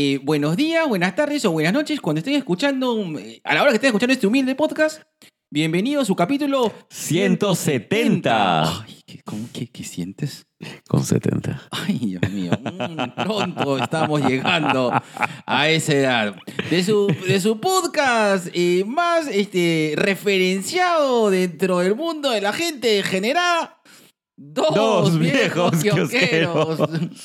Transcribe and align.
eh, 0.00 0.20
buenos 0.22 0.56
días, 0.56 0.86
buenas 0.86 1.16
tardes 1.16 1.44
o 1.44 1.50
buenas 1.50 1.72
noches 1.72 2.00
cuando 2.00 2.18
estén 2.20 2.34
escuchando, 2.34 3.02
eh, 3.18 3.40
a 3.42 3.52
la 3.54 3.62
hora 3.62 3.70
que 3.72 3.76
estén 3.78 3.88
escuchando 3.88 4.12
este 4.12 4.28
humilde 4.28 4.54
podcast. 4.54 5.02
Bienvenido 5.50 6.00
a 6.02 6.04
su 6.04 6.14
capítulo 6.14 6.72
170. 6.88 8.62
Ay, 8.84 9.02
¿qué, 9.06 9.20
cómo- 9.24 9.48
qué- 9.52 9.66
qué 9.66 9.82
sientes? 9.82 10.46
Con 10.88 11.04
70. 11.04 11.62
Ay, 11.72 11.98
Dios 11.98 12.30
mío, 12.30 12.52
mm, 12.62 13.22
pronto 13.24 13.78
estamos 13.78 14.20
llegando 14.24 14.92
a 15.46 15.68
esa 15.68 15.92
edad. 15.94 16.36
De 16.70 16.84
su, 16.84 17.06
de 17.26 17.40
su 17.40 17.58
podcast 17.60 18.48
eh, 18.52 18.84
más 18.86 19.26
este, 19.28 19.94
referenciado 19.96 21.30
dentro 21.30 21.78
del 21.78 21.96
mundo 21.96 22.30
de 22.30 22.40
la 22.40 22.52
gente 22.52 22.88
degenerada. 22.88 23.77
Dos, 24.40 24.72
Dos 24.72 25.18
viejos 25.18 25.82
viejos 25.82 25.82
kiosqueros. 26.10 26.78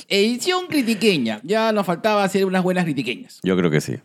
Edición 0.08 0.66
critiqueña. 0.68 1.40
Ya 1.44 1.72
nos 1.72 1.86
faltaba 1.86 2.24
hacer 2.24 2.44
unas 2.46 2.64
buenas 2.64 2.86
critiqueñas. 2.86 3.40
Yo 3.44 3.56
creo 3.56 3.70
que 3.70 3.82
sí. 3.82 3.98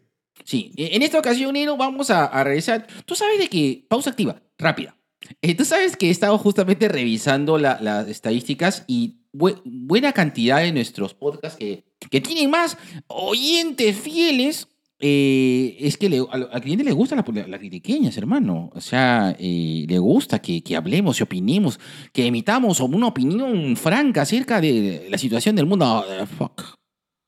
Sí, 0.45 0.73
e- 0.77 0.95
en 0.95 1.03
esta 1.03 1.19
ocasión, 1.19 1.55
Nero, 1.55 1.77
vamos 1.79 2.11
a, 2.11 2.27
a 2.27 2.45
revisar. 2.45 2.87
Tú 3.07 3.15
sabes 3.15 3.39
de 3.39 3.49
que. 3.49 3.87
Pausa 3.89 4.11
activa, 4.11 4.43
rápida. 4.59 4.95
Eh, 5.43 5.55
Tú 5.55 5.65
sabes 5.65 5.97
que 5.97 6.09
he 6.09 6.11
estado 6.11 6.37
justamente 6.39 6.87
revisando 6.89 7.57
la- 7.59 7.79
las 7.81 8.09
estadísticas 8.09 8.85
y 8.87 9.17
bu- 9.33 9.61
buena 9.65 10.13
cantidad 10.13 10.59
de 10.61 10.73
nuestros 10.73 11.15
podcasts 11.15 11.59
que, 11.59 11.85
que 12.11 12.21
tienen 12.21 12.51
más 12.51 12.77
oyentes 13.07 13.97
fieles. 13.99 14.69
Eh, 15.01 15.77
es 15.81 15.97
que 15.97 16.09
le- 16.09 16.25
al, 16.31 16.49
al 16.53 16.61
cliente 16.61 16.83
le 16.85 16.93
gusta 16.93 17.15
las 17.17 17.49
la, 17.49 17.59
critiqueñas, 17.59 18.17
hermano. 18.17 18.71
O 18.75 18.81
sea, 18.81 19.37
eh, 19.39 19.85
le 19.89 19.99
gusta 19.99 20.41
que, 20.41 20.63
que 20.63 20.75
hablemos 20.77 21.21
y 21.21 21.23
opinemos, 21.23 21.79
que 22.13 22.27
emitamos 22.27 22.81
una 22.81 23.07
opinión 23.07 23.77
franca 23.77 24.23
acerca 24.23 24.61
de 24.61 25.07
la 25.11 25.19
situación 25.19 25.55
del 25.57 25.67
mundo. 25.67 25.85
ah, 25.87 26.27
fuck 26.27 26.63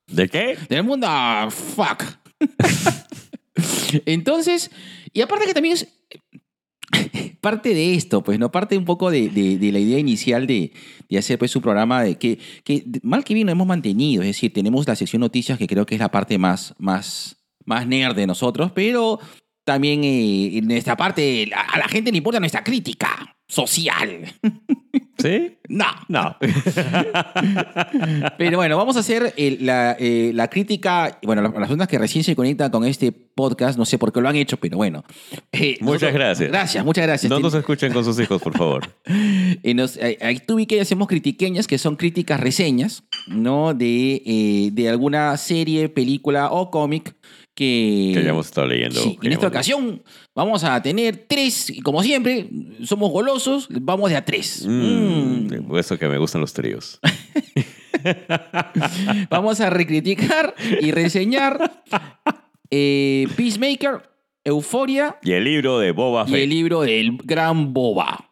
¿De 0.07 0.27
qué? 0.27 0.57
del 0.69 0.83
mundo 0.83 1.07
ah, 1.09 1.47
fuck. 1.49 2.03
Entonces, 4.05 4.71
y 5.13 5.21
aparte 5.21 5.45
que 5.45 5.53
también 5.53 5.73
es 5.75 5.87
parte 7.41 7.73
de 7.73 7.93
esto, 7.95 8.23
pues, 8.23 8.39
¿no? 8.39 8.51
Parte 8.51 8.77
un 8.77 8.85
poco 8.85 9.11
de, 9.11 9.29
de- 9.29 9.57
de 9.57 9.71
la 9.71 9.79
idea 9.79 9.99
inicial 9.99 10.47
de, 10.47 10.71
de 11.09 11.17
hacer 11.17 11.37
pues 11.39 11.55
un 11.55 11.61
programa 11.61 12.03
de 12.03 12.15
que, 12.17 12.39
que 12.63 12.83
mal 13.03 13.23
que 13.23 13.33
bien 13.33 13.47
lo 13.47 13.51
hemos 13.53 13.67
mantenido, 13.67 14.21
es 14.23 14.27
decir, 14.29 14.51
tenemos 14.53 14.87
la 14.87 14.95
sección 14.95 15.21
noticias 15.21 15.57
que 15.57 15.67
creo 15.67 15.85
que 15.85 15.95
es 15.95 16.01
la 16.01 16.11
parte 16.11 16.37
más, 16.37 16.73
más, 16.77 17.37
más 17.65 17.87
nerd 17.87 18.15
de 18.15 18.27
nosotros, 18.27 18.71
pero 18.73 19.19
también 19.63 20.03
eh, 20.03 20.57
en 20.57 20.71
esta 20.71 20.97
parte 20.97 21.49
a 21.55 21.77
la 21.77 21.87
gente 21.87 22.11
le 22.11 22.17
importa 22.17 22.39
nuestra 22.39 22.63
crítica 22.63 23.35
social. 23.47 24.25
¿Sí? 25.17 25.57
No. 25.69 25.85
No. 26.07 26.35
Pero 28.37 28.57
bueno, 28.57 28.77
vamos 28.77 28.97
a 28.97 29.01
hacer 29.01 29.33
el- 29.37 29.65
la, 29.65 29.95
eh, 29.99 30.31
la 30.33 30.47
crítica. 30.49 31.19
Bueno, 31.23 31.41
las 31.41 31.51
las 31.51 31.59
personas 31.59 31.87
que 31.87 31.97
recién 31.99 32.23
se 32.23 32.35
conectan 32.35 32.71
con 32.71 32.85
este 32.85 33.11
podcast, 33.11 33.77
no 33.77 33.85
sé 33.85 33.97
por 33.97 34.11
qué 34.11 34.19
lo 34.21 34.29
han 34.29 34.35
hecho, 34.35 34.57
pero 34.57 34.77
bueno. 34.77 35.03
Eh, 35.51 35.77
Muchas 35.81 35.81
nosotros- 35.81 36.13
gracias. 36.13 36.49
Gracias, 36.49 36.85
muchas 36.85 37.05
gracias. 37.05 37.29
No 37.29 37.39
nos 37.39 37.53
escuchen 37.53 37.93
con 37.93 38.03
sus 38.03 38.19
hijos, 38.19 38.41
por 38.41 38.57
favor. 38.57 38.89
eh, 39.05 39.73
nos- 39.73 39.99
tú 40.47 40.55
vi 40.55 40.65
que 40.65 40.81
hacemos 40.81 41.07
critiqueñas, 41.07 41.67
que 41.67 41.77
son 41.77 41.95
críticas 41.97 42.39
reseñas, 42.39 43.03
¿no? 43.27 43.73
De, 43.73 44.23
eh, 44.25 44.69
de 44.73 44.89
alguna 44.89 45.35
serie, 45.37 45.89
película 45.89 46.51
o 46.51 46.71
cómic 46.71 47.15
que. 47.61 48.11
Que 48.13 48.19
hayamos 48.19 48.47
estado 48.47 48.67
leyendo. 48.67 49.01
Sí, 49.01 49.17
en 49.21 49.31
esta 49.31 49.47
ocasión 49.47 50.03
vamos 50.35 50.63
a 50.63 50.81
tener 50.81 51.25
tres, 51.27 51.69
y 51.69 51.81
como 51.81 52.03
siempre, 52.03 52.49
somos 52.83 53.11
golosos, 53.11 53.67
vamos 53.69 54.09
de 54.09 54.17
a 54.17 54.25
tres. 54.25 54.65
Mm, 54.67 55.11
Mm. 55.51 55.67
Por 55.67 55.79
eso 55.79 55.97
que 55.97 56.07
me 56.07 56.17
gustan 56.17 56.41
los 56.41 56.53
tríos. 56.53 56.99
Vamos 59.29 59.59
a 59.61 59.69
recriticar 59.69 60.55
y 60.81 60.91
reseñar 60.91 61.83
eh, 62.71 63.27
Peacemaker, 63.35 64.09
Euforia 64.43 65.17
Y 65.21 65.33
el 65.33 65.43
libro 65.43 65.77
de 65.79 65.91
Boba 65.91 66.25
y 66.27 66.33
el 66.33 66.39
Fett. 66.39 66.49
libro 66.49 66.81
del 66.81 67.17
gran 67.23 67.73
Boba. 67.73 68.31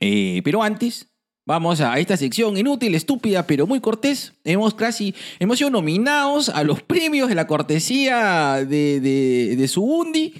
Eh, 0.00 0.40
pero 0.44 0.62
antes, 0.62 1.12
vamos 1.48 1.80
a 1.80 1.98
esta 1.98 2.18
sección 2.18 2.58
inútil, 2.58 2.94
estúpida, 2.94 3.46
pero 3.46 3.66
muy 3.66 3.80
cortés. 3.80 4.34
Hemos 4.44 4.74
casi, 4.74 5.14
hemos 5.38 5.56
sido 5.56 5.70
nominados 5.70 6.50
a 6.50 6.62
los 6.62 6.82
premios 6.82 7.30
de 7.30 7.34
la 7.34 7.46
cortesía 7.46 8.66
de, 8.66 9.00
de, 9.00 9.56
de 9.56 9.68
Subundi. 9.68 10.34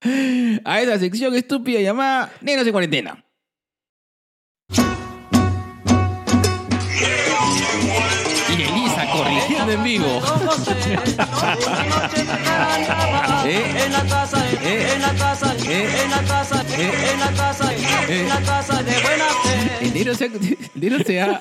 A 0.64 0.80
esta 0.80 0.96
sección 0.98 1.34
estúpida 1.34 1.80
llamada 1.80 2.32
Negros 2.40 2.66
en 2.66 2.72
Cuarentena. 2.72 3.24
En 9.70 9.82
vivo. 9.84 10.06
¿Eh? 13.46 13.62
En 13.86 13.92
la 13.92 14.02
casa, 14.04 14.44
¿Eh? 14.62 14.86
en 14.94 15.02
la 15.02 15.12
casa, 15.14 15.54
¿Eh? 15.68 15.88
en 16.04 16.10
la 16.10 16.22
casa, 16.22 16.64
¿Eh? 16.76 16.90
en 17.12 17.20
la 17.20 17.32
casa, 17.32 17.72
¿Eh? 17.74 18.20
en 18.20 18.28
la 18.28 18.40
casa 18.42 18.82
de 18.82 18.92
buena 18.92 19.24
fe. 19.42 19.86
Enero 19.86 20.14
se, 20.14 20.30
enero 20.74 20.98
se 21.04 21.20
ha, 21.20 21.40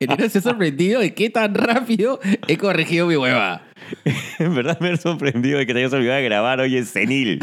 enero 0.00 0.28
se 0.28 0.38
ha 0.38 0.42
sorprendido 0.42 1.00
de 1.00 1.14
qué 1.14 1.30
tan 1.30 1.54
rápido 1.54 2.20
he 2.46 2.56
corregido 2.56 3.06
mi 3.06 3.16
hueva. 3.16 3.62
En 4.38 4.54
verdad 4.54 4.78
me 4.80 4.92
he 4.92 4.96
sorprendido 4.96 5.58
de 5.58 5.66
que 5.66 5.72
te 5.72 5.80
hayas 5.80 5.92
olvidado 5.92 6.18
de 6.18 6.24
grabar 6.24 6.60
hoy 6.60 6.76
en 6.76 6.86
senil. 6.86 7.40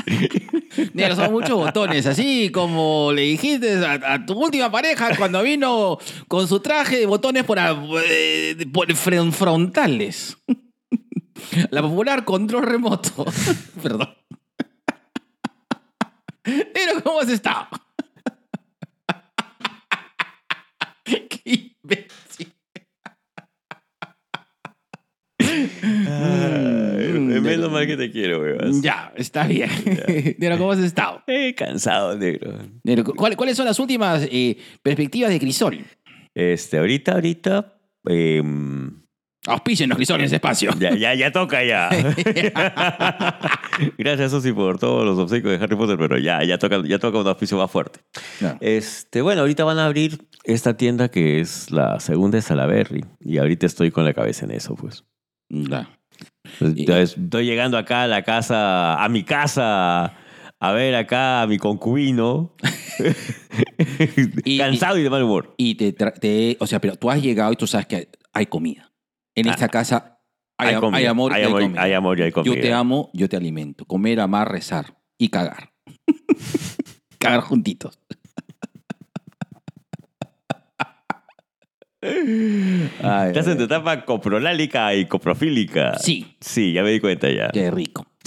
Negro, 0.94 1.16
son 1.16 1.32
muchos 1.32 1.58
botones, 1.58 2.06
así 2.06 2.50
como 2.52 3.12
le 3.14 3.22
dijiste 3.24 3.86
a, 3.86 4.26
tu 4.26 4.34
última 4.34 4.70
pareja 4.72 5.16
cuando 5.18 5.42
vino 5.44 5.98
con 6.28 6.48
su 6.48 6.60
traje 6.60 6.98
de 7.00 7.06
botones 7.06 7.44
por, 7.44 7.60
a- 7.60 7.78
eh, 8.06 8.56
por 8.74 8.88
fron- 8.94 9.32
frontales. 9.32 10.38
La 11.70 11.82
popular 11.82 12.26
control 12.26 12.64
remoto. 12.66 13.26
Perdón. 13.84 14.16
Negro, 16.46 17.02
¿cómo 17.04 17.20
has 17.22 17.30
estado? 17.30 17.68
Qué 21.04 21.42
imbécil. 21.46 22.54
Ay, 25.84 27.12
Mm, 27.16 27.42
Menos 27.42 27.72
mal 27.72 27.86
que 27.88 27.96
te 27.98 28.12
quiero, 28.12 28.42
weón. 28.42 28.82
Ya, 28.82 29.12
está 29.16 29.46
bien. 29.48 29.70
Negro, 30.40 30.58
¿cómo 30.58 30.72
has 30.72 30.80
estado? 30.80 31.22
Eh, 31.28 31.54
cansado, 31.56 32.18
negro. 32.18 32.54
¿cuál- 33.16 33.36
¿Cuáles 33.38 33.56
son 33.58 33.66
las 33.66 33.80
últimas 33.80 34.28
eh, 34.32 34.58
perspectivas 34.82 35.30
de 35.32 35.40
Crisol? 35.40 35.80
Este, 36.34 36.78
ahorita, 36.78 37.14
ahorita. 37.14 37.74
em, 38.08 39.02
Auspícenos, 39.48 39.96
Crisol, 39.98 40.20
en 40.22 40.26
ese 40.26 40.36
espacio. 40.36 40.72
ya, 40.80 40.96
ya, 40.96 41.14
ya 41.14 41.32
toca 41.32 41.64
ya. 41.64 41.90
Gracias, 43.98 44.32
Susi, 44.32 44.52
por 44.54 44.80
todos 44.80 45.06
los 45.06 45.18
obsequios 45.20 45.58
de 45.58 45.64
Harry 45.64 45.76
Potter, 45.76 45.98
pero 46.00 46.18
ya, 46.18 46.44
ya 46.44 46.58
toca, 46.58 46.82
ya 46.86 46.98
toca 47.00 47.20
un 47.20 47.28
auspicio 47.28 47.58
más 47.58 47.70
fuerte. 47.70 48.00
No. 48.42 48.58
Este, 48.60 49.22
bueno, 49.22 49.42
ahorita 49.42 49.64
van 49.64 49.78
a 49.80 49.86
abrir 49.86 50.28
esta 50.46 50.76
tienda 50.78 51.10
que 51.10 51.40
es 51.42 51.70
la 51.72 52.00
segunda 52.00 52.38
de 52.38 52.42
Salaberry. 52.42 53.06
Y 53.20 53.38
ahorita 53.38 53.66
estoy 53.68 53.92
con 53.92 54.04
la 54.06 54.14
cabeza 54.14 54.46
en 54.46 54.52
eso, 54.52 54.76
pues. 54.76 55.04
Entonces, 55.50 57.18
estoy 57.18 57.46
llegando 57.46 57.78
acá 57.78 58.04
a 58.04 58.08
la 58.08 58.24
casa, 58.24 59.04
a 59.04 59.10
mi 59.10 59.24
casa, 59.24 60.14
a 60.60 60.72
ver 60.72 60.96
acá 60.96 61.42
a 61.42 61.48
mi 61.48 61.58
concubino. 61.58 62.54
Y- 64.46 64.58
Cansado 64.58 64.98
y, 64.98 65.04
de 65.04 65.10
mal 65.10 65.24
humor. 65.24 65.54
Y 65.58 65.76
te, 65.76 65.92
te- 65.92 66.58
o 66.60 66.68
sea, 66.68 66.80
pero 66.80 66.96
tú 66.96 67.12
has 67.12 67.22
llegado 67.22 67.52
y 67.52 67.56
tú 67.58 67.68
sabes 67.68 67.88
que 67.88 68.10
hay 68.34 68.46
comida. 68.46 68.94
En 69.36 69.48
Ah. 69.50 69.52
esta 69.52 69.68
casa 69.68 70.20
hay, 70.58 70.76
comida, 70.76 70.98
hay 70.98 71.06
amor 71.06 71.32
y 71.32 71.36
hay 71.36 71.44
amor, 71.44 71.62
comida. 71.62 71.82
hay 71.82 71.94
amor 71.94 72.20
y 72.20 72.24
hay 72.24 72.32
comida. 72.32 72.56
Yo 72.56 72.62
te 72.62 72.72
amo, 72.74 73.10
yo 73.14 73.28
te 73.28 73.36
alimento. 73.36 73.86
Comer, 73.86 74.20
amar, 74.22 74.50
rezar 74.50 74.98
y 75.20 75.28
cagar. 75.30 75.74
cagar 77.20 77.42
juntitos. 77.42 78.00
Ay, 83.02 83.28
Estás 83.30 83.48
en 83.48 83.58
tu 83.58 83.64
etapa 83.64 84.06
coprolálica 84.06 84.94
y 84.96 85.06
coprofílica. 85.06 85.98
Sí, 86.00 86.26
Sí, 86.40 86.74
ya 86.74 86.84
me 86.84 86.92
di 86.92 87.00
cuenta 87.00 87.30
ya. 87.32 87.50
qué 87.50 87.72
rico. 87.72 88.06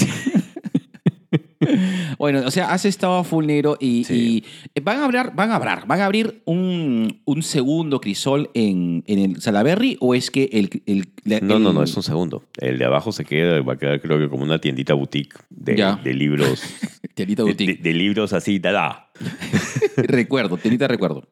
bueno, 2.18 2.40
o 2.46 2.50
sea, 2.50 2.72
has 2.72 2.84
estado 2.84 3.16
a 3.18 3.24
full 3.24 3.44
negro 3.46 3.76
y, 3.80 4.04
Sí. 4.04 4.44
y 4.74 4.80
van 4.80 4.98
a 5.00 5.04
hablar, 5.04 5.32
van 5.34 5.50
a 5.50 5.56
hablar, 5.56 5.86
van 5.86 6.00
a 6.00 6.06
abrir 6.06 6.40
un, 6.44 7.20
un 7.24 7.42
segundo 7.42 8.00
crisol 8.00 8.50
en, 8.54 9.02
en 9.06 9.18
el 9.18 9.40
Salaberry 9.40 9.96
o 10.00 10.14
es 10.14 10.30
que 10.30 10.48
el, 10.52 10.70
el- 10.86 11.08
No, 11.46 11.58
no, 11.58 11.72
no, 11.72 11.82
es 11.82 11.96
un 11.96 12.02
segundo. 12.02 12.44
El 12.58 12.78
de 12.78 12.84
abajo 12.84 13.12
se 13.12 13.24
queda, 13.24 13.60
va 13.62 13.74
a 13.74 13.78
quedar 13.78 14.00
creo 14.00 14.18
que 14.18 14.28
como 14.28 14.44
una 14.44 14.60
tiendita 14.60 14.94
boutique 14.94 15.36
de, 15.50 15.96
de 16.02 16.14
libros. 16.14 16.62
Tiendita 17.14 17.42
boutique. 17.42 17.76
de- 17.76 17.82
de 17.90 17.94
libros 17.94 18.32
así, 18.32 18.58
da, 18.60 19.10
recuerdo, 19.96 20.56
tiendita 20.56 20.86
recuerdo. 20.88 21.28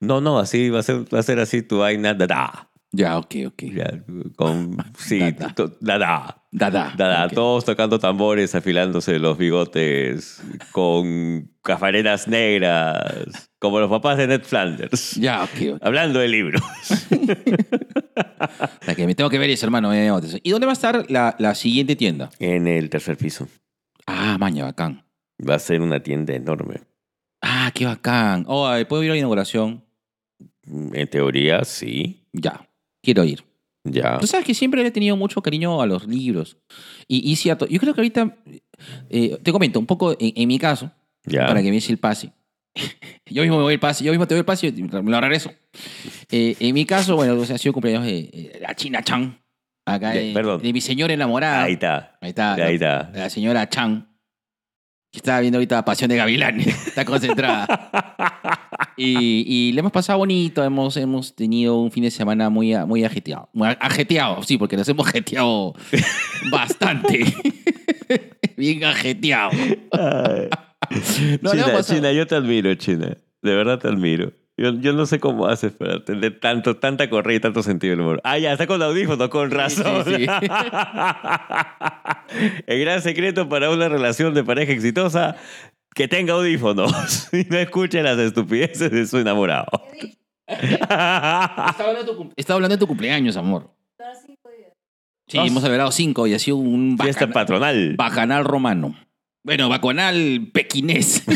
No, 0.00 0.20
no, 0.20 0.38
así 0.38 0.70
va 0.70 0.80
a 0.80 0.82
ser, 0.82 1.04
va 1.12 1.18
a 1.20 1.22
ser 1.22 1.38
así 1.38 1.62
tu 1.62 1.78
vaina, 1.78 2.14
da, 2.14 2.26
da. 2.26 2.70
Ya, 2.92 3.18
ok, 3.18 3.34
ok. 3.48 3.62
Ya, 3.74 4.04
con, 4.36 4.76
sí, 4.96 5.18
Da. 5.18 5.52
Dada. 5.80 6.44
Da, 6.52 6.70
da, 6.70 7.26
ok. 7.26 7.32
todos 7.34 7.64
tocando 7.64 7.98
tambores, 7.98 8.54
afilándose 8.54 9.18
los 9.18 9.36
bigotes, 9.36 10.40
con 10.70 11.50
cafareras 11.62 12.28
negras, 12.28 13.50
como 13.58 13.80
los 13.80 13.90
papás 13.90 14.18
de 14.18 14.28
Ned 14.28 14.42
Flanders. 14.42 15.16
Ya, 15.16 15.42
ok, 15.42 15.74
ok. 15.74 15.78
Hablando 15.82 16.20
de 16.20 16.28
libros. 16.28 16.62
Que 18.96 19.06
me 19.06 19.14
tengo 19.14 19.30
que 19.30 19.38
ver 19.38 19.50
eso, 19.50 19.66
hermano. 19.66 19.92
¿Y 19.94 20.50
dónde 20.50 20.66
va 20.66 20.72
a 20.72 20.74
estar 20.74 21.10
la, 21.10 21.34
la 21.38 21.54
siguiente 21.54 21.96
tienda? 21.96 22.30
En 22.38 22.68
el 22.68 22.90
tercer 22.90 23.16
piso. 23.16 23.48
Ah, 24.06 24.36
maña, 24.38 24.64
bacán. 24.64 25.04
Va 25.46 25.54
a 25.54 25.58
ser 25.58 25.80
una 25.80 26.00
tienda 26.00 26.34
enorme. 26.34 26.82
Ah, 27.40 27.70
qué 27.74 27.86
bacán. 27.86 28.44
Oh, 28.46 28.70
¿puedo 28.88 29.02
ir 29.02 29.10
a 29.10 29.14
la 29.14 29.18
inauguración? 29.18 29.83
En 30.66 31.08
teoría, 31.08 31.64
sí. 31.64 32.26
Ya, 32.32 32.68
quiero 33.02 33.24
ir. 33.24 33.44
Ya. 33.84 34.18
Tú 34.18 34.26
sabes 34.26 34.46
que 34.46 34.54
siempre 34.54 34.80
le 34.82 34.88
he 34.88 34.90
tenido 34.90 35.16
mucho 35.16 35.42
cariño 35.42 35.82
a 35.82 35.86
los 35.86 36.06
libros. 36.06 36.56
Y, 37.06 37.30
y 37.30 37.36
cierto, 37.36 37.66
yo 37.66 37.78
creo 37.78 37.92
que 37.94 38.00
ahorita, 38.00 38.36
eh, 39.10 39.38
te 39.42 39.52
comento 39.52 39.78
un 39.78 39.86
poco 39.86 40.12
en, 40.12 40.32
en 40.36 40.48
mi 40.48 40.58
caso, 40.58 40.90
Ya. 41.26 41.46
para 41.46 41.62
que 41.62 41.70
me 41.70 41.76
el 41.78 41.98
pase. 41.98 42.32
yo 43.26 43.42
mismo 43.42 43.58
me 43.58 43.62
voy 43.64 43.74
el 43.74 43.80
pase, 43.80 44.02
yo 44.04 44.10
mismo 44.10 44.26
te 44.26 44.34
doy 44.34 44.40
el 44.40 44.44
pase 44.46 44.68
y 44.68 44.82
me 44.82 45.10
lo 45.10 45.20
regreso. 45.20 45.52
Eh, 46.30 46.56
en 46.60 46.74
mi 46.74 46.86
caso, 46.86 47.14
bueno, 47.16 47.34
o 47.34 47.44
sea, 47.44 47.56
ha 47.56 47.58
sido 47.58 47.72
cumpleaños 47.74 48.04
de 48.04 48.18
eh, 48.32 48.58
la 48.60 48.74
China 48.74 49.02
Chan, 49.02 49.38
acá 49.86 50.10
de, 50.12 50.32
de 50.62 50.72
mi 50.72 50.80
señora 50.80 51.12
enamorada. 51.12 51.64
Ahí 51.64 51.74
está. 51.74 52.16
Ahí 52.22 52.30
está. 52.30 52.54
Ahí 52.54 52.74
está. 52.74 53.10
La 53.14 53.28
señora 53.28 53.68
Chan, 53.68 54.08
que 55.12 55.18
estaba 55.18 55.40
viendo 55.40 55.58
ahorita 55.58 55.84
Pasión 55.84 56.08
de 56.08 56.16
Gavilanes, 56.16 56.66
está 56.88 57.04
concentrada. 57.04 57.66
Y, 58.96 59.44
y 59.46 59.72
le 59.72 59.80
hemos 59.80 59.92
pasado 59.92 60.18
bonito, 60.18 60.62
hemos, 60.62 60.96
hemos 60.96 61.34
tenido 61.34 61.76
un 61.76 61.90
fin 61.90 62.04
de 62.04 62.10
semana 62.10 62.50
muy, 62.50 62.74
muy 62.86 63.04
ajeteado. 63.04 63.48
Muy 63.52 63.68
ajeteado, 63.80 64.42
sí, 64.42 64.56
porque 64.56 64.76
nos 64.76 64.88
hemos 64.88 65.06
ajeteado 65.08 65.74
bastante. 66.50 67.24
Bien 68.56 68.84
ajeteado. 68.84 69.50
No, 71.40 71.50
China, 71.52 71.82
China, 71.82 72.12
yo 72.12 72.26
te 72.26 72.34
admiro, 72.34 72.74
China. 72.74 73.16
De 73.40 73.54
verdad 73.54 73.78
te 73.78 73.88
admiro. 73.88 74.34
Yo, 74.56 74.78
yo 74.80 74.92
no 74.92 75.06
sé 75.06 75.18
cómo 75.18 75.46
haces 75.46 75.72
para 75.72 76.04
tener 76.04 76.38
tanto, 76.38 76.76
tanta 76.76 77.10
correa 77.10 77.36
y 77.36 77.40
tanto 77.40 77.62
sentido 77.62 77.92
del 77.92 78.00
humor. 78.02 78.20
Ah, 78.22 78.38
ya, 78.38 78.52
está 78.52 78.66
con 78.66 78.80
audífonos, 78.82 79.28
con 79.30 79.50
razón. 79.50 80.04
sí, 80.04 80.26
sí. 80.26 80.26
El 82.66 82.80
gran 82.80 83.02
secreto 83.02 83.48
para 83.48 83.70
una 83.70 83.88
relación 83.88 84.34
de 84.34 84.44
pareja 84.44 84.72
exitosa, 84.72 85.36
que 85.94 86.08
tenga 86.08 86.34
audífonos 86.34 87.28
y 87.32 87.44
no 87.44 87.56
escuche 87.56 88.02
las 88.02 88.18
estupideces 88.18 88.90
de 88.90 89.06
su 89.06 89.18
enamorado. 89.18 89.66
Estaba 90.46 91.68
hablando, 91.78 92.12
de 92.12 92.18
tu, 92.18 92.32
estaba 92.36 92.56
hablando 92.56 92.76
de 92.76 92.80
tu 92.80 92.86
cumpleaños, 92.86 93.36
amor. 93.36 93.70
Sí, 95.26 95.38
hemos 95.38 95.62
celebrado 95.62 95.90
cinco 95.90 96.26
y 96.26 96.34
ha 96.34 96.38
sido 96.38 96.58
un 96.58 96.98
Fiesta 97.00 97.28
patronal. 97.28 97.94
bacanal 97.96 98.44
romano. 98.44 98.94
Bueno, 99.42 99.68
bacanal 99.68 100.50
pequinés. 100.52 101.24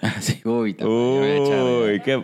Ah, 0.00 0.20
sí, 0.20 0.40
uy, 0.44 0.74
también, 0.74 2.00
qué... 2.04 2.22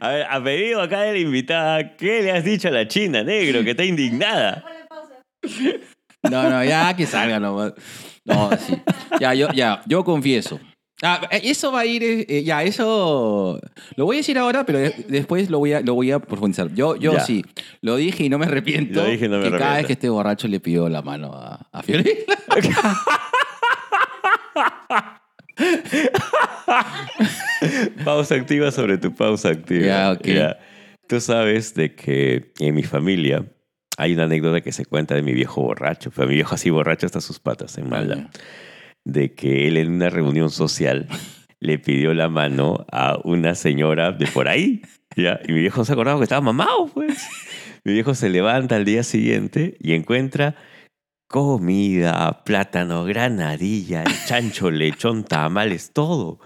A 0.00 0.08
ver, 0.08 0.26
a 0.30 0.42
pedido 0.42 0.80
acá 0.80 1.02
de 1.02 1.12
la 1.12 1.18
invitada, 1.18 1.94
¿qué 1.94 2.22
le 2.22 2.30
has 2.30 2.42
dicho 2.42 2.68
a 2.68 2.70
la 2.70 2.88
china, 2.88 3.22
negro, 3.22 3.62
que 3.62 3.72
está 3.72 3.84
indignada? 3.84 4.64
No, 6.30 6.48
no, 6.50 6.64
ya 6.64 6.94
que 6.96 7.06
salga 7.06 7.38
nomás. 7.38 7.74
No, 8.24 8.50
sí. 8.56 8.74
Ya, 9.20 9.34
yo, 9.34 9.48
ya, 9.52 9.82
yo 9.86 10.02
confieso. 10.04 10.58
Ah, 11.02 11.20
eh, 11.30 11.40
eso 11.44 11.70
va 11.70 11.80
a 11.80 11.86
ir, 11.86 12.02
eh, 12.02 12.24
eh, 12.28 12.42
ya, 12.44 12.62
eso 12.62 13.60
lo 13.96 14.04
voy 14.06 14.16
a 14.16 14.18
decir 14.20 14.38
ahora, 14.38 14.64
pero 14.64 14.78
de- 14.78 14.94
después 15.08 15.50
lo 15.50 15.58
voy 15.58 15.74
a, 15.74 15.80
lo 15.82 15.92
voy 15.94 16.10
a 16.12 16.18
profundizar. 16.20 16.72
Yo, 16.72 16.96
yo 16.96 17.12
Ya. 17.14 17.20
sí, 17.20 17.44
lo 17.82 17.96
dije 17.96 18.24
y 18.24 18.28
no 18.30 18.38
me 18.38 18.46
arrepiento. 18.46 19.02
Lo 19.02 19.10
dije 19.10 19.26
y 19.26 19.28
no 19.28 19.36
me 19.38 19.44
que 19.44 19.50
cada 19.50 19.72
arrepiento. 19.72 19.76
vez 19.76 19.86
que 19.86 19.92
esté 19.94 20.08
borracho 20.08 20.48
le 20.48 20.60
pido 20.60 20.88
la 20.88 21.02
mano 21.02 21.32
a, 21.34 21.68
a 21.72 21.82
Fiorella. 21.82 22.24
Pausa 28.04 28.34
activa 28.34 28.70
sobre 28.70 28.98
tu 28.98 29.14
pausa 29.14 29.50
activa. 29.50 29.86
Ya, 29.86 30.12
ok. 30.12 30.56
Tú 31.08 31.20
sabes 31.20 31.74
de 31.74 31.94
que 31.94 32.52
en 32.58 32.74
mi 32.74 32.82
familia 32.82 33.44
hay 33.96 34.14
una 34.14 34.24
anécdota 34.24 34.60
que 34.60 34.72
se 34.72 34.86
cuenta 34.86 35.14
de 35.14 35.22
mi 35.22 35.32
viejo 35.32 35.62
borracho. 35.62 36.10
Fue 36.10 36.26
mi 36.26 36.34
viejo 36.34 36.54
así 36.54 36.70
borracho 36.70 37.06
hasta 37.06 37.20
sus 37.20 37.38
patas 37.38 37.78
en 37.78 37.88
maldad. 37.88 38.28
De 39.04 39.34
que 39.34 39.68
él 39.68 39.76
en 39.76 39.92
una 39.92 40.10
reunión 40.10 40.50
social 40.50 41.08
le 41.60 41.78
pidió 41.78 42.14
la 42.14 42.28
mano 42.28 42.86
a 42.90 43.18
una 43.24 43.54
señora 43.54 44.12
de 44.12 44.26
por 44.26 44.48
ahí. 44.48 44.82
¿ya? 45.16 45.40
Y 45.46 45.52
mi 45.52 45.60
viejo 45.60 45.84
se 45.84 45.92
acordaba 45.92 46.18
que 46.18 46.24
estaba 46.24 46.40
mamado, 46.40 46.88
pues. 46.88 47.26
Mi 47.84 47.92
viejo 47.92 48.14
se 48.14 48.28
levanta 48.30 48.76
al 48.76 48.84
día 48.84 49.02
siguiente 49.02 49.76
y 49.80 49.92
encuentra 49.92 50.56
comida, 51.28 52.42
plátano, 52.44 53.04
granadilla, 53.04 54.04
chancho, 54.26 54.70
lechón, 54.70 55.24
tamales, 55.24 55.92
todo. 55.92 56.40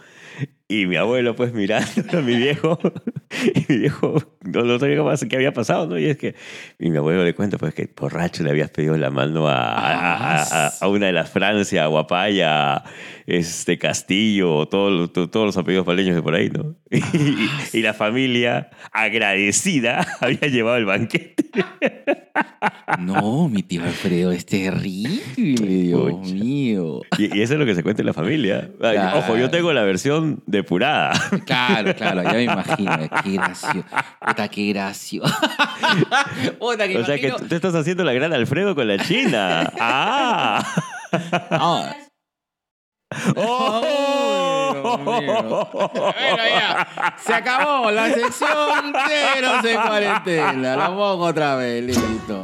Y 0.70 0.84
mi 0.86 0.96
abuelo, 0.96 1.34
pues 1.34 1.54
mirando 1.54 1.88
a 2.18 2.20
mi 2.20 2.36
viejo, 2.36 2.78
y 3.54 3.64
mi 3.72 3.78
viejo 3.78 4.22
no, 4.42 4.62
no 4.64 4.78
sabía 4.78 4.98
qué 5.28 5.36
había 5.36 5.52
pasado, 5.54 5.86
¿no? 5.86 5.98
Y 5.98 6.04
es 6.06 6.18
que 6.18 6.34
y 6.78 6.90
mi 6.90 6.98
abuelo 6.98 7.24
le 7.24 7.34
cuenta, 7.34 7.56
pues 7.56 7.72
que 7.72 7.88
borracho 7.96 8.42
le 8.42 8.50
habías 8.50 8.68
pedido 8.68 8.94
la 8.98 9.10
mano 9.10 9.48
a, 9.48 9.54
a, 9.54 10.42
a- 10.42 10.66
a- 10.66 10.72
a 10.80 10.88
una 10.88 11.06
de 11.06 11.12
las 11.12 11.30
Francia, 11.30 11.84
a 11.84 11.86
Guapaya, 11.86 12.82
este 13.30 13.76
Castillo, 13.78 14.66
todo- 14.68 15.10
to- 15.10 15.28
todos 15.28 15.44
los 15.46 15.56
apellidos 15.58 15.84
paleños 15.84 16.14
de 16.16 16.22
por 16.22 16.34
ahí, 16.34 16.48
¿no? 16.50 16.74
Y, 16.90 17.78
y 17.78 17.82
la 17.82 17.92
familia, 17.92 18.70
agradecida, 18.92 20.06
había 20.20 20.48
llevado 20.48 20.76
el 20.78 20.86
banquete. 20.86 21.44
No, 22.98 23.48
mi 23.48 23.62
tío 23.62 23.84
Alfredo 23.84 24.32
es 24.32 24.46
terrible, 24.46 25.66
Dios 25.66 26.32
mío. 26.32 27.00
Y, 27.18 27.36
y 27.38 27.42
eso 27.42 27.52
es 27.54 27.58
lo 27.60 27.66
que 27.66 27.74
se 27.74 27.82
cuenta 27.82 28.00
en 28.02 28.06
la 28.06 28.14
familia. 28.14 28.70
Claro. 28.78 29.18
Ojo, 29.18 29.36
yo 29.36 29.50
tengo 29.50 29.72
la 29.74 29.82
versión 29.82 30.42
depurada. 30.46 31.12
Claro, 31.44 31.94
claro, 31.94 32.22
ya 32.22 32.32
me 32.32 32.42
imagino. 32.44 32.96
Qué 33.22 33.32
gracioso. 33.32 33.84
Puta, 34.26 34.48
qué 34.48 34.68
gracioso. 34.72 35.34
Puta, 36.58 36.88
que 36.88 36.96
O 36.98 37.04
sea 37.04 37.18
que 37.18 37.30
tú 37.32 37.46
te 37.46 37.56
estás 37.56 37.74
haciendo 37.74 38.02
la 38.04 38.12
gran 38.14 38.32
Alfredo 38.32 38.74
con 38.74 38.88
la 38.88 38.98
China. 38.98 39.70
¡Ah! 39.78 40.64
Ah. 41.50 41.94
¡Oh! 43.36 44.70
Dios 44.74 44.98
mío. 45.00 45.68
Bueno, 45.72 46.12
ya. 46.36 47.16
Se 47.24 47.34
acabó 47.34 47.90
la 47.90 48.12
sección 48.12 48.92
ceros 49.06 49.64
en 49.64 49.80
cuarentena. 49.80 50.76
La 50.76 50.88
pongo 50.88 51.24
otra 51.24 51.56
vez, 51.56 51.84
listo. 51.84 52.42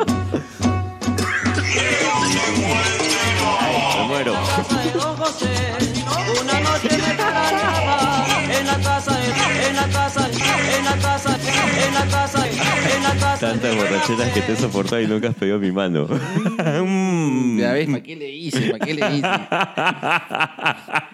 Me 3.99 4.05
muero. 4.09 4.35
Casa, 11.25 11.87
en 11.87 11.95
la 11.95 12.07
casa, 12.07 12.49
en 12.49 13.03
la 13.03 13.11
casa. 13.15 13.39
Tantas 13.41 13.77
borracheras 13.77 14.33
que 14.33 14.41
te 14.43 14.53
he 14.53 14.57
soportado 14.57 15.01
y 15.01 15.07
nunca 15.07 15.29
has 15.29 15.35
pedido 15.35 15.59
mi 15.59 15.73
mano. 15.73 16.07
Mm. 16.07 17.59
Ya 17.59 17.73
ves, 17.73 17.87
¿para 17.89 18.03
qué 18.03 18.17
le 18.17 18.31
hice? 18.31 18.71
¿Para 18.71 18.85
qué 18.85 18.95
le 18.95 19.17
hice? 19.17 19.29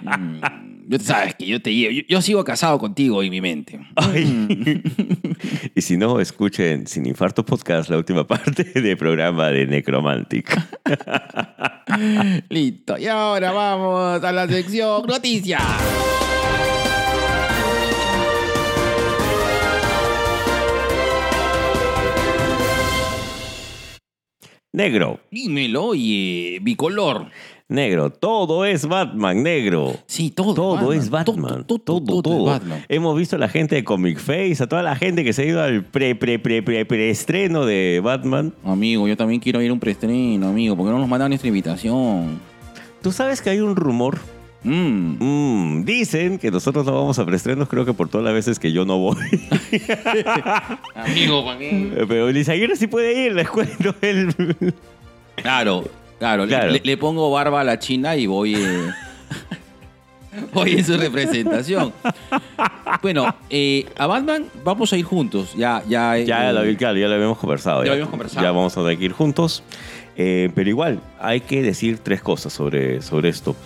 Mm, 0.03 0.41
Yo 0.89 0.99
sabes 0.99 1.35
que 1.35 1.47
yo 1.47 1.61
te 1.61 1.75
llevo. 1.75 1.93
Yo, 1.93 2.03
yo 2.09 2.23
sigo 2.23 2.43
casado 2.45 2.79
contigo 2.79 3.23
en 3.23 3.31
mi 3.31 3.41
mente. 3.41 3.81
Ay. 3.97 4.83
y 5.75 5.81
si 5.81 5.97
no, 5.97 6.21
escuchen 6.21 6.87
Sin 6.87 7.07
Infarto 7.07 7.45
Podcast, 7.45 7.91
la 7.91 7.97
última 7.99 8.27
parte 8.27 8.65
del 8.65 8.97
programa 8.97 9.49
de 9.49 9.67
Necromantic. 9.67 10.57
Listo. 12.49 12.99
Y 12.99 13.07
ahora 13.07 13.53
vamos 13.53 14.23
a 14.23 14.33
la 14.33 14.49
sección 14.49 15.07
noticias. 15.07 15.63
Negro, 24.73 25.19
Dímelo, 25.33 25.87
oye, 25.87 26.59
bicolor. 26.63 27.27
negro, 27.67 28.11
todo 28.11 28.65
es 28.65 28.87
Batman, 28.87 29.43
negro. 29.43 29.95
Sí, 30.07 30.31
todo. 30.31 30.55
Todo 30.55 30.93
es 30.93 31.11
Batman. 31.11 31.65
Todo, 31.67 31.81
todo, 32.01 32.39
es 32.39 32.45
Batman. 32.45 32.85
Hemos 32.89 33.19
visto 33.19 33.35
a 33.35 33.39
la 33.41 33.49
gente 33.49 33.75
de 33.75 33.83
Comic 33.83 34.19
Face, 34.19 34.63
a 34.63 34.69
toda 34.69 34.83
la 34.85 34.95
gente 34.95 35.25
que 35.25 35.33
se 35.33 35.43
ha 35.43 35.45
ido 35.47 35.61
al 35.61 35.85
pre, 35.85 36.15
pre, 36.15 36.39
pre, 36.39 36.63
pre, 36.63 36.85
preestreno 36.85 37.67
de 37.67 38.01
Batman. 38.03 38.55
Amigo, 38.65 39.09
yo 39.09 39.17
también 39.17 39.41
quiero 39.41 39.61
ir 39.61 39.71
a 39.71 39.73
un 39.73 39.81
preestreno, 39.81 40.49
amigo. 40.49 40.77
¿Por 40.77 40.87
qué 40.87 40.93
no 40.93 40.99
nos 41.01 41.09
mandan 41.09 41.31
nuestra 41.31 41.49
invitación? 41.49 42.41
¿Tú 43.03 43.11
sabes 43.11 43.43
que 43.43 43.51
hay 43.51 43.59
un 43.59 43.75
rumor? 43.75 44.19
Mm. 44.63 45.17
Mm, 45.19 45.85
dicen 45.87 46.39
que 46.39 46.51
nosotros 46.51 46.85
no 46.85 46.93
vamos 46.93 47.19
a 47.19 47.25
preestrenos, 47.25 47.67
creo 47.69 47.85
que 47.87 47.95
por 47.95 48.09
todas 48.09 48.25
las 48.27 48.35
veces 48.35 48.59
que 48.59 48.73
yo 48.73 48.85
no 48.85 48.99
voy. 48.99 49.17
Amigo, 50.95 51.45
¿para? 51.45 52.07
Pero 52.07 52.31
Luis 52.31 52.49
Aguirre 52.49 52.77
sí 52.77 52.87
puede 52.87 53.27
ir, 53.27 53.35
les 53.35 53.49
cuento. 53.49 53.95
Él... 54.03 54.35
Claro, 55.37 55.85
claro. 56.19 56.45
le- 56.45 56.49
Claro. 56.49 56.73
Le, 56.73 56.81
le 56.85 56.97
pongo 56.97 57.31
barba 57.31 57.63
a 57.63 57.65
la 57.65 57.79
china 57.79 58.17
y 58.17 58.27
voy. 58.27 58.55
eh, 58.55 58.91
voy 60.53 60.73
en 60.73 60.85
su 60.85 60.97
representación. 60.99 61.93
Bueno, 63.03 63.35
eh, 63.49 63.87
a 63.97 64.07
Batman 64.07 64.45
vamos 64.65 64.93
a 64.93 64.97
ir 64.99 65.05
juntos. 65.05 65.55
Ya, 65.57 65.83
ya. 65.89 66.19
eh, 66.19 66.27
Ya, 66.27 66.53
lo, 66.53 66.61
claro, 66.77 66.99
ya 66.99 67.09
lo 67.09 67.15
habíamos 67.15 67.39
conversado. 67.39 67.81
Ya 67.83 67.87
lo 67.87 67.93
habíamos 67.93 68.11
conversado. 68.11 68.45
Ya 68.45 68.53
vamos 68.53 68.77
a 68.77 68.83
tener 68.83 68.99
que 68.99 69.05
ir 69.07 69.13
juntos. 69.13 69.63
Eh, 70.17 70.51
pero 70.55 70.69
igual, 70.69 71.01
hay 71.19 71.41
que 71.41 71.63
decir 71.63 71.99
tres 71.99 72.21
cosas 72.21 72.53
sobre, 72.53 73.01
sobre 73.01 73.31
esto. 73.31 73.57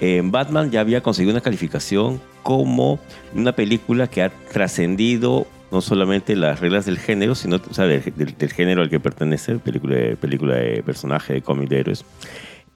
Eh, 0.00 0.20
Batman 0.24 0.70
ya 0.70 0.80
había 0.80 1.02
conseguido 1.02 1.32
una 1.34 1.40
calificación 1.42 2.20
como 2.42 2.98
una 3.34 3.52
película 3.52 4.06
que 4.08 4.22
ha 4.22 4.30
trascendido 4.30 5.46
no 5.70 5.80
solamente 5.80 6.34
las 6.34 6.58
reglas 6.60 6.84
del 6.86 6.98
género, 6.98 7.34
sino 7.36 7.60
o 7.70 7.74
sea, 7.74 7.84
del, 7.86 8.02
del- 8.16 8.36
del 8.36 8.52
género 8.52 8.82
al 8.82 8.90
que 8.90 8.98
pertenece, 8.98 9.56
película 9.58 9.94
de, 9.96 10.16
película 10.16 10.56
de 10.56 10.82
personaje, 10.82 11.34
de 11.34 11.42
cómic 11.42 11.68
de 11.68 11.78
héroes. 11.80 12.04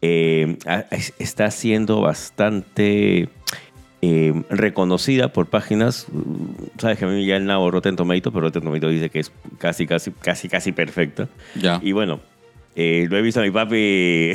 Eh, 0.00 0.58
está 1.18 1.50
siendo 1.50 2.02
bastante 2.02 3.30
eh, 4.02 4.42
reconocida 4.50 5.32
por 5.32 5.46
páginas. 5.46 6.06
Sabes 6.78 6.98
que 6.98 7.04
a 7.06 7.08
mí 7.08 7.24
ya 7.26 7.36
el 7.36 7.46
nabo 7.46 7.70
Rotten 7.70 7.96
Tomato, 7.96 8.30
pero 8.30 8.42
Rotten 8.46 8.62
Tomato 8.62 8.88
dice 8.88 9.08
que 9.08 9.20
es 9.20 9.32
casi, 9.58 9.86
casi, 9.86 10.10
casi, 10.12 10.48
casi 10.48 10.72
perfecta. 10.72 11.28
Ya. 11.54 11.80
Y 11.82 11.92
bueno, 11.92 12.20
eh, 12.76 13.06
lo 13.08 13.16
he 13.16 13.22
visto 13.22 13.40
a 13.40 13.42
mi 13.42 13.50
papi, 13.50 14.32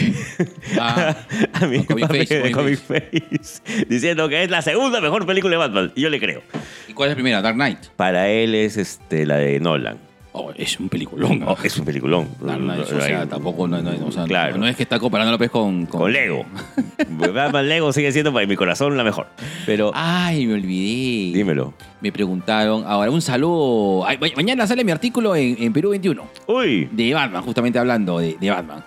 Ah, 0.80 1.16
a 1.54 1.66
mi 1.68 1.80
papi 1.80 2.20
Face, 2.20 2.40
de 2.42 2.52
Comic 2.52 2.80
Comic 2.80 2.80
Face, 2.80 3.86
diciendo 3.88 4.30
que 4.30 4.44
es 4.44 4.50
la 4.50 4.62
segunda 4.62 5.02
mejor 5.02 5.26
película 5.26 5.52
de 5.52 5.58
Batman. 5.58 5.92
Y 5.96 6.02
yo 6.02 6.10
le 6.10 6.20
creo. 6.20 6.42
¿Y 6.88 6.94
cuál 6.94 7.10
es 7.10 7.12
la 7.12 7.16
primera? 7.16 7.42
Dark 7.42 7.56
Knight. 7.56 7.88
Para 7.96 8.30
él 8.30 8.56
es 8.56 8.78
este, 8.78 9.26
la 9.26 9.38
de 9.38 9.60
Nolan. 9.60 10.09
Oh, 10.42 10.52
es 10.56 10.80
un 10.80 10.88
peliculón. 10.90 11.44
Oh, 11.46 11.58
es 11.64 11.78
un 11.78 11.86
peliculón. 11.86 12.30
Dark 12.40 12.60
Knight, 12.62 12.82
o 12.92 13.02
sea, 13.02 13.26
tampoco 13.28 13.68
no, 13.68 13.82
no- 13.82 14.08
o 14.08 14.12
sea, 14.12 14.24
Claro. 14.24 14.58
no 14.58 14.68
es 14.68 14.76
que 14.76 14.84
está 14.84 14.98
comparando 15.00 15.32
López 15.34 15.50
con, 15.50 15.86
Con 15.86 16.12
Lego. 16.14 16.46
Batman 17.34 17.68
Lego 17.68 17.92
sigue 17.94 18.12
siendo 18.12 18.32
para 18.34 18.46
mi 18.48 18.56
corazón 18.56 18.96
la 18.98 19.04
mejor. 19.04 19.28
Pero 19.66 19.92
Ay, 19.94 20.46
me 20.46 20.54
olvidé. 20.54 21.38
dímelo. 21.38 21.74
Me 22.02 22.12
preguntaron. 22.12 22.84
Ahora, 22.88 23.12
un 23.12 23.22
saludo. 23.22 24.06
Ay, 24.06 24.18
mañana 24.36 24.66
sale 24.68 24.84
mi 24.84 24.92
artículo 24.92 25.36
en, 25.36 25.58
en 25.62 25.74
Perú 25.74 25.90
21. 25.90 26.24
Uy. 26.48 26.88
De 26.92 27.14
Batman, 27.14 27.42
justamente 27.44 27.78
hablando 27.80 28.20
de, 28.20 28.38
de 28.40 28.50
Batman. 28.50 28.84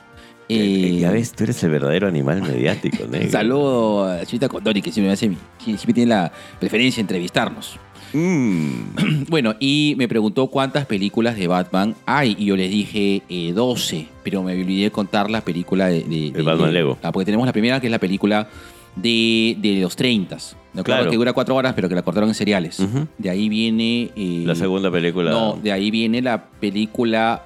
Eh, 0.48 0.56
Eh, 0.94 0.98
ya 1.00 1.10
ves, 1.10 1.32
tú 1.32 1.44
eres 1.44 1.62
el 1.64 1.70
verdadero 1.70 2.08
animal 2.08 2.42
mediático, 2.42 3.04
negro. 3.10 3.26
Un 3.26 3.30
saludo 3.32 4.04
a 4.06 4.24
Chita 4.26 4.48
Condori, 4.48 4.82
que 4.82 4.90
siempre, 4.92 5.12
hace, 5.12 5.30
siempre 5.58 5.92
tiene 5.94 6.10
la 6.10 6.32
preferencia 6.58 6.96
de 6.96 7.02
entrevistarnos. 7.02 7.78
Mm. 8.12 9.24
Bueno, 9.28 9.54
y 9.60 9.94
me 9.96 10.08
preguntó 10.08 10.46
cuántas 10.48 10.84
películas 10.86 11.36
de 11.36 11.46
Batman 11.46 11.94
hay. 12.06 12.36
Y 12.38 12.46
yo 12.46 12.56
les 12.56 12.70
dije 12.70 13.22
eh, 13.28 13.52
12, 13.54 14.06
pero 14.22 14.42
me 14.42 14.52
olvidé 14.60 14.84
de 14.84 14.90
contar 14.90 15.30
la 15.30 15.40
película 15.40 15.86
de, 15.86 16.02
de- 16.02 16.30
De 16.32 16.42
Batman 16.42 16.72
Lego. 16.72 16.98
Ah, 17.02 17.12
porque 17.12 17.24
tenemos 17.24 17.46
la 17.46 17.52
primera, 17.52 17.80
que 17.80 17.86
es 17.86 17.90
la 17.90 17.98
película 17.98 18.48
de, 18.96 19.56
de 19.60 19.80
los 19.80 19.96
30. 19.96 20.36
¿De 20.36 20.40
acuerdo? 20.80 20.82
Claro. 20.84 21.10
Que 21.10 21.16
dura 21.16 21.32
cuatro 21.32 21.54
horas, 21.54 21.72
pero 21.74 21.88
que 21.88 21.94
la 21.94 22.02
cortaron 22.02 22.28
en 22.28 22.34
seriales. 22.34 22.78
De 23.18 23.30
ahí 23.30 23.48
viene. 23.48 24.10
eh, 24.16 24.42
La 24.46 24.54
segunda 24.54 24.90
película. 24.90 25.30
No, 25.30 25.58
de 25.62 25.72
ahí 25.72 25.90
viene 25.90 26.20
la 26.22 26.44
película. 26.60 27.44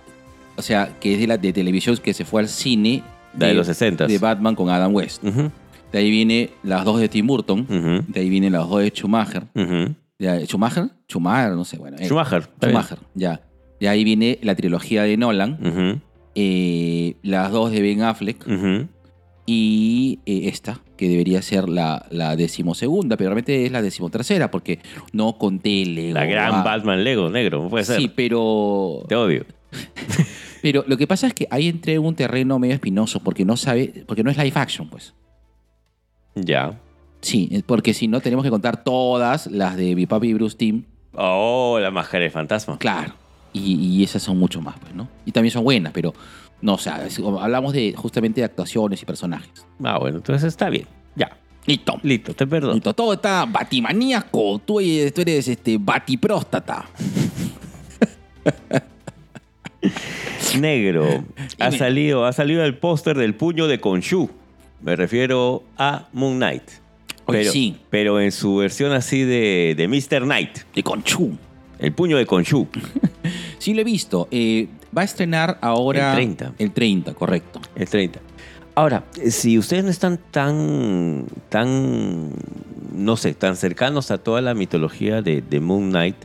O 0.57 0.63
sea, 0.63 0.91
que 1.01 1.15
es 1.15 1.21
de 1.21 1.27
la 1.27 1.37
de 1.37 1.53
televisión 1.53 1.97
que 1.99 2.15
se 2.15 2.25
fue 2.25 2.41
al 2.43 2.49
cine. 2.49 3.03
De 3.35 3.53
los 3.55 3.69
60s. 3.69 4.07
De 4.07 4.19
Batman 4.19 4.55
con 4.57 4.71
Adam 4.71 4.93
West. 4.95 5.23
De 5.93 5.99
ahí 5.99 6.11
viene 6.11 6.51
las 6.63 6.85
dos 6.85 6.99
de 7.01 7.09
Tim 7.09 7.27
Burton. 7.27 7.67
De 8.09 8.21
ahí 8.21 8.29
vienen 8.29 8.53
las 8.53 8.69
dos 8.69 8.81
de 8.81 8.91
Schumacher. 8.91 9.45
De- 10.19 10.47
¿Schumacher? 10.47 10.91
Schumacher, 11.09 11.53
no 11.53 11.65
sé. 11.65 11.79
Bueno, 11.79 11.97
eh, 12.01 12.07
Schumacher. 12.07 12.41
está 12.43 12.67
bien. 12.69 12.81
Schumacher, 12.83 12.99
ya. 13.15 13.41
De 13.81 13.89
ahí 13.89 14.05
viene 14.05 14.39
la 14.43 14.55
trilogía 14.55 15.03
de 15.03 15.17
Nolan. 15.17 15.59
Ujú, 15.61 16.01
eh, 16.35 17.17
las 17.23 17.51
dos 17.53 17.71
de 17.71 17.83
Ben 17.83 18.03
Affleck. 18.03 18.47
ujú. 18.47 18.89
Y 19.49 20.19
eh, 20.27 20.49
esta, 20.49 20.81
que 20.97 21.09
debería 21.09 21.41
ser 21.41 21.69
la, 21.69 22.05
la 22.11 22.35
decimosegunda, 22.35 23.17
pero 23.17 23.29
realmente 23.31 23.65
es 23.65 23.71
la 23.71 23.81
decimotercera, 23.81 24.51
porque 24.51 24.81
no 25.13 25.39
conté 25.39 25.83
el 25.83 25.95
Lego. 25.95 26.15
La 26.15 26.25
gran 26.27 26.55
Ah, 26.55 26.63
Batman 26.65 27.05
Lego, 27.05 27.31
negro. 27.31 27.69
Puede 27.69 27.85
ser. 27.85 27.99
Sí, 28.01 28.11
pero. 28.15 29.05
Te 29.09 29.15
odio. 29.15 29.45
Pero 30.63 30.85
lo 30.89 30.97
que 30.97 31.07
pasa 31.07 31.29
es 31.29 31.35
que 31.35 31.47
ahí 31.51 31.69
entré 31.69 31.95
en 31.95 32.05
un 32.05 32.17
terreno 32.17 32.59
medio 32.59 32.75
espinoso, 32.75 33.21
porque 33.23 33.45
no 33.45 33.57
sabe, 33.57 34.05
porque 34.07 34.25
no 34.25 34.31
es 34.33 34.37
live 34.37 34.53
action, 34.55 34.89
pues. 34.89 35.15
Ya. 36.35 36.81
Sí, 37.27 37.63
porque 37.67 37.93
si 37.93 38.07
no 38.09 38.21
tenemos 38.21 38.45
que 38.45 38.51
contar 38.51 38.85
todas 38.85 39.49
las 39.49 39.77
de 39.77 39.95
mi 39.97 40.07
papi 40.07 40.29
y 40.29 40.35
Bruce 40.35 40.57
Team, 40.57 40.85
Oh, 41.19 41.79
la 41.81 41.91
máscara 41.91 42.25
de 42.25 42.31
fantasma. 42.31 42.79
claro. 42.79 43.15
Y, 43.53 43.75
y 43.75 44.05
esas 44.05 44.23
son 44.23 44.39
mucho 44.39 44.61
más, 44.61 44.79
pues, 44.79 44.95
¿no? 44.95 45.09
Y 45.25 45.33
también 45.33 45.51
son 45.51 45.65
buenas, 45.65 45.93
pero 45.93 46.13
no, 46.61 46.75
o 46.75 46.79
sea, 46.79 47.05
es- 47.07 47.19
hablamos 47.19 47.73
de 47.73 47.95
justamente 47.97 48.43
de 48.43 48.45
actuaciones 48.45 49.03
y 49.03 49.07
personajes. 49.07 49.67
Ah, 49.83 49.99
bueno, 49.99 50.19
entonces 50.19 50.47
está 50.47 50.69
bien. 50.69 50.87
Ya. 51.15 51.31
Listo. 51.65 51.99
Listo, 52.03 52.35
te 52.35 52.47
perdono. 52.47 52.75
Listo, 52.75 52.93
todo 52.93 53.15
está 53.15 53.47
batimaníaco. 53.47 54.61
Tú, 54.65 54.79
eres- 54.81 55.15
tú 55.15 55.23
eres 55.23 55.49
este 55.49 55.79
batipróstata. 55.81 56.85
Negro. 60.61 61.25
ha 61.59 61.73
salido, 61.73 62.25
ha 62.27 62.33
salido 62.33 62.63
el 62.65 62.77
póster 62.79 63.17
del 63.17 63.35
puño 63.35 63.67
de 63.67 63.81
Khonshu. 63.81 64.29
Me 64.83 64.95
refiero 64.97 65.65
a 65.79 66.09
Moon 66.13 66.37
Knight. 66.37 66.63
Oye, 67.27 67.39
Pero, 67.41 67.53
sí. 67.53 67.77
pero 67.91 68.21
en 68.21 68.33
su 68.33 68.57
versión 68.57 68.93
así 68.93 69.23
de, 69.25 69.75
de 69.77 69.89
Mr. 69.89 70.23
Knight. 70.23 70.59
De 70.75 70.83
Conchu. 70.83 71.37
El 71.79 71.93
puño 71.93 72.17
de 72.17 72.27
Khonshu. 72.27 72.67
Sí, 73.59 73.75
lo 73.75 73.81
he 73.81 73.85
visto. 73.85 74.29
Eh, 74.31 74.69
va 74.97 75.03
a 75.03 75.05
estrenar 75.05 75.59
ahora. 75.61 76.11
El 76.11 76.17
30. 76.37 76.53
El 76.59 76.71
30, 76.71 77.15
correcto. 77.15 77.61
El 77.75 77.89
30. 77.89 78.21
Ahora, 78.77 79.05
si 79.29 79.59
ustedes 79.59 79.83
no 79.83 79.91
están 79.91 80.21
tan, 80.31 81.27
tan, 81.49 82.31
no 82.93 83.17
sé, 83.17 83.35
tan 83.35 83.57
cercanos 83.57 84.11
a 84.13 84.19
toda 84.19 84.41
la 84.43 84.55
mitología 84.55 85.23
de, 85.23 85.41
de 85.43 85.61
Moon 85.61 85.89
Knight, 85.91 86.17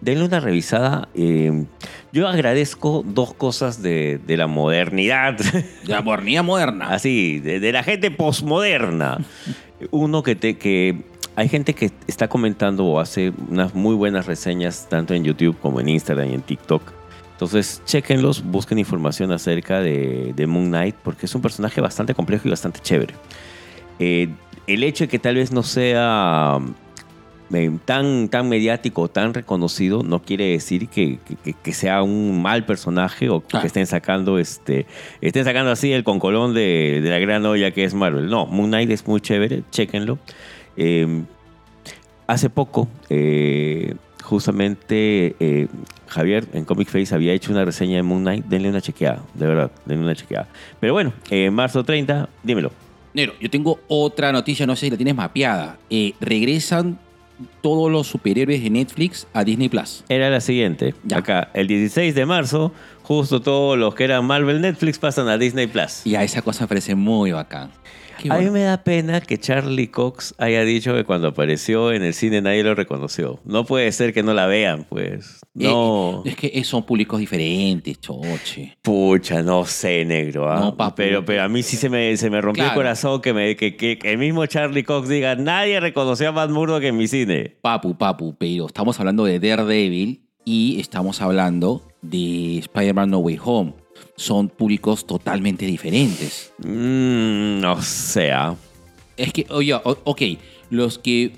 denle 0.00 0.24
una 0.24 0.40
revisada. 0.40 1.08
Eh, 1.14 1.64
yo 2.12 2.26
agradezco 2.26 3.04
dos 3.06 3.34
cosas 3.34 3.82
de, 3.82 4.18
de 4.26 4.36
la 4.36 4.48
modernidad, 4.48 5.34
De 5.38 5.64
la 5.84 6.00
modernidad 6.02 6.42
moderna. 6.42 6.88
así, 6.90 7.38
de, 7.38 7.60
de 7.60 7.72
la 7.72 7.84
gente 7.84 8.10
posmoderna. 8.10 9.18
Uno 9.90 10.22
que, 10.22 10.36
te, 10.36 10.58
que 10.58 11.02
hay 11.36 11.48
gente 11.48 11.74
que 11.74 11.90
está 12.06 12.28
comentando 12.28 12.84
o 12.86 13.00
hace 13.00 13.32
unas 13.48 13.74
muy 13.74 13.94
buenas 13.94 14.26
reseñas 14.26 14.88
tanto 14.88 15.14
en 15.14 15.24
YouTube 15.24 15.58
como 15.60 15.80
en 15.80 15.88
Instagram 15.88 16.30
y 16.30 16.34
en 16.34 16.42
TikTok. 16.42 16.82
Entonces, 17.32 17.80
chequenlos, 17.86 18.44
busquen 18.44 18.78
información 18.78 19.32
acerca 19.32 19.80
de, 19.80 20.44
Moon 20.46 20.66
Knight, 20.66 20.96
porque 20.96 21.24
es 21.24 21.34
un 21.34 21.40
personaje 21.40 21.80
bastante 21.80 22.14
complejo 22.14 22.46
y 22.46 22.50
bastante 22.50 22.80
chévere. 22.80 23.14
Eh, 23.98 24.28
el 24.66 24.84
hecho 24.84 25.04
de 25.04 25.08
que 25.08 25.18
tal 25.18 25.36
vez 25.36 25.50
no 25.50 25.62
sea 25.62 26.58
eh, 27.52 27.70
tan, 27.84 28.28
tan 28.28 28.48
mediático 28.48 29.08
tan 29.08 29.34
reconocido 29.34 30.02
no 30.02 30.22
quiere 30.22 30.46
decir 30.52 30.88
que, 30.88 31.18
que- 31.44 31.52
que 31.54 31.72
sea 31.72 32.02
un 32.02 32.40
mal 32.42 32.64
personaje 32.64 33.28
o 33.28 33.40
que 33.46 33.66
estén 33.66 33.86
sacando 33.86 34.38
este 34.38 34.86
estén 35.20 35.44
sacando 35.44 35.70
así 35.72 35.92
el 35.92 36.04
concolón 36.04 36.54
de, 36.54 37.00
de 37.02 37.10
la 37.10 37.18
gran 37.18 37.44
olla 37.46 37.70
que 37.72 37.84
es 37.84 37.92
Marvel. 37.94 38.28
No, 38.28 38.46
Moon 38.46 38.68
Knight 38.70 38.90
es 38.90 39.06
muy 39.06 39.20
chévere, 39.20 39.62
chéquenlo. 39.70 40.18
Eh, 40.76 41.24
hace 42.26 42.48
poco, 42.50 42.88
eh, 43.08 43.94
justamente 44.22 45.34
eh, 45.40 45.66
Javier 46.06 46.46
en 46.52 46.64
Comic 46.64 46.88
Face 46.88 47.14
había 47.14 47.32
hecho 47.32 47.52
una 47.52 47.64
reseña 47.64 47.96
de 47.96 48.02
Moon 48.02 48.22
Knight. 48.22 48.44
Denle 48.46 48.68
una 48.68 48.80
chequeada, 48.80 49.22
de 49.34 49.46
verdad, 49.46 49.70
denle 49.86 50.04
una 50.04 50.14
chequeada. 50.14 50.48
Pero 50.78 50.92
bueno, 50.92 51.12
eh, 51.30 51.50
marzo 51.50 51.82
30, 51.84 52.28
dímelo. 52.42 52.70
Negro, 53.12 53.34
yo 53.40 53.50
tengo 53.50 53.80
otra 53.88 54.30
noticia, 54.30 54.66
no 54.66 54.76
sé 54.76 54.86
si 54.86 54.90
la 54.90 54.96
tienes 54.96 55.16
mapeada. 55.16 55.78
Regresan 56.20 56.98
todos 57.60 57.90
los 57.90 58.06
superhéroes 58.06 58.62
de 58.62 58.70
Netflix 58.70 59.26
a 59.32 59.44
Disney 59.44 59.68
Plus. 59.68 60.04
Era 60.08 60.30
la 60.30 60.40
siguiente. 60.40 60.94
Ya. 61.04 61.18
Acá, 61.18 61.50
el 61.54 61.66
16 61.66 62.14
de 62.14 62.26
marzo, 62.26 62.72
justo 63.02 63.40
todos 63.40 63.78
los 63.78 63.94
que 63.94 64.04
eran 64.04 64.24
Marvel 64.24 64.60
Netflix 64.60 64.98
pasan 64.98 65.28
a 65.28 65.38
Disney 65.38 65.66
Plus. 65.66 66.06
Y 66.06 66.16
a 66.16 66.22
esa 66.22 66.42
cosa 66.42 66.64
me 66.64 66.68
parece 66.68 66.94
muy 66.94 67.32
bacán. 67.32 67.70
A 68.28 68.38
mí 68.38 68.50
me 68.50 68.60
da 68.62 68.82
pena 68.84 69.20
que 69.20 69.38
Charlie 69.38 69.88
Cox 69.88 70.34
haya 70.38 70.64
dicho 70.64 70.92
que 70.94 71.04
cuando 71.04 71.28
apareció 71.28 71.92
en 71.92 72.02
el 72.02 72.12
cine 72.12 72.42
nadie 72.42 72.62
lo 72.62 72.74
reconoció. 72.74 73.40
No 73.44 73.64
puede 73.64 73.90
ser 73.92 74.12
que 74.12 74.22
no 74.22 74.34
la 74.34 74.46
vean, 74.46 74.84
pues. 74.88 75.40
No. 75.54 76.22
Eh, 76.26 76.30
es 76.30 76.36
que 76.36 76.64
son 76.64 76.84
públicos 76.84 77.18
diferentes, 77.20 78.00
choche. 78.00 78.76
Pucha, 78.82 79.42
no 79.42 79.64
sé, 79.64 80.04
negro. 80.04 80.50
¿ah? 80.50 80.60
No, 80.60 80.76
papu. 80.76 80.96
pero, 80.96 81.24
pero 81.24 81.42
a 81.42 81.48
mí 81.48 81.62
sí 81.62 81.76
se 81.76 81.88
me, 81.88 82.16
se 82.16 82.28
me 82.30 82.40
rompió 82.40 82.64
Claro. 82.64 82.78
el 82.80 82.84
corazón 82.84 83.20
que, 83.22 83.32
me, 83.32 83.56
que, 83.56 83.76
que- 83.76 83.98
que 83.98 84.10
el 84.12 84.18
mismo 84.18 84.44
Charlie 84.46 84.84
Cox 84.84 85.08
diga, 85.08 85.36
nadie 85.36 85.80
reconoció 85.80 86.28
a 86.28 86.32
Matt 86.32 86.50
Murdock 86.50 86.82
en 86.82 86.96
mi 86.96 87.06
cine. 87.08 87.56
Papu, 87.62 87.96
papu, 87.96 88.34
pero 88.38 88.66
estamos 88.66 88.98
hablando 89.00 89.24
de 89.24 89.38
Daredevil 89.40 90.26
y 90.44 90.80
estamos 90.80 91.20
hablando 91.22 91.82
de 92.02 92.58
Spider-Man 92.58 93.10
No 93.10 93.18
Way 93.18 93.38
Home. 93.44 93.74
Son 94.16 94.48
públicos 94.48 95.06
totalmente 95.06 95.66
diferentes. 95.66 96.52
Mm, 96.58 97.60
no 97.60 97.80
sé. 97.82 98.32
¿ah? 98.32 98.54
Es 99.16 99.32
que, 99.32 99.46
oye, 99.50 99.74
o- 99.74 99.98
ok, 100.04 100.22
los 100.70 100.98
que 100.98 101.32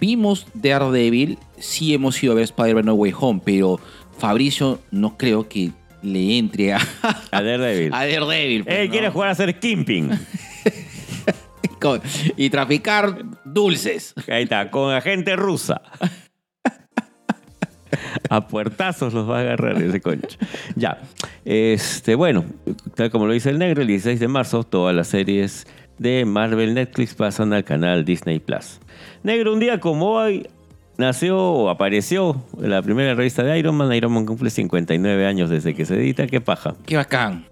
vimos 0.00 0.46
Daredevil 0.54 1.38
sí 1.58 1.94
hemos 1.94 2.22
ido 2.22 2.32
a 2.32 2.36
ver 2.36 2.44
Spider-Man 2.44 2.86
No 2.86 2.94
Way 2.94 3.12
Home, 3.18 3.40
pero 3.44 3.78
Fabricio 4.18 4.80
no 4.90 5.16
creo 5.16 5.48
que 5.48 5.70
le 6.02 6.38
entre 6.38 6.72
a, 6.74 6.78
A 7.30 7.42
Daredevil. 7.42 7.92
a 7.92 8.06
Daredevil. 8.06 8.64
pues, 8.64 8.76
Él 8.76 8.86
¿no? 8.86 8.92
quiere 8.92 9.10
jugar 9.10 9.28
a 9.30 9.34
ser 9.34 9.58
Kimping. 9.58 10.10
Y 12.36 12.50
traficar 12.50 13.22
dulces. 13.44 14.12
Ahí 14.28 14.42
está, 14.42 14.68
con 14.68 14.92
agente 14.92 15.36
rusa. 15.36 15.80
A 18.30 18.46
puertazos 18.46 19.14
los 19.14 19.28
va 19.28 19.38
a 19.38 19.40
agarrar 19.40 19.80
ese 19.82 20.00
concho. 20.00 20.38
Ya. 20.76 20.98
Este, 21.44 22.14
bueno, 22.14 22.44
tal 22.94 23.10
como 23.10 23.26
lo 23.26 23.32
dice 23.32 23.50
el 23.50 23.58
negro, 23.58 23.82
el 23.82 23.88
16 23.88 24.20
de 24.20 24.28
marzo, 24.28 24.64
todas 24.64 24.94
las 24.94 25.08
series 25.08 25.66
de 25.98 26.24
Marvel 26.24 26.74
Netflix 26.74 27.14
pasan 27.14 27.52
al 27.52 27.64
canal 27.64 28.04
Disney 28.04 28.38
Plus. 28.38 28.80
Negro, 29.22 29.52
un 29.52 29.60
día 29.60 29.80
como 29.80 30.12
hoy 30.12 30.48
nació 30.96 31.38
o 31.38 31.70
apareció 31.70 32.44
la 32.60 32.82
primera 32.82 33.14
revista 33.14 33.42
de 33.42 33.58
Iron 33.58 33.76
Man. 33.76 33.92
Iron 33.92 34.12
Man 34.12 34.26
cumple 34.26 34.50
59 34.50 35.26
años 35.26 35.50
desde 35.50 35.74
que 35.74 35.84
se 35.84 35.94
edita. 35.94 36.26
¿Qué 36.26 36.40
paja? 36.40 36.74
Qué 36.86 36.96
bacán. 36.96 37.46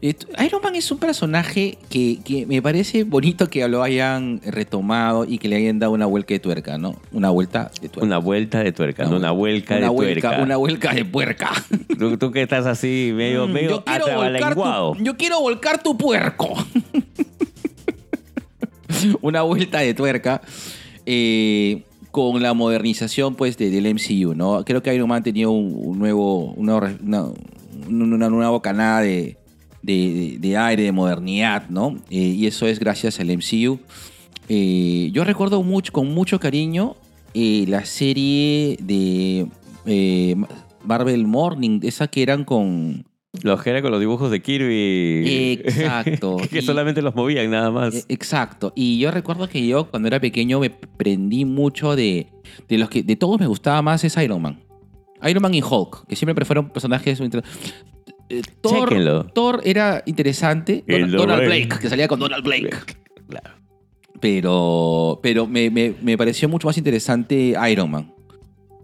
Iron 0.00 0.60
Man 0.62 0.74
es 0.76 0.90
un 0.90 0.98
personaje 0.98 1.78
que, 1.88 2.18
que 2.24 2.44
me 2.46 2.60
parece 2.60 3.04
bonito 3.04 3.48
que 3.48 3.66
lo 3.68 3.82
hayan 3.82 4.40
retomado 4.44 5.24
y 5.24 5.38
que 5.38 5.48
le 5.48 5.56
hayan 5.56 5.78
dado 5.78 5.92
una 5.92 6.06
vuelta 6.06 6.34
de 6.34 6.40
tuerca, 6.40 6.78
¿no? 6.78 6.96
Una 7.12 7.30
vuelta 7.30 7.70
de 7.80 7.88
tuerca. 7.88 8.06
Una 8.06 8.18
vuelta 8.18 8.62
de 8.62 8.72
tuerca, 8.72 9.04
no 9.04 9.16
una 9.16 9.30
vuelca 9.30 9.76
una 9.76 9.88
de 9.88 9.94
tuerca. 9.96 10.42
Una 10.42 10.56
vuelca 10.56 10.92
de 10.92 11.04
puerca. 11.04 11.50
Tú, 11.98 12.16
tú 12.18 12.30
que 12.30 12.42
estás 12.42 12.66
así 12.66 13.12
medio, 13.14 13.46
Mm, 13.48 13.52
medio 13.52 13.70
yo, 13.70 13.84
quiero 13.84 14.04
volcar 14.06 14.34
atabalenguado. 14.34 14.92
tu, 14.92 15.02
yo 15.04 15.16
quiero 15.16 15.40
volcar 15.40 15.82
tu 15.82 15.96
puerco. 15.96 16.54
una 19.22 19.42
vuelta 19.42 19.80
de 19.80 19.94
tuerca. 19.94 20.42
eh, 21.06 21.82
con 22.10 22.42
la 22.42 22.54
modernización 22.54 23.34
pues 23.34 23.58
de- 23.58 23.68
del 23.70 23.86
MCU, 23.94 24.34
¿no? 24.34 24.64
Creo 24.64 24.82
que 24.82 24.94
Iron 24.94 25.06
Man 25.08 25.22
tenía 25.22 25.50
un, 25.50 25.74
un 25.76 25.98
nuevo, 25.98 26.52
una, 26.54 26.76
una, 27.04 27.26
una 27.88 28.30
nueva 28.30 28.48
bocanada 28.50 29.02
de, 29.02 29.36
de, 29.86 30.36
de 30.40 30.56
aire, 30.56 30.82
de 30.82 30.92
modernidad, 30.92 31.68
¿no? 31.68 31.96
Eh, 32.10 32.18
y 32.18 32.46
eso 32.46 32.66
es 32.66 32.78
gracias 32.78 33.20
al 33.20 33.28
MCU. 33.28 33.78
Eh, 34.48 35.10
yo 35.12 35.24
recuerdo 35.24 35.62
mucho, 35.62 35.92
con 35.92 36.12
mucho 36.12 36.38
cariño 36.40 36.96
eh, 37.34 37.64
la 37.68 37.84
serie 37.84 38.76
de 38.80 39.46
Marvel 40.84 41.26
Morning, 41.26 41.80
esa 41.82 42.08
que 42.08 42.22
eran 42.22 42.44
con... 42.44 43.04
Los 43.42 43.62
que 43.62 43.68
eran 43.68 43.82
con 43.82 43.90
los 43.90 44.00
dibujos 44.00 44.30
de 44.30 44.40
Kirby. 44.40 45.60
Exacto. 45.62 46.36
que 46.50 46.60
Y- 46.60 46.62
solamente 46.62 47.02
los 47.02 47.14
movían 47.14 47.50
nada 47.50 47.70
más. 47.70 47.94
Eh, 47.94 48.04
Exacto. 48.08 48.72
Y 48.74 48.98
yo 48.98 49.10
recuerdo 49.10 49.46
que 49.48 49.66
yo 49.66 49.90
cuando 49.90 50.08
era 50.08 50.18
pequeño 50.20 50.58
me 50.58 50.70
prendí 50.70 51.44
mucho 51.44 51.94
de, 51.96 52.28
de 52.68 52.78
los 52.78 52.88
que 52.88 53.02
de 53.02 53.14
todos 53.16 53.38
me 53.38 53.46
gustaba 53.46 53.82
más 53.82 54.04
es 54.04 54.16
Iron 54.16 54.40
Man. 54.40 54.60
Iron 55.28 55.42
Man 55.42 55.52
y 55.54 55.60
Hulk, 55.62 56.06
que 56.06 56.16
siempre 56.16 56.44
fueron 56.46 56.70
personajes 56.70 57.20
Eh, 58.28 58.42
Thor, 58.60 58.88
Chéquenlo. 58.88 59.24
Thor 59.26 59.60
era 59.64 60.02
interesante. 60.06 60.84
El 60.86 61.10
Donald. 61.10 61.44
Blake, 61.46 61.68
que 61.80 61.88
salía 61.88 62.08
con 62.08 62.18
Donald 62.18 62.44
Blake. 62.44 62.70
Claro. 63.28 63.50
Pero, 64.20 65.20
pero 65.22 65.46
me, 65.46 65.70
me- 65.70 65.94
me 66.02 66.16
pareció 66.16 66.48
mucho 66.48 66.66
más 66.66 66.76
interesante 66.78 67.54
Iron 67.70 67.90
Man. 67.90 68.12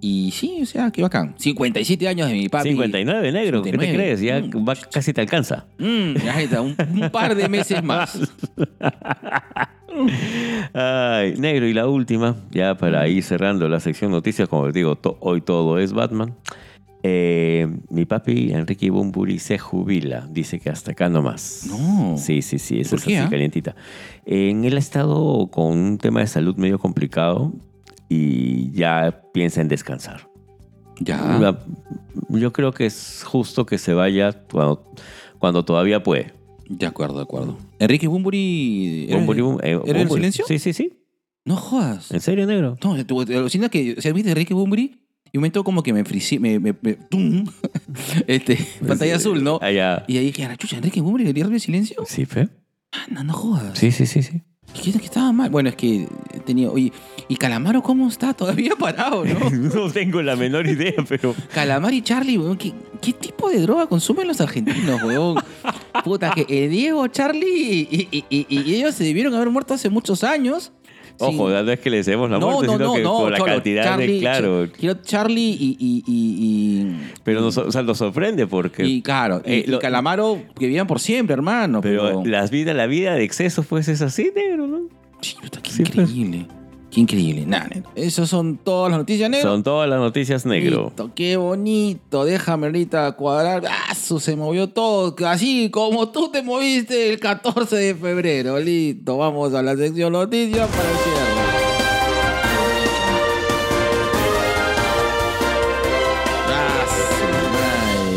Y 0.04 0.32
sí, 0.32 0.58
o 0.62 0.66
sea, 0.66 0.90
qué 0.90 1.00
bacán. 1.00 1.34
57 1.38 2.08
años 2.08 2.26
de 2.28 2.34
mi 2.34 2.48
papi. 2.48 2.70
59, 2.70 3.30
negro. 3.32 3.62
¿Qué 3.62 3.70
te 3.70 3.78
59. 3.78 3.96
crees? 3.96 4.20
Ya 4.20 4.40
Mm. 4.40 4.68
va- 4.68 4.74
casi 4.90 5.12
te 5.12 5.20
alcanza. 5.20 5.66
Mm, 5.78 6.14
ya 6.24 6.40
está, 6.40 6.60
un, 6.60 6.74
un 7.00 7.10
par 7.10 7.34
de 7.36 7.48
meses 7.48 7.82
más. 7.84 8.18
Ay, 10.74 11.34
negro, 11.38 11.66
y 11.66 11.74
la 11.74 11.86
última, 11.86 12.36
ya 12.50 12.76
para 12.76 13.06
ir 13.08 13.22
cerrando 13.22 13.68
la 13.68 13.80
sección 13.80 14.10
noticias, 14.10 14.48
como 14.48 14.66
les 14.66 14.74
digo, 14.74 14.96
to- 14.96 15.18
hoy 15.20 15.40
todo 15.40 15.78
es 15.78 15.92
Batman. 15.92 16.34
Eh, 17.04 17.66
mi 17.90 18.04
papi 18.04 18.52
Enrique 18.52 18.88
Bumburi 18.90 19.40
se 19.40 19.58
jubila, 19.58 20.28
dice 20.30 20.60
que 20.60 20.70
hasta 20.70 20.92
acá 20.92 21.08
nomás. 21.08 21.66
No. 21.68 22.16
Sí, 22.16 22.42
sí, 22.42 22.58
sí, 22.58 22.80
eso 22.80 22.90
¿Por 22.90 23.00
es 23.00 23.06
así 23.06 23.16
ah? 23.16 23.28
calientita. 23.28 23.74
En 24.24 24.64
él 24.64 24.76
ha 24.76 24.78
estado 24.78 25.48
con 25.48 25.76
un 25.76 25.98
tema 25.98 26.20
de 26.20 26.28
salud 26.28 26.56
medio 26.56 26.78
complicado 26.78 27.52
y 28.08 28.70
ya 28.70 29.22
piensa 29.32 29.60
en 29.60 29.68
descansar. 29.68 30.28
Ya. 31.00 31.58
Yo 32.28 32.52
creo 32.52 32.72
que 32.72 32.86
es 32.86 33.24
justo 33.26 33.66
que 33.66 33.78
se 33.78 33.94
vaya 33.94 34.32
cuando, 34.32 34.84
cuando 35.38 35.64
todavía 35.64 36.02
puede. 36.04 36.32
De 36.68 36.86
acuerdo, 36.86 37.16
de 37.16 37.22
acuerdo. 37.22 37.58
Enrique 37.80 38.06
Bumburi. 38.06 39.06
¿Era, 39.08 39.16
Bumburi, 39.16 39.40
eh, 39.40 39.80
¿era 39.84 39.98
el 39.98 40.06
Bumburi. 40.06 40.20
silencio? 40.20 40.44
Sí, 40.46 40.60
sí, 40.60 40.72
sí. 40.72 41.00
No 41.44 41.56
jodas. 41.56 42.12
¿En 42.12 42.20
serio, 42.20 42.46
negro? 42.46 42.78
No, 42.84 43.04
te 43.04 43.36
alucinas 43.36 43.70
que 43.70 44.00
se 44.00 44.12
viste 44.12 44.30
Enrique 44.30 44.54
Bumburi 44.54 45.01
y 45.32 45.38
un 45.38 45.40
momento 45.40 45.64
como 45.64 45.82
que 45.82 45.92
me 45.92 46.04
fricí, 46.04 46.38
me, 46.38 46.58
me, 46.60 46.74
me- 46.82 46.94
¡tum! 46.94 47.44
este, 48.26 48.58
pantalla 48.86 49.16
azul, 49.16 49.42
¿no? 49.42 49.58
Allá. 49.62 50.04
Y 50.06 50.18
ahí 50.18 50.26
dije, 50.26 50.44
"Ah, 50.44 50.56
chucha, 50.56 50.76
Enrique 50.76 51.00
Bumburi, 51.00 51.26
¿el 51.26 51.32
viernes 51.32 51.54
de 51.54 51.60
silencio? 51.60 52.04
Sí, 52.06 52.26
fe. 52.26 52.48
Ah, 52.92 53.06
no, 53.10 53.24
no 53.24 53.32
jodas. 53.32 53.78
Sí, 53.78 53.90
sí, 53.90 54.06
sí, 54.06 54.22
sí. 54.22 54.42
¿Qué, 54.82 54.92
qué 54.92 55.04
estaba 55.04 55.32
mal? 55.32 55.50
Bueno, 55.50 55.68
es 55.68 55.76
que 55.76 56.06
tenía. 56.46 56.70
Oye, 56.70 56.92
¿y 57.28 57.36
Calamaro 57.36 57.82
cómo 57.82 58.08
está? 58.08 58.32
Todavía 58.34 58.72
parado, 58.78 59.24
¿no? 59.24 59.50
No 59.74 59.90
tengo 59.90 60.22
la 60.22 60.36
menor 60.36 60.66
idea, 60.66 60.94
pero. 61.08 61.34
Calamar 61.52 61.92
y 61.92 62.00
Charlie, 62.02 62.38
weón, 62.38 62.56
¿qué, 62.56 62.72
qué 63.00 63.12
tipo 63.12 63.50
de 63.50 63.60
droga 63.60 63.86
consumen 63.86 64.28
los 64.28 64.40
argentinos, 64.40 65.02
weón? 65.02 65.36
Puta, 66.04 66.32
que 66.32 66.68
Diego, 66.68 67.06
Charlie 67.08 67.86
y, 67.90 68.08
y- 68.12 68.24
y- 68.30 68.46
y 68.48 68.74
ellos 68.74 68.94
se 68.94 69.04
debieron 69.04 69.34
haber 69.34 69.50
muerto 69.50 69.74
hace 69.74 69.88
muchos 69.90 70.24
años. 70.24 70.72
Ojo, 71.22 71.48
Sí. 71.48 71.54
no 71.64 71.70
es 71.72 71.80
que 71.80 71.90
le 71.90 71.96
deseemos 71.98 72.30
la 72.30 72.38
muerte, 72.38 72.66
no, 72.66 72.72
sino 72.74 72.84
no, 72.86 72.94
que 72.94 73.02
no, 73.02 73.18
por 73.18 73.30
la 73.30 73.38
Cholo, 73.38 73.52
cantidad 73.52 73.84
Charlie, 73.84 74.12
de. 74.14 74.20
Claro. 74.20 74.68
Quiero 74.78 74.94
Charlie 75.02 75.50
y, 75.58 75.76
y, 75.78 76.04
y, 76.06 76.12
y- 76.86 76.96
Pero 77.24 77.40
nos, 77.40 77.56
o 77.58 77.70
sea, 77.72 77.82
nos 77.82 77.98
sorprende 77.98 78.46
porque. 78.46 78.84
y, 78.84 79.02
claro, 79.02 79.42
eh, 79.44 79.64
lo- 79.66 79.78
Calamaro 79.78 80.38
que 80.58 80.66
vivían 80.66 80.86
por 80.86 81.00
siempre, 81.00 81.34
hermano. 81.34 81.80
pero 81.80 82.04
Pero, 82.04 82.22
las 82.24 82.50
vidas, 82.50 82.74
la 82.76 82.86
vida 82.86 83.14
de 83.14 83.24
exceso, 83.24 83.62
pues 83.62 83.88
es 83.88 84.02
así, 84.02 84.30
negro, 84.34 84.66
¿no? 84.66 84.80
Sí, 85.20 85.36
Sí, 85.68 85.82
pues. 85.84 86.10
increíble. 86.10 86.46
Qué 86.92 87.00
increíble. 87.00 87.46
Nada, 87.46 87.70
esas 87.94 88.28
son 88.28 88.58
todas 88.58 88.90
las 88.90 88.98
noticias, 88.98 89.30
negro. 89.30 89.48
Son 89.50 89.62
todas 89.62 89.88
las 89.88 89.98
noticias 89.98 90.44
negro. 90.44 90.84
Listo, 90.88 91.10
qué 91.14 91.38
bonito. 91.38 92.26
Déjame 92.26 92.66
ahorita 92.66 93.10
cuadrar. 93.12 93.62
¡Ah! 93.66 93.94
Se 93.94 94.36
movió 94.36 94.68
todo. 94.68 95.16
Así 95.26 95.70
como 95.70 96.10
tú 96.10 96.30
te 96.30 96.42
moviste 96.42 97.10
el 97.10 97.18
14 97.18 97.76
de 97.76 97.94
febrero. 97.94 98.58
Listo. 98.60 99.16
Vamos 99.16 99.54
a 99.54 99.62
la 99.62 99.74
sección 99.74 100.12
noticias 100.12 100.68
para 100.68 100.90
el 100.90 100.96
cierre. 100.98 101.42
Ah. 106.48 106.86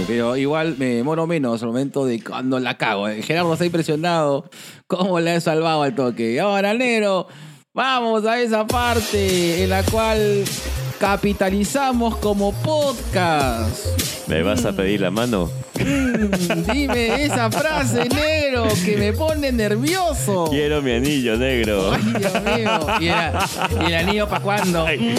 Pero 0.07 0.35
igual 0.37 0.75
me 0.77 0.95
demoro 0.95 1.25
menos 1.27 1.61
al 1.61 1.69
momento 1.69 2.05
de 2.05 2.21
cuando 2.23 2.59
la 2.59 2.77
cago. 2.77 3.07
eh. 3.07 3.21
Gerardo 3.21 3.53
está 3.53 3.65
impresionado 3.65 4.49
cómo 4.87 5.19
le 5.19 5.35
he 5.35 5.41
salvado 5.41 5.83
al 5.83 5.95
toque. 5.95 6.33
Y 6.33 6.37
ahora, 6.39 6.73
negro, 6.73 7.27
vamos 7.75 8.25
a 8.25 8.39
esa 8.39 8.65
parte 8.65 9.61
en 9.61 9.69
la 9.69 9.83
cual 9.83 10.45
capitalizamos 10.97 12.15
como 12.17 12.53
podcast. 12.53 14.27
¿Me 14.27 14.41
vas 14.41 14.63
a 14.65 14.71
pedir 14.71 15.01
la 15.01 15.11
mano? 15.11 15.51
Mm, 15.77 16.71
dime 16.71 17.25
esa 17.25 17.51
frase, 17.51 18.07
negro, 18.07 18.65
que 18.85 18.95
me 18.95 19.11
pone 19.11 19.51
nervioso. 19.51 20.47
Quiero 20.49 20.81
mi 20.81 20.93
anillo 20.93 21.35
negro. 21.35 21.91
Ay, 21.91 22.13
Dios 22.17 22.33
mío. 22.43 22.87
¿Y 23.01 23.07
el, 23.09 23.83
y 23.83 23.85
el 23.87 23.95
anillo 23.95 24.29
para 24.29 24.41
cuándo? 24.41 24.87
¿Y 24.89 25.17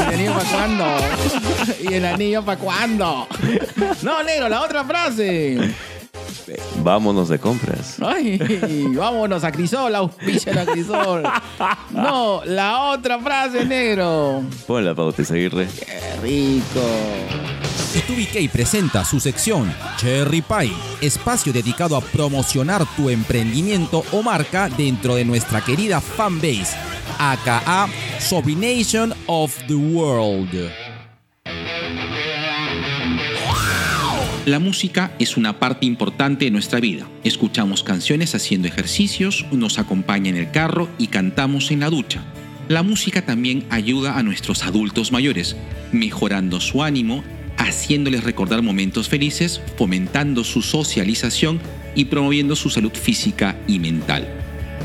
el 0.00 0.02
anillo 0.02 0.34
para 0.34 0.50
cuándo? 0.50 0.84
¿Y 1.88 1.94
el 1.94 2.04
anillo 2.04 2.44
para 2.44 2.58
cuándo? 2.58 3.28
No, 4.02 4.22
negro, 4.24 4.48
la 4.48 4.60
otra 4.60 4.84
frase. 4.84 5.56
Vámonos 6.82 7.28
de 7.28 7.38
compras. 7.38 7.96
Ay, 8.00 8.38
vámonos 8.94 9.44
a 9.44 9.52
Crisol, 9.52 9.94
auspicia 9.94 10.62
a 10.62 10.66
Crisol. 10.66 11.22
No, 11.90 12.42
la 12.44 12.90
otra 12.90 13.18
frase, 13.18 13.64
negro. 13.64 14.42
Pon 14.66 14.84
la 14.84 14.94
pauta, 14.94 15.22
Aguirre. 15.22 15.68
Qué 15.78 16.16
rico. 16.22 16.80
TubiK 18.00 18.50
presenta 18.50 19.04
su 19.04 19.20
sección 19.20 19.72
Cherry 19.98 20.40
Pie, 20.40 20.72
espacio 21.02 21.52
dedicado 21.52 21.96
a 21.96 22.00
promocionar 22.00 22.86
tu 22.96 23.10
emprendimiento 23.10 24.02
o 24.12 24.22
marca 24.22 24.68
dentro 24.70 25.14
de 25.14 25.24
nuestra 25.24 25.62
querida 25.62 26.00
fanbase, 26.00 26.74
aka 27.18 27.88
Sobrination 28.18 29.14
of 29.26 29.54
the 29.66 29.74
World. 29.74 30.81
La 34.44 34.58
música 34.58 35.14
es 35.20 35.36
una 35.36 35.60
parte 35.60 35.86
importante 35.86 36.46
de 36.46 36.50
nuestra 36.50 36.80
vida. 36.80 37.08
Escuchamos 37.22 37.84
canciones 37.84 38.34
haciendo 38.34 38.66
ejercicios, 38.66 39.46
nos 39.52 39.78
acompaña 39.78 40.30
en 40.30 40.36
el 40.36 40.50
carro 40.50 40.88
y 40.98 41.06
cantamos 41.06 41.70
en 41.70 41.78
la 41.78 41.90
ducha. 41.90 42.24
La 42.68 42.82
música 42.82 43.24
también 43.24 43.64
ayuda 43.70 44.18
a 44.18 44.24
nuestros 44.24 44.64
adultos 44.64 45.12
mayores, 45.12 45.54
mejorando 45.92 46.60
su 46.60 46.82
ánimo, 46.82 47.22
haciéndoles 47.56 48.24
recordar 48.24 48.62
momentos 48.62 49.08
felices, 49.08 49.60
fomentando 49.76 50.42
su 50.42 50.60
socialización 50.60 51.60
y 51.94 52.06
promoviendo 52.06 52.56
su 52.56 52.68
salud 52.68 52.92
física 52.94 53.56
y 53.68 53.78
mental. 53.78 54.26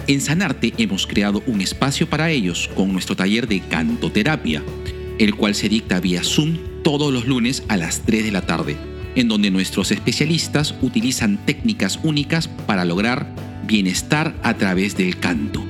En 0.05 0.21
Sanarte 0.21 0.75
hemos 0.77 1.07
creado 1.07 1.41
un 1.47 1.61
espacio 1.61 2.07
para 2.07 2.29
ellos 2.29 2.69
con 2.75 2.93
nuestro 2.93 3.15
taller 3.15 3.47
de 3.47 3.61
cantoterapia, 3.61 4.61
el 5.17 5.33
cual 5.33 5.55
se 5.55 5.67
dicta 5.67 5.99
vía 5.99 6.23
Zoom 6.23 6.59
todos 6.83 7.11
los 7.11 7.25
lunes 7.25 7.63
a 7.69 7.77
las 7.77 8.03
3 8.03 8.23
de 8.23 8.31
la 8.31 8.45
tarde, 8.45 8.77
en 9.17 9.27
donde 9.27 9.51
nuestros 9.51 9.91
especialistas 9.91 10.75
utilizan 10.81 11.37
técnicas 11.45 11.99
únicas 12.03 12.47
para 12.47 12.85
lograr 12.85 13.27
bienestar 13.65 14.33
a 14.43 14.53
través 14.53 14.95
del 14.95 15.17
canto. 15.17 15.65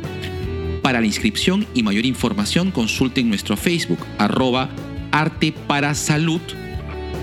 Para 0.83 0.99
la 0.99 1.07
inscripción 1.07 1.65
y 1.73 1.81
mayor 1.81 2.05
información 2.05 2.71
consulten 2.71 3.29
nuestro 3.29 3.55
Facebook 3.55 3.99
arroba 4.17 4.69
arte 5.11 5.53
para 5.53 5.95
salud 5.95 6.41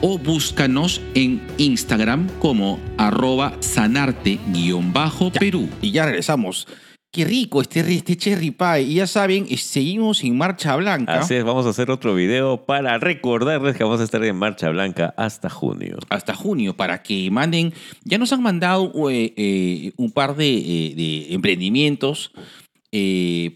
o 0.01 0.19
búscanos 0.19 1.03
en 1.15 1.43
Instagram 1.59 2.29
como 2.39 2.81
arroba 2.97 3.59
sanarte-perú. 3.61 5.69
Y 5.83 5.91
ya 5.91 6.07
regresamos. 6.07 6.67
Qué 7.15 7.25
rico 7.25 7.61
este, 7.63 7.79
este 7.95 8.17
cherry 8.17 8.51
pie. 8.51 8.83
Y 8.83 8.95
ya 8.95 9.07
saben, 9.07 9.47
seguimos 9.57 10.25
en 10.25 10.37
Marcha 10.37 10.75
Blanca. 10.75 11.21
Así 11.21 11.35
es, 11.35 11.45
vamos 11.45 11.65
a 11.65 11.69
hacer 11.69 11.89
otro 11.91 12.13
video 12.17 12.65
para 12.67 12.99
recordarles 12.99 13.77
que 13.77 13.85
vamos 13.85 14.01
a 14.01 14.05
estar 14.05 14.25
en 14.25 14.35
Marcha 14.35 14.69
Blanca 14.71 15.15
hasta 15.17 15.49
junio. 15.49 15.97
hasta 16.11 16.35
junio 16.35 16.77
para 16.77 17.05
que 17.05 17.31
manden. 17.31 17.73
Ya 18.03 18.19
nos 18.19 18.33
han 18.33 18.43
mandado 18.43 18.93
eh, 19.11 19.33
eh, 19.37 19.93
un 19.97 20.11
par 20.11 20.35
de, 20.35 20.57
eh, 20.57 20.95
de 20.97 21.35
emprendimientos 21.35 22.33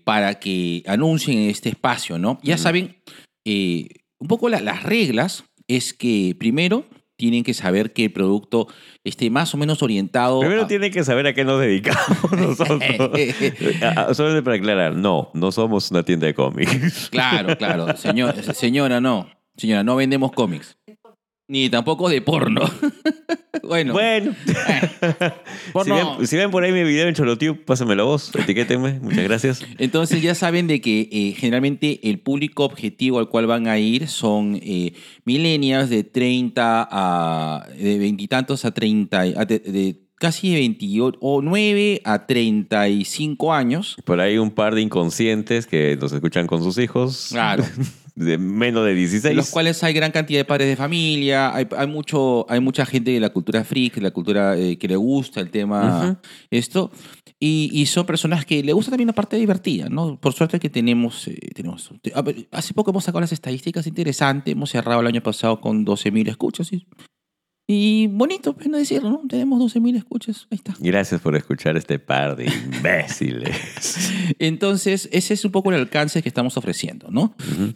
para 0.05 0.39
que 0.39 0.83
anuncien 0.87 1.39
este 1.51 1.69
espacio, 1.69 2.19
¿no? 2.19 2.39
Ya 2.43 2.59
saben, 2.59 2.97
un 3.45 4.29
poco 4.29 4.49
la- 4.49 4.61
las 4.61 4.83
reglas 4.85 5.45
es 5.69 5.93
que 5.95 6.35
primero 6.39 6.87
tienen 7.19 7.43
que 7.43 7.53
saber 7.53 7.93
que 7.93 8.05
el 8.05 8.13
producto 8.13 8.69
esté 9.03 9.29
más 9.29 9.53
o 9.53 9.57
menos 9.59 9.83
orientado. 9.83 10.39
Primero 10.41 10.63
a- 10.63 10.67
tienen 10.69 10.93
que 10.93 11.03
saber 11.05 11.27
a 11.27 11.35
qué 11.35 11.45
nos 11.45 11.61
dedicamos 11.61 12.33
nosotros. 12.37 12.81
Solamente 14.13 14.43
para 14.43 14.57
aclarar, 14.57 14.95
no, 14.95 15.31
no 15.35 15.53
somos 15.53 15.91
una 15.91 16.05
tienda 16.05 16.27
de 16.29 16.35
cómics. 16.35 17.09
Claro, 17.11 17.59
claro. 17.59 17.97
Señor, 17.97 18.41
señora, 18.55 19.01
no. 19.01 19.29
Señora, 19.57 19.83
no 19.83 19.97
vendemos 19.97 20.31
cómics. 20.33 20.79
Ni 21.49 21.71
tampoco 21.71 22.11
de 22.11 22.21
porno. 22.21 22.61
bueno, 23.63 23.95
Bueno, 23.95 24.35
si 24.47 25.71
porno- 25.73 26.19
ven, 26.19 26.27
si 26.27 26.37
ven 26.37 26.51
por 26.51 26.63
ahí 26.63 26.73
mi 26.73 26.83
video 26.85 27.09
en 27.09 27.15
Cholotube, 27.15 27.55
pásenme 27.55 27.97
la 27.97 28.03
voz, 28.03 28.31
etiquétenme, 28.35 29.01
muchas 29.01 29.25
gracias. 29.25 29.61
Entonces 29.79 30.21
ya 30.21 30.35
saben 30.35 30.67
de 30.67 30.83
que 30.83 31.09
eh, 31.11 31.35
generalmente 31.39 32.01
el 32.11 32.19
público 32.21 32.65
objetivo 32.65 33.19
al 33.19 33.31
cual 33.31 33.47
van 33.47 33.67
a 33.67 33.79
ir 33.79 34.09
son 34.09 34.61
eh, 34.63 34.93
millennials 35.25 35.89
de 35.89 36.05
30 36.05 36.87
a... 36.91 37.67
de 37.79 37.99
veintitantos 37.99 38.67
a 38.67 38.73
30... 38.73 39.19
a 39.21 39.45
de, 39.47 39.59
de 39.59 39.97
casi 40.17 40.51
de 40.51 40.57
28 40.57 41.19
o 41.23 41.41
9 41.43 42.03
a 42.05 42.27
35 42.27 43.55
años. 43.55 43.97
Por 44.05 44.21
ahí 44.21 44.37
un 44.37 44.51
par 44.51 44.75
de 44.75 44.83
inconscientes 44.83 45.67
que 45.67 45.97
nos 45.99 46.13
escuchan 46.13 46.47
con 46.47 46.63
sus 46.63 46.77
hijos. 46.77 47.29
Claro. 47.31 47.65
De 48.19 48.37
menos 48.37 48.85
de 48.85 48.95
16. 48.95 49.31
En 49.31 49.37
los 49.37 49.51
cuales 49.51 49.83
hay 49.85 49.93
gran 49.93 50.11
cantidad 50.11 50.41
de 50.41 50.45
padres 50.45 50.67
de 50.69 50.75
familia, 50.75 51.55
hay, 51.55 51.69
hay 51.77 51.87
mucho, 51.87 52.47
hay 52.49 52.59
mucha 52.59 52.85
gente 52.85 53.13
de 53.13 53.21
la 53.21 53.31
cultura 53.31 53.63
freak, 53.63 53.95
de 53.95 54.01
la 54.01 54.11
cultura 54.11 54.57
eh, 54.57 54.77
que 54.77 54.89
le 54.89 54.97
gusta 54.97 55.41
el 55.41 55.51
tema, 55.51 56.03
Ujú. 56.03 56.17
esto, 56.51 56.91
y, 57.39 57.71
y 57.73 57.87
son 57.87 58.07
personas 58.07 58.45
que 58.45 58.65
le 58.65 58.73
gusta 58.73 58.91
también 58.91 59.07
la 59.07 59.13
parte 59.13 59.37
divertida, 59.37 59.89
¿no? 59.89 60.19
Por 60.19 60.33
suerte 60.33 60.59
que 60.59 60.69
tenemos, 60.69 61.29
eh, 61.29 61.39
tenemos 61.55 61.91
a 62.13 62.23
ver, 62.23 62.49
hace 62.51 62.75
poco 62.75 62.91
hemos 62.91 63.05
sacado 63.05 63.21
las 63.21 63.33
estadísticas 63.33 63.87
interesantes, 63.87 64.51
hemos 64.51 64.71
cerrado 64.71 65.01
el 65.01 65.07
año 65.07 65.23
pasado 65.23 65.61
con 65.61 65.87
12.000 65.87 66.29
escuchas, 66.29 66.73
y, 66.73 66.87
y 67.71 68.07
bonito, 68.07 68.55
pena 68.55 68.79
decirlo, 68.79 69.11
¿no? 69.11 69.21
Tenemos 69.29 69.61
12.000 69.61 69.99
escuchas, 69.99 70.47
ahí 70.51 70.57
está. 70.57 70.75
Gracias 70.81 71.21
por 71.21 71.37
escuchar 71.37 71.77
este 71.77 71.99
par 71.99 72.35
de 72.35 72.47
imbéciles. 72.47 73.55
Entonces, 74.39 75.07
ese 75.13 75.35
es 75.35 75.45
un 75.45 75.53
poco 75.53 75.71
el 75.71 75.79
alcance 75.79 76.23
que 76.23 76.31
estamos 76.31 76.57
ofreciendo, 76.57 77.09
¿no? 77.11 77.35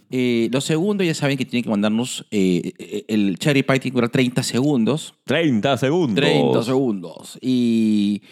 Eh, 0.09 0.49
lo 0.51 0.61
segundo, 0.61 1.03
ya 1.03 1.13
saben 1.13 1.37
que 1.37 1.45
tienen 1.45 1.63
que 1.63 1.69
mandarnos 1.69 2.25
eh, 2.31 3.03
el 3.07 3.37
Cherry 3.37 3.61
Pie, 3.61 3.79
tiene 3.81 3.91
que 3.91 3.97
durar 3.97 4.09
30 4.09 4.41
segundos. 4.41 5.13
30 5.25 5.77
segundos. 5.77 6.15
30 6.15 6.63
segundos. 6.63 7.37
Y, 7.39 8.23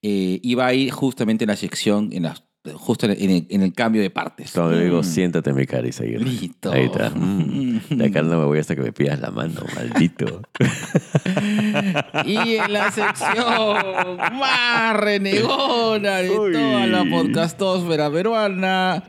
eh, 0.00 0.40
y 0.42 0.54
va 0.54 0.68
a 0.68 0.74
ir 0.74 0.90
justamente 0.90 1.44
en 1.44 1.48
la 1.48 1.56
sección, 1.56 2.08
en 2.12 2.22
la, 2.22 2.34
justo 2.74 3.06
en 3.06 3.12
el, 3.12 3.46
en 3.48 3.62
el 3.62 3.72
cambio 3.72 4.02
de 4.02 4.10
partes. 4.10 4.52
Cuando 4.52 4.72
le 4.76 4.84
digo, 4.84 5.00
Mm. 5.00 5.04
siéntate 5.04 5.52
mi 5.52 5.66
cara 5.66 5.88
y 5.88 5.92
seguir. 5.92 6.20
Listo. 6.20 6.70
Ahí 6.72 6.84
está. 6.86 7.10
Mm. 7.10 7.80
De 7.90 8.06
acá 8.06 8.22
no 8.22 8.38
me 8.38 8.44
voy 8.44 8.58
hasta 8.58 8.74
que 8.76 8.82
me 8.82 8.92
pidas 8.92 9.18
la 9.20 9.30
mano, 9.30 9.62
maldito. 9.74 10.42
Y 12.26 12.36
en 12.56 12.72
la 12.72 12.90
sección 12.90 14.16
más 14.38 14.96
renegona 14.96 16.16
de 16.18 16.30
Uy. 16.30 16.52
toda 16.52 16.86
la 16.86 17.04
podcastósfera 17.04 18.10
peruana, 18.10 19.04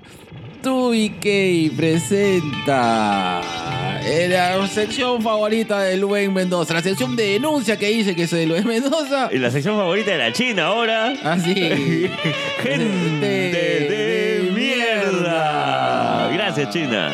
TubiK 0.62 1.76
presenta 1.76 3.42
en 4.04 4.32
la 4.32 4.68
sección 4.68 5.22
favorita 5.22 5.80
de 5.82 5.98
Luen 5.98 6.34
Mendoza, 6.34 6.74
la 6.74 6.82
sección 6.82 7.16
de 7.16 7.34
denuncia 7.34 7.78
que 7.78 7.88
dice 7.88 8.16
que 8.16 8.28
soy 8.28 8.46
Luen 8.46 8.68
Mendoza. 8.68 9.30
Y 9.32 9.38
la 9.40 9.50
sección 9.50 9.76
favorita 9.76 10.12
de 10.12 10.18
la 10.18 10.32
China 10.32 10.68
ahora. 10.68 11.14
Así. 11.24 11.54
Gente 12.64 13.28
de 13.28 14.52
mierda. 14.54 16.30
Gracias, 16.32 16.70
China. 16.70 17.12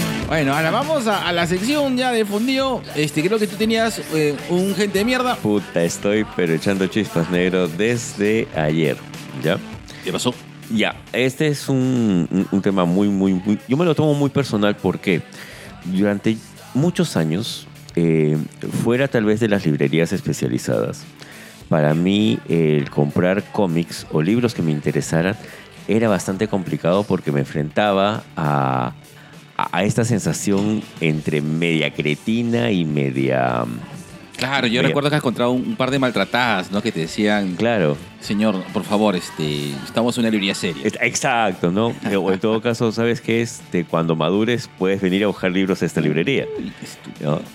Bueno, 0.26 0.54
ahora 0.56 0.70
vamos 0.72 1.06
a, 1.06 1.28
a 1.28 1.32
la 1.32 1.46
sección 1.46 1.96
ya 1.96 2.10
de 2.10 2.24
fundido. 2.24 2.82
Este, 2.96 3.22
creo 3.22 3.38
que 3.38 3.46
tú 3.46 3.56
tenías 3.56 4.00
eh, 4.12 4.34
un 4.48 4.74
gente 4.74 4.98
de 4.98 5.04
mierda. 5.04 5.36
Puta, 5.36 5.84
estoy 5.84 6.26
pero 6.34 6.52
echando 6.52 6.86
chispas 6.88 7.30
negro 7.30 7.68
desde 7.68 8.48
ayer. 8.56 8.96
¿Ya? 9.42 9.56
¿Qué 10.04 10.10
pasó? 10.12 10.34
Ya, 10.74 10.96
este 11.12 11.46
es 11.46 11.68
un, 11.68 12.26
un- 12.30 12.48
un 12.50 12.60
tema 12.62 12.84
muy, 12.84 13.08
muy, 13.08 13.34
muy... 13.34 13.58
Yo 13.68 13.76
me 13.76 13.84
lo 13.84 13.94
tomo 13.94 14.14
muy 14.14 14.30
personal 14.30 14.74
porque 14.76 15.22
durante 15.84 16.36
muchos 16.74 17.16
años, 17.16 17.68
eh, 17.94 18.36
fuera 18.82 19.06
tal 19.06 19.24
vez 19.26 19.38
de 19.38 19.48
las 19.48 19.64
librerías 19.64 20.12
especializadas, 20.12 21.04
para 21.68 21.94
mí 21.94 22.40
el 22.48 22.90
comprar 22.90 23.44
cómics 23.52 24.06
o 24.10 24.20
libros 24.22 24.54
que 24.54 24.62
me 24.62 24.72
interesaran 24.72 25.36
era 25.86 26.08
bastante 26.08 26.48
complicado 26.48 27.04
porque 27.04 27.30
me 27.30 27.40
enfrentaba 27.40 28.24
a, 28.36 28.92
a, 29.56 29.84
esta 29.84 30.04
sensación 30.04 30.82
entre 31.00 31.40
media 31.40 31.92
cretina 31.92 32.70
y 32.70 32.84
media... 32.84 33.64
Claro, 34.36 34.66
yo 34.66 34.82
recuerdo 34.82 35.08
que 35.08 35.16
has 35.16 35.20
encontrado 35.20 35.52
un, 35.52 35.66
un 35.66 35.76
par 35.76 35.90
de 35.90 35.98
maltratadas, 35.98 36.70
¿no? 36.70 36.82
Que 36.82 36.92
te 36.92 37.00
decían, 37.00 37.54
Claro, 37.56 37.96
señor, 38.20 38.62
por 38.74 38.84
favor, 38.84 39.16
este, 39.16 39.70
estamos 39.70 40.14
en 40.18 40.24
una 40.24 40.30
librería 40.30 40.54
seria. 40.54 40.82
Exacto, 41.00 41.70
¿no? 41.70 41.94
O 42.20 42.30
en 42.30 42.38
todo 42.38 42.60
caso, 42.60 42.92
¿sabes 42.92 43.22
qué 43.22 43.40
es? 43.40 43.62
De 43.72 43.86
cuando 43.86 44.14
madures 44.14 44.68
puedes 44.78 45.00
venir 45.00 45.24
a 45.24 45.28
buscar 45.28 45.50
libros 45.50 45.82
a 45.82 45.86
esta 45.86 46.02
librería. 46.02 46.44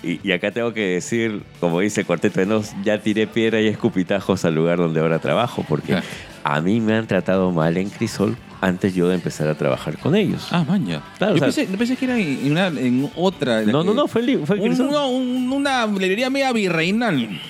Y, 0.02 0.20
y 0.26 0.32
acá 0.32 0.50
tengo 0.50 0.72
que 0.72 0.94
decir, 0.94 1.44
como 1.60 1.78
dice 1.78 2.00
el 2.00 2.06
Cuarteto 2.06 2.40
de 2.40 2.46
Nos, 2.46 2.72
ya 2.82 2.98
tiré 2.98 3.28
piedra 3.28 3.60
y 3.60 3.68
escupitajos 3.68 4.44
al 4.44 4.56
lugar 4.56 4.78
donde 4.78 4.98
ahora 4.98 5.20
trabajo, 5.20 5.64
porque. 5.68 5.96
A 6.44 6.60
mí 6.60 6.80
me 6.80 6.94
han 6.94 7.06
tratado 7.06 7.50
mal 7.52 7.76
en 7.76 7.90
Crisol 7.90 8.36
antes 8.60 8.94
yo 8.94 9.08
de 9.08 9.16
empezar 9.16 9.48
a 9.48 9.54
trabajar 9.56 9.98
con 9.98 10.14
ellos. 10.14 10.48
Ah, 10.50 10.64
man, 10.66 10.86
ya. 10.86 11.02
Claro, 11.18 11.36
yo 11.36 11.46
o 11.46 11.52
sea- 11.52 11.66
pensé, 11.66 11.96
que 11.96 12.04
era 12.04 12.18
en, 12.18 12.50
una, 12.52 12.66
en 12.68 13.10
otra. 13.16 13.62
en 13.62 13.72
no, 13.72 13.82
no, 13.82 13.92
no, 13.94 14.06
fue, 14.06 14.20
el, 14.22 14.46
fue 14.46 14.56
un- 14.60 14.80
una, 14.80 15.04
un- 15.06 15.52
una 15.52 15.86
librería 15.86 16.30
media 16.30 16.52
virreinal. 16.52 17.40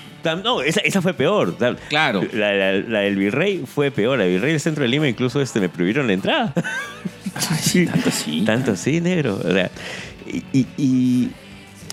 No, 0.44 0.62
esa, 0.62 0.81
esa 0.83 1.02
fue 1.02 1.14
peor. 1.14 1.57
Claro. 1.88 2.20
La, 2.33 2.52
la- 2.55 2.72
la 2.72 2.98
del 3.00 3.16
Virrey 3.16 3.64
fue 3.66 3.90
peor. 3.90 4.18
La 4.18 4.24
del 4.24 4.35
Virrey 4.35 4.52
del 4.52 4.61
centro 4.61 4.85
de 4.85 4.88
Lima 4.88 5.09
incluso 5.09 5.40
este, 5.42 5.59
me 5.59 5.68
prohibieron 5.68 6.07
la 6.07 6.12
entrada. 6.12 6.52
Sí, 7.61 7.87
tanto 7.87 8.11
sí. 8.11 8.42
Tanto 8.44 8.72
así, 8.72 9.00
negro. 9.00 9.40
O 9.42 9.50
sea, 9.52 9.70
y, 10.26 10.44
y, 10.52 10.66
y- 10.76 11.31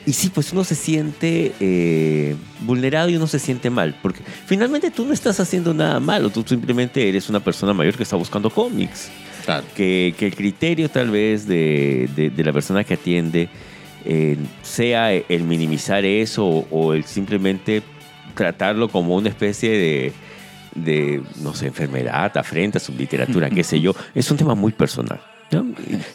y 0.10 0.14
sí, 0.14 0.30
pues 0.34 0.52
uno 0.54 0.64
se 0.64 0.74
siente 0.76 1.54
eh, 1.60 2.36
vulnerado 2.62 3.10
y 3.10 3.16
uno 3.16 3.28
se 3.28 3.38
siente 3.38 3.70
mal. 3.70 3.96
Porque 4.02 4.22
finalmente 4.46 4.90
tú 4.92 5.06
no 5.06 5.14
estás 5.14 5.40
haciendo 5.40 5.74
nada 5.74 6.00
malo. 6.00 6.30
Tú 6.32 6.44
simplemente 6.48 7.08
eres 7.08 7.30
una 7.30 7.40
persona 7.40 7.74
mayor 7.74 7.96
que 7.96 8.04
está 8.04 8.16
buscando 8.16 8.50
cómics. 8.50 9.10
Claro. 9.46 9.66
Que, 9.76 10.16
que 10.18 10.26
el 10.28 10.36
criterio 10.36 10.90
tal 10.90 11.12
vez 11.12 11.46
de, 11.48 12.10
de- 12.16 12.30
de 12.30 12.44
la 12.44 12.52
persona 12.54 12.84
que 12.84 12.96
atiende 12.96 13.50
eh, 14.06 14.38
sea 14.64 15.14
el 15.14 15.44
minimizar 15.44 16.04
eso 16.06 16.46
o, 16.46 16.68
o 16.72 16.94
el 16.94 17.04
simplemente 17.06 17.84
tratarlo 18.34 18.88
como 18.90 19.16
una 19.16 19.30
especie 19.30 19.70
de, 19.70 20.14
de, 20.76 21.22
no 21.42 21.54
sé, 21.54 21.68
enfermedad, 21.68 22.36
afrenta, 22.38 22.80
subliteratura, 22.80 23.50
qué 23.50 23.64
sé 23.64 23.80
yo. 23.82 23.94
Es 24.16 24.32
un 24.32 24.38
tema 24.38 24.56
muy 24.56 24.72
personal. 24.72 25.20
¿No? 25.52 25.66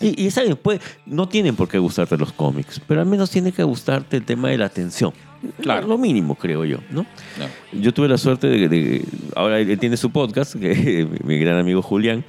Y, 0.00 0.24
y 0.26 0.30
¿saben? 0.30 0.56
Pues, 0.60 0.80
no 1.06 1.28
tienen 1.28 1.56
por 1.56 1.68
qué 1.68 1.78
gustarte 1.78 2.16
los 2.16 2.32
cómics, 2.32 2.80
pero 2.86 3.00
al 3.00 3.06
menos 3.06 3.30
tiene 3.30 3.52
que 3.52 3.62
gustarte 3.62 4.16
el 4.16 4.24
tema 4.24 4.48
de 4.50 4.58
la 4.58 4.66
atención. 4.66 5.12
Claro. 5.60 5.86
Lo 5.86 5.98
mínimo, 5.98 6.34
creo 6.36 6.64
yo, 6.64 6.78
¿no? 6.90 7.02
No. 7.38 7.80
Yo 7.80 7.92
tuve 7.92 8.08
la 8.08 8.16
suerte 8.16 8.46
de, 8.46 8.68
de- 8.68 9.04
ahora 9.36 9.60
él 9.60 9.78
tiene 9.78 9.96
su 9.96 10.10
podcast, 10.10 10.54
que, 10.56 11.06
mi 11.24 11.38
gran 11.38 11.58
amigo 11.58 11.82
Julián, 11.82 12.24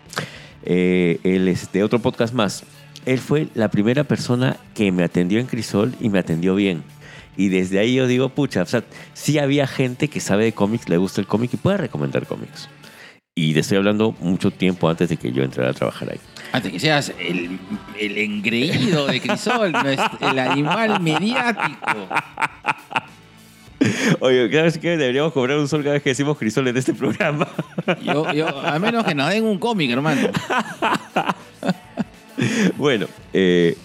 eh, 0.63 1.19
él 1.23 1.47
es 1.47 1.71
de 1.71 1.83
otro 1.83 1.99
podcast 1.99 2.33
más. 2.33 2.63
Él 3.05 3.19
fue 3.19 3.47
la 3.53 3.69
primera 3.69 4.03
persona 4.03 4.57
que 4.73 4.91
me 4.91 5.03
atendió 5.03 5.39
en 5.39 5.45
Crisol 5.45 5.93
y 6.01 6.09
me 6.09 6.19
atendió 6.19 6.55
bien. 6.55 6.83
Y 7.37 7.49
desde 7.49 7.79
ahí 7.79 7.95
yo 7.95 8.07
digo, 8.07 8.29
pucha, 8.29 8.63
o 8.63 8.65
sea, 8.65 8.83
sí 9.13 9.37
había 9.39 9.67
gente 9.67 10.07
que 10.07 10.19
sabe 10.21 10.45
de 10.45 10.53
cómics, 10.53 10.87
le 10.89 10.97
gusta 10.97 11.21
el 11.21 11.27
cómic 11.27 11.53
y 11.53 11.57
puede 11.57 11.77
recomendar 11.77 12.25
cómics. 12.25 12.69
Y 13.37 13.53
te 13.53 13.59
estoy 13.59 13.77
hablando 13.77 14.15
mucho 14.21 14.49
tiempo 14.49 14.87
antes 14.87 15.09
de 15.09 15.17
que 15.17 15.29
yo 15.33 15.43
entrara 15.43 15.71
a 15.71 15.73
trabajar 15.73 16.09
ahí. 16.09 16.19
Antes 16.53 16.71
que 16.71 16.79
seas 16.79 17.11
el, 17.19 17.59
el 17.99 18.17
engreído 18.17 19.07
de 19.07 19.19
Crisol, 19.19 19.73
el 20.21 20.39
animal 20.39 21.01
mediático. 21.01 22.07
Oye, 24.21 24.49
¿sabes 24.49 24.77
qué? 24.77 24.95
Deberíamos 24.95 25.33
cobrar 25.33 25.57
un 25.57 25.67
sol 25.67 25.83
cada 25.83 25.95
vez 25.95 26.03
que 26.03 26.11
decimos 26.11 26.37
crisol 26.37 26.69
en 26.69 26.77
este 26.77 26.93
programa. 26.93 27.45
Yo, 28.05 28.31
yo, 28.31 28.57
a 28.57 28.79
menos 28.79 29.03
que 29.03 29.13
nos 29.13 29.29
den 29.29 29.43
un 29.43 29.59
cómic, 29.59 29.91
hermano. 29.91 30.29
bueno, 32.77 33.07
eh, 33.33 33.75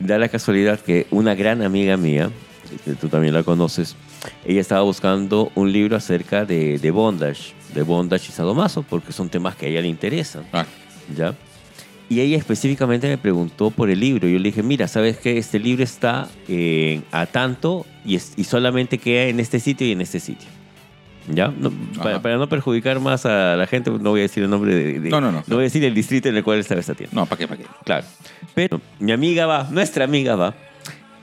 da 0.00 0.18
la 0.18 0.28
casualidad 0.28 0.80
que 0.80 1.06
una 1.12 1.36
gran 1.36 1.62
amiga 1.62 1.96
mía, 1.96 2.32
que 2.84 2.92
tú 2.94 3.08
también 3.08 3.34
la 3.34 3.42
conoces, 3.42 3.96
ella 4.44 4.60
estaba 4.60 4.82
buscando 4.82 5.50
un 5.54 5.72
libro 5.72 5.96
acerca 5.96 6.44
de, 6.44 6.78
de 6.78 6.90
bondage, 6.90 7.52
de 7.74 7.82
bondage 7.82 8.26
y 8.28 8.32
sadomaso, 8.32 8.82
porque 8.82 9.12
son 9.12 9.28
temas 9.28 9.56
que 9.56 9.66
a 9.66 9.68
ella 9.68 9.80
le 9.82 9.88
interesan. 9.88 10.44
Ah, 10.52 10.64
¿ya? 11.16 11.34
Y 12.08 12.20
ella 12.20 12.36
específicamente 12.36 13.08
me 13.08 13.18
preguntó 13.18 13.70
por 13.70 13.90
el 13.90 13.98
libro. 13.98 14.28
Yo 14.28 14.38
le 14.38 14.44
dije, 14.44 14.62
mira, 14.62 14.86
¿sabes 14.86 15.16
qué? 15.18 15.38
Este 15.38 15.58
libro 15.58 15.82
está 15.82 16.28
eh, 16.46 17.00
a 17.10 17.26
tanto 17.26 17.84
y, 18.04 18.14
es- 18.14 18.34
y 18.36 18.44
solamente 18.44 18.98
queda 18.98 19.24
en 19.24 19.40
este 19.40 19.58
sitio 19.58 19.86
y 19.88 19.92
en 19.92 20.00
este 20.00 20.20
sitio. 20.20 20.48
¿Ya? 21.28 21.48
No, 21.48 21.72
para, 22.00 22.22
para 22.22 22.36
no 22.36 22.48
perjudicar 22.48 23.00
más 23.00 23.26
a 23.26 23.56
la 23.56 23.66
gente, 23.66 23.90
no 23.90 24.10
voy 24.10 24.20
a 24.20 24.22
decir 24.22 24.44
el 24.44 24.50
nombre 24.50 24.72
de... 24.76 25.00
de- 25.00 25.10
No, 25.10 25.20
no, 25.20 25.32
no. 25.32 25.42
voy 25.48 25.58
a 25.58 25.62
decir 25.62 25.82
el 25.82 25.92
distrito 25.94 26.28
en 26.28 26.36
el 26.36 26.44
cual 26.44 26.60
estaba 26.60 26.78
esta 26.80 26.94
tienda. 26.94 27.12
no, 27.16 27.26
¿para 27.26 27.36
qué, 27.40 27.48
para 27.48 27.60
qué? 27.60 27.66
Claro. 27.84 28.06
Pero 28.54 28.80
mi 29.00 29.10
amiga 29.10 29.44
va, 29.46 29.66
nuestra 29.68 30.04
amiga 30.04 30.36
va, 30.36 30.54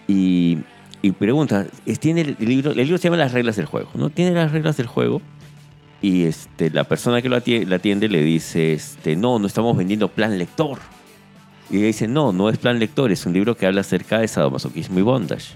y, 0.06 0.58
y 1.04 1.12
pregunta, 1.12 1.68
¿tiene 2.00 2.22
el 2.22 2.38
libro? 2.40 2.72
El 2.72 2.78
libro 2.78 2.98
se 2.98 3.04
llama 3.04 3.18
Las 3.18 3.34
reglas 3.34 3.58
del 3.58 3.66
juego, 3.66 3.90
¿no? 3.94 4.10
Tiene 4.10 4.32
las 4.32 4.54
reglas 4.54 4.78
del 4.78 4.88
juego. 4.88 5.22
Y 6.02 6.24
este, 6.24 6.70
la 6.70 6.86
persona 6.86 7.22
que 7.22 7.28
lo 7.28 7.36
atiende, 7.36 7.66
la 7.68 7.76
atiende 7.76 8.08
le 8.08 8.24
dice, 8.24 8.72
este, 8.72 9.18
no, 9.18 9.38
no 9.38 9.46
estamos 9.46 9.76
vendiendo 9.76 10.08
plan 10.08 10.38
lector. 10.38 10.80
Y 11.70 11.78
ella 11.78 11.88
dice, 11.88 12.08
no, 12.08 12.32
no 12.32 12.50
es 12.50 12.58
plan 12.58 12.80
lector, 12.80 13.12
es 13.12 13.26
un 13.26 13.34
libro 13.34 13.58
que 13.58 13.66
habla 13.66 13.82
acerca 13.82 14.20
de 14.20 14.30
sadomasoquismo 14.30 14.98
y 14.98 15.02
bondage. 15.02 15.56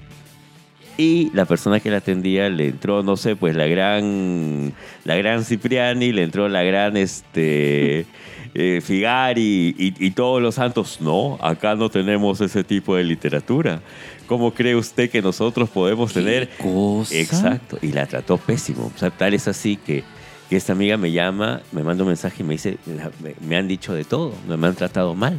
Y 0.97 1.31
la 1.33 1.45
persona 1.45 1.79
que 1.79 1.91
la 1.91 1.97
atendía 1.97 2.49
le 2.49 2.67
entró, 2.67 3.01
no 3.01 3.15
sé, 3.15 3.37
pues 3.37 3.55
la 3.55 3.67
gran, 3.67 4.73
la 5.05 5.15
gran 5.15 5.45
Cipriani, 5.45 6.11
le 6.11 6.23
entró 6.23 6.49
la 6.49 6.63
gran 6.63 6.97
este, 6.97 8.05
eh, 8.53 8.81
Figari 8.83 9.75
y, 9.77 9.93
y 10.05 10.11
todos 10.11 10.41
los 10.41 10.55
santos. 10.55 10.99
No, 11.01 11.37
acá 11.41 11.75
no 11.75 11.89
tenemos 11.89 12.41
ese 12.41 12.63
tipo 12.63 12.95
de 12.95 13.03
literatura. 13.03 13.81
¿Cómo 14.27 14.53
cree 14.53 14.75
usted 14.75 15.09
que 15.09 15.21
nosotros 15.21 15.69
podemos 15.69 16.13
tener? 16.13 16.49
cosa? 16.57 17.15
Exacto, 17.15 17.77
y 17.81 17.91
la 17.93 18.05
trató 18.05 18.37
pésimo. 18.37 18.91
O 18.95 18.97
sea, 18.99 19.09
tal 19.09 19.33
es 19.33 19.47
así 19.47 19.77
que, 19.77 20.03
que 20.49 20.57
esta 20.57 20.73
amiga 20.73 20.97
me 20.97 21.11
llama, 21.11 21.61
me 21.71 21.81
manda 21.83 22.03
un 22.03 22.09
mensaje 22.09 22.43
y 22.43 22.45
me 22.45 22.53
dice, 22.53 22.77
me, 23.21 23.35
me 23.47 23.55
han 23.55 23.67
dicho 23.67 23.93
de 23.93 24.03
todo, 24.03 24.33
me 24.47 24.67
han 24.67 24.75
tratado 24.75 25.15
mal, 25.15 25.33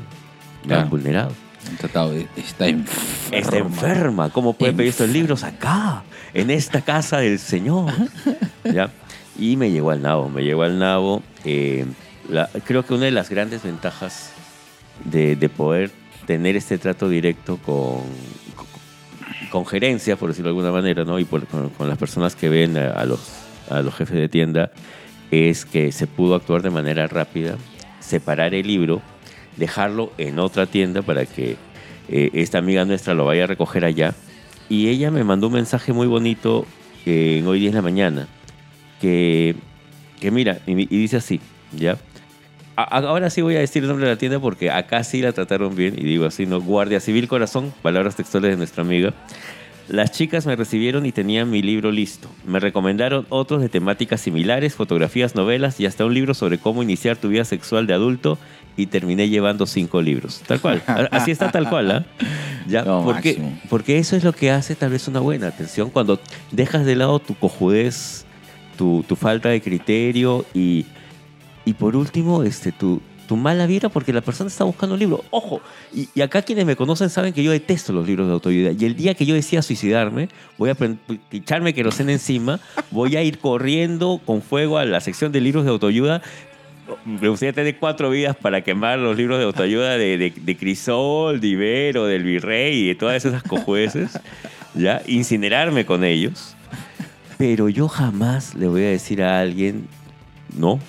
me 0.65 0.75
han 0.75 0.81
Claro. 0.81 0.89
vulnerado. 0.91 1.33
Han 1.69 1.77
tratado 1.77 2.13
de- 2.13 2.27
Está 2.37 2.67
enferma. 2.69 3.39
Está 3.39 3.59
enferma. 3.59 4.31
¿Cómo 4.31 4.55
puede 4.55 4.73
pedir 4.73 4.89
estos 4.91 5.09
libros 5.11 5.43
acá, 5.45 6.03
en 6.33 6.51
esta 6.51 6.81
casa 6.81 7.19
del 7.19 7.39
Señor? 7.39 7.93
¿Ya? 8.65 8.91
Y 9.39 9.57
me 9.57 9.71
llegó 9.71 9.91
al 9.91 10.01
nabo, 10.01 10.31
me 10.31 10.43
llegó 10.43 10.63
al 10.63 10.79
nabo. 10.79 11.23
eh, 11.45 11.85
la- 12.29 12.49
creo 12.65 12.85
que 12.85 12.95
una 12.95 13.07
de 13.07 13.11
las 13.11 13.31
grandes 13.31 13.63
ventajas 13.63 14.33
de, 15.05 15.37
de 15.37 15.49
poder 15.49 15.91
tener 16.27 16.57
este 16.57 16.79
trato 16.79 17.09
directo 17.09 17.57
con, 17.65 18.03
con 19.51 19.65
gerencia, 19.67 20.17
por 20.17 20.29
decirlo 20.31 20.49
de 20.53 20.59
alguna 20.59 20.73
manera, 20.73 21.05
¿no? 21.05 21.19
y 21.19 21.25
por- 21.25 21.47
con, 21.47 21.71
con 21.71 21.89
las 21.89 21.99
personas 21.99 22.35
que 22.37 22.49
ven 22.49 22.77
a, 22.77 22.91
a 22.91 23.05
los, 23.05 23.21
a 23.71 23.81
los 23.83 23.95
jefes 23.95 24.17
de 24.17 24.29
tienda, 24.29 24.71
es 25.31 25.65
que 25.65 25.93
se 25.93 26.07
pudo 26.07 26.35
actuar 26.35 26.63
de 26.63 26.71
manera 26.71 27.07
rápida, 27.07 27.57
separar 28.01 28.55
el 28.55 28.67
libro, 28.67 29.03
dejarlo 29.57 30.13
en 30.19 30.39
otra 30.39 30.67
tienda 30.67 31.03
para 31.03 31.27
que 31.27 31.57
eh, 32.09 32.31
esta 32.35 32.59
amiga 32.59 32.85
nuestra 32.85 33.15
lo 33.15 33.25
vaya 33.27 33.45
a 33.45 33.47
recoger 33.47 33.85
allá. 33.85 34.15
Y 34.71 34.89
ella 34.89 35.11
me 35.11 35.25
mandó 35.25 35.47
un 35.49 35.55
mensaje 35.55 35.93
muy 35.93 36.07
bonito 36.07 36.67
eh, 37.07 37.39
en 37.41 37.47
hoy 37.47 37.59
10 37.61 37.73
de 37.73 37.77
la 37.79 37.83
mañana, 37.83 38.29
que, 39.01 39.55
que 40.21 40.31
mira, 40.31 40.59
y, 40.67 40.73
y 40.83 40.99
dice 41.01 41.17
así, 41.19 41.41
¿ya? 41.73 41.97
Ahora 42.81 43.29
sí 43.29 43.43
voy 43.43 43.57
a 43.57 43.59
decir 43.59 43.83
el 43.83 43.89
nombre 43.89 44.07
de 44.07 44.15
la 44.15 44.19
tienda 44.19 44.39
porque 44.39 44.71
acá 44.71 45.03
sí 45.03 45.21
la 45.21 45.33
trataron 45.33 45.75
bien 45.75 45.95
y 45.99 46.05
digo 46.05 46.27
así, 46.27 46.47
¿no? 46.47 46.61
Guardia 46.61 47.01
Civil 47.01 47.27
Corazón, 47.27 47.75
palabras 47.83 48.15
textuales 48.15 48.53
de 48.53 48.57
nuestra 48.57 48.85
amiga. 48.85 49.13
Las 49.89 50.13
chicas 50.13 50.47
me 50.47 50.55
recibieron 50.55 51.05
y 51.05 51.11
tenían 51.11 51.51
mi 51.51 51.61
libro 51.61 51.91
listo. 51.91 52.29
Me 52.47 52.61
recomendaron 52.61 53.27
otros 53.31 53.63
de 53.63 53.69
temáticas 53.69 54.21
similares, 54.21 54.77
fotografías, 54.77 55.35
novelas 55.35 55.81
y 55.81 55.87
hasta 55.87 56.05
un 56.05 56.15
libro 56.15 56.35
sobre 56.35 56.59
cómo 56.59 56.85
iniciar 56.85 57.17
tu 57.17 57.31
vida 57.31 57.45
sexual 57.45 57.89
de 57.89 57.95
adulto 57.95 58.39
y 58.77 58.87
terminé 58.87 59.29
llevando 59.29 59.67
cinco 59.67 60.01
libros. 60.01 60.43
Tal 60.47 60.61
cual. 60.61 60.81
Así 61.11 61.33
está 61.33 61.51
tal 61.51 61.69
cual, 61.69 61.91
¿ah? 61.91 62.05
Ya, 62.69 62.83
Lo 62.85 63.03
porque, 63.03 63.41
porque 63.69 63.99
eso 63.99 64.15
es 64.15 64.23
lo 64.23 64.33
que 64.35 64.53
hace 64.53 64.77
tal 64.77 64.91
vez 64.91 65.09
una 65.09 65.19
buena 65.19 65.49
atención 65.49 65.91
cuando 65.91 66.21
dejas 66.53 66.85
de 66.85 66.95
lado 66.95 67.19
tu 67.19 67.35
cojudez, 67.35 68.25
tu, 68.77 69.05
tu 69.09 69.17
falta 69.17 69.49
de 69.49 69.63
criterio 69.63 70.45
y, 70.53 70.85
y 71.69 71.75
por 71.75 71.97
último, 71.97 72.45
este, 72.45 72.73
tu, 72.73 73.03
tu 73.27 73.37
mala 73.37 73.67
vibra 73.67 73.91
porque 73.91 74.11
la 74.11 74.23
persona 74.23 74.49
está 74.49 74.65
buscando 74.65 74.95
un 74.95 75.01
libro. 75.01 75.23
Ojo, 75.29 75.61
y, 75.93 76.19
acá 76.23 76.41
quienes 76.41 76.65
me 76.65 76.77
conocen 76.77 77.11
saben 77.11 77.35
que 77.35 77.43
yo 77.43 77.51
detesto 77.51 77.93
los 77.93 78.07
libros 78.07 78.27
de 78.27 78.33
autoayuda. 78.33 78.73
Y 78.73 78.87
el 78.87 78.97
día 78.97 79.13
que 79.13 79.27
yo 79.27 79.35
decía 79.35 79.61
suicidarme, 79.61 80.31
voy 80.57 80.71
a 80.71 80.77
echarme 81.31 81.75
queroseno 81.75 82.11
encima, 82.11 82.59
voy 82.91 83.17
a 83.17 83.23
ir 83.23 83.39
corriendo 83.39 84.19
con 84.25 84.41
fuego 84.41 84.79
a 84.79 84.87
la 84.87 85.03
sección 85.03 85.31
de 85.31 85.43
libros 85.43 85.67
de 85.67 85.71
autoayuda. 85.73 86.23
Me 87.05 87.29
gustaría 87.29 87.53
tener 87.53 87.77
cuatro 87.77 88.09
vidas 88.09 88.35
para 88.35 88.65
quemar 88.65 88.99
los 88.99 89.15
libros 89.15 89.39
de 89.39 89.45
autoayuda 89.45 89.99
de, 89.99 90.17
de, 90.17 90.33
de 90.35 90.57
Crisol, 90.57 91.39
de 91.39 91.49
Ibero, 91.49 92.07
del 92.07 92.23
Virrey 92.23 92.79
y 92.79 92.89
de 92.89 92.95
todas 92.95 93.23
esas 93.23 93.43
cojueces. 93.43 94.19
¿Ya? 94.75 95.03
Incinerarme 95.07 95.85
con 95.85 96.03
ellos. 96.03 96.57
Pero 97.37 97.69
yo 97.69 97.89
jamás 97.89 98.55
le 98.55 98.69
voy 98.69 98.85
a 98.85 98.89
decir 98.89 99.23
a 99.23 99.39
alguien, 99.39 99.87
no, 100.57 100.81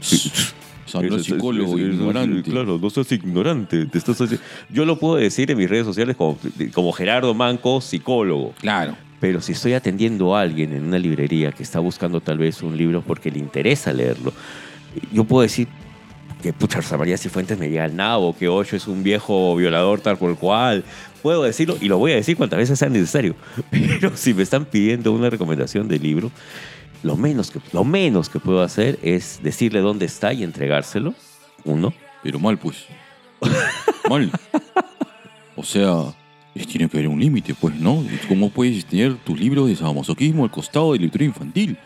Sandra 0.00 1.14
es- 1.16 1.20
es- 1.22 1.26
psicólogo 1.26 1.78
es- 1.78 1.84
es- 1.84 1.94
ignorante. 1.94 2.50
Claro, 2.50 2.78
no 2.80 2.90
seas 2.90 3.12
ignorante. 3.12 3.86
te 3.86 3.98
estás 3.98 4.20
haci- 4.20 4.38
Yo 4.68 4.84
lo 4.84 4.98
puedo 4.98 5.16
decir 5.16 5.50
en 5.50 5.58
mis 5.58 5.70
redes 5.70 5.86
sociales 5.86 6.16
como, 6.16 6.38
como 6.72 6.92
Gerardo 6.92 7.32
Manco, 7.34 7.80
psicólogo. 7.80 8.54
Claro. 8.60 8.96
Pero 9.20 9.40
si 9.40 9.52
estoy 9.52 9.74
atendiendo 9.74 10.34
a 10.34 10.40
alguien 10.40 10.72
en 10.72 10.84
una 10.84 10.98
librería 10.98 11.52
que 11.52 11.62
está 11.62 11.78
buscando 11.78 12.20
tal 12.20 12.38
vez 12.38 12.62
un 12.62 12.76
libro 12.76 13.02
porque 13.06 13.30
le 13.30 13.38
interesa 13.38 13.92
leerlo, 13.92 14.32
yo 15.12 15.24
puedo 15.24 15.42
decir 15.42 15.68
que 16.42 16.54
pucha, 16.54 16.78
Rosa 16.78 16.96
María 16.96 17.18
Cifuentes 17.18 17.58
me 17.58 17.68
llega 17.68 17.84
al 17.84 17.94
nabo, 17.94 18.34
que 18.34 18.48
Ocho 18.48 18.74
es 18.74 18.88
un 18.88 19.02
viejo 19.02 19.54
violador 19.56 20.00
tal 20.00 20.16
por 20.16 20.34
cual. 20.36 20.82
Puedo 21.22 21.42
decirlo 21.42 21.76
y 21.82 21.88
lo 21.88 21.98
voy 21.98 22.12
a 22.12 22.14
decir 22.14 22.34
cuantas 22.34 22.58
veces 22.58 22.78
sea 22.78 22.88
necesario. 22.88 23.36
Pero 23.70 24.16
si 24.16 24.32
me 24.32 24.42
están 24.42 24.64
pidiendo 24.64 25.12
una 25.12 25.28
recomendación 25.28 25.86
de 25.86 25.98
libro, 25.98 26.30
lo 27.02 27.16
menos 27.16 27.50
que, 27.50 27.60
lo 27.72 27.84
menos 27.84 28.28
que 28.28 28.38
puedo 28.40 28.62
hacer 28.62 28.98
es 29.02 29.40
decirle 29.42 29.80
dónde 29.80 30.06
está 30.06 30.32
y 30.32 30.42
entregárselo. 30.42 31.14
Uno. 31.64 31.92
Pero 32.22 32.38
mal, 32.38 32.58
pues. 32.58 32.84
mal. 34.08 34.30
O 35.56 35.64
sea, 35.64 36.14
tiene 36.54 36.88
que 36.88 36.98
haber 36.98 37.08
un 37.08 37.18
límite, 37.20 37.54
pues, 37.54 37.74
¿no? 37.76 38.04
¿Cómo 38.28 38.50
puedes 38.50 38.84
tener 38.84 39.14
tus 39.16 39.38
libros 39.38 39.68
de 39.68 39.76
sadomasoquismo 39.76 40.44
al 40.44 40.50
costado 40.50 40.92
de 40.92 40.98
lectura 40.98 41.24
infantil? 41.24 41.76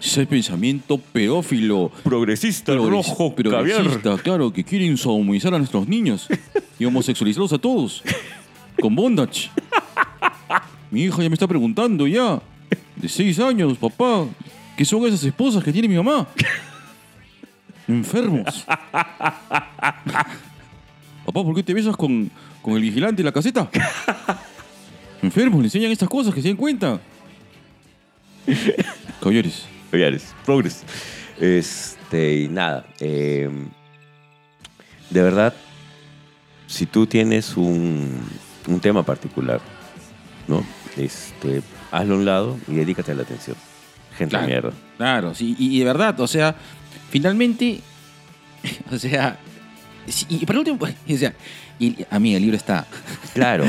Ese 0.00 0.26
pensamiento 0.26 0.98
pedófilo, 0.98 1.90
Progresista, 2.02 2.72
progres- 2.74 3.34
progresista, 3.34 4.16
claro, 4.18 4.52
que 4.52 4.62
quieren 4.64 4.96
sodomizar 4.98 5.54
a 5.54 5.58
nuestros 5.58 5.88
niños 5.88 6.28
y 6.78 6.84
homosexualizarlos 6.84 7.52
a 7.52 7.58
todos. 7.58 8.02
Con 8.80 8.94
bondage. 8.94 9.50
Mi 10.90 11.04
hija 11.04 11.22
ya 11.22 11.28
me 11.30 11.34
está 11.34 11.46
preguntando 11.48 12.06
ya, 12.06 12.40
de 12.96 13.08
seis 13.08 13.38
años, 13.38 13.78
papá, 13.78 14.26
¿qué 14.76 14.84
son 14.84 15.04
esas 15.06 15.24
esposas 15.24 15.62
que 15.62 15.72
tiene 15.72 15.88
mi 15.88 15.96
mamá? 15.96 16.26
Enfermos. 17.86 18.64
Papá, 18.66 20.32
¿por 21.24 21.54
qué 21.54 21.62
te 21.62 21.74
besas 21.74 21.96
con, 21.96 22.30
con 22.62 22.74
el 22.74 22.82
vigilante 22.82 23.22
de 23.22 23.24
la 23.24 23.32
caseta? 23.32 23.68
Enfermos, 25.22 25.60
le 25.60 25.66
enseñan 25.66 25.90
estas 25.90 26.08
cosas, 26.08 26.34
que 26.34 26.42
se 26.42 26.48
den 26.48 26.56
cuenta. 26.56 27.00
Caballeros. 29.20 29.66
Collares, 29.90 30.34
progres. 30.44 30.82
Este, 31.40 32.42
y 32.42 32.48
nada. 32.48 32.86
eh, 33.00 33.48
de 35.10 35.22
verdad, 35.22 35.54
si 36.66 36.86
tú 36.86 37.06
tienes 37.06 37.56
un, 37.56 38.20
un 38.66 38.80
tema 38.80 39.02
particular, 39.02 39.60
¿no? 40.48 40.64
Este, 40.96 41.62
hazlo 41.98 42.14
a 42.14 42.18
un 42.18 42.24
lado 42.24 42.58
y 42.68 42.74
dedícate 42.74 43.12
a 43.12 43.14
la 43.14 43.22
atención. 43.22 43.56
Gente 44.16 44.36
de 44.36 44.46
mierda. 44.46 44.72
Claro, 44.96 45.34
sí, 45.34 45.56
y, 45.58 45.76
y 45.76 45.78
de 45.80 45.84
verdad, 45.84 46.18
o 46.20 46.26
sea, 46.26 46.54
finalmente, 47.10 47.80
o 48.90 48.98
sea, 48.98 49.38
sí, 50.06 50.26
y 50.28 50.46
por 50.46 50.56
último, 50.56 50.78
o 50.84 51.16
sea, 51.16 51.34
y 51.78 52.04
a 52.08 52.18
mí 52.18 52.34
el 52.34 52.42
libro 52.42 52.56
está, 52.56 52.86
Claro. 53.34 53.64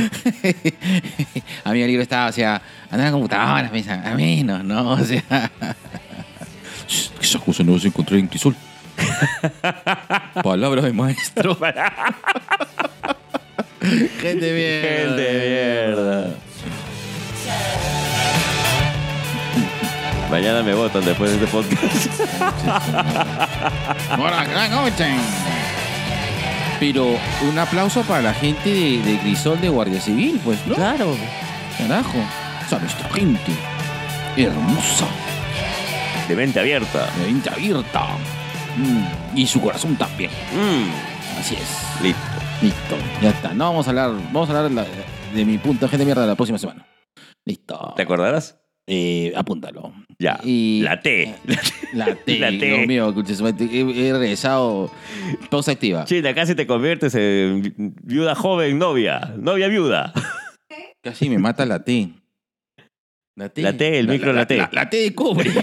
a 1.63 1.71
mí 1.71 1.81
el 1.81 1.87
libro 1.87 2.03
está, 2.03 2.27
o 2.27 2.31
sea, 2.31 2.61
andar 2.89 3.07
en 3.07 3.13
computadoras, 3.13 3.71
piensa, 3.71 4.01
a 4.09 4.15
mí 4.15 4.43
no, 4.43 4.61
no, 4.63 4.91
o 4.91 5.03
sea. 5.03 5.51
Esas 7.19 7.41
cosas 7.41 7.65
no 7.65 7.73
vas 7.73 7.83
a 7.83 7.87
encontrar 7.87 8.19
en 8.19 8.27
Crisol. 8.27 8.55
Palabra 10.43 10.83
de 10.83 10.93
maestro. 10.93 11.57
Gente 14.21 14.53
bien. 14.53 14.81
Gente 14.81 15.87
mierda. 15.95 16.35
Mañana 20.29 20.63
me 20.63 20.73
votan 20.73 21.05
después 21.05 21.31
de 21.31 21.37
este 21.37 21.51
podcast. 21.51 22.21
Ahora, 24.11 24.43
gran 24.43 24.71
noche. 24.71 25.05
Pero 26.79 27.17
un 27.47 27.57
aplauso 27.57 28.01
para 28.03 28.21
la 28.21 28.33
gente 28.33 28.69
de, 28.69 28.97
de 29.01 29.17
Grisol 29.17 29.61
de 29.61 29.69
Guardia 29.69 30.01
Civil, 30.01 30.39
pues, 30.43 30.65
¿no? 30.67 30.75
Claro. 30.75 31.15
Carajo. 31.77 32.17
O 32.65 32.69
sea, 32.69 32.79
nuestra 32.79 33.07
gente. 33.09 33.51
Hermosa. 34.35 35.05
De 36.27 36.35
mente 36.35 36.59
abierta. 36.59 37.07
De 37.17 37.27
mente 37.31 37.49
abierta. 37.49 38.07
Mm, 38.77 39.37
Y 39.37 39.47
su 39.47 39.61
corazón 39.61 39.95
también. 39.95 40.31
Mm, 40.53 41.39
Así 41.39 41.55
es. 41.55 42.01
listo. 42.03 42.19
Listo. 42.61 42.95
Ya 43.21 43.29
está. 43.29 43.53
No 43.53 43.65
vamos 43.65 43.87
a 43.87 43.91
hablar. 43.91 44.11
Vamos 44.31 44.49
a 44.49 44.57
hablar 44.57 44.69
de, 44.69 44.75
la- 44.75 45.33
de 45.33 45.45
mi 45.45 45.57
punto 45.59 45.87
gente 45.87 45.99
de 45.99 46.05
mierda 46.05 46.25
la 46.25 46.35
próxima 46.35 46.57
semana. 46.57 46.85
Listo. 47.45 47.93
¿Te 47.95 48.01
acordarás? 48.01 48.57
Eh, 48.87 49.33
apúntalo. 49.35 49.93
Ya. 50.17 50.39
Y- 50.43 50.81
La 50.83 51.01
T. 51.01 51.35
La 51.93 52.15
T. 52.25 52.39
La 52.39 52.47
T. 52.49 52.57
Dios 52.57 52.87
mío, 52.87 53.13
he, 53.59 54.07
he 54.07 54.13
regresado. 54.13 54.91
Pausa 55.49 55.71
activa. 55.73 56.05
Casi 56.35 56.55
te 56.55 56.65
conviertes 56.67 57.13
en 57.15 57.61
vi- 57.61 57.73
viuda 57.77 58.33
joven, 58.35 58.77
novia. 58.79 59.33
Novia 59.37 59.67
viuda. 59.67 60.13
Casi 61.03 61.29
me 61.29 61.37
mata 61.37 61.65
la 61.65 61.83
T. 61.83 62.09
La 63.37 63.49
T. 63.49 63.61
La 63.61 63.75
T, 63.75 63.99
el 63.99 64.07
micro 64.07 64.31
la 64.31 64.47
T. 64.47 64.55
La, 64.57 64.69
la 64.71 64.89
T 64.89 64.97
de 64.97 65.13
cobre. 65.13 65.51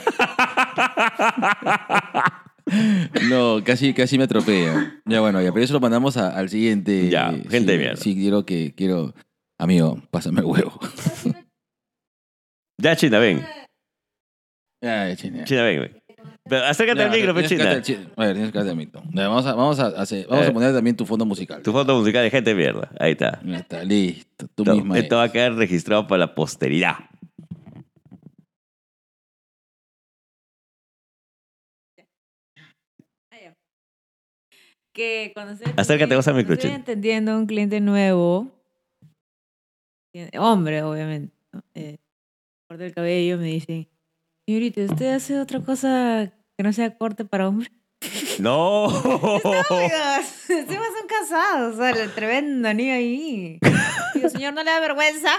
No, 3.28 3.62
casi, 3.64 3.92
casi 3.92 4.16
me 4.18 4.24
atropella. 4.24 5.00
Ya 5.04 5.20
bueno, 5.20 5.42
ya, 5.42 5.52
pero 5.52 5.64
eso 5.64 5.74
lo 5.74 5.80
mandamos 5.80 6.16
a- 6.16 6.36
al 6.36 6.48
siguiente. 6.48 7.08
Ya, 7.10 7.30
gente 7.32 7.58
sí, 7.58 7.64
de 7.66 7.78
mierda. 7.78 7.96
Sí, 7.96 8.14
quiero 8.14 8.46
que, 8.46 8.72
quiero. 8.76 9.14
Amigo, 9.58 10.00
pásame 10.10 10.40
el 10.40 10.46
huevo. 10.46 10.78
Ya, 12.80 12.94
China, 12.96 13.18
ven. 13.18 13.44
Ya, 14.83 15.09
ya, 15.09 15.16
china. 15.16 15.45
China, 15.45 15.62
ven, 15.62 15.81
ven. 15.81 16.03
Pero 16.45 16.64
acércate 16.64 17.03
al 17.03 17.11
micro, 17.11 17.33
tienes 17.33 17.35
pe, 17.35 17.42
que 17.42 17.49
China. 17.49 17.64
darte- 17.71 17.83
chi- 17.83 18.09
A 18.16 18.27
ver, 18.27 18.35
tienes 18.35 18.53
que 18.53 18.75
micro. 18.75 19.03
Ya, 19.12 19.29
Vamos 19.29 19.47
a, 19.47 19.55
vamos 19.55 19.79
a, 19.79 19.87
hacer- 20.03 20.27
vamos 20.29 20.47
Eh. 20.47 20.49
a 20.49 20.53
poner 20.53 20.73
también 20.75 20.97
tu 20.97 21.07
fondo 21.07 21.25
musical. 21.25 21.62
Tu 21.62 21.71
foto 21.73 21.97
musical 21.97 22.25
de 22.25 22.31
gente 22.31 22.51
de 22.51 22.57
mierda. 22.57 22.90
Ahí 22.99 23.12
está. 23.12 23.40
Ya 23.45 23.59
está, 23.59 23.85
listo. 23.85 24.49
Tú 24.55 24.64
Esto, 24.64 24.75
misma. 24.75 24.99
esto 24.99 25.16
va 25.16 25.23
a 25.25 25.33
quedar 25.33 25.55
registrado 25.55 26.07
para 26.09 26.18
la 26.18 26.35
posteridad. 26.35 26.97
que 34.95 35.31
cuando 35.35 35.55
Acércate 35.77 36.14
vos 36.16 36.29
al 36.29 36.35
micro, 36.35 36.55
estoy 36.55 36.71
entendiendo 36.71 37.33
a 37.33 37.38
un 37.38 37.47
cliente 37.47 37.81
nuevo, 37.81 38.53
hombre, 40.38 40.83
obviamente, 40.83 41.35
eh, 41.75 41.99
el 42.68 42.95
cabello, 42.95 43.38
me 43.38 43.45
dice, 43.47 43.88
señorita, 44.46 44.81
¿usted 44.83 45.14
hace 45.14 45.40
otra 45.40 45.61
cosa 45.61 46.33
que 46.57 46.62
no 46.62 46.72
sea 46.72 46.96
corte 46.96 47.24
para 47.24 47.48
hombre? 47.48 47.70
¡No! 48.38 48.87
Encima 48.88 50.85
son 50.85 51.09
casados, 51.09 51.74
o 51.74 51.76
sea, 51.76 51.90
el 51.90 52.12
tremendo 52.12 52.72
niño 52.74 52.94
ahí. 52.94 53.59
Digo, 54.14 54.28
señor, 54.28 54.55
¿no 54.55 54.62
le 54.62 54.70
da 54.70 54.81
vergüenza? 54.81 55.31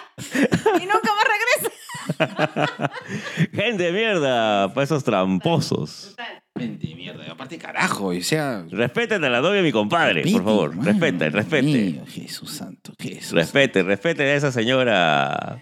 Y 0.81 0.85
nunca 0.85 1.11
más 1.13 1.25
regresa. 1.27 1.71
gente 3.53 3.83
de 3.83 3.91
mierda, 3.91 4.73
para 4.73 4.83
esos 4.83 5.03
tramposos. 5.03 6.15
Gente 6.57 6.87
de 6.87 6.95
mierda. 6.95 7.31
Aparte, 7.31 7.57
carajo, 7.57 8.07
o 8.07 8.21
sea. 8.21 8.65
Respeten 8.69 9.23
a 9.23 9.29
la 9.29 9.41
novia 9.41 9.57
de 9.57 9.63
mi 9.63 9.71
compadre, 9.71 10.23
por 10.23 10.43
favor. 10.43 10.69
hermano. 10.71 10.91
Respeten, 10.91 11.33
respeten. 11.33 11.65
Mío, 11.65 12.03
Jesús 12.07 12.51
santo, 12.51 12.93
Jesús. 12.99 13.31
Respeten, 13.31 13.85
respeten 13.85 14.27
a 14.27 14.33
esa 14.33 14.51
señora. 14.51 15.59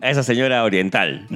A 0.00 0.10
esa 0.10 0.22
señora 0.22 0.62
oriental. 0.64 1.26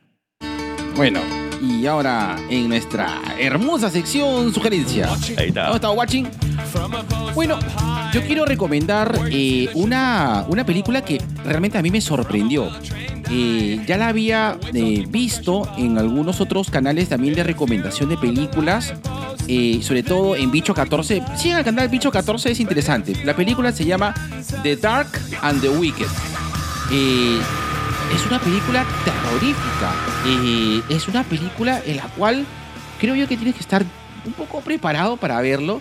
Bueno, 0.97 1.21
y 1.61 1.87
ahora 1.87 2.37
en 2.51 2.69
nuestra 2.69 3.21
hermosa 3.39 3.91
sección 3.91 4.53
sugerencia. 4.53 5.09
Ahí 5.37 5.49
está. 5.49 5.65
¿Cómo 5.65 5.77
está, 5.77 5.91
watching? 5.91 6.29
Bueno, 7.35 7.59
yo 8.13 8.23
quiero 8.23 8.45
recomendar 8.45 9.19
eh, 9.31 9.71
una, 9.75 10.45
una 10.49 10.67
película 10.67 11.03
que 11.03 11.21
realmente 11.45 11.79
a 11.79 11.83
mí 11.83 11.91
me 11.91 12.01
sorprendió. 12.01 12.71
Eh, 13.31 13.83
ya 13.87 13.97
la 13.97 14.09
había 14.09 14.59
eh, 14.75 15.07
visto 15.09 15.67
en 15.79 15.97
algunos 15.97 16.43
otros 16.43 16.71
canales 16.71 17.09
también 17.09 17.35
de 17.35 17.43
recomendación 17.43 18.11
de 18.11 18.19
películas, 18.19 18.93
eh, 19.49 19.81
sobre 19.83 20.03
todo 20.03 20.37
en 20.37 20.51
Bicho 20.51 20.75
14. 20.75 21.23
Sigan 21.39 21.59
al 21.59 21.65
canal 21.65 21.89
Bicho 21.89 22.11
14, 22.11 22.51
es 22.51 22.61
interesante. 22.61 23.15
La 23.25 23.35
película 23.35 23.73
se 23.73 23.87
llama 23.87 24.15
The 24.63 24.77
Dark 24.77 25.09
and 25.41 25.63
the 25.63 25.71
Wicked. 25.71 26.09
Es 28.15 28.27
una 28.27 28.39
película 28.39 28.87
terrorífica. 29.05 29.95
Eh, 30.27 30.83
es 30.89 31.09
una 31.09 31.25
película 31.25 31.83
en 31.85 31.97
la 31.97 32.09
cual 32.09 32.47
creo 32.99 33.15
yo 33.15 33.27
que 33.27 33.37
tienes 33.37 33.55
que 33.55 33.61
estar 33.61 33.85
un 34.25 34.33
poco 34.33 34.61
preparado 34.61 35.17
para 35.17 35.41
verlo. 35.41 35.81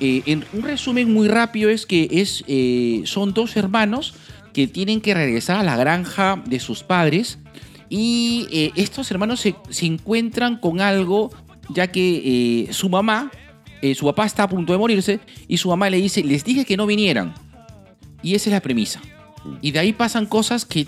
Eh, 0.00 0.22
en 0.26 0.44
un 0.52 0.62
resumen 0.62 1.12
muy 1.12 1.28
rápido 1.28 1.70
es 1.70 1.86
que 1.86 2.08
es, 2.10 2.44
eh, 2.46 3.02
son 3.04 3.34
dos 3.34 3.56
hermanos 3.56 4.14
que 4.52 4.66
tienen 4.66 5.00
que 5.00 5.14
regresar 5.14 5.56
a 5.56 5.62
la 5.62 5.76
granja 5.76 6.42
de 6.46 6.60
sus 6.60 6.82
padres 6.82 7.38
y 7.88 8.46
eh, 8.52 8.70
estos 8.76 9.10
hermanos 9.10 9.40
se, 9.40 9.56
se 9.70 9.86
encuentran 9.86 10.58
con 10.58 10.80
algo 10.80 11.30
ya 11.70 11.88
que 11.88 12.68
su 12.70 12.88
mamá, 12.88 13.30
su 13.94 14.06
papá 14.06 14.24
está 14.24 14.44
a 14.44 14.48
punto 14.48 14.72
de 14.72 14.78
morirse 14.78 15.20
y 15.48 15.58
su 15.58 15.68
mamá 15.68 15.90
le 15.90 15.98
dice, 15.98 16.22
les 16.22 16.42
dije 16.42 16.64
que 16.64 16.76
no 16.76 16.86
vinieran. 16.86 17.34
Y 18.22 18.34
esa 18.34 18.48
es 18.48 18.52
la 18.54 18.60
premisa. 18.60 19.00
Y 19.60 19.72
de 19.72 19.78
ahí 19.78 19.92
pasan 19.92 20.24
cosas 20.24 20.64
que 20.64 20.86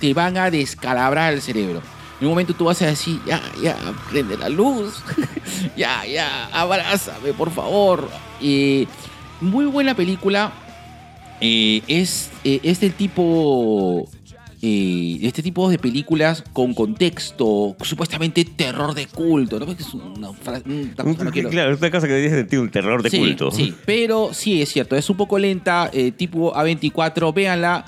te 0.00 0.14
van 0.14 0.36
a 0.36 0.50
descalabrar 0.50 1.32
el 1.34 1.42
cerebro. 1.42 1.80
En 2.20 2.26
un 2.26 2.32
momento 2.32 2.54
tú 2.54 2.64
vas 2.64 2.80
a 2.82 2.86
decir, 2.86 3.20
ya, 3.26 3.42
ya, 3.62 3.76
prende 4.10 4.36
la 4.38 4.48
luz. 4.48 5.02
ya, 5.76 6.04
ya, 6.06 6.46
abrázame, 6.52 7.32
por 7.34 7.50
favor. 7.50 8.08
Eh, 8.40 8.86
muy 9.40 9.66
buena 9.66 9.94
película. 9.94 10.52
Eh, 11.40 11.82
es, 11.86 12.30
eh, 12.44 12.60
es 12.62 12.80
del 12.80 12.94
tipo. 12.94 14.08
eh, 14.62 15.18
este 15.20 15.42
tipo 15.42 15.68
de 15.68 15.78
películas 15.78 16.42
con 16.54 16.72
contexto, 16.72 17.76
supuestamente 17.82 18.44
terror 18.46 18.94
de 18.94 19.06
culto. 19.06 19.60
¿no? 19.60 19.70
Es 19.70 19.92
una 19.92 20.32
fra- 20.32 20.62
una 20.64 20.94
cosa, 21.04 21.24
no 21.24 21.30
quiero- 21.30 21.50
Claro, 21.50 21.74
es 21.74 21.78
una 21.78 21.90
cosa 21.90 22.08
que 22.08 22.16
dice 22.16 22.36
sentir 22.36 22.58
un 22.60 22.70
terror 22.70 23.02
de 23.02 23.10
sí, 23.10 23.18
culto. 23.18 23.50
Sí, 23.50 23.74
pero 23.84 24.30
sí 24.32 24.62
es 24.62 24.70
cierto, 24.72 24.96
es 24.96 25.08
un 25.10 25.18
poco 25.18 25.38
lenta, 25.38 25.90
eh, 25.92 26.10
tipo 26.12 26.54
A24, 26.54 27.34
véanla. 27.34 27.84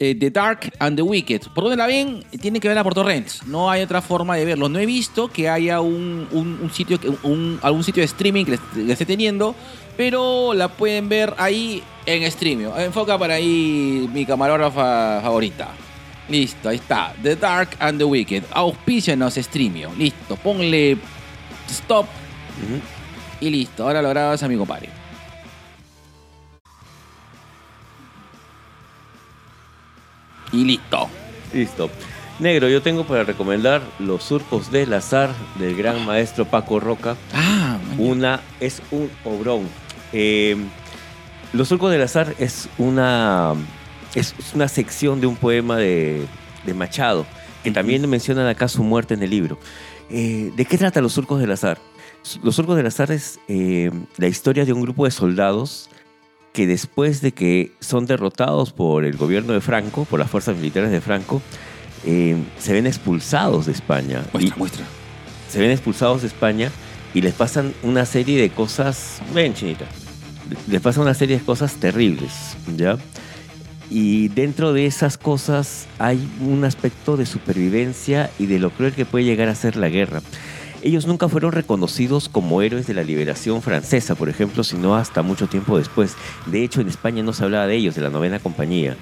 Eh, 0.00 0.14
the 0.18 0.30
Dark 0.30 0.72
and 0.80 0.96
the 0.96 1.02
Wicked. 1.02 1.42
¿Por 1.54 1.64
dónde 1.64 1.76
la 1.76 1.86
ven? 1.86 2.24
Tienen 2.40 2.60
que 2.60 2.66
verla 2.68 2.82
por 2.82 2.94
torrents. 2.94 3.46
No 3.46 3.70
hay 3.70 3.82
otra 3.82 4.00
forma 4.02 4.34
de 4.36 4.44
verlo. 4.46 4.68
No 4.68 4.78
he 4.80 4.86
visto 4.86 5.28
que 5.28 5.48
haya 5.48 5.80
un, 5.80 6.26
un- 6.32 6.58
un 6.62 6.70
sitio, 6.72 6.98
un, 7.22 7.58
algún 7.62 7.84
sitio 7.84 8.00
de 8.00 8.06
streaming 8.06 8.44
que 8.46 8.58
esté 8.90 9.04
teniendo, 9.06 9.54
pero 9.96 10.54
la 10.54 10.68
pueden 10.68 11.08
ver 11.08 11.34
ahí 11.36 11.82
en 12.06 12.22
streaming. 12.24 12.66
Enfoca 12.78 13.16
para 13.18 13.34
ahí 13.34 14.08
mi 14.12 14.24
camarógrafa 14.26 15.20
favorita. 15.22 15.68
Listo, 16.28 16.68
ahí 16.68 16.76
está. 16.76 17.12
The 17.22 17.36
Dark 17.36 17.70
and 17.78 17.98
the 17.98 18.04
Wicked. 18.04 18.44
Auspícianos 18.52 19.34
streamio. 19.34 19.90
Listo, 19.98 20.36
ponle 20.36 20.96
stop 21.68 22.06
y 23.40 23.50
listo. 23.50 23.82
Ahora 23.84 24.00
lo 24.00 24.08
grabas 24.10 24.42
a 24.42 24.48
mi 24.48 24.56
compadre. 24.56 24.88
Y 30.52 30.64
listo. 30.64 31.08
Listo. 31.52 31.90
Negro, 32.38 32.68
yo 32.68 32.80
tengo 32.80 33.04
para 33.04 33.24
recomendar 33.24 33.82
Los 33.98 34.24
Surcos 34.24 34.72
del 34.72 34.92
Azar 34.94 35.30
del 35.58 35.76
gran 35.76 36.06
maestro 36.06 36.46
Paco 36.46 36.80
Roca. 36.80 37.16
Ah. 37.34 37.78
Una 37.98 38.40
es 38.60 38.80
un 38.90 39.10
obrón. 39.24 39.68
Eh, 40.12 40.56
Los 41.52 41.68
Surcos 41.68 41.90
del 41.92 42.02
Azar 42.02 42.34
es 42.38 42.68
una, 42.78 43.54
es, 44.14 44.34
es 44.38 44.54
una 44.54 44.68
sección 44.68 45.20
de 45.20 45.26
un 45.26 45.36
poema 45.36 45.76
de, 45.76 46.26
de 46.64 46.74
Machado, 46.74 47.26
que 47.62 47.70
también 47.72 48.08
mencionan 48.08 48.46
acá 48.46 48.68
su 48.68 48.82
muerte 48.82 49.14
en 49.14 49.22
el 49.22 49.30
libro. 49.30 49.58
Eh, 50.08 50.50
¿De 50.56 50.64
qué 50.64 50.78
trata 50.78 51.00
Los 51.00 51.12
Surcos 51.12 51.40
del 51.40 51.52
Azar? 51.52 51.78
Los 52.42 52.56
Surcos 52.56 52.76
del 52.76 52.86
Azar 52.86 53.12
es 53.12 53.38
eh, 53.48 53.90
la 54.16 54.28
historia 54.28 54.64
de 54.64 54.72
un 54.72 54.80
grupo 54.80 55.04
de 55.04 55.10
soldados 55.10 55.90
que 56.52 56.66
después 56.66 57.20
de 57.20 57.32
que 57.32 57.72
son 57.80 58.06
derrotados 58.06 58.72
por 58.72 59.04
el 59.04 59.16
gobierno 59.16 59.52
de 59.52 59.60
Franco, 59.60 60.04
por 60.04 60.18
las 60.18 60.30
fuerzas 60.30 60.56
militares 60.56 60.90
de 60.90 61.00
Franco, 61.00 61.40
eh, 62.04 62.36
se 62.58 62.72
ven 62.72 62.86
expulsados 62.86 63.66
de 63.66 63.72
España. 63.72 64.24
Y- 64.38 64.52
muestra. 64.56 64.84
se 65.48 65.58
ven 65.60 65.70
expulsados 65.70 66.22
de 66.22 66.28
España 66.28 66.70
y 67.14 67.20
les 67.22 67.34
pasan 67.34 67.74
una 67.82 68.04
serie 68.06 68.40
de 68.40 68.50
cosas, 68.50 69.20
ven 69.34 69.52
chinita, 69.54 69.84
les 70.68 70.80
pasan 70.80 71.02
una 71.02 71.14
serie 71.14 71.38
de 71.38 71.44
cosas 71.44 71.74
terribles, 71.74 72.32
¿ya? 72.76 72.98
Y 73.90 74.28
dentro 74.28 74.72
de 74.72 74.86
esas 74.86 75.18
cosas 75.18 75.86
hay 75.98 76.20
un 76.40 76.64
aspecto 76.64 77.16
de 77.16 77.26
supervivencia 77.26 78.30
y 78.38 78.46
de 78.46 78.60
lo 78.60 78.70
cruel 78.70 78.92
que 78.92 79.04
puede 79.04 79.24
llegar 79.24 79.48
a 79.48 79.54
ser 79.56 79.74
la 79.74 79.88
guerra. 79.88 80.22
Ellos 80.82 81.06
nunca 81.06 81.28
fueron 81.28 81.52
reconocidos 81.52 82.30
como 82.30 82.62
héroes 82.62 82.86
de 82.86 82.94
la 82.94 83.02
liberación 83.02 83.60
francesa, 83.60 84.14
por 84.14 84.30
ejemplo, 84.30 84.64
sino 84.64 84.96
hasta 84.96 85.20
mucho 85.20 85.46
tiempo 85.46 85.76
después. 85.76 86.16
De 86.46 86.64
hecho, 86.64 86.80
en 86.80 86.88
España 86.88 87.22
no 87.22 87.34
se 87.34 87.44
hablaba 87.44 87.66
de 87.66 87.76
ellos, 87.76 87.94
de 87.94 88.00
la 88.00 88.08
novena 88.08 88.38
compañía. 88.38 88.96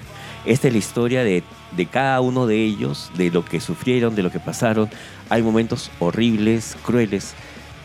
Esta 0.45 0.67
es 0.67 0.73
la 0.73 0.79
historia 0.79 1.23
de, 1.23 1.43
cada 1.89 2.19
uno 2.19 2.47
de 2.47 2.65
ellos, 2.65 3.11
de 3.15 3.31
lo 3.31 3.45
que 3.45 3.61
sufrieron, 3.61 4.13
de 4.13 4.23
lo 4.23 4.31
que 4.31 4.39
pasaron. 4.39 4.89
Hay 5.29 5.41
momentos 5.41 5.89
horribles, 5.99 6.75
crueles. 6.83 7.33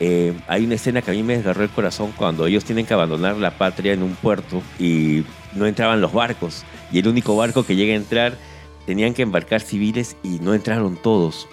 Eh, 0.00 0.34
hay 0.48 0.64
una 0.64 0.74
escena 0.74 1.00
que 1.00 1.12
a 1.12 1.14
mí 1.14 1.22
me 1.22 1.36
desgarró 1.36 1.62
el 1.62 1.70
corazón 1.70 2.12
cuando 2.16 2.46
ellos 2.46 2.64
tienen 2.64 2.86
que 2.86 2.94
abandonar 2.94 3.36
la 3.36 3.56
patria 3.58 3.92
en 3.92 4.02
un 4.02 4.16
puerto 4.16 4.60
y 4.76 5.22
no 5.54 5.66
entraban 5.66 6.00
los 6.00 6.12
barcos. 6.12 6.64
Y 6.90 6.98
el 6.98 7.06
único 7.06 7.36
barco 7.36 7.64
que 7.64 7.76
llega 7.76 7.92
a 7.92 7.96
entrar 7.96 8.36
tenían 8.86 9.14
que 9.14 9.22
embarcar 9.22 9.60
civiles 9.60 10.16
y 10.24 10.40
no 10.40 10.52
entraron 10.52 10.96
todos. 10.96 11.48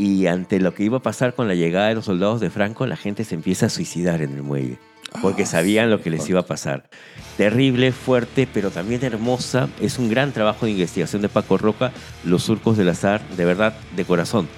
Y 0.00 0.26
ante 0.28 0.60
lo 0.60 0.72
que 0.72 0.82
iba 0.82 0.96
a 0.96 1.02
pasar 1.02 1.34
con 1.34 1.46
la 1.46 1.54
llegada 1.54 1.88
de 1.88 1.94
los 1.94 2.06
soldados 2.06 2.40
de 2.40 2.48
Franco, 2.48 2.86
la 2.86 2.96
gente 2.96 3.22
se 3.22 3.34
empieza 3.34 3.66
a 3.66 3.68
suicidar 3.68 4.22
en 4.22 4.32
el 4.32 4.42
muelle. 4.42 4.78
Porque 5.20 5.42
Ah, 5.42 5.46
sabían 5.46 5.90
lo 5.90 6.00
que 6.00 6.08
les 6.08 6.26
iba 6.30 6.40
a 6.40 6.46
pasar. 6.46 6.88
Terrible, 7.36 7.92
fuerte, 7.92 8.48
pero 8.50 8.70
también 8.70 9.04
hermosa. 9.04 9.68
Es 9.78 9.98
un 9.98 10.08
gran 10.08 10.32
trabajo 10.32 10.64
de 10.64 10.72
investigación 10.72 11.20
de 11.20 11.28
Paco 11.28 11.58
Roca, 11.58 11.92
Los 12.24 12.44
Surcos 12.44 12.78
del 12.78 12.88
Azar, 12.88 13.20
de 13.36 13.44
verdad, 13.44 13.74
de 13.94 14.06
corazón. 14.06 14.48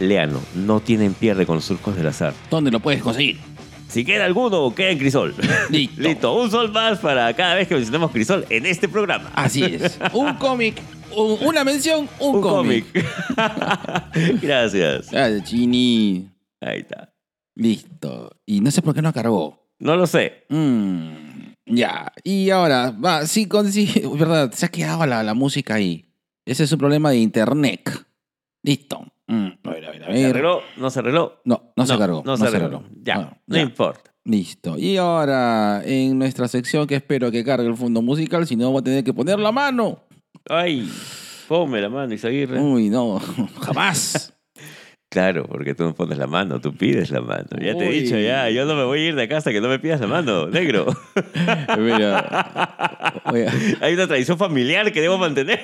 Léanlo, 0.00 0.40
no 0.56 0.80
tienen 0.80 1.14
pierde 1.14 1.46
con 1.46 1.54
los 1.54 1.64
Surcos 1.66 1.94
del 1.94 2.08
Azar. 2.08 2.34
¿Dónde 2.50 2.72
lo 2.72 2.80
puedes 2.80 3.00
conseguir? 3.00 3.38
Si 3.88 4.04
queda 4.04 4.24
alguno, 4.26 4.74
queda 4.74 4.90
en 4.90 4.98
Crisol. 4.98 5.34
Listo. 5.70 6.02
Listo, 6.02 6.34
un 6.40 6.50
sol 6.50 6.70
más 6.72 6.98
para 6.98 7.32
cada 7.34 7.54
vez 7.54 7.66
que 7.68 7.74
mencionemos 7.74 8.10
Crisol 8.10 8.44
en 8.50 8.66
este 8.66 8.88
programa. 8.88 9.30
Así 9.34 9.64
es. 9.64 9.98
Un 10.12 10.34
cómic, 10.34 10.80
un- 11.16 11.38
una 11.46 11.64
mención, 11.64 12.08
un, 12.20 12.40
cómic. 12.42 12.84
Gracias. 14.42 15.12
Ah, 15.14 15.30
Chini. 15.42 16.28
Ahí 16.60 16.80
está. 16.80 17.12
Listo. 17.54 18.30
Y 18.46 18.60
no 18.60 18.70
sé 18.70 18.82
por 18.82 18.94
qué 18.94 19.02
no 19.02 19.12
cargó. 19.12 19.68
No 19.78 19.96
lo 19.96 20.06
sé. 20.06 20.44
Mm, 20.48 21.52
ya. 21.66 22.12
Y 22.24 22.50
ahora, 22.50 22.90
va, 22.90 23.26
sí, 23.26 23.46
con, 23.46 23.70
sí, 23.72 23.90
verdad, 24.18 24.52
se 24.52 24.66
ha 24.66 24.68
quedado 24.70 25.06
la, 25.06 25.22
la 25.22 25.34
música 25.34 25.74
ahí. 25.74 26.04
Ese 26.44 26.64
es 26.64 26.72
un 26.72 26.78
problema 26.78 27.10
de 27.10 27.18
internet. 27.18 27.90
Listo. 28.62 29.06
Mm, 29.28 29.46
a 29.64 29.70
ver, 29.70 29.84
a 29.86 29.90
ver, 29.90 30.02
a 30.04 30.06
¿Se 30.06 30.12
ver. 30.12 30.26
arregló? 30.30 30.62
¿No 30.78 30.90
se 30.90 30.98
arregló? 31.00 31.40
No, 31.44 31.72
no, 31.76 31.86
se 31.86 31.98
cargó. 31.98 32.22
No, 32.24 32.36
se 32.36 32.46
arregló. 32.46 32.82
Ya, 33.02 33.14
Bueno, 33.16 33.38
no 33.46 33.56
ya. 33.56 33.62
importa. 33.62 34.10
Listo. 34.24 34.78
Y 34.78 34.96
ahora, 34.96 35.82
en 35.84 36.18
nuestra 36.18 36.48
sección 36.48 36.86
que 36.86 36.96
espero 36.96 37.30
que 37.30 37.44
cargue 37.44 37.66
el 37.68 37.76
fondo 37.76 38.02
musical, 38.02 38.46
si 38.46 38.56
no 38.56 38.70
voy 38.70 38.80
a 38.80 38.84
tener 38.84 39.04
que 39.04 39.12
poner 39.14 39.38
la 39.38 39.52
mano. 39.52 40.04
Ay, 40.48 40.90
ponme 41.46 41.80
la 41.80 41.88
mano, 41.88 42.12
Isaguirre. 42.12 42.58
Uy, 42.60 42.88
no, 42.90 43.20
jamás. 43.60 44.34
Claro, 45.10 45.46
porque 45.48 45.74
tú 45.74 45.84
no 45.84 45.94
pones 45.94 46.18
la 46.18 46.26
mano, 46.26 46.60
tú 46.60 46.74
pides 46.74 47.10
la 47.10 47.22
mano. 47.22 47.48
Ya 47.62 47.74
te 47.74 47.88
he 47.88 47.92
dicho, 48.02 48.18
ya, 48.18 48.50
yo 48.50 48.66
no 48.66 48.74
me 48.74 48.84
voy 48.84 49.00
a 49.00 49.08
ir 49.08 49.14
de 49.14 49.22
acá 49.22 49.38
hasta 49.38 49.52
que 49.52 49.60
no 49.62 49.68
me 49.68 49.78
pidas 49.78 50.00
la 50.02 50.06
mano, 50.06 50.48
negro. 50.48 50.84
Mira, 51.78 53.22
Hay 53.80 53.94
una 53.94 54.06
tradición 54.06 54.36
familiar 54.36 54.92
que 54.92 55.00
debo 55.00 55.16
mantener. 55.16 55.62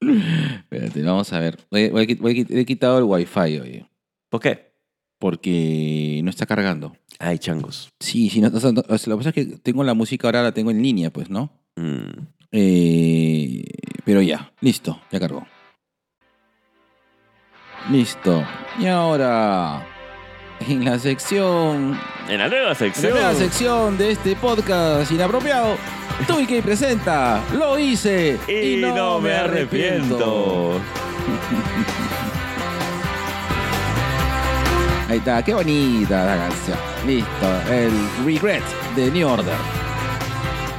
Espérate, 0.00 1.02
vamos 1.02 1.32
a 1.32 1.40
ver. 1.40 1.58
He 1.72 2.64
quitado 2.64 2.98
el 2.98 3.04
wifi 3.04 3.58
hoy. 3.58 3.86
¿Por 4.28 4.40
qué? 4.40 4.72
Porque 5.18 6.20
no 6.22 6.30
está 6.30 6.46
cargando. 6.46 6.96
Ay, 7.18 7.38
changos. 7.38 7.90
Sí, 7.98 8.30
sí, 8.30 8.40
no, 8.40 8.48
o 8.48 8.60
sea, 8.60 8.70
no, 8.70 8.82
o 8.88 8.98
sea, 8.98 9.10
lo 9.10 9.16
que 9.16 9.24
pasa 9.24 9.28
es 9.30 9.34
que 9.34 9.56
tengo 9.58 9.82
la 9.82 9.94
música 9.94 10.28
ahora, 10.28 10.42
la 10.42 10.52
tengo 10.52 10.70
en 10.70 10.82
línea, 10.82 11.10
pues, 11.10 11.30
¿no? 11.30 11.50
Mm. 11.76 12.26
Eh, 12.52 13.64
pero 14.04 14.22
ya, 14.22 14.52
listo, 14.60 15.00
ya 15.10 15.18
cargó. 15.18 15.46
Listo. 17.90 18.44
Y 18.78 18.86
ahora, 18.86 19.84
en 20.60 20.84
la 20.84 20.98
sección, 20.98 21.98
En 22.28 22.38
la 22.38 22.48
nueva 22.48 22.62
en 22.64 22.68
la 22.70 22.74
sección. 22.74 23.12
nueva 23.12 23.34
sección 23.34 23.96
de 23.98 24.10
este 24.12 24.36
podcast 24.36 25.10
inapropiado, 25.12 25.76
que 26.46 26.62
presenta, 26.62 27.42
lo 27.54 27.78
hice 27.78 28.38
y, 28.48 28.80
no, 28.80 29.20
me 29.20 29.32
arrepiento. 29.32 30.80
Ahí 35.08 35.18
está, 35.18 35.42
qué 35.42 35.54
bonita 35.54 36.24
la 36.24 36.36
canción. 36.48 36.76
Listo, 37.06 37.72
el 37.72 37.90
regret 38.26 38.62
de 38.94 39.10
New 39.10 39.26
Order. 39.26 39.56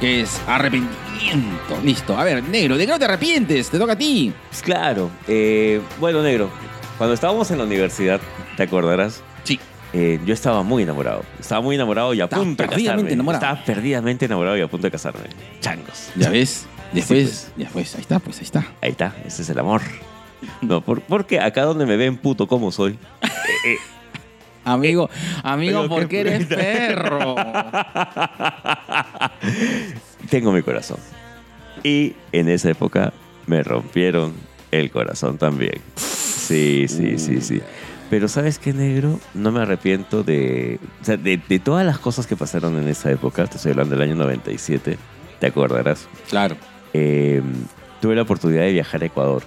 Que 0.00 0.20
es 0.20 0.40
arrepentimiento. 0.46 1.78
Listo, 1.82 2.16
a 2.16 2.22
ver, 2.24 2.42
negro, 2.44 2.76
¿de 2.76 2.86
qué 2.86 2.92
no 2.92 2.98
te 2.98 3.06
arrepientes? 3.06 3.68
Te 3.70 3.78
toca 3.78 3.94
a 3.94 3.98
ti. 3.98 4.32
Pues 4.48 4.62
claro. 4.62 5.10
eh, 5.26 5.80
bueno, 5.98 6.22
negro, 6.22 6.48
cuando 6.96 7.14
estábamos 7.14 7.50
en 7.50 7.58
la 7.58 7.64
universidad, 7.64 8.20
¿te 8.56 8.62
acordarás? 8.62 9.22
Eh, 9.92 10.20
yo 10.24 10.34
estaba 10.34 10.62
muy 10.62 10.82
enamorado. 10.84 11.22
Estaba 11.38 11.60
muy 11.60 11.74
enamorado 11.74 12.14
y 12.14 12.20
a 12.20 12.28
punto 12.28 12.62
de 12.62 12.68
perdidamente 12.68 12.86
casarme. 12.86 13.12
enamorado. 13.12 13.44
Estaba 13.44 13.64
perdidamente 13.64 14.24
enamorado 14.26 14.56
y 14.56 14.60
a 14.60 14.68
punto 14.68 14.86
de 14.86 14.90
casarme. 14.92 15.24
Changos. 15.60 16.10
Ya 16.16 16.30
ves, 16.30 16.66
después, 16.92 17.50
pues. 17.56 17.68
pues, 17.72 17.94
ahí 17.96 18.00
está, 18.02 18.18
pues 18.20 18.38
ahí 18.38 18.44
está. 18.44 18.66
Ahí 18.80 18.90
está, 18.92 19.14
ese 19.26 19.42
es 19.42 19.48
el 19.50 19.58
amor. 19.58 19.82
No, 20.62 20.80
por- 20.80 21.02
porque 21.02 21.40
acá 21.40 21.64
donde 21.64 21.86
me 21.86 21.96
ven 21.96 22.16
puto 22.16 22.46
como 22.46 22.70
soy, 22.72 22.92
eh, 23.22 23.28
eh, 23.66 23.76
Amigo, 24.64 25.08
amigo, 25.42 25.80
Pero 25.80 25.88
¿por 25.88 26.02
qué 26.02 26.08
qué 26.08 26.20
eres 26.20 26.46
perro? 26.46 27.34
tengo 30.28 30.52
mi 30.52 30.62
corazón. 30.62 30.98
Y 31.82 32.14
en 32.32 32.48
esa 32.48 32.70
época 32.70 33.12
me 33.46 33.62
rompieron 33.62 34.34
el 34.70 34.90
corazón 34.90 35.38
también. 35.38 35.80
Sí, 35.96 36.86
sí, 36.88 37.18
sí, 37.18 37.40
sí. 37.40 37.60
Pero 38.10 38.26
¿sabes 38.28 38.58
qué, 38.58 38.72
negro? 38.72 39.20
No 39.34 39.52
me 39.52 39.60
arrepiento 39.60 40.22
de, 40.24 40.80
o 41.00 41.04
sea, 41.04 41.16
de, 41.16 41.40
de 41.48 41.58
todas 41.60 41.86
las 41.86 41.98
cosas 42.00 42.26
que 42.26 42.36
pasaron 42.36 42.76
en 42.76 42.88
esa 42.88 43.10
época. 43.10 43.46
Te 43.46 43.56
estoy 43.56 43.70
hablando 43.72 43.94
del 43.96 44.02
año 44.10 44.16
97. 44.16 44.98
¿Te 45.38 45.46
acordarás? 45.46 46.08
Claro, 46.28 46.56
Eh, 46.92 47.40
tuve 48.00 48.16
la 48.16 48.22
oportunidad 48.22 48.62
de 48.62 48.72
viajar 48.72 49.02
a 49.02 49.06
Ecuador. 49.06 49.42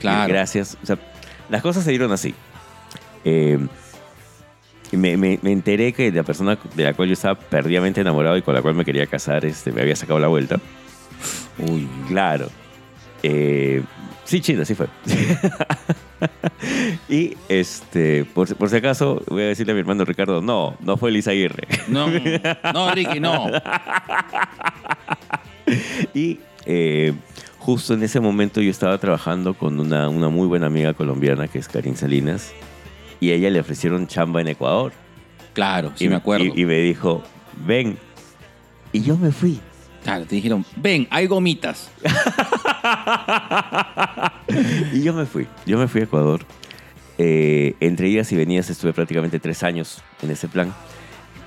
claro. 0.00 0.32
Gracias. 0.32 0.76
O 0.82 0.86
sea, 0.86 0.98
las 1.48 1.62
cosas 1.62 1.84
se 1.84 1.90
dieron 1.90 2.10
así. 2.10 2.34
Eh, 3.24 3.58
y 4.90 4.96
me, 4.96 5.16
me- 5.16 5.38
me 5.40 5.52
enteré 5.52 5.92
que 5.92 6.10
la 6.10 6.24
persona 6.24 6.58
de 6.74 6.84
la 6.84 6.94
cual 6.94 7.06
yo 7.08 7.14
estaba 7.14 7.38
perdidamente 7.38 8.00
enamorado 8.00 8.36
y 8.36 8.42
con 8.42 8.52
la 8.54 8.62
cual 8.62 8.74
me 8.74 8.84
quería 8.84 9.06
casar 9.06 9.44
este, 9.44 9.70
me 9.72 9.80
había 9.80 9.94
sacado 9.96 10.18
la 10.18 10.26
vuelta. 10.28 10.56
Uy, 11.58 11.86
Claro. 12.08 12.48
Eh, 13.22 13.82
sí, 14.32 14.40
China, 14.40 14.64
sí 14.64 14.74
fue. 14.74 14.86
y 17.08 17.36
este, 17.50 18.24
por, 18.24 18.54
por 18.56 18.70
si 18.70 18.76
acaso, 18.76 19.22
voy 19.28 19.42
a 19.42 19.46
decirle 19.48 19.72
a 19.72 19.74
mi 19.74 19.80
hermano 19.80 20.06
Ricardo, 20.06 20.40
no, 20.40 20.74
no 20.80 20.96
fue 20.96 21.10
Elisa 21.10 21.32
Aguirre. 21.32 21.68
no, 21.88 22.06
no, 22.72 22.94
Ricky, 22.94 23.20
no. 23.20 23.50
Y 26.14 26.40
eh, 26.66 27.14
justo 27.58 27.94
en 27.94 28.02
ese 28.02 28.20
momento 28.20 28.60
yo 28.60 28.70
estaba 28.70 28.98
trabajando 28.98 29.54
con 29.54 29.78
una, 29.78 30.08
una 30.08 30.28
muy 30.28 30.46
buena 30.46 30.66
amiga 30.66 30.92
colombiana 30.92 31.48
que 31.48 31.58
es 31.58 31.68
Karin 31.68 31.96
Salinas. 31.96 32.52
Y 33.20 33.30
a 33.30 33.34
ella 33.34 33.50
le 33.50 33.60
ofrecieron 33.60 34.06
chamba 34.06 34.40
en 34.40 34.48
Ecuador. 34.48 34.92
Claro, 35.52 35.92
sí 35.94 36.06
y, 36.06 36.08
me 36.08 36.16
acuerdo. 36.16 36.44
Y, 36.44 36.62
y 36.62 36.64
me 36.64 36.78
dijo, 36.78 37.22
ven. 37.66 37.98
Y 38.92 39.02
yo 39.02 39.16
me 39.16 39.30
fui. 39.30 39.60
Claro, 40.04 40.24
te 40.26 40.34
dijeron, 40.36 40.64
ven, 40.76 41.06
hay 41.10 41.26
gomitas. 41.26 41.90
Y 44.92 45.02
yo 45.02 45.14
me 45.14 45.26
fui. 45.26 45.46
Yo 45.66 45.78
me 45.78 45.88
fui 45.88 46.00
a 46.02 46.04
Ecuador. 46.04 46.40
Eh, 47.18 47.74
entre 47.80 48.08
idas 48.08 48.30
y 48.32 48.36
venidas 48.36 48.68
estuve 48.70 48.92
prácticamente 48.92 49.38
tres 49.38 49.62
años 49.62 50.02
en 50.22 50.30
ese 50.30 50.48
plan. 50.48 50.72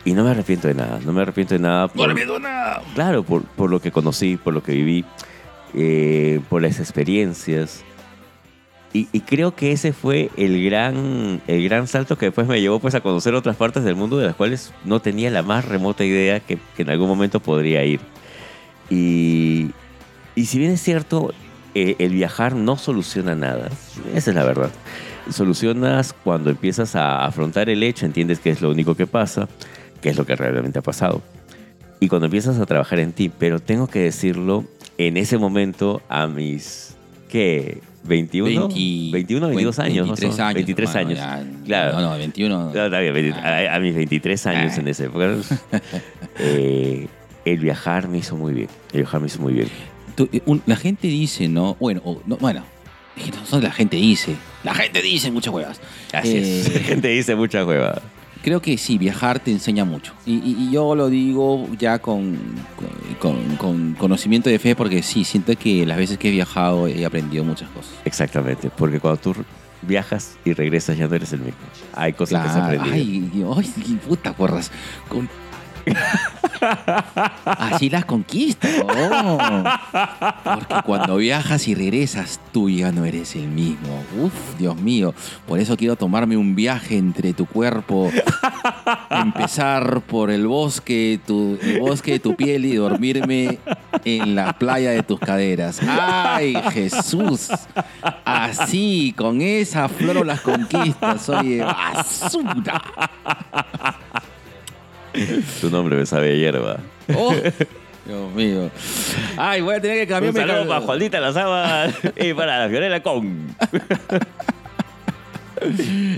Y 0.05 0.13
no 0.13 0.23
me 0.23 0.31
arrepiento 0.31 0.67
de 0.67 0.73
nada. 0.75 0.99
No 1.03 1.11
me 1.13 1.21
arrepiento 1.21 1.53
de 1.55 1.59
nada. 1.59 1.83
No 1.87 1.93
por- 1.93 2.07
le 2.09 2.15
pido 2.15 2.39
nada. 2.39 2.81
Claro, 2.93 3.23
por, 3.23 3.43
por 3.43 3.69
lo 3.69 3.79
que 3.81 3.91
conocí, 3.91 4.37
por 4.37 4.53
lo 4.53 4.63
que 4.63 4.71
viví, 4.73 5.03
eh, 5.73 6.39
por 6.49 6.61
las 6.61 6.79
experiencias. 6.79 7.83
Y, 8.93 9.09
y 9.11 9.21
creo 9.21 9.55
que 9.55 9.71
ese 9.73 9.91
fue 9.91 10.29
el 10.37 10.63
gran, 10.63 11.41
el 11.47 11.63
gran 11.65 11.87
salto 11.87 12.17
que 12.17 12.27
después 12.27 12.47
me 12.47 12.61
llevó 12.61 12.79
pues, 12.79 12.95
a 12.95 13.01
conocer 13.01 13.35
otras 13.35 13.57
partes 13.57 13.83
del 13.83 13.95
mundo 13.95 14.17
de 14.17 14.25
las 14.27 14.35
cuales 14.35 14.71
no 14.85 15.01
tenía 15.01 15.29
la 15.31 15.41
más 15.43 15.65
remota 15.65 16.05
idea 16.05 16.39
que, 16.39 16.57
que 16.77 16.83
en 16.83 16.89
algún 16.91 17.09
momento 17.09 17.39
podría 17.41 17.83
ir. 17.83 17.99
Y, 18.89 19.71
y 20.35 20.45
si 20.45 20.59
bien 20.59 20.71
es 20.71 20.81
cierto, 20.81 21.33
eh, 21.73 21.95
el 21.99 22.13
viajar 22.13 22.55
no 22.55 22.77
soluciona 22.77 23.35
nada, 23.35 23.69
esa 24.13 24.29
es 24.31 24.35
la 24.35 24.43
verdad. 24.43 24.71
Solucionas 25.29 26.13
cuando 26.13 26.49
empiezas 26.51 26.95
a 26.95 27.25
afrontar 27.25 27.69
el 27.69 27.81
hecho, 27.83 28.05
entiendes 28.05 28.39
que 28.39 28.51
es 28.51 28.61
lo 28.61 28.69
único 28.69 28.95
que 28.95 29.07
pasa, 29.07 29.47
que 30.01 30.09
es 30.09 30.17
lo 30.17 30.25
que 30.25 30.35
realmente 30.35 30.79
ha 30.79 30.83
pasado 30.83 31.21
y 31.99 32.09
cuando 32.09 32.25
empiezas 32.25 32.59
a 32.59 32.65
trabajar 32.65 32.99
en 32.99 33.13
ti, 33.13 33.29
pero 33.35 33.59
tengo 33.59 33.87
que 33.87 33.99
decirlo 33.99 34.65
en 34.97 35.15
ese 35.15 35.37
momento 35.37 36.01
a 36.09 36.27
mis, 36.27 36.93
¿qué? 37.29 37.79
¿21? 38.05 38.67
20 38.67 39.11
21, 39.13 39.47
22 39.47 39.79
años, 39.79 40.07
más 40.09 40.19
o 40.19 40.21
23 40.21 40.29
menos. 40.37 40.39
años. 40.39 40.55
23 40.55 40.89
hermano, 40.95 41.07
años. 41.09 41.19
ya. 41.19 41.65
Claro. 41.65 41.93
No, 41.93 42.01
no, 42.11 42.17
21. 42.17 42.71
No, 42.73 42.85
está 42.85 42.99
bien, 42.99 43.13
20 43.13 43.39
a, 43.39 43.75
a 43.75 43.79
mis 43.79 43.95
23 43.95 44.45
años 44.45 44.73
Ah. 44.75 44.79
en 44.81 44.87
esa 44.89 45.03
época, 45.05 45.35
eh, 46.39 47.07
el 47.45 47.59
viajar 47.59 48.07
me 48.07 48.17
hizo 48.19 48.35
muy 48.35 48.53
bien. 48.53 48.69
El 48.91 49.01
viajar 49.01 49.21
me 49.21 49.27
hizo 49.27 49.39
muy 49.41 49.53
bien. 49.53 49.67
Tú, 50.15 50.27
eh, 50.33 50.41
un- 50.45 50.61
la 50.65 50.75
gente 50.75 51.07
dice, 51.07 51.47
¿no? 51.47 51.75
Bueno, 51.79 52.01
o- 52.03 52.21
no, 52.25 52.37
bueno, 52.37 52.63
la 53.61 53.71
gente 53.71 53.97
dice. 53.97 54.35
La 54.63 54.73
gente 54.73 55.01
dice 55.01 55.31
muchas 55.31 55.53
huevas. 55.53 55.79
Así 56.13 56.35
Eh, 56.37 56.59
es. 56.61 56.73
La 56.73 56.79
gente 56.81 57.07
dice 57.09 57.35
mucha 57.35 57.63
hueva. 57.65 58.01
creo 58.43 58.61
que 58.61 58.77
sí, 58.77 58.97
viajar 58.99 59.39
te 59.39 59.49
enseña 59.51 59.85
mucho. 59.85 60.13
Y, 60.25 60.33
y- 60.35 60.55
y 60.67 60.71
yo 60.71 60.93
lo 60.95 61.09
digo 61.09 61.67
ya 61.79 61.97
con, 61.99 62.37
con- 63.19 63.55
con 63.57 63.93
conocimiento 63.95 64.49
de 64.51 64.59
fe 64.59 64.75
porque 64.75 65.01
sí, 65.01 65.23
siento 65.23 65.55
que 65.57 65.83
las 65.85 65.97
veces 65.97 66.17
que 66.19 66.27
he 66.29 66.31
viajado 66.31 66.87
he 66.87 67.03
aprendido 67.05 67.43
muchas 67.43 67.69
cosas. 67.69 67.91
Exactamente, 68.05 68.69
porque 68.77 68.99
cuando 68.99 69.19
tú 69.19 69.35
viajas 69.81 70.35
y 70.45 70.53
regresas 70.53 70.95
ya 70.97 71.07
no 71.07 71.15
eres 71.15 71.33
el 71.33 71.39
mismo. 71.39 71.57
Hay 71.93 72.13
cosas 72.13 72.41
que 72.43 72.47
se 72.49 72.53
Claro. 72.59 72.81
aprenden. 72.81 73.43
Ay, 73.57 73.99
puta 74.07 74.33
porras. 74.33 74.71
Con- 75.09 75.27
Así 77.45 77.89
las 77.89 78.05
conquistas. 78.05 78.71
oh. 78.83 79.63
Porque 80.43 80.75
cuando 80.85 81.17
viajas 81.17 81.67
y 81.67 81.75
regresas, 81.75 82.39
tú 82.51 82.69
ya 82.69 82.91
no 82.91 83.05
eres 83.05 83.35
el 83.35 83.47
mismo. 83.47 84.03
Uf, 84.19 84.33
Dios 84.57 84.75
mío. 84.75 85.13
Por 85.47 85.59
eso 85.59 85.77
quiero 85.77 85.95
tomarme 85.95 86.37
un 86.37 86.55
viaje 86.55 86.97
entre 86.97 87.33
tu 87.33 87.45
cuerpo. 87.45 88.11
Empezar 89.09 90.01
por 90.01 90.31
el 90.31 90.47
bosque, 90.47 91.19
el 91.27 91.79
bosque 91.79 92.13
de 92.13 92.19
tu 92.19 92.35
piel 92.35 92.65
y 92.65 92.75
dormirme 92.75 93.59
en 94.03 94.35
la 94.35 94.53
playa 94.53 94.91
de 94.91 95.03
tus 95.03 95.19
caderas. 95.19 95.79
¡Ay, 95.87 96.55
Jesús! 96.71 97.49
Así, 98.23 99.13
con 99.17 99.41
esa 99.41 99.87
flor 99.89 100.25
las 100.25 100.41
conquistas. 100.41 101.29
Oye, 101.29 101.61
basura. 101.61 102.81
Tu 105.61 105.69
nombre 105.69 105.95
me 105.95 106.05
sabe 106.05 106.37
hierba. 106.37 106.77
Oh, 107.15 107.33
Dios 108.05 108.33
mío. 108.35 108.69
Ay, 109.37 109.61
voy 109.61 109.75
a 109.75 109.81
tener 109.81 109.97
que 109.97 110.03
Un 110.13 110.19
cambiarme. 110.19 110.39
saludo 110.41 110.57
cal- 110.59 110.67
para 110.67 110.81
Juanita 110.81 111.19
Lazaba 111.19 111.87
y 112.17 112.33
para 112.33 112.59
la 112.59 112.69
Fiorella 112.69 113.01
Con. 113.01 113.55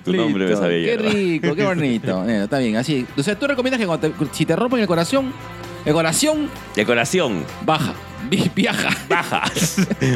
tu 0.04 0.14
nombre 0.14 0.44
me 0.44 0.50
Listo. 0.50 0.62
sabe 0.62 0.74
Qué 0.76 0.82
hierba. 0.84 1.10
rico, 1.10 1.56
qué 1.56 1.64
bonito. 1.66 2.24
Bueno, 2.24 2.44
está 2.44 2.58
bien, 2.60 2.76
así. 2.76 3.06
O 3.18 3.24
sea, 3.24 3.38
tú 3.38 3.48
recomiendas 3.48 3.80
que 3.80 3.86
cuando 3.88 4.10
te- 4.10 4.26
si 4.34 4.46
te 4.46 4.56
rompen 4.56 4.80
el 4.82 4.88
corazón, 4.88 5.32
el 5.86 5.94
corazón 5.94 6.50
Decoración. 6.76 7.46
baja, 7.66 7.94
vi- 8.30 8.52
viaja. 8.54 8.90
Baja. 9.08 9.44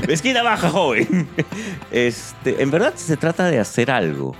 Esquina 0.09 0.43
baja, 0.43 0.69
joven. 0.69 1.27
Este, 1.91 2.61
en 2.61 2.71
verdad 2.71 2.93
se 2.95 3.15
trata 3.15 3.45
de 3.45 3.59
hacer 3.59 3.91
algo. 3.91 4.35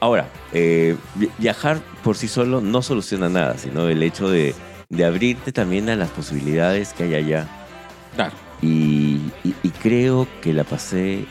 Ahora, 0.00 0.26
eh, 0.54 0.96
vi- 1.16 1.28
viajar 1.38 1.80
por 2.02 2.16
sí 2.16 2.28
solo 2.28 2.60
no 2.62 2.80
soluciona 2.80 3.28
nada, 3.28 3.58
sino 3.58 3.88
el 3.88 4.02
hecho 4.02 4.30
de, 4.30 4.54
de 4.88 5.04
abrirte 5.04 5.52
también 5.52 5.88
a 5.90 5.96
las 5.96 6.08
posibilidades 6.10 6.92
que 6.94 7.02
hay 7.04 7.14
allá. 7.16 7.46
Claro. 8.14 8.32
Y, 8.62 9.20
y- 9.44 9.54
y 9.62 9.70
creo 9.70 10.26
que 10.40 10.52
la 10.54 10.64
pasé. 10.64 11.26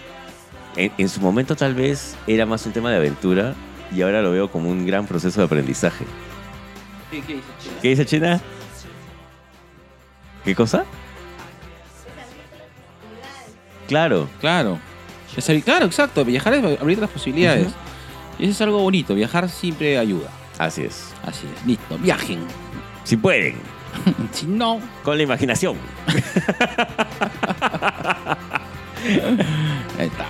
En, 0.75 0.91
en 0.97 1.09
su 1.09 1.21
momento, 1.21 1.55
tal 1.55 1.73
vez 1.75 2.15
era 2.27 2.45
más 2.45 2.65
un 2.65 2.73
tema 2.73 2.91
de 2.91 2.97
aventura, 2.97 3.55
y 3.95 4.01
ahora 4.01 4.21
lo 4.21 4.31
veo 4.31 4.49
como 4.51 4.69
un 4.69 4.85
gran 4.85 5.05
proceso 5.07 5.39
de 5.41 5.45
aprendizaje. 5.45 6.05
¿Qué 7.81 7.89
dice 7.89 8.05
China? 8.05 8.41
¿Qué 10.43 10.55
cosa? 10.55 10.83
Claro, 13.87 14.27
Claro. 14.39 14.79
Claro, 15.65 15.85
exacto. 15.85 16.23
Viajar 16.23 16.53
es 16.53 16.79
abrir 16.79 16.99
las 16.99 17.09
posibilidades. 17.09 17.67
Y 18.39 18.43
eso 18.43 18.51
es 18.51 18.61
algo 18.61 18.79
bonito. 18.79 19.15
Viajar 19.15 19.49
siempre 19.49 19.97
ayuda. 19.97 20.29
así 20.57 20.83
es. 20.83 21.13
Así 21.23 21.47
es. 21.53 21.65
Listo. 21.65 21.97
Viajen. 21.97 22.39
Si 23.03 23.17
pueden, 23.17 23.55
Si 24.31 24.45
no, 24.47 24.79
con 25.03 25.17
la 25.17 25.23
imaginación. 25.23 25.77
ahí 29.97 30.07
está. 30.07 30.27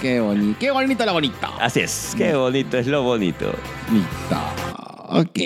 Qué 0.00 0.20
bonito. 0.20 0.58
Qué 0.58 0.70
bonito 0.70 1.04
la 1.04 1.12
bonita. 1.12 1.50
Así 1.60 1.80
es. 1.80 2.14
Qué 2.16 2.34
bonito 2.34 2.78
es 2.78 2.86
lo 2.86 3.02
bonito. 3.02 3.52
Listo. 3.92 4.36
Ok. 5.08 5.38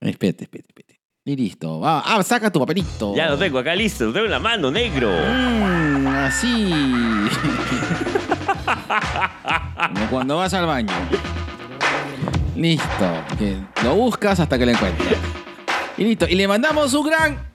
Espérate, 0.00 0.44
espérate, 0.44 0.68
espérate. 0.68 1.00
Y 1.24 1.36
listo. 1.36 1.80
Ah, 1.84 2.02
ah, 2.04 2.22
saca 2.22 2.50
tu 2.50 2.60
papelito. 2.60 3.14
Ya 3.14 3.28
lo 3.28 3.36
tengo 3.38 3.58
acá 3.58 3.74
listo, 3.74 4.06
lo 4.06 4.12
tengo 4.12 4.24
en 4.26 4.32
la 4.32 4.38
mano, 4.38 4.70
negro. 4.70 5.10
Mm, 5.10 6.06
así. 6.06 6.72
Como 9.94 10.06
cuando 10.10 10.36
vas 10.38 10.52
al 10.54 10.66
baño. 10.66 10.92
Listo. 12.56 13.10
Que 13.38 13.56
lo 13.84 13.94
buscas 13.94 14.40
hasta 14.40 14.58
que 14.58 14.66
lo 14.66 14.72
encuentres. 14.72 15.16
Y 15.96 16.04
listo. 16.04 16.26
Y 16.28 16.34
le 16.34 16.48
mandamos 16.48 16.92
un 16.94 17.06
gran 17.06 17.50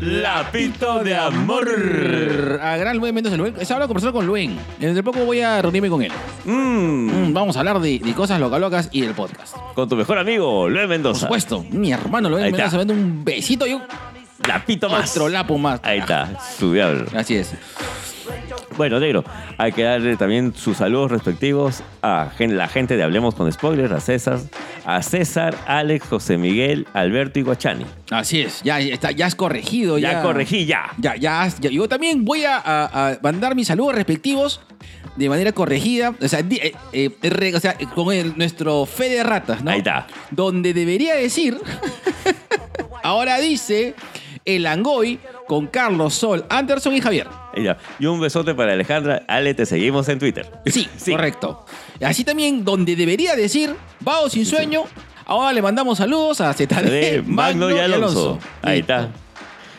Lapito 0.00 1.02
de 1.02 1.16
amor. 1.16 1.68
a 2.62 2.76
gran 2.76 2.98
Luen 2.98 3.14
Mendoza. 3.14 3.36
Luen- 3.36 3.54
He 3.58 3.62
hablado 3.72 3.88
conversar 3.88 4.12
con 4.12 4.26
Luen. 4.26 4.56
Dentro 4.78 4.94
de 4.94 5.02
poco 5.02 5.24
voy 5.24 5.40
a 5.40 5.60
reunirme 5.60 5.88
con 5.88 6.02
él. 6.02 6.12
Mm, 6.44 7.08
Mm, 7.28 7.32
vamos 7.34 7.56
a 7.56 7.60
hablar 7.60 7.80
de, 7.80 7.98
de 7.98 8.14
cosas 8.14 8.38
loca 8.38 8.58
locas 8.58 8.88
y 8.92 9.00
del 9.00 9.14
podcast. 9.14 9.56
con 9.74 9.88
tu 9.88 9.96
mejor 9.96 10.18
amigo, 10.18 10.68
Luis 10.68 10.82
Por 10.82 10.88
Mendoza. 10.88 11.20
supuesto. 11.22 11.64
Mi 11.70 11.90
hermano 11.92 12.28
Ahí 12.36 12.42
Mendoza 12.44 12.64
está. 12.66 12.78
vende 12.78 12.94
un 12.94 13.24
besito 13.24 13.66
y 13.66 13.72
un 13.74 13.82
Lapito 14.46 14.88
más. 14.88 15.10
otro 15.10 15.28
lapo 15.28 15.58
más. 15.58 15.80
Ahí 15.82 15.98
está, 15.98 16.30
su 16.58 16.72
diablo. 16.72 17.06
Así 17.16 17.34
es. 17.36 17.52
Bueno, 18.78 18.98
negro, 19.00 19.24
hay 19.58 19.72
que 19.72 19.82
darle 19.82 20.16
también 20.16 20.54
sus 20.56 20.78
saludos 20.78 21.10
respectivos 21.10 21.82
a 22.00 22.30
la 22.38 22.68
gente 22.68 22.96
de 22.96 23.02
Hablemos 23.02 23.34
con 23.34 23.52
Spoilers, 23.52 23.92
a 23.92 24.00
César, 24.00 24.38
a 24.86 25.02
César, 25.02 25.54
Alex, 25.66 26.06
José 26.08 26.38
Miguel, 26.38 26.86
Alberto 26.94 27.38
y 27.38 27.42
Guachani. 27.42 27.84
Así 28.10 28.40
es. 28.40 28.62
Ya, 28.62 28.80
está, 28.80 29.10
ya 29.10 29.26
has 29.26 29.34
corregido. 29.34 29.98
Ya, 29.98 30.12
Ya, 30.12 30.22
corregí, 30.22 30.64
ya. 30.64 30.92
Ya, 30.96 31.16
ya, 31.16 31.46
ya. 31.60 31.70
Yo 31.70 31.88
también 31.88 32.24
voy 32.24 32.44
a, 32.44 32.56
a- 32.56 33.08
a 33.10 33.18
mandar 33.22 33.54
mis 33.54 33.66
saludos 33.66 33.94
respectivos 33.96 34.60
de 35.16 35.28
manera 35.28 35.50
corregida. 35.52 36.14
O 36.22 36.28
sea, 36.28 36.42
di- 36.42 36.56
eh, 36.62 36.72
eh, 36.92 37.10
re- 37.22 37.54
o 37.56 37.60
sea, 37.60 37.76
con 37.94 38.14
el- 38.14 38.38
nuestro 38.38 38.86
fe 38.86 39.08
de 39.08 39.22
ratas, 39.24 39.62
¿no? 39.62 39.72
Ahí 39.72 39.78
está. 39.78 40.06
Donde 40.30 40.72
debería 40.72 41.16
decir. 41.16 41.58
ahora 43.02 43.38
dice 43.38 43.94
el 44.44 44.66
Angoy 44.66 45.18
con 45.48 45.66
Carlos, 45.66 46.14
Sol, 46.14 46.44
Anderson 46.48 46.94
y 46.94 47.00
Javier. 47.00 47.26
Y. 47.56 47.64
Y 47.98 48.06
un 48.06 48.20
besote 48.20 48.54
para 48.54 48.74
Alejandra. 48.74 49.22
Ale, 49.26 49.54
te 49.54 49.66
seguimos 49.66 50.08
en 50.08 50.20
Twitter. 50.20 50.48
Sí, 50.66 50.88
correcto. 51.10 51.66
Así 52.00 52.22
también, 52.22 52.64
donde 52.64 52.94
debería 52.94 53.34
decir 53.34 53.74
Vago 54.00 54.28
sin 54.28 54.46
sueño. 54.46 54.84
Ahora 55.24 55.52
le 55.52 55.60
mandamos 55.60 55.98
saludos 55.98 56.40
a 56.40 56.52
ZD, 56.54 56.82
de 56.84 57.22
Magno 57.26 57.70
y 57.70 57.78
Alonso. 57.78 58.38
Ahí 58.62 58.78
Listo. 58.78 58.92
está. 58.94 59.08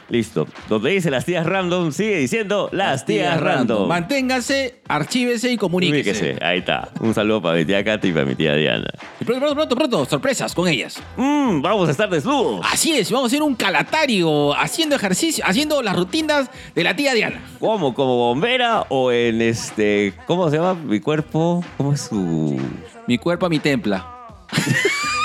Listo. 0.09 0.47
Donde 0.67 0.91
dice 0.91 1.11
las 1.11 1.25
tías 1.25 1.45
random, 1.45 1.91
sigue 1.91 2.17
diciendo 2.17 2.69
las 2.71 3.05
tías 3.05 3.39
random. 3.39 3.87
Manténgase, 3.87 4.81
archívese 4.87 5.51
y 5.51 5.57
comuníquese. 5.57 6.13
Comuníquese. 6.13 6.45
Ahí 6.45 6.59
está. 6.59 6.89
Un 6.99 7.13
saludo 7.13 7.41
para 7.41 7.57
mi 7.57 7.65
tía 7.65 7.83
Katy 7.83 8.07
y 8.07 8.11
para 8.11 8.25
mi 8.25 8.35
tía 8.35 8.55
Diana. 8.55 8.89
Y 9.19 9.25
Pronto, 9.25 9.39
pronto, 9.45 9.55
pronto, 9.55 9.75
pronto, 9.75 10.05
sorpresas 10.05 10.53
con 10.55 10.67
ellas. 10.67 11.01
Mmm, 11.17 11.61
vamos 11.61 11.87
a 11.87 11.91
estar 11.91 12.09
desnudos. 12.09 12.65
Así 12.71 12.93
es, 12.93 13.11
vamos 13.11 13.25
a 13.25 13.27
hacer 13.27 13.43
un 13.43 13.55
calatario 13.55 14.53
haciendo 14.55 14.95
ejercicio, 14.95 15.43
haciendo 15.45 15.81
las 15.83 15.95
rutinas 15.95 16.49
de 16.73 16.83
la 16.83 16.95
tía 16.95 17.13
Diana. 17.13 17.41
¿Cómo? 17.59 17.93
¿Como 17.93 18.17
bombera 18.17 18.85
o 18.89 19.11
en 19.11 19.41
este. 19.41 20.13
¿Cómo 20.25 20.49
se 20.49 20.57
llama? 20.57 20.73
Mi 20.73 20.99
cuerpo. 20.99 21.63
¿Cómo 21.77 21.93
es 21.93 22.01
su.? 22.01 22.59
Mi 23.07 23.17
cuerpo 23.17 23.45
a 23.45 23.49
mi 23.49 23.59
templa. 23.59 24.15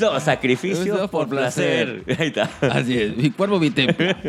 No, 0.00 0.20
sacrificio 0.20 1.08
por 1.10 1.28
placer. 1.28 2.02
Ahí 2.18 2.28
está. 2.28 2.50
Así 2.60 2.98
es, 2.98 3.16
mi 3.16 3.30
cuerpo 3.30 3.58
mi 3.58 3.70
templa. 3.70 4.16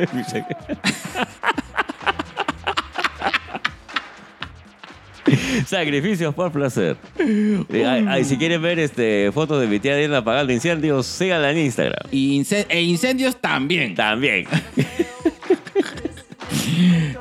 Sacrificios 5.66 6.34
por 6.34 6.52
placer. 6.52 6.96
Eh, 7.20 7.86
ay, 7.86 8.06
ay, 8.08 8.24
si 8.24 8.38
quieren 8.38 8.62
ver 8.62 8.80
este, 8.80 9.30
fotos 9.34 9.60
de 9.60 9.68
mi 9.68 9.80
tía 9.80 9.96
Diana 9.98 10.18
apagando 10.20 10.54
incendios, 10.54 11.06
síganla 11.06 11.52
en 11.52 11.58
Instagram. 11.60 12.10
Ince- 12.12 12.66
e 12.70 12.82
incendios 12.82 13.40
también. 13.40 13.96
También. 13.96 14.46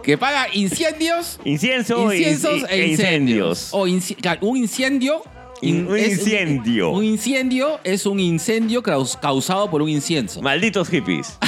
Que 0.02 0.16
paga 0.16 0.46
incendios, 0.52 1.40
Incienso 1.44 2.12
inciensos 2.12 2.62
e, 2.70 2.74
e 2.74 2.86
incendios. 2.88 3.72
incendios. 3.72 4.38
O 4.42 4.46
un 4.46 4.56
incendio. 4.56 5.22
In- 5.68 5.86
un 5.88 5.98
incendio. 5.98 6.90
Un, 6.90 7.04
incendio 7.04 7.80
es 7.84 8.06
un 8.06 8.20
incendio 8.20 8.82
caus- 8.82 9.16
causado 9.20 9.70
por 9.70 9.82
un 9.82 9.88
incienso. 9.88 10.40
Malditos 10.42 10.88
hippies. 10.88 11.38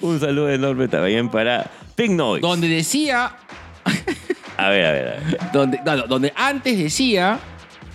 Un 0.00 0.20
saludo 0.20 0.50
enorme 0.50 0.88
también 0.88 1.28
para 1.28 1.70
Pink 1.94 2.12
Noise. 2.12 2.40
Donde 2.46 2.68
decía. 2.68 3.32
A 4.56 4.68
ver, 4.70 4.86
a 4.86 4.92
ver, 4.92 5.08
a 5.08 5.10
ver. 5.10 5.38
Donde, 5.52 5.80
no, 5.84 5.96
donde 6.06 6.32
antes 6.36 6.78
decía 6.78 7.38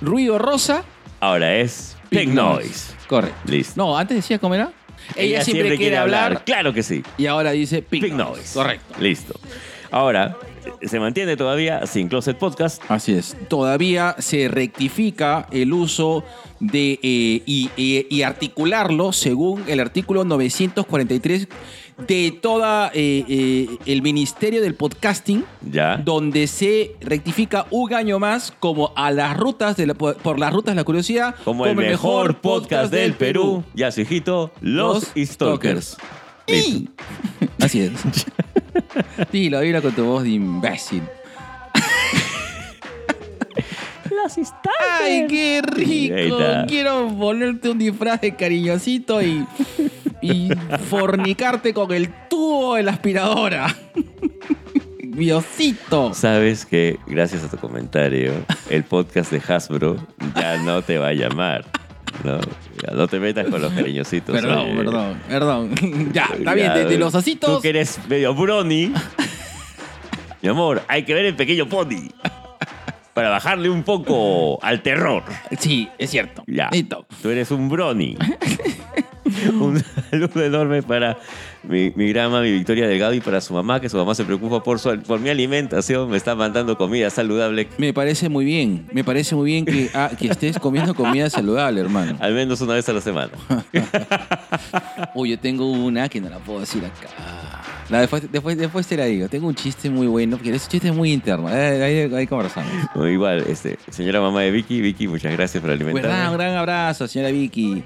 ruido 0.01 0.37
rosa. 0.39 0.83
Ahora 1.19 1.55
es 1.55 1.95
Pink 2.09 2.33
Noise. 2.33 2.93
Correcto. 3.07 3.39
Listo. 3.51 3.73
No, 3.77 3.97
antes 3.97 4.17
decía 4.17 4.39
cómo 4.39 4.55
era. 4.55 4.71
Ella, 5.15 5.43
siempre, 5.43 5.75
quiere 5.77 5.97
hablar, 5.97 6.43
Claro 6.45 6.73
que 6.73 6.81
sí. 6.81 7.03
y 7.17 7.25
ahora 7.25 7.51
dice 7.51 7.81
Pink, 7.81 8.03
Pink 8.05 8.15
Noise. 8.15 8.37
Noise. 8.39 8.53
Correcto. 8.53 8.95
Listo. 9.01 9.39
Ahora, 9.91 10.37
se 10.81 10.99
mantiene 10.99 11.35
todavía 11.37 11.85
sin 11.87 12.07
Closet 12.07 12.37
Podcast. 12.37 12.81
Así 12.89 13.13
es. 13.13 13.35
Todavía 13.47 14.15
se 14.19 14.47
rectifica 14.47 15.47
el 15.51 15.73
uso 15.73 16.23
de 16.59 16.93
eh, 17.03 17.41
y, 17.45 17.69
y- 17.75 18.07
y 18.09 18.21
articularlo 18.23 19.11
según 19.13 19.63
el 19.67 19.79
artículo 19.79 20.23
943 20.23 21.47
de 22.07 22.37
toda 22.41 22.89
eh, 22.93 23.23
eh, 23.29 23.67
el 23.85 24.01
ministerio 24.01 24.61
del 24.61 24.73
podcasting, 24.73 25.45
Ya. 25.69 25.97
donde 25.97 26.47
se 26.47 26.95
rectifica 27.01 27.67
un 27.69 27.93
año 27.93 28.17
más 28.17 28.51
como 28.59 28.93
a 28.95 29.11
las 29.11 29.37
rutas 29.37 29.77
de 29.77 29.87
la- 29.87 29.93
por, 29.93 30.17
por 30.17 30.39
las 30.39 30.51
rutas 30.51 30.73
de 30.73 30.77
la 30.77 30.83
curiosidad 30.85 31.35
Como 31.45 31.65
el 31.67 31.75
mejor 31.75 32.41
podcast 32.41 32.91
del 32.91 33.13
Perú. 33.13 33.63
Ya 33.75 33.91
su 33.91 34.01
hijito, 34.01 34.51
Los, 34.61 35.11
Stalkers. 35.15 35.97
Y- 36.47 36.89
Así 37.61 37.81
es. 37.81 37.91
Dilo, 39.31 39.59
dilo 39.59 39.81
con 39.81 39.93
tu 39.93 40.05
voz 40.05 40.23
de 40.23 40.29
imbécil. 40.29 41.03
Los 44.09 44.33
Stalkers. 44.33 45.01
¡Ay, 45.01 45.27
qué 45.27 45.61
rico! 45.65 46.37
Quiero 46.67 47.07
ponerte 47.17 47.69
un 47.69 47.79
disfraz 47.79 48.21
de 48.21 48.35
cariñosito 48.35 49.21
y, 49.21 49.45
y 50.21 50.49
fornicarte 50.89 51.73
con 51.73 51.91
el 51.91 52.09
tubo 52.29 52.75
de 52.75 52.83
la 52.83 52.91
aspiradora. 52.91 53.75
Diosito. 55.03 56.13
Sabes 56.13 56.65
que 56.65 56.97
gracias 57.05 57.43
a 57.43 57.49
tu 57.49 57.57
comentario, 57.57 58.33
el 58.69 58.83
podcast 58.83 59.31
de 59.31 59.41
Hasbro 59.47 59.97
ya 60.35 60.57
no 60.57 60.81
te 60.81 60.97
va 60.97 61.09
a 61.09 61.13
llamar. 61.13 61.65
No, 62.23 62.39
Ya 62.39 62.93
no 62.93 63.07
te 63.07 63.19
metas 63.19 63.47
con 63.47 63.61
los 63.61 63.71
cariñositos. 63.75 64.35
Perdón, 64.35 64.59
oye. 64.59 64.75
perdón, 64.75 65.17
perdón. 65.27 65.75
Ya, 66.13 66.29
está 66.37 66.53
bien, 66.53 66.73
de, 66.73 66.85
de 66.85 66.97
los 66.97 67.11
Tú 67.11 67.17
ositos. 67.19 67.61
que 67.61 67.69
eres 67.69 67.99
medio 68.07 68.33
brony. 68.33 68.91
Mi 70.41 70.49
amor, 70.49 70.81
hay 70.87 71.03
que 71.03 71.13
ver 71.13 71.25
el 71.25 71.35
pequeño 71.35 71.67
pony. 71.67 72.09
Para 73.13 73.29
bajarle 73.29 73.69
un 73.69 73.83
poco 73.83 74.59
al 74.63 74.81
terror. 74.81 75.23
Sí, 75.59 75.87
es 75.99 76.09
cierto. 76.09 76.43
Ya. 76.47 76.69
Listo. 76.71 77.05
Tú 77.21 77.29
eres 77.29 77.51
un 77.51 77.69
brony. 77.69 78.17
un 79.53 79.81
saludo 80.09 80.43
enorme 80.43 80.81
para 80.83 81.17
mi, 81.63 81.91
mi 81.95 82.09
gran 82.09 82.31
mami 82.31 82.51
Victoria 82.51 82.87
Delgado 82.87 83.13
y 83.13 83.21
para 83.21 83.41
su 83.41 83.53
mamá, 83.53 83.79
que 83.79 83.89
su 83.89 83.97
mamá 83.97 84.15
se 84.15 84.23
preocupa 84.25 84.61
por, 84.63 84.79
su, 84.79 84.99
por 85.01 85.19
mi 85.19 85.29
alimentación. 85.29 86.09
Me 86.09 86.17
está 86.17 86.35
mandando 86.35 86.77
comida 86.77 87.09
saludable. 87.09 87.67
Me 87.77 87.93
parece 87.93 88.29
muy 88.29 88.45
bien. 88.45 88.85
Me 88.91 89.03
parece 89.03 89.35
muy 89.35 89.45
bien 89.51 89.65
que, 89.65 89.89
ah, 89.93 90.11
que 90.17 90.27
estés 90.27 90.59
comiendo 90.59 90.93
comida 90.93 91.29
saludable, 91.29 91.81
hermano. 91.81 92.17
Al 92.19 92.33
menos 92.33 92.61
una 92.61 92.73
vez 92.75 92.87
a 92.89 92.93
la 92.93 93.01
semana. 93.01 93.31
Uy, 95.15 95.29
yo 95.31 95.39
tengo 95.39 95.71
una 95.71 96.09
que 96.09 96.19
no 96.21 96.29
la 96.29 96.39
puedo 96.39 96.59
decir 96.61 96.83
acá. 96.85 97.09
La 97.89 97.99
después, 97.99 98.31
después, 98.31 98.57
después 98.57 98.87
te 98.87 98.97
la 98.97 99.05
digo. 99.05 99.27
Tengo 99.27 99.47
un 99.47 99.55
chiste 99.55 99.89
muy 99.89 100.07
bueno, 100.07 100.37
porque 100.37 100.51
ese 100.55 100.67
chiste 100.69 100.87
es 100.87 100.95
muy 100.95 101.11
interno. 101.11 101.49
Eh, 101.49 101.83
Ahí, 101.83 102.15
ahí 102.15 102.27
conversamos. 102.27 102.71
O 102.95 103.05
igual, 103.07 103.43
este, 103.47 103.77
señora 103.89 104.21
mamá 104.21 104.41
de 104.41 104.51
Vicky, 104.51 104.79
Vicky, 104.81 105.07
muchas 105.07 105.33
gracias 105.33 105.61
por 105.61 105.69
Pues 105.69 105.79
nada, 105.79 105.91
un 105.93 106.01
alimentarme. 106.03 106.37
gran 106.37 106.57
abrazo, 106.57 107.07
señora 107.07 107.31
Vicky. 107.31 107.83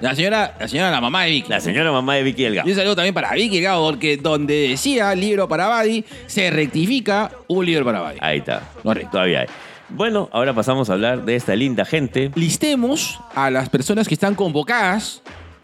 La 0.00 0.14
señora, 0.14 0.56
la 0.58 0.68
señora, 0.68 0.90
la 0.90 1.00
mamá 1.00 1.24
de 1.24 1.30
Vicky. 1.30 1.48
La 1.48 1.60
señora 1.60 1.90
mamá 1.90 2.14
de 2.16 2.22
Vicky 2.22 2.42
Delgado. 2.42 2.68
Y 2.68 2.72
un 2.72 2.76
saludo 2.76 2.96
también 2.96 3.14
para 3.14 3.32
Vicky 3.32 3.56
Delgado, 3.56 3.84
porque 3.86 4.16
donde 4.16 4.68
decía 4.68 5.14
libro 5.14 5.48
para 5.48 5.68
Badi, 5.68 6.04
se 6.26 6.50
rectifica 6.50 7.30
un 7.48 7.64
libro 7.64 7.84
para 7.84 8.00
Badi. 8.00 8.18
Ahí 8.20 8.38
está. 8.38 8.62
Correcto. 8.82 9.12
Todavía 9.12 9.40
hay. 9.40 9.46
Bueno, 9.88 10.28
ahora 10.32 10.52
pasamos 10.52 10.90
a 10.90 10.94
hablar 10.94 11.24
de 11.24 11.36
esta 11.36 11.54
linda 11.54 11.84
gente. 11.84 12.30
Listemos 12.34 13.20
a 13.34 13.50
las 13.50 13.68
personas 13.68 14.08
que 14.08 14.14
están 14.14 14.34
convocadas 14.34 15.22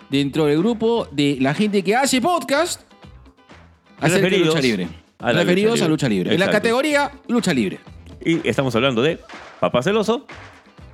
dentro 0.08 0.46
del 0.46 0.58
grupo 0.58 1.08
de 1.10 1.38
la 1.40 1.54
gente 1.54 1.82
que 1.82 1.96
hace 1.96 2.20
podcast 2.20 2.82
acerca 4.00 4.28
de 4.28 4.38
lucha 4.38 4.60
libre. 4.60 4.88
a 5.18 5.32
Referidos 5.32 5.72
lucha 5.72 5.84
a 5.84 5.88
lucha 5.88 6.08
libre. 6.08 6.34
En 6.34 6.40
la 6.40 6.50
categoría 6.50 7.10
lucha 7.28 7.52
libre. 7.52 7.80
Y 8.24 8.46
estamos 8.48 8.74
hablando 8.76 9.02
de 9.02 9.18
Papá 9.58 9.82
Celoso. 9.82 10.26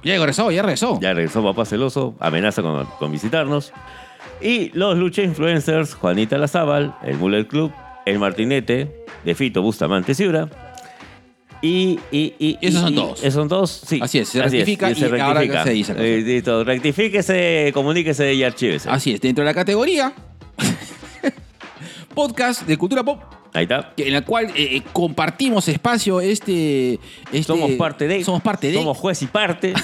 Ya 0.04 0.14
regresó, 0.14 0.50
ya 0.50 0.62
regresó. 0.62 0.98
Ya 1.00 1.12
regresó 1.12 1.42
Papá 1.42 1.64
Celoso, 1.64 2.14
amenaza 2.20 2.62
con, 2.62 2.86
con 2.98 3.12
visitarnos. 3.12 3.72
Y 4.40 4.70
los 4.70 4.96
lucha 4.96 5.22
influencers, 5.22 5.94
Juanita 5.94 6.38
Lazábal, 6.38 6.94
el 7.02 7.16
Muller 7.16 7.48
Club, 7.48 7.72
el 8.06 8.18
Martinete, 8.18 9.04
de 9.24 9.34
Fito 9.34 9.62
Bustamante 9.62 10.14
Ciura. 10.14 10.48
Y, 11.60 11.98
y, 12.12 12.34
y, 12.38 12.58
Esos 12.60 12.82
son 12.82 12.94
todos. 12.94 13.18
Esos 13.20 13.34
son 13.34 13.48
todos, 13.48 13.70
sí. 13.70 13.98
Así 14.00 14.18
es, 14.18 14.28
se 14.28 14.40
rectifica 14.40 14.94
se 14.94 15.00
y 15.00 15.20
ahora 15.20 15.40
rectifica. 15.40 15.64
se 15.64 15.70
dice. 15.70 15.94
Eh, 15.98 16.22
listo, 16.22 16.62
rectifíquese, 16.62 17.72
comuníquese 17.74 18.32
y 18.34 18.44
archívese. 18.44 18.88
Así 18.88 19.14
es, 19.14 19.20
dentro 19.20 19.42
de 19.42 19.46
la 19.46 19.54
categoría 19.54 20.12
podcast 22.14 22.62
de 22.62 22.76
cultura 22.76 23.02
pop, 23.02 23.22
Ahí 23.54 23.62
está. 23.64 23.92
en 23.96 24.12
la 24.12 24.22
cual 24.22 24.46
eh, 24.54 24.76
eh, 24.76 24.82
compartimos 24.92 25.66
espacio 25.68 26.20
este, 26.20 26.94
este- 27.32 27.42
Somos 27.44 27.70
parte 27.72 28.06
de. 28.06 28.22
Somos 28.24 28.42
parte 28.42 28.68
de. 28.68 28.74
Somos 28.74 28.96
juez 28.96 29.22
y 29.22 29.26
parte. 29.26 29.74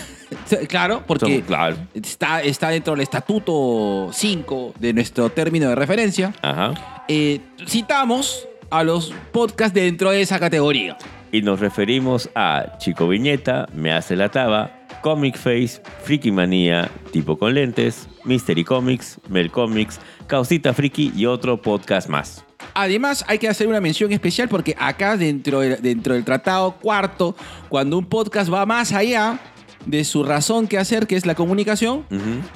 Claro, 0.68 1.04
porque 1.06 1.26
Somos- 1.26 1.46
claro. 1.46 1.76
está, 1.94 2.42
está 2.42 2.68
dentro 2.70 2.94
del 2.94 3.02
estatuto 3.02 4.10
5 4.12 4.74
de 4.80 4.92
nuestro 4.92 5.30
término 5.30 5.68
de 5.68 5.74
referencia. 5.76 6.34
Ajá. 6.42 7.04
Eh, 7.08 7.40
citamos 7.66 8.46
a 8.70 8.82
los 8.82 9.12
podcasts 9.32 9.74
dentro 9.74 10.10
de 10.10 10.22
esa 10.22 10.40
categoría. 10.40 10.96
Y 11.30 11.42
nos 11.42 11.60
referimos 11.60 12.28
a 12.34 12.78
Chico 12.78 13.06
Viñeta, 13.08 13.68
Me 13.74 13.92
Hace 13.92 14.16
la 14.16 14.28
Taba, 14.30 14.83
Comic 15.04 15.36
Face, 15.36 15.82
Friki 16.02 16.32
Manía, 16.32 16.90
Tipo 17.12 17.36
con 17.36 17.52
Lentes, 17.52 18.08
Mystery 18.24 18.64
Comics, 18.64 19.20
Mel 19.28 19.50
Comics, 19.50 20.00
Causita 20.26 20.72
Friki 20.72 21.12
y 21.14 21.26
otro 21.26 21.60
podcast 21.60 22.08
más. 22.08 22.42
Además, 22.72 23.22
hay 23.28 23.38
que 23.38 23.46
hacer 23.46 23.66
una 23.68 23.82
mención 23.82 24.10
especial 24.12 24.48
porque 24.48 24.74
acá 24.78 25.18
dentro 25.18 25.60
del, 25.60 25.82
dentro 25.82 26.14
del 26.14 26.24
tratado 26.24 26.76
cuarto, 26.76 27.36
cuando 27.68 27.98
un 27.98 28.06
podcast 28.06 28.50
va 28.50 28.64
más 28.64 28.92
allá 28.92 29.38
de 29.84 30.04
su 30.04 30.24
razón 30.24 30.66
que 30.66 30.78
hacer, 30.78 31.06
que 31.06 31.16
es 31.16 31.26
la 31.26 31.34
comunicación, 31.34 32.06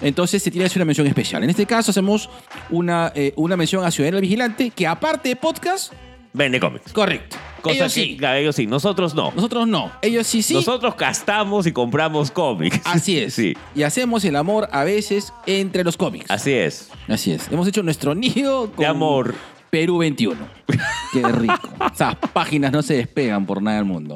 entonces 0.00 0.42
se 0.42 0.50
tiene 0.50 0.62
que 0.62 0.68
hacer 0.68 0.78
una 0.80 0.86
mención 0.86 1.06
especial. 1.06 1.44
En 1.44 1.50
este 1.50 1.66
caso 1.66 1.90
hacemos 1.90 2.30
una, 2.70 3.12
eh, 3.14 3.34
una 3.36 3.58
mención 3.58 3.84
a 3.84 3.90
Ciudadela 3.90 4.20
Vigilante, 4.20 4.70
que 4.70 4.86
aparte 4.86 5.28
de 5.28 5.36
podcast, 5.36 5.92
Vende 6.38 6.60
cómics. 6.60 6.92
correcto. 6.92 7.36
Cosa 7.60 7.74
ellos 7.74 7.94
que 7.94 8.00
sí. 8.00 8.18
ellos 8.22 8.54
sí, 8.54 8.66
nosotros 8.68 9.16
no. 9.16 9.32
Nosotros 9.34 9.66
no. 9.66 9.90
Ellos 10.00 10.24
sí, 10.28 10.42
sí. 10.42 10.54
Nosotros 10.54 10.94
gastamos 10.96 11.66
y 11.66 11.72
compramos 11.72 12.30
cómics. 12.30 12.80
Así 12.84 13.18
es. 13.18 13.34
Sí, 13.34 13.56
Y 13.74 13.82
hacemos 13.82 14.24
el 14.24 14.36
amor 14.36 14.68
a 14.70 14.84
veces 14.84 15.32
entre 15.46 15.82
los 15.82 15.96
cómics. 15.96 16.30
así 16.30 16.52
es. 16.52 16.90
Así 17.08 17.32
es. 17.32 17.50
Hemos 17.50 17.66
hecho 17.66 17.82
nuestro 17.82 18.14
nido 18.14 18.70
con 18.70 18.76
De 18.76 18.86
amor. 18.86 19.34
Perú 19.70 19.98
21. 19.98 20.36
Qué 21.12 21.22
rico. 21.22 21.68
Esas 21.92 22.14
páginas 22.32 22.70
no 22.70 22.82
se 22.82 22.94
despegan 22.94 23.44
por 23.44 23.60
nada 23.60 23.78
del 23.78 23.86
mundo. 23.86 24.14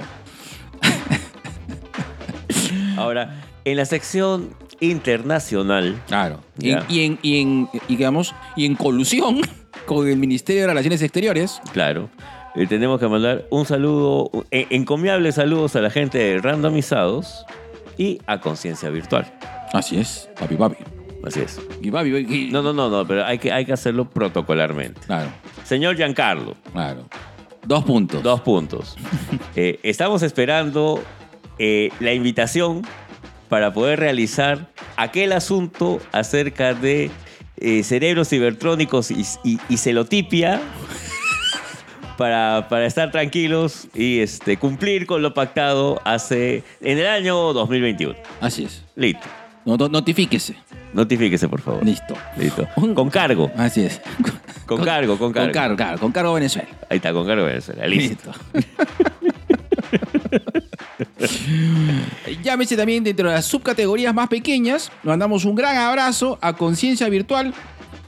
Ahora, 2.97 3.43
en 3.65 3.77
la 3.77 3.85
sección 3.85 4.55
internacional, 4.81 6.01
Claro. 6.07 6.41
Y, 6.61 6.71
en, 7.01 7.19
y, 7.23 7.41
en, 7.41 7.69
digamos, 7.89 8.35
y 8.57 8.67
en 8.67 8.77
colusión 8.77 9.41
con 9.87 10.09
el 10.09 10.17
Ministerio 10.17 10.63
de 10.63 10.69
Relaciones 10.69 11.03
Exteriores. 11.03 11.61
claro, 11.73 12.11
eh, 12.55 12.67
tenemos 12.67 13.01
que 13.01 13.09
mandar 13.09 13.47
un 13.51 13.65
saludo, 13.65 14.31
eh, 14.51 14.67
encomiables 14.71 15.37
saludos 15.37 15.75
a 15.77 15.81
la 15.81 15.91
gente 15.91 16.19
de 16.19 16.39
Randomizados 16.39 17.47
y 17.97 18.21
a 18.27 18.41
Conciencia 18.41 18.91
Virtual. 18.91 19.33
Así 19.73 19.99
es. 19.99 20.29
Papi, 20.39 20.57
papi. 20.57 20.77
Así 21.25 21.41
es. 21.41 21.61
Y 21.81 21.91
papi. 21.91 22.51
No, 22.53 22.63
no, 22.63 22.73
no, 22.73 22.91
no, 22.91 23.07
pero 23.07 23.25
hay 23.25 23.39
que, 23.39 23.53
hay 23.53 23.65
que 23.65 23.73
hacerlo 23.73 24.09
protocolarmente. 24.11 25.01
Claro, 25.07 25.31
Señor 25.65 25.97
Giancarlo, 25.97 26.55
claro. 26.73 27.09
Dos 27.65 27.85
puntos. 27.85 28.23
dos 28.23 28.41
puntos. 28.41 28.97
Eh, 29.55 29.79
estamos 29.83 30.23
esperando 30.23 31.03
eh, 31.59 31.91
la 32.01 32.15
invitación 32.15 32.83
para 33.51 33.75
poder 33.75 34.01
realizar 34.01 34.71
aquel 34.97 35.33
asunto 35.33 36.01
acerca 36.11 36.73
de 36.73 37.11
eh, 37.59 37.83
cerebros 37.83 38.29
cibertrónicos 38.29 39.11
y, 39.11 39.25
y- 39.45 39.59
y 39.69 39.77
celotipia 39.77 40.61
para, 42.17 42.67
para 42.69 42.87
estar 42.87 43.11
tranquilos 43.11 43.89
y 43.95 44.21
este, 44.21 44.57
cumplir 44.57 45.07
con 45.07 45.23
lo 45.23 45.35
pactado 45.35 46.01
hace 46.05 46.63
en 46.81 46.99
el 46.99 47.07
año 47.07 47.53
2021. 47.53 48.15
Así 48.41 48.65
es. 48.65 48.83
Listo. 48.97 49.27
No- 49.65 49.77
no- 49.77 49.89
notifíquese. 49.89 50.57
Notifíquese, 50.93 51.49
por 51.49 51.61
favor. 51.63 51.85
Listo. 51.85 52.15
Listo. 52.37 52.69
Con 52.95 53.09
cargo. 53.09 53.51
Así 53.57 53.83
es. 53.85 54.01
Con 54.67 54.85
cargo, 54.85 55.17
con 55.19 55.33
cargo. 55.33 55.53
Con 55.53 55.77
cargo. 55.77 56.01
Con 56.01 56.13
cargo 56.13 56.35
Venezuela. 56.35 56.69
Ahí 56.91 56.97
está, 56.99 57.13
con 57.13 57.27
cargo 57.27 57.45
Venezuela. 57.45 57.87
Listo. 57.87 58.31
Llámese 62.43 62.77
también 62.77 63.05
dentro 63.05 63.29
de 63.29 63.35
las 63.35 63.45
subcategorías 63.47 64.15
más 64.15 64.29
pequeñas. 64.29 64.91
Mandamos 65.03 65.45
un 65.45 65.55
gran 65.55 65.77
abrazo 65.77 66.39
a 66.41 66.55
Conciencia 66.55 67.09
Virtual. 67.09 67.53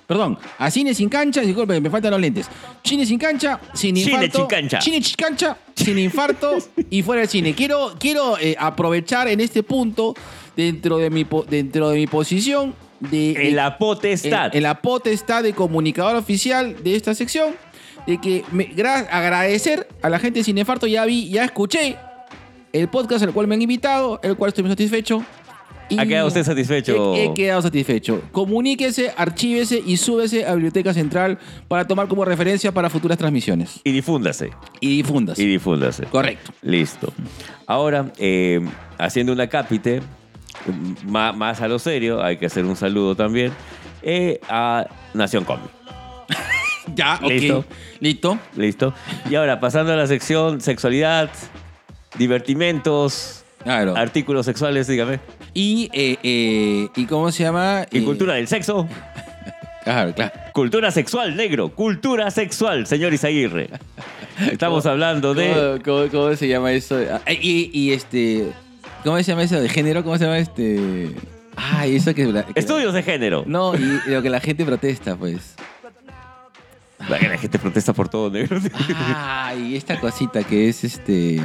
Perdón, 0.06 0.38
a 0.58 0.70
Cine 0.70 0.94
Sin 0.94 1.08
Cancha. 1.08 1.40
Disculpe, 1.40 1.80
me 1.80 1.88
faltan 1.90 2.10
los 2.10 2.20
lentes. 2.20 2.46
Cine 2.82 3.06
Sin 3.06 3.18
Cancha, 3.18 3.58
sin 3.72 3.96
Cine 3.96 4.10
infarto. 4.12 4.38
Sin 4.38 4.46
Cancha. 4.46 4.80
Cine 4.80 5.02
Sin 5.02 5.14
Cancha, 5.16 5.56
sin 5.74 5.98
infarto 5.98 6.58
y 6.90 7.02
fuera 7.02 7.20
del 7.22 7.28
cine. 7.30 7.54
Quiero, 7.54 7.94
quiero 7.98 8.36
eh, 8.38 8.54
aprovechar 8.58 9.28
en 9.28 9.40
este 9.40 9.62
punto, 9.62 10.14
dentro 10.56 10.98
de 10.98 11.08
mi, 11.08 11.26
dentro 11.48 11.88
de 11.88 11.96
mi 11.96 12.06
posición, 12.06 12.74
de, 13.00 13.32
de- 13.34 13.48
En 13.48 13.56
la 13.56 13.78
potestad. 13.78 14.48
en, 14.52 14.58
en 14.58 14.62
la 14.64 14.80
potestad 14.82 15.42
de 15.42 15.54
comunicador 15.54 16.16
oficial 16.16 16.76
de 16.84 16.96
esta 16.96 17.14
sección, 17.14 17.54
de 18.06 18.20
que 18.20 18.44
me, 18.52 18.68
gra- 18.76 19.08
agradecer 19.10 19.88
a 20.02 20.10
la 20.10 20.18
gente 20.18 20.40
de 20.40 20.44
Cinefarto, 20.44 20.86
ya 20.86 21.06
vi, 21.06 21.30
ya 21.30 21.44
escuché 21.44 21.96
el 22.74 22.88
podcast 22.88 23.24
al 23.24 23.32
cual 23.32 23.46
me 23.46 23.54
han 23.54 23.62
invitado, 23.62 24.20
el 24.22 24.36
cual 24.36 24.48
estoy 24.48 24.64
muy 24.64 24.70
satisfecho. 24.72 25.24
Y- 25.90 25.98
¿Ha 25.98 26.06
quedado 26.06 26.28
usted 26.28 26.42
satisfecho? 26.44 27.14
He, 27.14 27.24
he 27.26 27.34
quedado 27.34 27.60
satisfecho. 27.60 28.22
Comuníquese, 28.32 29.12
archívese 29.16 29.82
y 29.84 29.98
súbese 29.98 30.46
a 30.46 30.54
Biblioteca 30.54 30.94
Central 30.94 31.38
para 31.68 31.86
tomar 31.86 32.08
como 32.08 32.24
referencia 32.24 32.72
para 32.72 32.88
futuras 32.88 33.18
transmisiones. 33.18 33.80
Y 33.84 33.92
difúndase. 33.92 34.50
Y 34.80 34.96
difundas. 34.96 35.38
Y 35.38 35.46
difúndase. 35.46 36.04
Correcto. 36.06 36.52
Listo. 36.62 37.12
Ahora, 37.66 38.12
eh, 38.18 38.60
haciendo 38.98 39.32
una 39.34 39.46
cápite, 39.48 40.00
ma- 41.06 41.32
más, 41.34 41.60
a 41.60 41.68
lo 41.68 41.78
serio, 41.78 42.22
hay 42.24 42.38
que 42.38 42.46
hacer 42.46 42.64
un 42.64 42.76
saludo 42.76 43.14
también 43.14 43.52
eh, 44.02 44.40
a 44.48 44.86
Nación 45.12 45.44
Comic. 45.44 45.68
Ya, 46.94 47.18
ok. 47.22 47.30
Listo. 47.30 47.64
Listo. 48.00 48.38
Listo. 48.56 48.94
Y 49.30 49.34
ahora, 49.36 49.58
pasando 49.58 49.92
a 49.92 49.96
la 49.96 50.06
sección 50.06 50.60
sexualidad, 50.60 51.30
divertimentos, 52.18 53.44
Claro. 53.62 53.96
artículos 53.96 54.44
sexuales, 54.46 54.86
dígame, 54.86 55.20
Y, 55.54 55.88
eh, 55.92 56.16
eh, 56.22 56.88
¿y 56.96 57.06
cómo 57.06 57.30
se 57.32 57.42
llama? 57.44 57.86
y 57.90 57.98
Eh, 57.98 58.04
cultura 58.04 58.34
del 58.34 58.48
sexo. 58.48 58.86
Claro, 59.84 60.14
claro. 60.14 60.32
Cultura 60.54 60.90
sexual, 60.90 61.36
negro. 61.36 61.68
Cultura 61.68 62.30
sexual, 62.30 62.86
señor 62.86 63.12
Isaguirre. 63.12 63.68
Estamos 64.50 64.86
hablando 64.86 65.34
de... 65.34 65.78
¿Cómo, 65.84 65.98
cómo- 66.08 66.10
cómo 66.10 66.36
se 66.36 66.48
llama 66.48 66.72
eso? 66.72 66.98
Ah, 67.26 67.30
Y, 67.30 67.68
y 67.70 67.92
este. 67.92 68.50
¿Cómo 69.02 69.18
se 69.18 69.24
llama 69.24 69.42
eso 69.42 69.60
de 69.60 69.68
género? 69.68 70.02
¿Cómo 70.02 70.16
se 70.16 70.24
llama 70.24 70.38
este.? 70.38 71.10
Ay, 71.54 71.96
eso 71.96 72.14
que. 72.14 72.24
la- 72.24 72.46
que- 72.46 72.58
Estudios 72.58 72.94
de 72.94 73.02
género. 73.02 73.44
No, 73.46 73.74
y 73.74 74.00
lo 74.06 74.22
que 74.22 74.30
la 74.30 74.40
gente 74.40 74.64
protesta, 74.64 75.16
pues. 75.16 75.54
La 77.06 77.18
gente 77.18 77.58
protesta 77.58 77.92
por 77.92 78.08
todo, 78.08 78.30
negro. 78.30 78.58
Ay, 78.96 79.76
esta 79.76 80.00
cosita 80.00 80.42
que 80.44 80.70
es 80.70 80.82
este. 80.84 81.42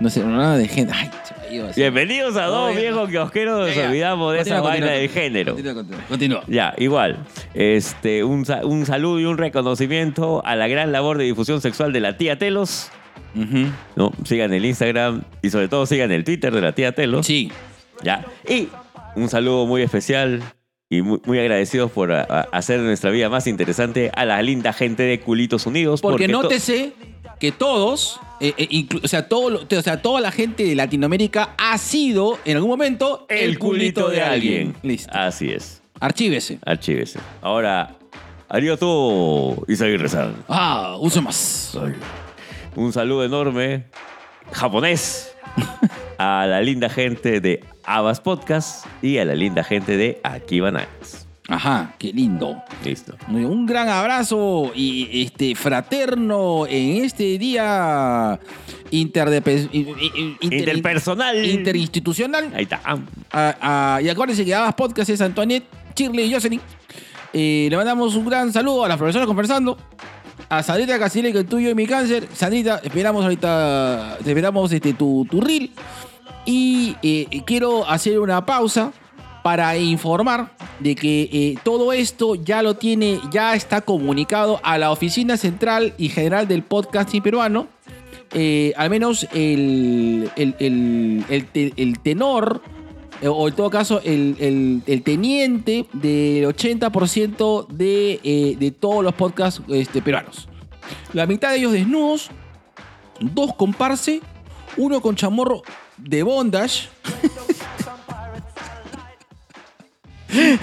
No 0.00 0.10
sé, 0.10 0.24
nada 0.24 0.56
de 0.58 0.66
género. 0.68 0.96
Ay, 0.98 1.10
se 1.24 1.34
me 1.48 1.56
iba 1.56 1.68
así. 1.70 1.80
Bienvenidos 1.80 2.36
a 2.36 2.46
No, 2.46 2.50
dos 2.50 2.76
viejos 2.76 3.08
kiosqueros. 3.08 3.68
Nos 3.68 3.76
olvidamos 3.86 4.32
de 4.34 4.40
esa 4.40 4.60
Continúa, 4.60 4.70
vaina 4.70 4.86
continúa, 4.86 5.00
del 5.00 5.08
género. 5.10 5.52
Continúa, 5.54 5.74
continúa. 5.74 6.00
Continúa. 6.08 6.44
Ya, 6.48 6.74
igual. 6.78 7.18
Este, 7.54 8.24
un, 8.24 8.44
sa- 8.44 8.66
un 8.66 8.84
saludo 8.86 9.20
y 9.20 9.24
un 9.24 9.38
reconocimiento 9.38 10.44
a 10.44 10.56
la 10.56 10.66
gran 10.68 10.90
labor 10.92 11.16
de 11.18 11.24
difusión 11.24 11.60
sexual 11.60 11.92
de 11.92 12.00
la 12.00 12.16
tía 12.16 12.38
Telos. 12.38 12.90
Ujú. 13.36 13.68
¿no? 13.96 14.12
Sigan 14.24 14.52
el 14.52 14.64
Instagram 14.64 15.22
y 15.42 15.50
sobre 15.50 15.68
todo 15.68 15.86
sigan 15.86 16.10
el 16.12 16.24
Twitter 16.24 16.52
de 16.52 16.60
la 16.60 16.72
tía 16.72 16.92
Telos. 16.92 17.24
Sí. 17.26 17.50
Ya. 18.02 18.24
Y 18.48 18.68
un 19.14 19.28
saludo 19.28 19.64
muy 19.66 19.82
especial 19.82 20.42
y 20.90 21.02
muy, 21.02 21.20
muy 21.24 21.38
agradecidos 21.38 21.90
por 21.92 22.12
a- 22.12 22.22
a- 22.28 22.40
hacer 22.52 22.80
nuestra 22.80 23.10
vida 23.10 23.28
más 23.30 23.46
interesante 23.46 24.10
a 24.14 24.24
la 24.24 24.42
linda 24.42 24.72
gente 24.72 25.04
de 25.04 25.20
Culitos 25.20 25.66
Unidos. 25.66 26.00
Porque 26.02 26.26
to- 26.26 26.42
nótese 26.42 26.92
que 27.38 27.52
todos, 27.52 28.20
eh, 28.40 28.54
eh, 28.56 28.86
o, 29.02 29.08
sea, 29.08 29.28
todo, 29.28 29.66
o 29.70 29.82
sea, 29.82 30.02
toda 30.02 30.20
la 30.20 30.30
gente 30.30 30.64
de 30.64 30.74
Latinoamérica 30.74 31.54
ha 31.58 31.76
sido 31.78 32.38
en 32.44 32.56
algún 32.56 32.70
momento 32.70 33.26
el 33.28 33.58
culito 33.58 34.08
de 34.08 34.22
alguien. 34.22 34.74
Listo. 34.82 35.10
Así 35.12 35.50
es. 35.50 35.82
Archívese. 36.00 36.58
Archívese. 36.64 37.20
Ahora, 37.40 37.96
arigato 38.48 39.64
Isaguirre-san. 39.68 40.44
Ah, 40.48 40.96
uso 41.00 41.22
más. 41.22 41.76
Un 42.76 42.92
saludo 42.92 43.24
enorme, 43.24 43.84
japonés, 44.52 45.34
a 46.18 46.46
la 46.46 46.60
linda 46.60 46.88
gente 46.88 47.40
de 47.40 47.64
Abas 47.84 48.20
Podcast 48.20 48.86
y 49.02 49.18
a 49.18 49.24
la 49.24 49.34
linda 49.34 49.62
gente 49.62 49.96
de 49.96 50.20
Akiba 50.24 50.70
Nights. 50.70 51.23
Ajá, 51.48 51.94
qué 51.98 52.10
lindo. 52.12 52.62
Listo. 52.84 53.14
Un 53.28 53.66
gran 53.66 53.88
abrazo 53.90 54.72
y 54.74 55.22
este 55.22 55.54
fraterno 55.54 56.66
en 56.66 57.04
este 57.04 57.38
día 57.38 58.40
interdepe- 58.90 59.68
i- 59.70 59.78
i- 59.80 60.36
inter- 60.40 60.58
Interpersonal. 60.60 61.44
interinstitucional. 61.44 62.50
Ahí 62.54 62.62
está. 62.62 62.80
Ah, 62.84 62.98
ah, 63.60 64.00
y 64.02 64.08
acuérdense 64.08 64.44
que 64.44 64.54
Abas 64.54 64.74
Podcast 64.74 65.10
es 65.10 65.20
Antoinette, 65.20 65.66
Shirley 65.94 66.30
y 66.30 66.32
Jocelyn. 66.34 66.60
Eh, 67.34 67.66
le 67.68 67.76
mandamos 67.76 68.14
un 68.14 68.24
gran 68.24 68.50
saludo 68.52 68.84
a 68.84 68.88
las 68.88 68.96
profesoras 68.96 69.26
conversando. 69.26 69.76
A 70.48 70.62
Sandrita 70.62 70.98
Casile, 70.98 71.30
que 71.32 71.38
el 71.40 71.46
tuyo 71.46 71.68
y 71.70 71.74
mi 71.74 71.86
cáncer. 71.86 72.26
Sandrita, 72.32 72.80
esperamos 72.82 73.22
ahorita, 73.22 74.16
esperamos 74.24 74.72
este, 74.72 74.94
tu, 74.94 75.26
tu 75.30 75.40
reel. 75.42 75.70
Y 76.46 76.96
eh, 77.02 77.42
quiero 77.44 77.86
hacer 77.88 78.18
una 78.18 78.44
pausa 78.46 78.92
para 79.44 79.76
informar 79.76 80.52
de 80.80 80.94
que 80.94 81.28
eh, 81.30 81.58
todo 81.62 81.92
esto 81.92 82.34
ya 82.34 82.62
lo 82.62 82.76
tiene, 82.76 83.20
ya 83.30 83.54
está 83.54 83.82
comunicado 83.82 84.58
a 84.62 84.78
la 84.78 84.90
oficina 84.90 85.36
central 85.36 85.92
y 85.98 86.08
general 86.08 86.48
del 86.48 86.62
podcasting 86.62 87.22
peruano. 87.22 87.66
Eh, 88.32 88.72
al 88.78 88.88
menos 88.88 89.28
el, 89.34 90.30
el, 90.36 90.56
el- 90.58 91.24
el 91.28 91.46
te- 91.48 91.74
el 91.76 91.98
tenor, 92.00 92.62
eh, 93.20 93.28
o 93.28 93.46
en 93.46 93.54
todo 93.54 93.68
caso 93.68 94.00
el, 94.02 94.82
teniente 95.04 95.84
del 95.92 96.46
80% 96.46 97.66
de, 97.68 98.56
de 98.58 98.70
todos 98.70 99.04
los 99.04 99.12
podcasts 99.12 99.60
este, 99.68 100.00
peruanos. 100.00 100.48
La 101.12 101.26
mitad 101.26 101.50
de 101.50 101.58
ellos 101.58 101.72
desnudos, 101.72 102.30
dos 103.20 103.54
con 103.54 103.74
parse, 103.74 104.22
uno 104.78 105.02
con 105.02 105.16
chamorro 105.16 105.60
de 105.98 106.22
bondage. 106.22 106.88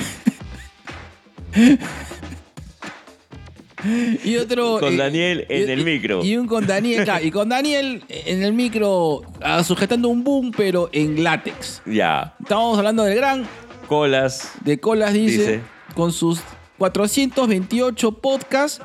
y 4.24 4.38
otro 4.38 4.80
Con 4.80 4.93
eh, 4.93 4.97
Daniel 4.97 5.45
en 5.49 5.67
y- 5.67 5.72
el 5.72 5.84
micro. 5.84 6.24
y 6.24 6.38
un 6.38 6.47
con 6.47 6.65
Daniel 6.67 7.03
claro, 7.03 7.26
y 7.26 7.32
con 7.32 7.49
Daniel 7.49 8.03
en 8.09 8.43
el 8.43 8.53
micro 8.53 9.22
ah, 9.41 9.63
sujetando 9.63 10.09
un 10.09 10.24
boom 10.24 10.51
pero 10.55 10.89
en 10.93 11.24
látex 11.24 11.82
Ya. 11.86 12.36
estamos 12.41 12.78
hablando 12.78 13.03
del 13.03 13.15
gran 13.15 13.47
Colas. 13.88 14.51
de 14.63 14.80
Colas 14.80 15.13
dice, 15.13 15.38
Dice. 15.38 15.61
con 15.95 16.13
sus 16.13 16.39
428 16.78 18.11
podcasts, 18.13 18.82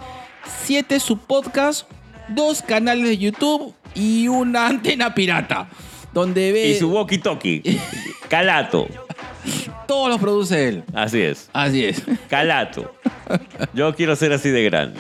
7 0.65 0.99
subpodcasts, 0.99 1.87
2 2.31 2.63
canales 2.63 3.05
de 3.09 3.17
YouTube 3.19 3.73
y 3.95 4.27
una 4.27 4.67
antena 4.67 5.15
pirata. 5.15 5.69
Donde 6.13 6.51
ve 6.51 6.71
Y 6.71 6.75
su 6.75 6.91
walkie-talkie. 6.91 7.79
Calato. 8.29 8.89
Todos 9.87 10.09
los 10.09 10.21
produce 10.21 10.69
él. 10.69 10.85
Así 10.93 11.21
es. 11.21 11.49
Así 11.53 11.85
es. 11.85 12.03
Calato. 12.29 12.95
Yo 13.75 13.95
quiero 13.95 14.17
ser 14.17 14.33
así 14.33 14.51
de 14.51 14.65
grande. 14.65 14.99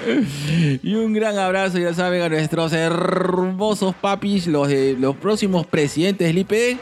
Y 0.82 0.94
un 0.94 1.12
gran 1.12 1.38
abrazo, 1.38 1.78
ya 1.78 1.94
saben, 1.94 2.22
a 2.22 2.28
nuestros 2.28 2.72
hermosos 2.72 3.94
papis, 3.94 4.46
los 4.46 4.68
de 4.68 4.96
los 4.98 5.16
próximos 5.16 5.66
presidentes 5.66 6.26
del 6.26 6.38
IPD. 6.38 6.78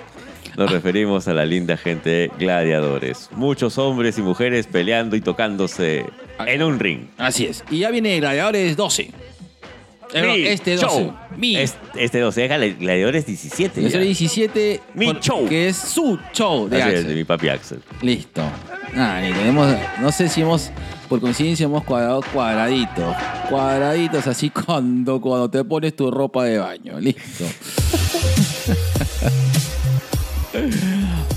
Nos 0.56 0.70
referimos 0.70 1.26
a 1.26 1.34
la 1.34 1.44
linda 1.44 1.76
gente 1.76 2.10
de 2.10 2.30
gladiadores. 2.38 3.28
Muchos 3.32 3.76
hombres 3.76 4.18
y 4.18 4.22
mujeres 4.22 4.68
peleando 4.68 5.16
y 5.16 5.20
tocándose 5.20 6.06
en 6.46 6.62
un 6.62 6.78
ring. 6.78 7.08
Así 7.18 7.46
es. 7.46 7.64
Y 7.70 7.80
ya 7.80 7.90
viene 7.90 8.18
Gladiadores 8.20 8.76
12. 8.76 9.10
Eh, 10.14 10.22
no, 10.22 10.32
Mi 10.34 10.46
este 10.46 10.76
12. 10.76 10.86
show. 10.86 11.12
Mi. 11.36 11.56
Es- 11.56 11.76
Este 11.96 12.20
12. 12.20 12.42
Deja 12.42 12.56
gladiadores 12.56 13.26
17. 13.26 13.82
Yo 13.82 13.88
ya. 13.88 13.96
soy 13.96 14.04
17. 14.06 14.80
Mi 14.94 15.12
show. 15.20 15.46
Que 15.48 15.68
es 15.68 15.76
su 15.76 16.18
show 16.32 16.68
de 16.68 16.80
Así 16.80 16.88
es, 16.90 16.94
Axel. 17.00 17.08
de 17.08 17.14
mi 17.16 17.24
papi 17.24 17.48
Axel. 17.48 17.80
Listo. 18.00 18.42
Ah, 18.96 19.20
ni 19.20 19.32
tenemos, 19.32 19.74
no 20.00 20.12
sé 20.12 20.28
si 20.28 20.42
hemos, 20.42 20.70
por 21.08 21.20
coincidencia 21.20 21.64
hemos 21.64 21.82
cuadrado 21.82 22.22
cuadraditos. 22.32 23.14
Cuadraditos 23.50 24.26
así 24.28 24.50
cuando, 24.50 25.20
cuando 25.20 25.50
te 25.50 25.64
pones 25.64 25.96
tu 25.96 26.10
ropa 26.12 26.44
de 26.44 26.58
baño. 26.58 27.00
Listo. 27.00 27.44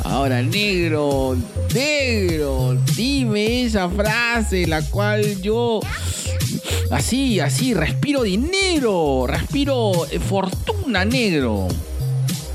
Ahora, 0.03 0.41
negro, 0.43 1.35
negro, 1.73 2.77
dime 2.95 3.63
esa 3.63 3.89
frase 3.89 4.67
la 4.67 4.81
cual 4.83 5.41
yo 5.41 5.79
así, 6.91 7.39
así, 7.39 7.73
respiro 7.73 8.23
dinero, 8.23 9.25
respiro 9.27 10.05
eh, 10.11 10.19
fortuna, 10.19 11.05
negro. 11.05 11.67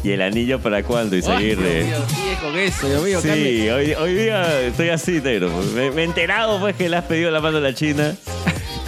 ¿Y 0.05 0.11
el 0.11 0.23
anillo 0.23 0.61
para 0.61 0.83
cuándo, 0.83 1.17
con 1.21 2.59
eso, 2.59 2.89
Dios 2.89 3.05
mío, 3.05 3.21
Carmen. 3.23 3.45
Sí, 3.45 3.69
hoy, 3.69 3.95
hoy 3.95 4.15
día 4.15 4.61
estoy 4.63 4.89
así, 4.89 5.21
negro. 5.21 5.51
Me, 5.75 5.93
me 5.93 6.03
he 6.03 6.05
enterado 6.05 6.59
pues 6.59 6.75
que 6.75 6.89
le 6.89 6.97
has 6.97 7.05
pedido 7.05 7.31
la 7.31 7.41
mano 7.41 7.59
a 7.59 7.61
la 7.61 7.73
China. 7.73 8.15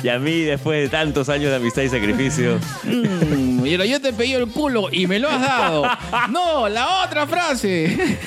Y 0.03 0.09
a 0.09 0.18
mí, 0.18 0.41
después 0.41 0.82
de 0.82 0.89
tantos 0.89 1.28
años 1.28 1.51
de 1.51 1.57
amistad 1.57 1.82
y 1.82 1.89
sacrificio, 1.89 2.59
Mm, 2.82 3.62
pero 3.62 3.85
yo 3.85 4.01
te 4.01 4.12
pedí 4.12 4.35
el 4.35 4.49
culo 4.49 4.89
y 4.93 5.07
me 5.07 5.18
lo 5.18 5.30
has 5.30 5.41
dado. 5.41 5.85
No, 6.30 6.68
la 6.68 7.05
otra 7.05 7.26
frase. 7.26 8.18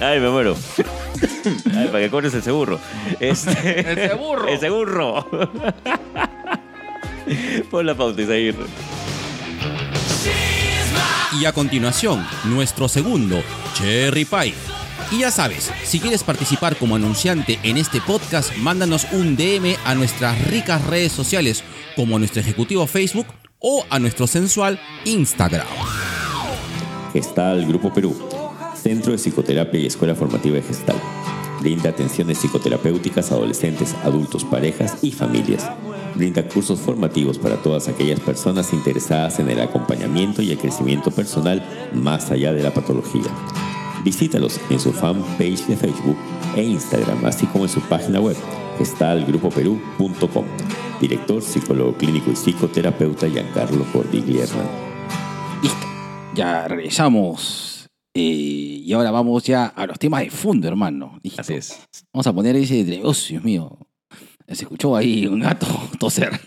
Ay, 0.00 0.20
me 0.20 0.28
muero. 0.28 0.56
Ay, 1.76 1.88
para 1.88 2.00
que 2.00 2.10
cobres 2.10 2.34
el 2.34 2.42
seguro. 2.42 2.80
Este... 3.20 3.90
El 3.92 4.08
segurro. 4.10 4.48
El 4.48 4.60
seguro. 4.60 5.28
Pon 7.70 7.86
la 7.86 7.94
pauta, 7.94 8.20
Isaguirre. 8.22 8.66
Y 11.40 11.46
a 11.46 11.52
continuación, 11.52 12.24
nuestro 12.44 12.88
segundo, 12.88 13.42
Cherry 13.74 14.24
Pie. 14.24 14.54
Y 15.10 15.18
ya 15.20 15.30
sabes, 15.30 15.70
si 15.82 16.00
quieres 16.00 16.22
participar 16.22 16.76
como 16.76 16.96
anunciante 16.96 17.58
en 17.62 17.76
este 17.76 18.00
podcast, 18.00 18.56
mándanos 18.56 19.06
un 19.12 19.36
DM 19.36 19.76
a 19.84 19.94
nuestras 19.94 20.40
ricas 20.48 20.84
redes 20.86 21.12
sociales, 21.12 21.64
como 21.96 22.16
a 22.16 22.18
nuestro 22.18 22.40
ejecutivo 22.40 22.86
Facebook 22.86 23.26
o 23.58 23.84
a 23.90 23.98
nuestro 23.98 24.26
sensual 24.26 24.78
Instagram. 25.04 25.66
Está 27.14 27.52
el 27.52 27.66
Grupo 27.66 27.92
Perú. 27.92 28.33
Centro 28.84 29.12
de 29.12 29.18
Psicoterapia 29.18 29.80
y 29.80 29.86
Escuela 29.86 30.14
Formativa 30.14 30.56
de 30.56 30.62
Gestal. 30.62 30.96
Brinda 31.60 31.88
atenciones 31.88 32.36
psicoterapéuticas 32.36 33.32
a 33.32 33.36
adolescentes, 33.36 33.94
adultos, 34.04 34.44
parejas 34.44 34.98
y 35.00 35.10
familias. 35.10 35.70
Brinda 36.14 36.46
cursos 36.46 36.80
formativos 36.80 37.38
para 37.38 37.56
todas 37.56 37.88
aquellas 37.88 38.20
personas 38.20 38.74
interesadas 38.74 39.38
en 39.38 39.48
el 39.48 39.62
acompañamiento 39.62 40.42
y 40.42 40.50
el 40.50 40.58
crecimiento 40.58 41.10
personal 41.10 41.62
más 41.94 42.30
allá 42.30 42.52
de 42.52 42.62
la 42.62 42.74
patología. 42.74 43.24
Visítalos 44.04 44.60
en 44.68 44.78
su 44.78 44.92
fanpage 44.92 45.66
de 45.66 45.78
Facebook 45.78 46.18
e 46.54 46.62
Instagram, 46.62 47.24
así 47.24 47.46
como 47.46 47.64
en 47.64 47.70
su 47.70 47.80
página 47.80 48.20
web, 48.20 48.36
gestalgrupoperú.com. 48.76 50.44
Director, 51.00 51.40
psicólogo 51.40 51.96
clínico 51.96 52.30
y 52.30 52.36
psicoterapeuta 52.36 53.30
Giancarlo 53.30 53.86
Cordiglierna. 53.90 54.64
Listo. 55.62 55.86
Ya 56.34 56.68
regresamos. 56.68 57.63
Eh, 58.16 58.82
y 58.86 58.92
ahora 58.92 59.10
vamos 59.10 59.42
ya 59.42 59.66
a 59.66 59.86
los 59.86 59.98
temas 59.98 60.22
de 60.22 60.30
fondo, 60.30 60.68
hermano. 60.68 61.18
Listo. 61.20 61.40
Así 61.40 61.54
es. 61.54 61.80
Vamos 62.12 62.26
a 62.28 62.32
poner 62.32 62.54
ese 62.54 62.84
de. 62.84 63.00
¡Oh, 63.02 63.12
Dios 63.12 63.42
mío! 63.42 63.76
Se 64.46 64.62
escuchó 64.64 64.94
ahí 64.94 65.26
un 65.26 65.40
gato 65.40 65.66
toser. 65.98 66.38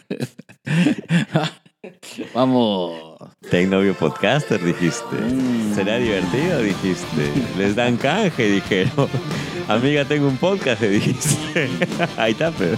vamos. 2.34 3.18
Tecnovio 3.50 3.94
Podcaster, 3.96 4.64
dijiste. 4.64 5.16
Mm. 5.16 5.76
¿Será 5.76 5.98
divertido? 5.98 6.62
Dijiste. 6.62 7.34
Les 7.58 7.76
dan 7.76 7.98
canje, 7.98 8.50
dijeron. 8.50 9.10
Amiga, 9.68 10.06
tengo 10.06 10.30
un 10.30 10.38
podcast, 10.38 10.82
dijiste. 10.82 11.70
Ahí 12.16 12.32
está, 12.32 12.52
pero. 12.52 12.78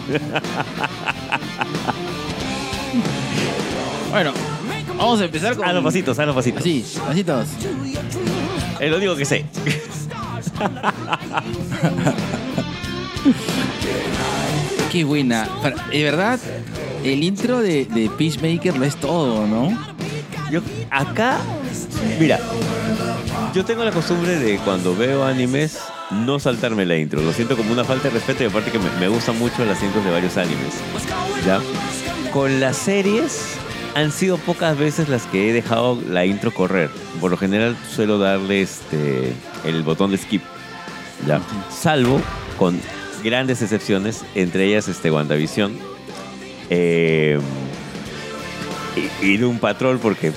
Bueno, 4.09 4.33
vamos 4.97 5.21
a 5.21 5.25
empezar 5.25 5.55
con. 5.55 5.67
A 5.67 5.73
los 5.73 5.83
pasitos, 5.83 6.17
a 6.17 6.25
los 6.25 6.35
pasitos. 6.35 6.61
Así, 6.61 6.99
pasitos. 7.05 7.49
Es 8.79 8.89
lo 8.89 8.97
único 8.97 9.15
que 9.15 9.25
sé. 9.25 9.45
Qué 14.91 15.03
buena. 15.03 15.47
De 15.91 16.03
verdad, 16.03 16.39
el 17.03 17.23
intro 17.23 17.59
de, 17.59 17.85
de 17.85 18.09
Peacemaker 18.09 18.77
lo 18.77 18.85
es 18.85 18.95
todo, 18.95 19.45
¿no? 19.45 19.77
Yo, 20.49 20.61
acá, 20.89 21.37
mira, 22.19 22.39
yo 23.53 23.63
tengo 23.65 23.83
la 23.83 23.91
costumbre 23.91 24.37
de 24.37 24.57
cuando 24.57 24.95
veo 24.95 25.23
animes 25.23 25.77
no 26.09 26.39
saltarme 26.39 26.85
la 26.85 26.97
intro. 26.97 27.21
Lo 27.21 27.33
siento 27.33 27.55
como 27.55 27.71
una 27.71 27.83
falta 27.83 28.07
de 28.07 28.15
respeto 28.15 28.43
y 28.43 28.47
aparte 28.47 28.71
que 28.71 28.79
me, 28.79 28.89
me 28.99 29.07
gustan 29.09 29.37
mucho 29.37 29.63
las 29.65 29.81
intros 29.83 30.03
de 30.03 30.11
varios 30.11 30.37
animes. 30.37 30.73
¿Ya? 31.45 31.61
Con 32.31 32.59
las 32.59 32.77
series 32.77 33.58
han 33.95 34.11
sido 34.11 34.37
pocas 34.37 34.77
veces 34.77 35.09
las 35.09 35.25
que 35.25 35.49
he 35.49 35.53
dejado 35.53 36.01
la 36.07 36.25
intro 36.25 36.53
correr. 36.53 36.89
Por 37.19 37.31
lo 37.31 37.37
general 37.37 37.75
suelo 37.93 38.17
darle 38.17 38.61
este, 38.61 39.33
el 39.65 39.83
botón 39.83 40.11
de 40.11 40.17
skip. 40.17 40.41
¿Ya? 41.27 41.41
Salvo 41.69 42.21
con 42.57 42.79
grandes 43.23 43.61
excepciones, 43.61 44.23
entre 44.35 44.65
ellas 44.65 44.87
este 44.87 45.11
WandaVision. 45.11 45.77
Eh, 46.69 47.39
y, 49.21 49.25
y 49.25 49.37
de 49.37 49.45
un 49.45 49.59
patrón 49.59 49.99
porque 50.01 50.31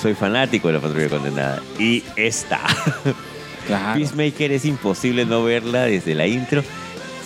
soy 0.00 0.14
fanático 0.14 0.68
de 0.68 0.74
la 0.74 0.80
patrulla 0.80 1.08
condenada. 1.08 1.62
Y 1.78 2.02
esta. 2.16 2.60
Claro. 3.64 3.96
Peacemaker 3.96 4.50
es 4.50 4.64
imposible 4.64 5.24
no 5.24 5.44
verla 5.44 5.84
desde 5.84 6.16
la 6.16 6.26
intro. 6.26 6.64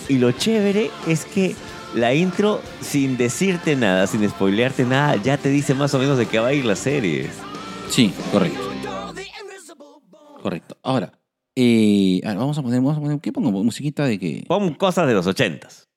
Y 0.07 0.19
lo 0.19 0.31
chévere 0.31 0.91
es 1.07 1.25
que 1.25 1.55
la 1.95 2.13
intro, 2.13 2.61
sin 2.81 3.17
decirte 3.17 3.75
nada, 3.75 4.07
sin 4.07 4.27
spoilearte 4.29 4.85
nada, 4.85 5.15
ya 5.17 5.37
te 5.37 5.49
dice 5.49 5.73
más 5.73 5.93
o 5.93 5.99
menos 5.99 6.17
de 6.17 6.27
qué 6.27 6.39
va 6.39 6.47
a 6.47 6.53
ir 6.53 6.65
la 6.65 6.75
serie. 6.75 7.29
Sí, 7.89 8.13
correcto. 8.31 8.71
Correcto. 10.41 10.77
Ahora, 10.83 11.11
eh, 11.55 12.21
a 12.23 12.29
ver, 12.29 12.37
vamos 12.37 12.57
a 12.57 12.61
poner, 12.61 12.79
vamos 12.79 12.97
a 12.97 13.01
poner, 13.01 13.19
¿qué 13.19 13.31
pongo? 13.31 13.51
Musiquita 13.51 14.05
de 14.05 14.19
que. 14.19 14.45
Pon 14.47 14.73
cosas 14.75 15.07
de 15.07 15.13
los 15.13 15.27
ochentas. 15.27 15.87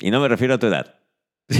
Y 0.00 0.10
no 0.10 0.20
me 0.20 0.28
refiero 0.28 0.54
a 0.54 0.58
tu 0.58 0.66
edad. 0.66 0.94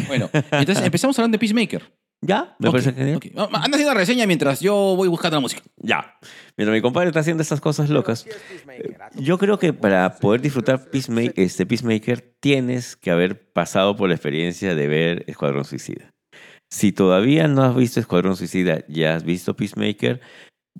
Bueno, 0.06 0.30
entonces 0.32 0.84
empezamos 0.84 1.18
hablando 1.18 1.36
de 1.36 1.40
Peacemaker. 1.40 1.92
¿Ya? 2.20 2.56
Me 2.58 2.70
parece 2.70 2.92
genial. 2.92 3.16
ok. 3.16 3.26
Ah, 3.36 3.48
Anda 3.62 3.76
haciendo 3.76 3.94
reseña 3.94 4.26
mientras 4.26 4.60
yo 4.60 4.74
voy 4.96 5.08
buscando 5.08 5.36
la 5.36 5.40
música. 5.40 5.62
Ya. 5.76 6.18
Mientras 6.56 6.74
mi 6.74 6.82
compadre 6.82 7.08
está 7.08 7.20
haciendo 7.20 7.42
estas 7.42 7.60
cosas 7.60 7.90
locas, 7.90 8.26
eh, 8.26 8.96
yo 9.16 9.38
creo 9.38 9.58
que 9.58 9.72
para 9.72 10.16
poder 10.16 10.40
disfrutar 10.40 10.90
Peacemaker, 10.90 11.32
este 11.36 11.64
Peacemaker 11.64 12.20
tienes 12.40 12.96
que 12.96 13.12
haber 13.12 13.52
pasado 13.52 13.94
por 13.96 14.08
la 14.08 14.16
experiencia 14.16 14.74
de 14.74 14.86
ver 14.88 15.24
Escuadrón 15.28 15.64
Suicida. 15.64 16.12
Si 16.70 16.92
todavía 16.92 17.46
no 17.46 17.62
has 17.62 17.76
visto 17.76 18.00
Escuadrón 18.00 18.36
Suicida, 18.36 18.84
ya 18.88 19.14
has 19.14 19.22
visto 19.24 19.54
Peacemaker, 19.54 20.20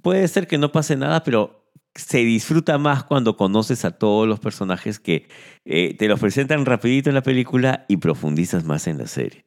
puede 0.03 0.27
ser 0.27 0.49
que 0.49 0.59
no 0.59 0.73
pase 0.73 0.97
nada, 0.97 1.23
pero 1.23 1.71
se 1.95 2.19
disfruta 2.19 2.79
más 2.79 3.05
cuando 3.05 3.37
conoces 3.37 3.85
a 3.85 3.93
todos 3.93 4.27
los 4.29 4.41
personajes 4.41 4.99
que 4.99 5.29
eh, 5.65 5.97
te 5.97 6.09
los 6.09 6.21
presentan 6.21 6.67
rapidito 6.67 7.11
en 7.11 7.15
la 7.15 7.23
película 7.23 7.87
y 7.89 7.97
profundizas 7.99 8.65
más 8.65 8.87
en 8.87 8.99
la 8.99 9.07
serie. 9.07 9.47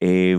Eh, 0.00 0.38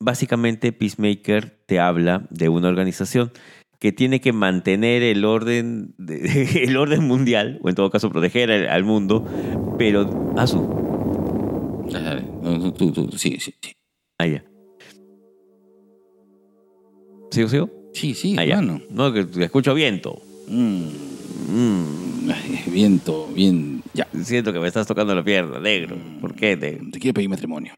básicamente 0.00 0.72
Peacemaker 0.72 1.50
te 1.66 1.80
habla 1.80 2.26
de 2.30 2.48
una 2.48 2.68
organización 2.68 3.32
que 3.78 3.92
tiene 3.92 4.20
que 4.20 4.32
mantener 4.32 5.02
el 5.02 5.24
orden, 5.24 5.94
de- 5.98 6.64
el 6.64 6.76
orden 6.76 7.04
mundial, 7.04 7.58
o 7.62 7.68
en 7.68 7.74
todo 7.74 7.90
caso 7.90 8.10
proteger 8.10 8.50
al, 8.50 8.68
al 8.68 8.84
mundo, 8.84 9.24
pero... 9.78 10.08
Ah, 10.36 10.46
su... 10.46 10.64
Tú, 12.76 12.92
tú, 12.92 13.10
sí, 13.18 13.36
sí, 13.38 13.54
sí. 13.60 13.72
Ah, 14.18 14.26
ya. 14.26 14.44
¿Sigo, 17.30 17.48
sigo? 17.48 17.70
Sí, 17.92 18.14
sí, 18.14 18.36
Ah. 18.38 18.80
No, 18.90 19.12
que 19.12 19.26
escucho 19.44 19.74
viento. 19.74 20.20
Mm, 20.48 20.88
Mm, 21.46 22.30
ay, 22.30 22.64
viento, 22.72 23.28
bien. 23.34 23.82
Ya. 23.94 24.06
siento 24.24 24.52
que 24.52 24.58
me 24.60 24.66
estás 24.66 24.86
tocando 24.86 25.14
la 25.14 25.22
pierna, 25.22 25.58
negro. 25.60 25.96
¿Por 26.20 26.34
qué, 26.34 26.56
negro? 26.56 26.86
Te 26.92 26.98
quiero 26.98 27.14
pedir 27.14 27.28
matrimonio. 27.28 27.72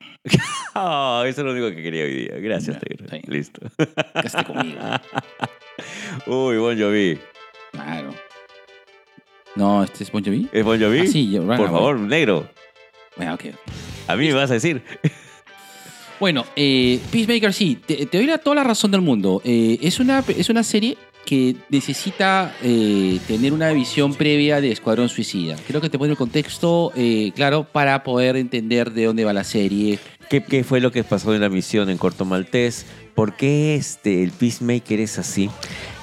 Ah, 0.74 1.22
eso 1.26 1.40
es 1.42 1.44
lo 1.46 1.52
único 1.52 1.68
que 1.70 1.82
quería 1.82 2.04
hoy 2.04 2.14
día. 2.14 2.34
Gracias, 2.38 2.78
Ya, 2.80 3.06
negro. 3.12 3.32
Listo. 3.32 3.60
Cásate 4.14 4.44
conmigo. 4.52 4.78
Uy, 6.26 6.56
Bon 6.58 6.78
Jovi. 6.78 7.18
Claro. 7.72 8.14
No, 9.54 9.82
este 9.84 10.04
es 10.04 10.10
Bon 10.10 10.24
Jovi. 10.24 10.48
¿Es 10.52 10.64
Bon 10.64 10.80
Jovi? 10.80 11.00
Ah, 11.00 11.06
sí, 11.06 11.30
yo- 11.30 11.46
Por 11.46 11.56
favor, 11.70 11.98
negro. 11.98 12.48
Bueno, 13.16 13.34
ok. 13.34 13.44
A 14.08 14.16
mí 14.16 14.28
me 14.28 14.34
vas 14.34 14.50
a 14.50 14.54
decir. 14.54 14.82
Bueno, 16.18 16.46
eh, 16.56 16.98
Peacemaker 17.12 17.52
sí, 17.52 17.78
te, 17.84 18.06
te 18.06 18.16
doy 18.18 18.26
la- 18.26 18.38
toda 18.38 18.56
la 18.56 18.64
razón 18.64 18.90
del 18.90 19.02
mundo. 19.02 19.42
Eh, 19.44 19.78
es, 19.82 20.00
una, 20.00 20.24
es 20.28 20.48
una 20.48 20.62
serie 20.62 20.96
que 21.26 21.56
necesita 21.68 22.54
eh, 22.62 23.18
tener 23.26 23.52
una 23.52 23.70
visión 23.72 24.14
previa 24.14 24.62
de 24.62 24.70
Escuadrón 24.72 25.10
Suicida. 25.10 25.56
Creo 25.66 25.82
que 25.82 25.90
te 25.90 25.98
pone 25.98 26.12
el 26.12 26.16
contexto 26.16 26.92
eh, 26.94 27.32
claro 27.34 27.64
para 27.64 28.02
poder 28.04 28.36
entender 28.36 28.92
de 28.92 29.04
dónde 29.04 29.24
va 29.24 29.34
la 29.34 29.44
serie. 29.44 29.98
¿Qué, 30.30 30.64
fue 30.64 30.80
lo 30.80 30.90
que 30.90 31.04
pasó 31.04 31.34
en 31.34 31.40
la 31.40 31.48
misión 31.48 31.90
en 31.90 31.98
Corto 31.98 32.24
Maltés? 32.24 32.86
¿Por 33.14 33.36
qué 33.36 33.74
este, 33.74 34.22
el 34.22 34.30
Peacemaker 34.30 35.00
es 35.00 35.18
así? 35.18 35.50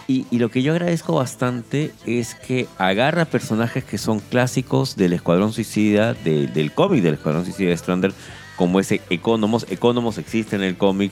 Y, 0.07 0.25
lo 0.37 0.49
que 0.49 0.61
yo 0.61 0.73
agradezco 0.73 1.15
bastante 1.15 1.91
es 2.05 2.35
que 2.35 2.67
agarra 2.77 3.23
personajes 3.25 3.85
que 3.85 3.97
son 3.97 4.19
clásicos 4.19 4.95
del 4.97 5.13
Escuadrón 5.13 5.53
Suicida, 5.53 6.13
de- 6.13 6.47
del 6.47 6.73
cómic 6.73 7.01
del 7.01 7.15
Escuadrón 7.15 7.45
Suicida 7.45 7.69
de 7.69 7.77
Strander, 7.77 8.13
como 8.57 8.79
ese 8.81 8.99
Economos. 9.09 9.65
Economos 9.69 10.17
existe 10.17 10.57
en 10.57 10.63
el 10.63 10.75
cómic. 10.77 11.11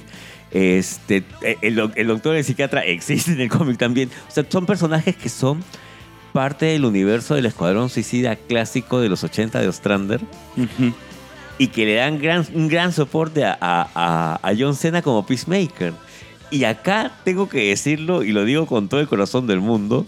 Este, 0.51 1.23
el, 1.61 1.75
doc- 1.75 1.93
el 1.95 2.07
doctor 2.07 2.35
el 2.35 2.43
psiquiatra 2.43 2.81
existe 2.85 3.31
en 3.31 3.41
el 3.41 3.49
cómic 3.49 3.77
también. 3.77 4.09
O 4.27 4.31
sea, 4.31 4.45
son 4.49 4.65
personajes 4.65 5.15
que 5.15 5.29
son 5.29 5.63
parte 6.33 6.65
del 6.67 6.85
universo 6.85 7.35
del 7.35 7.45
Escuadrón 7.45 7.89
Suicida 7.89 8.35
clásico 8.35 8.99
de 8.99 9.09
los 9.09 9.23
80 9.23 9.59
de 9.59 9.67
Ostrander 9.67 10.21
y 11.57 11.67
que 11.67 11.85
le 11.85 11.95
dan 11.95 12.19
gran, 12.19 12.45
un 12.53 12.67
gran 12.67 12.91
soporte 12.93 13.43
a, 13.45 13.57
a- 13.59 13.89
a- 13.95 14.39
a 14.49 14.53
John 14.57 14.75
Cena 14.75 15.01
como 15.01 15.25
Peacemaker. 15.25 15.93
Y 16.49 16.65
acá 16.65 17.11
tengo 17.23 17.47
que 17.47 17.69
decirlo, 17.69 18.23
y 18.23 18.31
lo 18.33 18.43
digo 18.43 18.65
con 18.65 18.89
todo 18.89 18.99
el 18.99 19.07
corazón 19.07 19.47
del 19.47 19.61
mundo, 19.61 20.05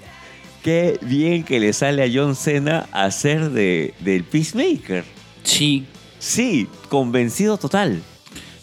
qué 0.62 0.98
bien 1.02 1.44
que 1.44 1.60
le 1.62 1.72
sale 1.72 2.04
a 2.04 2.10
John 2.14 2.36
Cena 2.36 2.88
hacer 2.92 3.50
de, 3.52 3.94
del 4.02 4.24
Peacemaker. 4.26 5.06
Sí. 5.44 5.86
Sí, 6.20 6.68
convencido 6.90 7.58
total. 7.58 8.02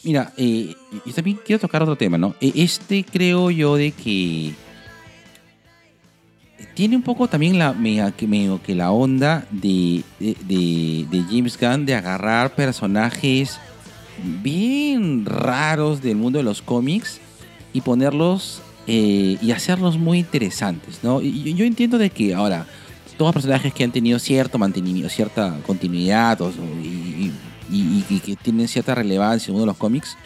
Mira, 0.03 0.33
eh, 0.37 0.75
y 1.05 1.13
también 1.13 1.39
quiero 1.45 1.61
tocar 1.61 1.83
otro 1.83 1.97
tema, 1.97 2.17
¿no? 2.17 2.35
Eh, 2.41 2.53
Este 2.55 3.05
creo 3.05 3.51
yo 3.51 3.77
de 3.77 3.93
que 3.93 4.55
tiene 6.75 6.97
un 6.97 7.03
poco 7.03 7.29
también 7.29 7.59
la 7.59 7.73
medio 7.73 8.13
que, 8.63 8.75
la 8.75 8.91
onda 8.93 9.47
de, 9.51 10.03
de, 10.19 10.37
de- 10.47 11.07
de 11.11 11.23
James 11.29 11.59
Gunn 11.61 11.85
de 11.87 11.95
agarrar 11.95 12.55
personajes 12.55 13.59
bien 14.43 15.25
raros 15.27 16.01
del 16.03 16.17
mundo 16.17 16.39
de 16.39 16.45
los 16.45 16.63
cómics 16.63 17.21
y 17.73 17.81
ponerlos 17.83 18.63
eh, 18.87 19.37
y 19.41 19.51
hacerlos 19.53 19.99
muy 19.99 20.19
interesantes, 20.19 21.01
¿no? 21.03 21.21
Y 21.21 21.43
yo, 21.45 21.57
yo 21.57 21.65
entiendo 21.65 21.99
de 21.99 22.11
que 22.11 22.35
ahora 22.35 22.67
todos 23.19 23.33
personajes 23.35 23.73
que 23.75 23.85
han 23.85 23.93
tenido 23.93 24.19
cierto 24.19 24.59
mantenimiento, 24.59 25.11
cierta 25.11 25.59
continuidad 25.67 26.41
o- 26.41 26.51
y, 26.83 26.87
y- 26.87 27.33
y- 27.71 28.05
y 28.09 28.19
que 28.21 28.37
tienen 28.37 28.69
cierta 28.69 28.95
relevancia 28.95 29.49
en 29.51 29.55
uno 29.55 29.63
de 29.63 29.67
los 29.67 29.77
cómics, 29.77 30.17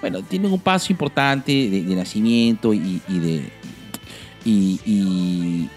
bueno, 0.00 0.22
tienen 0.22 0.52
un 0.52 0.60
paso 0.60 0.92
importante 0.92 1.52
de, 1.52 1.82
de 1.82 1.94
nacimiento 1.94 2.72
y, 2.74 3.00
y 3.08 3.18
de 3.18 3.50
y, 4.44 5.68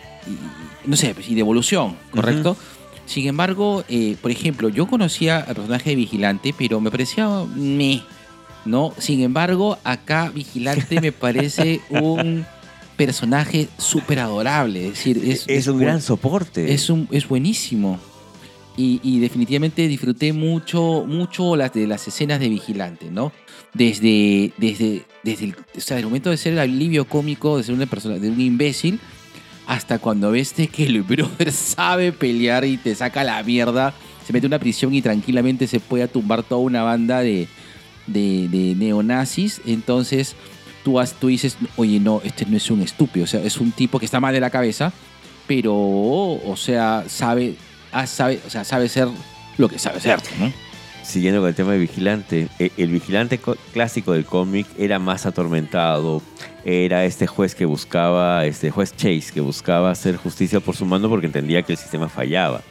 no 0.86 0.96
sé, 0.96 1.14
pues, 1.14 1.28
y 1.30 1.36
de 1.36 1.42
evolución, 1.42 1.96
¿correcto? 2.12 2.56
Sin 3.06 3.28
embargo, 3.28 3.84
eh, 3.90 4.16
por 4.22 4.32
ejemplo, 4.32 4.70
yo 4.70 4.88
conocía 4.88 5.40
al 5.40 5.56
personaje 5.56 5.90
de 5.92 5.96
Vigilante, 5.98 6.54
pero 6.58 6.80
me 6.80 6.90
parecía 6.90 7.28
me, 7.56 8.02
¿no? 8.66 8.94
Sin 8.98 9.22
embargo, 9.22 9.78
acá 9.84 10.30
Vigilante 10.34 11.02
me 11.02 11.12
parece 11.12 11.82
un 11.90 12.46
personaje 12.96 13.68
súper 13.78 14.20
adorable, 14.20 14.88
es 14.88 14.94
decir, 14.94 15.22
es, 15.26 15.44
Es 15.48 15.68
un 15.68 15.80
gran 15.80 16.02
soporte. 16.02 16.74
es, 16.74 16.90
un, 16.90 17.08
es 17.12 17.28
buenísimo. 17.28 18.00
Y, 18.76 19.20
definitivamente 19.20 19.88
disfruté 19.88 20.34
mucho, 20.34 21.06
mucho 21.08 21.56
las 21.56 21.74
de 21.74 21.86
las 21.86 22.08
escenas 22.08 22.40
de 22.40 22.50
Vigilante, 22.50 23.12
¿no? 23.12 23.32
Desde, 23.74 24.52
desde, 24.58 25.04
desde 25.24 25.46
el, 25.46 25.56
o 25.78 25.80
sea, 25.80 26.00
el 26.00 26.06
momento 26.06 26.32
de 26.32 26.38
ser 26.38 26.54
el 26.54 26.60
alivio 26.60 27.06
cómico, 27.06 27.58
de 27.58 27.64
ser 27.64 27.76
una 27.76 27.86
persona, 27.86 28.18
de 28.18 28.30
un 28.32 28.42
imbécil, 28.42 29.00
hasta 29.68 30.00
cuando 30.00 30.32
ves 30.32 30.54
que 30.54 30.86
el 30.86 31.02
brother 31.04 31.52
sabe 31.52 32.12
pelear 32.12 32.66
y 32.66 32.78
te 32.78 32.96
saca 32.96 33.24
la 33.24 33.42
mierda, 33.44 33.94
se 34.26 34.34
mete 34.34 34.48
en 34.48 34.52
una 34.52 34.60
prisión 34.60 34.94
y 34.96 35.02
tranquilamente 35.04 35.68
se 35.68 35.80
puede 35.80 36.08
tumbar 36.08 36.42
toda 36.42 36.62
una 36.62 36.82
banda 36.82 37.20
de, 37.22 37.48
de, 38.08 38.48
de 38.48 38.74
neonazis. 38.76 39.62
Entonces 39.68 40.36
tú, 40.84 41.00
has- 41.00 41.14
tú 41.14 41.28
dices, 41.28 41.58
oye, 41.76 42.00
no, 42.00 42.22
este 42.24 42.46
no 42.48 42.58
es 42.58 42.72
un 42.72 42.82
estúpido, 42.82 43.26
o 43.26 43.28
sea, 43.28 43.44
es 43.44 43.60
un 43.60 43.72
tipo 43.72 44.00
que 44.00 44.06
está 44.06 44.20
mal 44.20 44.34
de 44.34 44.40
la 44.40 44.50
cabeza, 44.50 44.92
pero, 45.48 45.76
o 45.76 46.56
sea, 46.58 47.04
sabe, 47.08 47.56
sabe, 48.08 48.40
o 48.46 48.50
sea, 48.50 48.64
sabe 48.64 48.90
ser 48.90 49.08
lo 49.58 49.70
que 49.70 49.80
sabe 49.80 50.00
ser. 50.00 50.20
Siguiendo 51.04 51.42
con 51.42 51.50
el 51.50 51.56
tema 51.56 51.74
de 51.74 51.80
Vigilante, 51.80 52.48
eh, 52.60 52.72
el 52.78 52.88
Vigilante 52.90 53.38
co- 53.38 53.58
clásico 53.74 54.14
del 54.14 54.26
cómic 54.26 54.66
era 54.78 55.00
más 55.00 55.26
atormentado, 55.26 56.22
era 56.64 57.04
este 57.04 57.28
juez 57.28 57.56
que 57.56 57.66
buscaba, 57.66 58.46
este 58.46 58.72
juez 58.72 58.96
Chase, 58.96 59.32
que 59.34 59.42
buscaba 59.42 59.92
hacer 59.92 60.16
justicia 60.16 60.62
por 60.62 60.76
su 60.78 60.86
mano 60.86 61.10
porque 61.10 61.26
entendía 61.28 61.62
que 61.64 61.74
el 61.74 61.78
sistema 61.78 62.08
fallaba. 62.08 62.62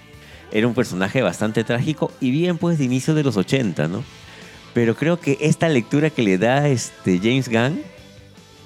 Era 0.50 0.66
un 0.66 0.72
personaje 0.74 1.20
bastante 1.22 1.62
trágico 1.62 2.10
y 2.20 2.30
bien 2.30 2.56
pues 2.58 2.78
de 2.78 2.84
inicio 2.84 3.14
de 3.14 3.22
los 3.22 3.36
80, 3.36 3.88
¿no? 3.88 4.02
Pero 4.72 4.96
creo 4.96 5.20
que 5.20 5.36
esta 5.42 5.68
lectura 5.68 6.08
que 6.08 6.22
le 6.22 6.38
da 6.38 6.66
este 6.68 7.18
James 7.18 7.50
Gunn 7.50 7.82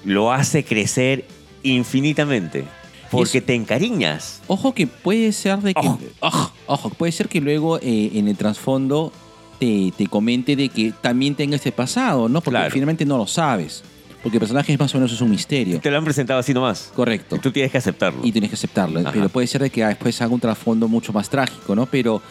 lo 0.05 0.31
hace 0.31 0.63
crecer 0.63 1.25
infinitamente. 1.63 2.63
Porque 3.11 3.37
Es- 3.39 3.45
te 3.45 3.55
encariñas. 3.55 4.41
Ojo 4.47 4.73
que 4.73 4.87
puede 4.87 5.31
ser 5.31 5.59
de 5.59 5.73
que. 5.73 5.79
Ojo. 5.87 5.99
Ojo, 6.19 6.51
ojo, 6.67 6.89
puede 6.91 7.11
ser 7.11 7.27
que 7.29 7.39
luego 7.41 7.77
eh, 7.79 8.11
en 8.13 8.27
el 8.27 8.35
trasfondo 8.37 9.11
te, 9.59 9.91
te 9.97 10.07
comente 10.07 10.55
de 10.55 10.69
que 10.69 10.93
también 11.01 11.35
tenga 11.35 11.55
este 11.55 11.71
pasado, 11.71 12.27
¿no? 12.29 12.41
Porque 12.41 12.57
Claro. 12.59 12.71
finalmente 12.71 13.05
no 13.05 13.17
lo 13.17 13.27
sabes. 13.27 13.83
Porque 14.23 14.37
el 14.37 14.39
personaje 14.41 14.73
es 14.73 14.79
más 14.79 14.93
o 14.93 14.97
menos 14.97 15.13
es 15.13 15.21
un 15.21 15.29
misterio. 15.29 15.79
Te 15.79 15.89
lo 15.91 15.97
han 15.97 16.03
presentado 16.03 16.39
así 16.39 16.53
nomás. 16.53 16.91
Correcto. 16.95 17.35
Y 17.37 17.39
tú 17.39 17.51
tienes 17.51 17.71
que 17.71 17.77
aceptarlo. 17.77 18.19
Y 18.25 18.31
tienes 18.31 18.49
que 18.49 18.55
aceptarlo. 18.55 18.99
Ajá. 18.99 19.11
Pero 19.13 19.29
puede 19.29 19.47
ser 19.47 19.61
de 19.61 19.69
que 19.69 19.83
ah, 19.83 19.89
después 19.89 20.21
haga 20.21 20.33
un 20.33 20.39
trasfondo 20.39 20.87
mucho 20.87 21.13
más 21.13 21.29
trágico, 21.29 21.75
¿no? 21.75 21.85
Pero 21.85 22.21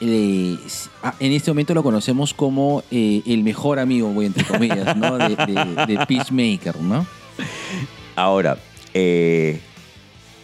eh, 0.00 0.56
ah, 1.02 1.14
en 1.20 1.32
este 1.32 1.50
momento 1.50 1.74
lo 1.74 1.82
conocemos 1.82 2.32
como 2.32 2.82
eh, 2.90 3.20
el 3.26 3.42
mejor 3.42 3.78
amigo, 3.78 4.08
voy 4.08 4.26
entre 4.26 4.44
comillas, 4.44 4.96
¿no? 4.96 5.18
De, 5.18 5.36
de- 5.36 5.86
de 5.96 6.06
Peacemaker, 6.06 6.80
¿no? 6.80 7.04
Ahora, 8.16 8.56
eh, 8.94 9.60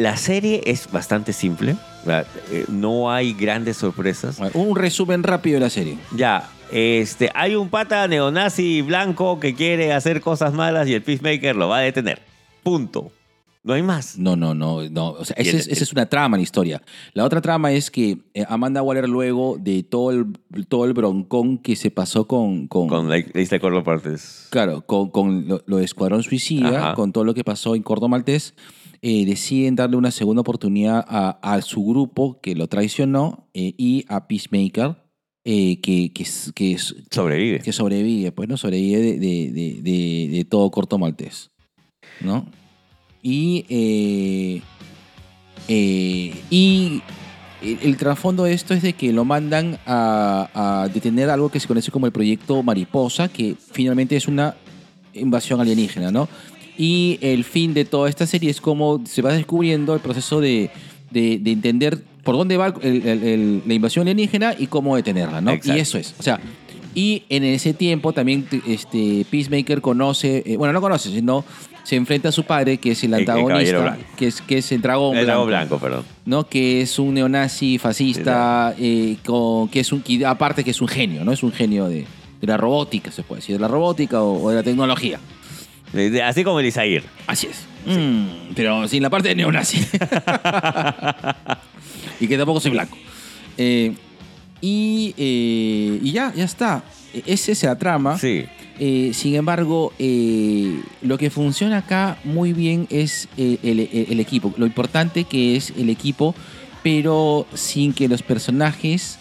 la 0.00 0.16
serie 0.16 0.62
es 0.64 0.90
bastante 0.90 1.34
simple. 1.34 1.76
Eh, 2.06 2.64
no 2.68 3.12
hay 3.12 3.34
grandes 3.34 3.76
sorpresas. 3.76 4.40
Un 4.54 4.74
resumen 4.74 5.22
rápido 5.22 5.54
de 5.54 5.60
la 5.60 5.70
serie. 5.70 5.98
Ya, 6.16 6.48
este, 6.72 7.30
hay 7.34 7.54
un 7.54 7.68
pata 7.68 8.08
neonazi 8.08 8.80
blanco 8.80 9.38
que 9.38 9.54
quiere 9.54 9.92
hacer 9.92 10.22
cosas 10.22 10.54
malas 10.54 10.88
y 10.88 10.94
el 10.94 11.02
Peacemaker 11.02 11.54
lo 11.54 11.68
va 11.68 11.78
a 11.78 11.80
detener. 11.82 12.22
Punto. 12.62 13.12
No 13.62 13.74
hay 13.74 13.82
más. 13.82 14.16
No, 14.16 14.36
no, 14.36 14.54
no, 14.54 14.88
no. 14.88 15.10
O 15.10 15.24
sea, 15.26 15.36
esa 15.38 15.58
es, 15.58 15.68
esa 15.68 15.84
es 15.84 15.92
una 15.92 16.06
trama 16.06 16.38
en 16.38 16.40
la 16.40 16.44
historia. 16.44 16.82
La 17.12 17.26
otra 17.26 17.42
trama 17.42 17.72
es 17.72 17.90
que 17.90 18.16
eh, 18.32 18.46
Amanda 18.48 18.80
Waller 18.80 19.06
luego 19.06 19.58
de 19.60 19.82
todo 19.82 20.12
el, 20.12 20.32
todo 20.66 20.86
el 20.86 20.94
broncón 20.94 21.58
que 21.58 21.76
se 21.76 21.90
pasó 21.90 22.26
con... 22.26 22.68
con, 22.68 22.88
Con 22.88 23.10
la 23.10 23.18
lista 23.34 23.58
de 23.58 23.82
Partes. 23.82 24.46
Claro, 24.48 24.80
con, 24.80 25.10
con 25.10 25.46
lo, 25.46 25.62
lo 25.66 25.76
de 25.76 25.84
Escuadrón 25.84 26.22
Suicida, 26.22 26.68
Ajá. 26.68 26.94
con 26.94 27.12
todo 27.12 27.24
lo 27.24 27.34
que 27.34 27.44
pasó 27.44 27.74
en 27.74 27.82
Córdoba 27.82 28.08
Maltés, 28.08 28.54
eh, 29.02 29.24
deciden 29.26 29.76
darle 29.76 29.96
una 29.96 30.10
segunda 30.10 30.40
oportunidad 30.42 31.04
a, 31.08 31.38
a 31.42 31.62
su 31.62 31.84
grupo 31.84 32.40
que 32.40 32.54
lo 32.54 32.66
traicionó 32.68 33.48
eh, 33.54 33.74
y 33.78 34.04
a 34.08 34.26
Peacemaker, 34.28 34.96
eh, 35.44 35.80
que, 35.80 36.12
Sobrevive. 37.10 37.60
que 37.60 37.72
sobrevive, 37.72 38.30
pues, 38.32 38.48
¿no? 38.48 38.56
Sobrevive 38.56 39.00
de, 39.00 39.18
de, 39.18 39.50
de, 39.52 39.82
de- 39.82 40.28
de 40.30 40.44
todo 40.44 40.70
Corto 40.70 40.98
Maltés, 40.98 41.50
¿no? 42.20 42.46
Y, 43.22 43.64
y 46.50 47.02
el, 47.62 47.78
el 47.82 47.96
trasfondo 47.96 48.44
de 48.44 48.52
esto 48.54 48.74
es 48.74 48.82
de 48.82 48.92
que 48.94 49.12
lo 49.12 49.24
mandan 49.24 49.78
a, 49.86 50.82
a 50.82 50.88
detener 50.88 51.30
algo 51.30 51.48
que 51.50 51.60
se 51.60 51.68
conoce 51.68 51.90
como 51.90 52.06
el 52.06 52.12
proyecto 52.12 52.62
Mariposa, 52.62 53.28
que 53.28 53.56
finalmente 53.72 54.16
es 54.16 54.28
una 54.28 54.54
invasión 55.12 55.60
alienígena, 55.60 56.10
¿no? 56.10 56.28
Y 56.82 57.18
el 57.20 57.44
fin 57.44 57.74
de 57.74 57.84
toda 57.84 58.08
esta 58.08 58.26
serie 58.26 58.48
es 58.50 58.58
cómo 58.62 59.02
se 59.04 59.20
va 59.20 59.34
descubriendo 59.34 59.92
el 59.92 60.00
proceso 60.00 60.40
de, 60.40 60.70
de- 61.10 61.38
de 61.38 61.50
entender 61.50 61.98
por 62.24 62.36
dónde 62.36 62.56
va 62.56 62.72
el- 62.82 63.06
el- 63.06 63.22
el- 63.22 63.62
la 63.66 63.74
invasión 63.74 64.08
alienígena 64.08 64.54
y 64.58 64.66
cómo 64.66 64.96
detenerla, 64.96 65.42
¿no? 65.42 65.50
Exacto. 65.50 65.76
Y 65.76 65.80
eso 65.80 65.98
es. 65.98 66.14
O 66.18 66.22
sea, 66.22 66.40
y 66.94 67.24
en 67.28 67.44
ese 67.44 67.74
tiempo 67.74 68.12
también 68.14 68.46
este, 68.66 69.26
Peacemaker 69.30 69.82
conoce, 69.82 70.42
eh, 70.46 70.56
bueno, 70.56 70.72
no 70.72 70.80
conoce, 70.80 71.10
sino 71.10 71.44
se 71.84 71.96
enfrenta 71.96 72.30
a 72.30 72.32
su 72.32 72.44
padre, 72.44 72.78
que 72.78 72.92
es 72.92 73.04
el 73.04 73.12
El- 73.12 73.20
el 73.20 73.28
antagonista, 73.28 73.78
blanco. 73.82 74.02
que 74.16 74.26
es, 74.28 74.40
que 74.40 74.58
es 74.58 74.72
el 74.72 74.80
dragón 74.80 75.16
el 75.18 75.24
blanco. 75.26 75.46
dragón 75.46 75.46
blanco, 75.48 75.78
perdón. 75.78 76.04
¿no? 76.24 76.46
Que 76.48 76.80
es 76.80 76.98
un 76.98 77.12
neonazi 77.12 77.76
fascista, 77.78 78.74
eh, 78.78 79.16
con- 79.26 79.68
que 79.68 79.80
es 79.80 79.92
un, 79.92 80.00
que 80.00 80.24
aparte 80.24 80.64
que 80.64 80.70
es 80.70 80.80
un 80.80 80.88
genio, 80.88 81.24
¿no? 81.26 81.32
Es 81.32 81.42
un 81.42 81.52
genio 81.52 81.88
de, 81.88 82.06
de 82.40 82.46
la 82.46 82.56
robótica, 82.56 83.10
se 83.12 83.22
puede 83.22 83.40
decir, 83.40 83.56
de 83.56 83.60
la 83.60 83.68
robótica 83.68 84.22
o, 84.22 84.42
o 84.44 84.48
de 84.50 84.56
la 84.56 84.62
tecnología. 84.62 85.20
Así 86.24 86.44
como 86.44 86.60
el 86.60 86.66
Isair. 86.66 87.02
Así 87.26 87.48
es. 87.48 87.66
Mm, 87.86 88.52
pero 88.54 88.86
sin 88.88 89.02
la 89.02 89.10
parte 89.10 89.28
de 89.28 89.34
neonazi. 89.34 89.78
y 92.20 92.26
que 92.28 92.36
tampoco 92.36 92.60
soy 92.60 92.70
blanco. 92.72 92.96
Eh, 93.56 93.94
y, 94.60 95.14
eh, 95.16 95.98
y 96.02 96.12
ya, 96.12 96.32
ya 96.34 96.44
está. 96.44 96.82
Es 97.26 97.48
esa 97.48 97.68
la 97.68 97.78
trama. 97.78 98.18
Sí. 98.18 98.44
Eh, 98.78 99.10
sin 99.14 99.34
embargo, 99.34 99.92
eh, 99.98 100.80
lo 101.02 101.18
que 101.18 101.30
funciona 101.30 101.78
acá 101.78 102.18
muy 102.24 102.52
bien 102.52 102.86
es 102.90 103.28
el, 103.36 103.58
el- 103.62 104.06
el 104.10 104.20
equipo. 104.20 104.54
Lo 104.56 104.66
importante 104.66 105.24
que 105.24 105.56
es 105.56 105.72
el 105.76 105.90
equipo, 105.90 106.34
pero 106.82 107.46
sin 107.54 107.92
que 107.92 108.08
los 108.08 108.22
personajes 108.22 109.18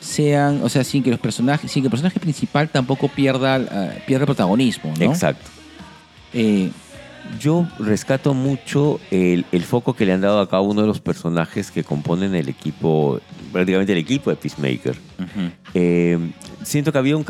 sean, 0.00 0.60
o 0.62 0.68
sea, 0.68 0.84
sin 0.84 1.02
que 1.02 1.10
los 1.10 1.18
personajes, 1.20 1.70
sin 1.72 1.82
que 1.82 1.86
el 1.88 1.90
personaje 1.90 2.20
principal 2.20 2.68
tampoco 2.68 3.08
pierda, 3.08 3.58
eh, 3.58 4.02
pierda 4.06 4.26
protagonismo, 4.26 4.92
¿no? 4.98 5.04
Exacto. 5.06 5.50
Eh, 6.34 6.70
Yo 7.38 7.68
rescato 7.78 8.34
mucho 8.34 8.98
el, 9.10 9.44
el 9.52 9.62
foco 9.62 9.94
que 9.94 10.04
le 10.06 10.12
han 10.12 10.20
dado 10.20 10.40
a 10.40 10.48
cada 10.48 10.62
uno 10.62 10.80
de 10.80 10.86
los 10.86 11.00
personajes 11.00 11.70
que 11.70 11.84
componen 11.84 12.34
el 12.34 12.48
equipo, 12.48 13.20
prácticamente 13.52 13.92
el 13.92 13.98
equipo 13.98 14.30
de 14.30 14.36
Peacemaker. 14.36 14.96
Eh, 15.74 16.18
siento 16.64 16.90
que 16.92 16.98
había 16.98 17.16
un 17.16 17.24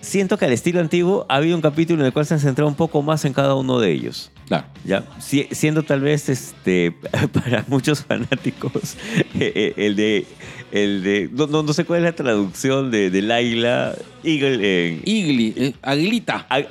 siento 0.00 0.36
que 0.38 0.44
al 0.46 0.52
estilo 0.52 0.80
antiguo 0.80 1.26
había 1.28 1.54
un 1.54 1.60
capítulo 1.60 2.00
en 2.00 2.06
el 2.06 2.12
cual 2.12 2.24
se 2.26 2.34
han 2.34 2.40
centrado 2.40 2.68
un 2.68 2.74
poco 2.76 3.02
más 3.02 3.24
en 3.24 3.32
cada 3.32 3.54
uno 3.54 3.78
de 3.78 3.92
ellos. 3.92 4.30
Claro. 4.48 4.64
Ya, 4.84 5.04
Si- 5.20 5.48
siendo 5.52 5.82
tal 5.82 6.00
vez 6.00 6.28
este 6.28 6.92
para 7.32 7.64
muchos 7.68 8.04
fanáticos 8.04 8.96
eh, 9.38 9.74
el 9.76 9.96
de 9.96 10.26
el 10.72 11.02
de 11.02 11.28
no, 11.32 11.46
no, 11.46 11.62
no 11.62 11.72
sé 11.72 11.84
cuál 11.84 12.00
es 12.00 12.04
la 12.04 12.12
traducción 12.12 12.90
de, 12.90 13.10
de 13.10 13.22
Laila 13.22 13.94
Eagle 14.24 14.88
en 14.88 15.02
Igli, 15.04 15.54
eh, 15.56 15.74
Aguilita. 15.82 16.46
a- 16.48 16.62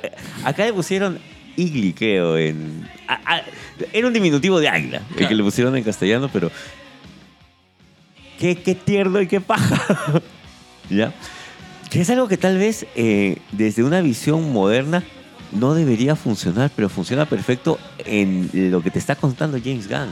acá 0.44 0.64
le 0.66 0.72
pusieron 0.72 1.18
Igli 1.56 1.92
creo 1.92 2.36
en 2.38 2.88
a- 3.08 3.20
a- 3.36 3.42
era 3.92 4.06
un 4.06 4.12
diminutivo 4.12 4.60
de 4.60 4.68
águila 4.68 5.02
el 5.18 5.28
que 5.28 5.34
le 5.34 5.42
pusieron 5.42 5.76
en 5.76 5.84
castellano 5.84 6.28
pero 6.32 6.50
qué, 8.38 8.56
qué 8.56 8.74
tierno 8.74 9.20
y 9.20 9.26
qué 9.26 9.40
paja 9.40 10.22
ya 10.90 11.12
que 11.90 12.00
es 12.00 12.10
algo 12.10 12.26
que 12.28 12.36
tal 12.38 12.58
vez 12.58 12.86
eh, 12.96 13.36
desde 13.52 13.84
una 13.84 14.00
visión 14.00 14.50
moderna 14.52 15.02
no 15.52 15.74
debería 15.74 16.16
funcionar, 16.16 16.70
pero 16.74 16.88
funciona 16.88 17.26
perfecto 17.26 17.78
en 18.06 18.48
lo 18.70 18.82
que 18.82 18.90
te 18.90 18.98
está 18.98 19.16
contando 19.16 19.58
James 19.62 19.86
Gunn. 19.86 20.08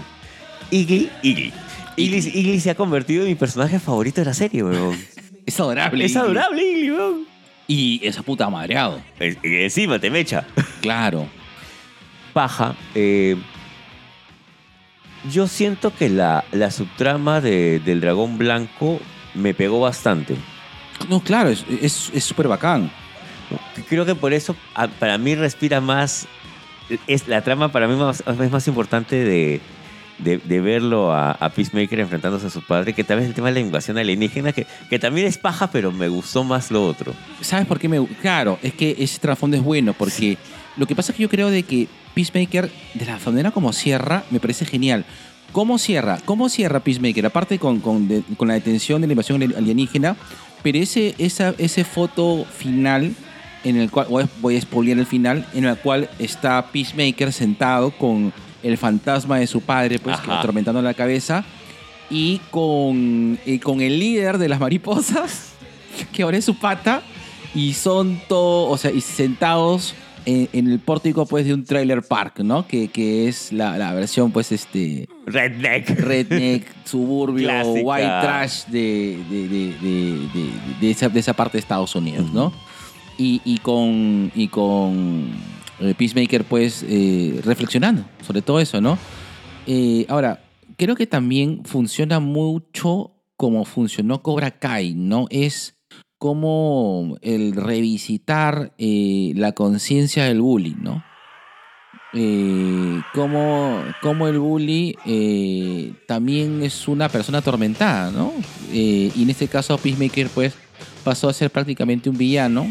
Iggy, 0.71 1.09
Iggy. 1.23 1.51
Iggy, 1.97 2.19
Iggy 2.39 2.61
se 2.61 2.69
ha 2.69 2.75
convertido 2.75 3.23
en 3.23 3.29
mi 3.31 3.35
personaje 3.37 3.79
favorito 3.79 4.21
de 4.21 4.27
la 4.27 4.35
serie, 4.35 4.63
weón. 4.63 4.95
Es 5.47 5.59
adorable. 5.59 6.05
Es 6.05 6.15
adorable, 6.15 6.63
Iggy, 6.63 6.91
weón. 6.91 7.27
Y 7.73 8.01
esa 8.05 8.23
puta 8.25 8.51
madreado. 8.51 9.01
Es- 9.21 9.39
y 9.45 9.63
encima 9.63 10.01
te 10.01 10.11
mecha. 10.11 10.45
Claro. 10.81 11.29
Paja. 12.33 12.75
eh, 12.97 13.37
yo 15.31 15.47
siento 15.47 15.95
que 15.95 16.09
la, 16.09 16.45
la 16.51 16.71
subtrama 16.73 17.41
de- 17.41 17.79
del 17.79 18.01
dragón 18.01 18.39
blanco 18.39 18.99
me 19.35 19.55
pegó 19.55 19.79
bastante. 19.81 20.35
No, 21.09 21.21
claro, 21.21 21.51
es 21.51 21.65
es- 21.81 22.11
es 22.13 22.25
súper 22.25 22.49
bacán. 22.49 22.91
Creo 23.89 24.05
que 24.05 24.15
por 24.17 24.33
eso 24.33 24.57
a- 24.75 24.89
para 24.89 25.17
mí 25.19 25.35
respira 25.37 25.81
más 25.81 26.27
es 27.07 27.29
la 27.29 27.43
trama 27.43 27.71
para 27.71 27.87
mí 27.87 27.95
más- 27.95 28.25
es 28.27 28.51
más 28.51 28.67
importante 28.67 29.15
de, 29.17 29.61
de, 30.23 30.61
verlo 30.61 31.13
a, 31.13 31.51
Peacemaker 31.55 32.01
enfrentándose 32.01 32.47
a 32.47 32.51
su 32.51 32.63
padre, 32.63 32.93
que 32.93 33.05
también 33.05 33.25
es 33.25 33.29
el 33.31 33.35
tema 33.35 33.49
de 33.49 33.55
la 33.55 33.61
invasión 33.61 33.99
alienígena, 33.99 34.53
que, 34.53 34.67
que 34.89 34.99
también 34.99 35.27
es 35.27 35.39
paja, 35.39 35.71
pero 35.71 35.93
me 35.93 36.09
gustó 36.09 36.45
más 36.45 36.71
lo 36.71 36.85
otro. 36.87 37.15
¿Sabes 37.41 37.67
por 37.67 37.79
qué 37.79 37.89
me 37.89 38.05
Claro, 38.21 38.59
es 38.63 38.75
que 38.75 38.97
ese 38.99 39.19
trasfondo 39.19 39.57
es 39.57 39.63
bueno, 39.63 39.93
porque 39.95 40.37
lo 40.77 40.87
que 40.87 40.95
pasa 40.95 41.13
es 41.13 41.17
que 41.17 41.23
yo 41.23 41.29
creo 41.29 41.51
de 41.51 41.63
que 41.63 41.89
Peacemaker, 42.15 42.71
de 42.95 43.07
la 43.07 43.19
manera 43.25 43.51
como 43.51 43.73
cierra, 43.73 44.25
me 44.31 44.41
parece 44.41 44.65
genial. 44.65 45.05
¿Cómo 45.53 45.79
cierra? 45.79 46.19
¿Cómo 46.25 46.49
cierra 46.49 46.81
Peacemaker? 46.81 47.27
Aparte 47.27 47.59
con, 47.59 47.81
con, 47.81 48.09
con 48.37 48.49
la 48.49 48.55
detención 48.55 49.01
de 49.01 49.09
la 49.09 49.15
invasión 49.15 49.43
alienígena, 49.43 50.17
pero 50.63 50.79
ese, 50.79 51.15
esa 51.19 51.55
ese 51.59 51.85
foto 51.85 52.45
final, 52.45 53.15
en 53.65 53.77
el 53.77 53.91
cual, 53.91 54.29
voy 54.41 54.57
a 54.57 54.61
spoilear 54.61 54.99
el 54.99 55.07
final, 55.07 55.47
en 55.55 55.65
el 55.65 55.77
cual 55.77 56.09
está 56.19 56.71
Peacemaker 56.71 57.33
sentado 57.33 57.91
con 57.91 58.33
el 58.63 58.77
fantasma 58.79 59.39
de 59.39 59.47
su 59.47 59.61
padre, 59.61 59.99
pues, 59.99 60.17
Ajá. 60.19 60.39
atormentando 60.39 60.83
la 60.83 60.95
cabeza, 60.95 61.45
y 62.11 62.41
con, 62.51 63.39
y 63.47 63.59
con 63.61 63.81
el 63.81 63.99
líder 64.01 64.39
de 64.39 64.49
las 64.49 64.61
mariposas, 64.61 65.53
que 66.13 66.23
ahora 66.23 66.37
es 66.39 66.45
su 66.45 66.57
pata, 66.59 67.03
y 67.55 67.73
son 67.75 68.21
todos, 68.29 68.73
o 68.73 68.77
sea, 68.77 68.91
y 68.91 69.01
sentados 69.01 69.95
en, 70.27 70.49
en 70.53 70.69
el 70.71 70.79
pórtico, 70.81 71.25
pues, 71.27 71.47
de 71.47 71.55
un 71.55 71.65
trailer 71.65 72.03
park, 72.03 72.41
¿no? 72.41 72.67
Que, 72.67 72.89
que 72.89 73.27
es 73.29 73.53
la, 73.53 73.79
la 73.79 73.93
versión, 73.95 74.31
pues, 74.33 74.53
este, 74.53 75.09
Redneck. 75.27 75.89
redneck, 75.99 76.67
suburbio, 76.85 77.49
Clásica. 77.49 77.81
white 77.83 78.07
trash 78.21 78.65
de, 78.67 79.19
de, 79.31 79.49
de- 79.49 80.21
de- 80.81 80.91
esa, 80.91 81.09
de 81.09 81.21
esa 81.21 81.33
parte 81.33 81.53
de 81.57 81.61
Estados 81.61 81.95
Unidos, 81.95 82.31
¿no? 82.33 82.53
Y, 83.19 83.41
y 83.45 83.59
con, 83.59 84.31
y 84.35 84.49
con 84.49 85.31
Peacemaker, 85.97 86.45
pues, 86.45 86.85
eh, 86.89 87.41
reflexionando 87.45 88.05
sobre 88.27 88.43
todo 88.43 88.61
eso, 88.61 88.81
¿no? 88.81 88.99
Eh, 89.67 90.07
ahora, 90.09 90.43
creo 90.77 90.97
que 90.97 91.07
también 91.07 91.63
funciona 91.65 92.21
mucho 92.21 93.13
como 93.37 93.65
funcionó 93.65 94.23
Cobra 94.23 94.59
Kai, 94.59 94.95
¿no? 94.95 95.27
Es 95.31 95.79
como 96.19 97.17
el 97.23 97.55
revisitar 97.55 98.75
eh, 98.77 99.33
la 99.37 99.53
conciencia 99.53 100.25
del 100.25 100.43
bully, 100.43 100.77
¿no? 100.79 101.03
Eh, 102.13 103.01
como, 103.15 103.85
como 104.03 104.27
el 104.27 104.39
bully 104.39 104.97
eh, 105.07 105.93
también 106.07 106.63
es 106.63 106.89
una 106.89 107.09
persona 107.09 107.39
atormentada, 107.39 108.11
¿no? 108.11 108.33
Eh, 108.73 109.13
y 109.15 109.23
en 109.23 109.31
este 109.31 109.47
caso 109.47 109.79
Peacemaker 109.79 110.29
pues 110.29 110.55
pasó 111.05 111.29
a 111.29 111.33
ser 111.33 111.51
prácticamente 111.51 112.11
un 112.11 112.19
villano. 112.19 112.67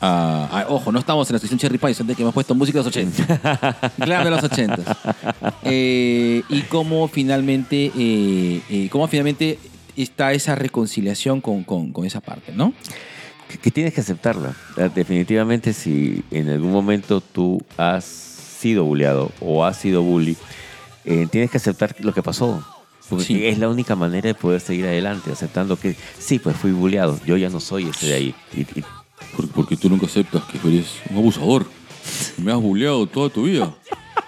Ah, 0.00 0.48
ah, 0.52 0.64
ojo, 0.68 0.92
no 0.92 0.98
estamos 1.00 1.28
en 1.28 1.34
la 1.34 1.38
sección 1.40 1.58
Cherry 1.58 1.78
Pie, 1.78 1.94
de 2.04 2.14
que 2.14 2.22
hemos 2.22 2.32
puesto 2.34 2.54
música 2.54 2.78
de 2.78 2.84
los 2.84 2.96
80. 2.96 3.92
Glam 3.98 4.24
de 4.24 4.30
los 4.30 4.44
80. 4.44 4.96
Eh, 5.64 6.42
y 6.48 6.60
cómo 6.62 7.08
finalmente, 7.08 7.90
eh, 7.96 8.60
eh, 8.70 8.88
cómo 8.90 9.08
finalmente 9.08 9.58
está 9.96 10.32
esa 10.32 10.54
reconciliación 10.54 11.40
con, 11.40 11.64
con- 11.64 11.92
con 11.92 12.04
esa 12.04 12.20
parte, 12.20 12.52
¿no? 12.52 12.72
que, 13.50 13.58
que 13.58 13.70
tienes 13.70 13.92
que 13.94 14.00
aceptarla. 14.02 14.54
Eh, 14.76 14.88
Definitivamente, 14.94 15.72
si 15.72 16.22
en 16.30 16.48
algún 16.50 16.70
momento 16.70 17.20
tú 17.20 17.60
has 17.76 18.04
sido 18.04 18.84
bulleado 18.84 19.32
o 19.40 19.64
has 19.64 19.78
sido 19.78 20.02
bully, 20.02 20.36
eh, 21.04 21.26
tienes 21.30 21.50
que 21.50 21.56
aceptar 21.56 21.96
lo 22.00 22.12
que 22.14 22.22
pasó. 22.22 22.64
Porque 23.08 23.24
Sí. 23.24 23.46
es 23.46 23.58
la 23.58 23.70
única 23.70 23.96
manera 23.96 24.26
de 24.28 24.34
poder 24.34 24.60
seguir 24.60 24.84
adelante, 24.84 25.32
aceptando 25.32 25.76
que 25.80 25.96
sí, 26.18 26.38
pues 26.38 26.54
fui 26.56 26.72
bulleado, 26.72 27.18
yo 27.24 27.38
ya 27.38 27.48
no 27.48 27.58
soy 27.58 27.88
ese 27.88 28.06
de 28.06 28.14
ahí. 28.14 28.34
Y- 28.54 28.60
y 28.60 28.84
Porque 29.54 29.76
tú 29.76 29.88
nunca 29.88 30.06
aceptas 30.06 30.42
que 30.44 30.58
eres 30.68 30.86
un 31.10 31.16
abusador. 31.18 31.66
Me 32.38 32.52
has 32.52 32.58
bulleado 32.60 33.06
toda 33.06 33.28
tu 33.30 33.44
vida. 33.44 33.74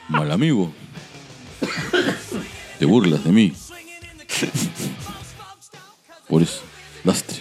Mal 0.08 0.30
amigo. 0.30 0.72
Te 2.78 2.84
burlas 2.86 3.22
de 3.24 3.32
mí. 3.32 3.52
Por 6.28 6.42
eso, 6.42 6.62
lastre. 7.04 7.38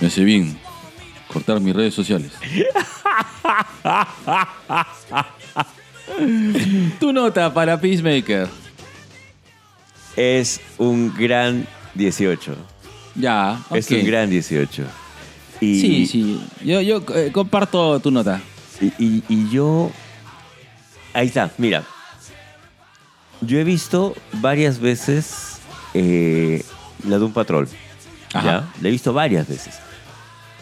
Me 0.00 0.08
hace 0.08 0.24
bien 0.24 0.58
cortar 1.28 1.60
mis 1.60 1.74
redes 1.74 1.94
sociales. 1.94 2.32
Tu 7.00 7.12
nota 7.12 7.52
para 7.52 7.80
Peacemaker. 7.80 8.48
es 10.16 10.60
un 10.78 11.12
gran 11.14 11.66
18. 11.94 12.54
Ya, 13.16 13.60
Es 13.74 13.86
ok. 13.90 13.98
un 13.98 14.06
gran 14.06 14.30
18. 14.30 14.84
Y, 15.60 15.80
Sí, 15.80 16.06
sí. 16.06 16.40
Yo, 16.64 16.80
yo 16.80 17.02
eh, 17.14 17.30
comparto 17.32 17.98
tu 18.00 18.10
nota. 18.10 18.40
Y, 18.80 18.86
y- 18.98 19.24
y 19.28 19.48
yo. 19.50 19.90
Ahí 21.14 21.28
está, 21.28 21.50
mira. 21.58 21.82
Yo 23.40 23.58
he 23.58 23.64
visto 23.64 24.14
varias 24.34 24.78
veces 24.80 25.58
eh, 25.94 26.62
la 27.06 27.18
de 27.18 27.24
un 27.24 27.32
patrol. 27.32 27.68
Ajá. 28.32 28.44
¿ya? 28.46 28.68
La 28.82 28.88
he 28.88 28.90
visto 28.90 29.12
varias 29.12 29.48
veces. 29.48 29.74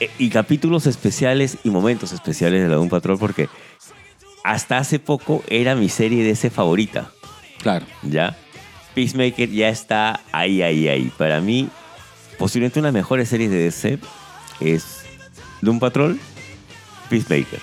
Eh, 0.00 0.10
y 0.18 0.28
capítulos 0.28 0.86
especiales 0.86 1.58
y 1.64 1.70
momentos 1.70 2.12
especiales 2.12 2.62
de 2.62 2.68
la 2.68 2.74
de 2.74 2.80
un 2.80 2.88
patrol 2.88 3.18
porque 3.18 3.48
hasta 4.42 4.78
hace 4.78 4.98
poco 4.98 5.42
era 5.48 5.74
mi 5.74 5.88
serie 5.88 6.22
de 6.24 6.30
ese 6.30 6.50
favorita. 6.50 7.10
Claro. 7.62 7.86
¿Ya? 8.02 8.36
Peacemaker 8.94 9.50
ya 9.50 9.68
está 9.70 10.20
ahí, 10.32 10.62
ahí, 10.62 10.88
ahí. 10.88 11.10
Para 11.16 11.40
mí, 11.40 11.68
posiblemente 12.38 12.78
una 12.80 12.88
de 12.88 12.92
las 12.92 13.02
mejores 13.02 13.28
series 13.28 13.50
de 13.50 13.56
DC 13.58 13.98
es 14.60 15.02
Doom 15.62 15.78
Patrol, 15.78 16.18
Peacemaker. 17.10 17.60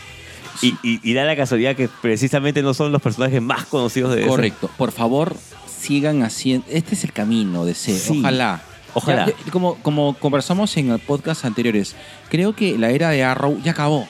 Y, 0.61 0.75
y- 0.83 0.99
y 1.03 1.13
da 1.13 1.23
la 1.23 1.35
casualidad 1.35 1.75
que 1.75 1.87
precisamente 1.87 2.61
no 2.61 2.73
son 2.73 2.91
los 2.91 3.01
personajes 3.01 3.41
más 3.41 3.65
conocidos 3.65 4.15
de. 4.15 4.25
Correcto. 4.27 4.69
Por 4.77 4.91
favor, 4.91 5.35
sigan 5.79 6.21
haciendo. 6.23 6.65
Este 6.69 6.95
es 6.95 7.03
el 7.03 7.13
camino 7.13 7.65
de. 7.65 7.73
Sí. 7.73 8.19
Ojalá. 8.19 8.61
Ojalá. 8.93 9.25
Ya, 9.27 9.51
como, 9.51 9.75
como 9.75 10.13
conversamos 10.15 10.75
en 10.77 10.91
el 10.91 10.99
podcast 10.99 11.45
anteriores, 11.45 11.95
creo 12.29 12.53
que 12.55 12.77
la 12.77 12.89
era 12.91 13.09
de 13.09 13.23
Arrow 13.23 13.59
ya 13.63 13.71
acabó. 13.71 14.07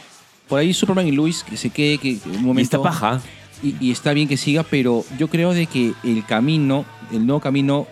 Por 0.49 0.59
ahí 0.59 0.73
Superman 0.73 1.07
y 1.07 1.11
Luis 1.11 1.43
que 1.43 1.55
se 1.55 1.69
quede 1.69 1.97
que 1.99 2.17
un 2.25 2.43
momento. 2.43 2.59
Y 2.59 2.63
esta 2.63 2.81
paja. 2.81 3.21
y, 3.63 3.75
y 3.79 3.91
está 3.91 4.11
bien 4.11 4.27
que 4.27 4.35
siga, 4.37 4.63
pero 4.63 5.05
yo 5.17 5.29
creo 5.29 5.53
de 5.53 5.67
que 5.67 5.93
el 6.03 6.25
camino, 6.25 6.83
el 7.13 7.25
nuevo 7.25 7.39
camino 7.39 7.87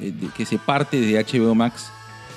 eh, 0.00 0.12
que 0.36 0.44
se 0.46 0.58
parte 0.58 0.98
de 1.00 1.22
HBO 1.22 1.54
Max 1.54 1.92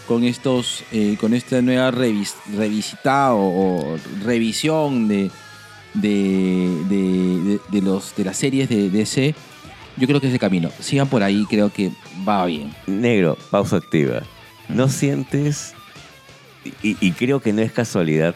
con 0.07 0.23
estos, 0.23 0.83
eh, 0.91 1.17
con 1.19 1.33
esta 1.33 1.61
nueva 1.61 1.91
revis- 1.91 2.35
revisitada 2.55 3.33
o, 3.35 3.97
revisión 4.23 5.07
de, 5.07 5.29
de, 5.93 6.09
de- 6.89 7.39
de- 7.43 7.59
de 7.71 7.81
los, 7.81 8.15
de 8.15 8.23
las 8.25 8.37
series 8.37 8.69
de 8.69 8.89
DC, 8.89 9.35
yo 9.97 10.07
creo 10.07 10.19
que 10.19 10.27
es 10.27 10.33
el 10.33 10.39
camino. 10.39 10.69
Sigan 10.79 11.07
por 11.07 11.23
ahí, 11.23 11.45
creo 11.49 11.71
que 11.71 11.91
va 12.27 12.45
bien. 12.45 12.73
Negro, 12.87 13.37
pausa 13.51 13.77
activa. 13.77 14.23
¿No 14.69 14.87
sientes, 14.89 15.73
y, 16.81 16.97
y 17.05 17.11
creo 17.11 17.39
que 17.41 17.53
no 17.53 17.61
es 17.61 17.71
casualidad, 17.71 18.33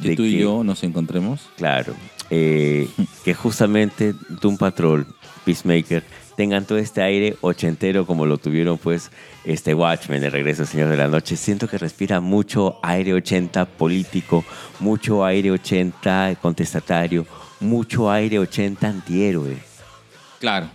Que 0.00 0.10
de 0.10 0.16
tú 0.16 0.24
y 0.24 0.32
que- 0.32 0.38
yo 0.40 0.62
nos 0.64 0.82
encontremos. 0.84 1.40
Claro. 1.56 1.94
eh, 2.30 2.88
que 3.24 3.34
justamente 3.34 4.14
Doom 4.40 4.56
Patrol, 4.56 5.06
Peacemaker, 5.44 6.02
tengan 6.36 6.64
todo 6.64 6.78
este 6.78 7.02
aire 7.02 7.36
ochentero 7.40 8.06
como 8.06 8.26
lo 8.26 8.38
tuvieron 8.38 8.78
pues 8.78 9.10
este 9.44 9.74
Watchmen, 9.74 10.22
el 10.24 10.32
regreso 10.32 10.66
Señor 10.66 10.88
de 10.88 10.96
la 10.96 11.08
Noche. 11.08 11.36
Siento 11.36 11.68
que 11.68 11.78
respira 11.78 12.20
mucho 12.20 12.78
aire 12.82 13.14
80 13.14 13.64
político, 13.64 14.44
mucho 14.80 15.24
aire 15.24 15.50
80 15.50 16.36
contestatario, 16.40 17.26
mucho 17.60 18.10
aire 18.10 18.38
80 18.38 18.88
antihéroe. 18.88 19.58
Claro. 20.40 20.68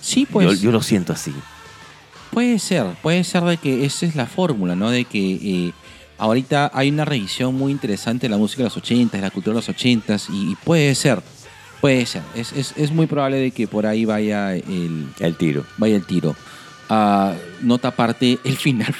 Sí, 0.00 0.26
pues. 0.26 0.46
yo, 0.46 0.54
yo 0.54 0.72
lo 0.72 0.82
siento 0.82 1.12
así. 1.12 1.32
Puede 2.30 2.58
ser, 2.58 2.86
puede 3.02 3.24
ser 3.24 3.42
de 3.44 3.58
que 3.58 3.84
esa 3.84 4.06
es 4.06 4.16
la 4.16 4.26
fórmula, 4.26 4.74
¿no? 4.74 4.90
De 4.90 5.04
que 5.04 5.34
eh, 5.34 5.72
ahorita 6.16 6.70
hay 6.72 6.88
una 6.88 7.04
revisión 7.04 7.54
muy 7.54 7.70
interesante 7.70 8.26
de 8.26 8.30
la 8.30 8.38
música 8.38 8.62
de 8.62 8.64
los 8.64 8.76
80, 8.76 9.18
de 9.18 9.22
la 9.22 9.30
cultura 9.30 9.54
de 9.54 9.58
los 9.58 9.68
80 9.68 10.16
y, 10.30 10.52
y 10.52 10.54
puede 10.56 10.94
ser, 10.94 11.22
puede 11.82 12.06
ser. 12.06 12.22
Es, 12.34 12.52
es- 12.52 12.72
es 12.78 12.90
muy 12.92 13.06
probable 13.06 13.36
de 13.36 13.50
que 13.50 13.66
por 13.68 13.84
ahí 13.86 14.06
vaya 14.06 14.54
el, 14.56 15.06
El 15.20 15.36
tiro. 15.36 15.66
vaya 15.76 15.96
el 15.96 16.06
tiro. 16.06 16.34
Ah, 16.88 17.34
nota 17.60 17.88
aparte, 17.88 18.38
el 18.44 18.56
final 18.56 18.94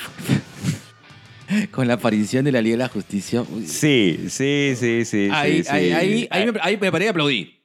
con 1.71 1.87
la 1.89 1.95
aparición 1.95 2.45
de 2.45 2.53
la 2.53 2.61
Liga 2.63 2.75
de 2.75 2.79
la 2.79 2.89
Justicia. 2.89 3.45
Sí, 3.67 4.27
sí, 4.29 4.75
sí, 4.77 5.05
sí. 5.05 5.29
ahí, 5.33 5.59
sí, 5.59 5.63
sí. 5.65 5.69
ahí, 5.71 5.93
ahí, 5.93 6.29
ahí 6.31 6.53
me, 6.53 6.59
ahí 6.63 6.77
me 6.77 6.91
paré 6.93 7.07
y 7.07 7.09
aplaudí. 7.09 7.61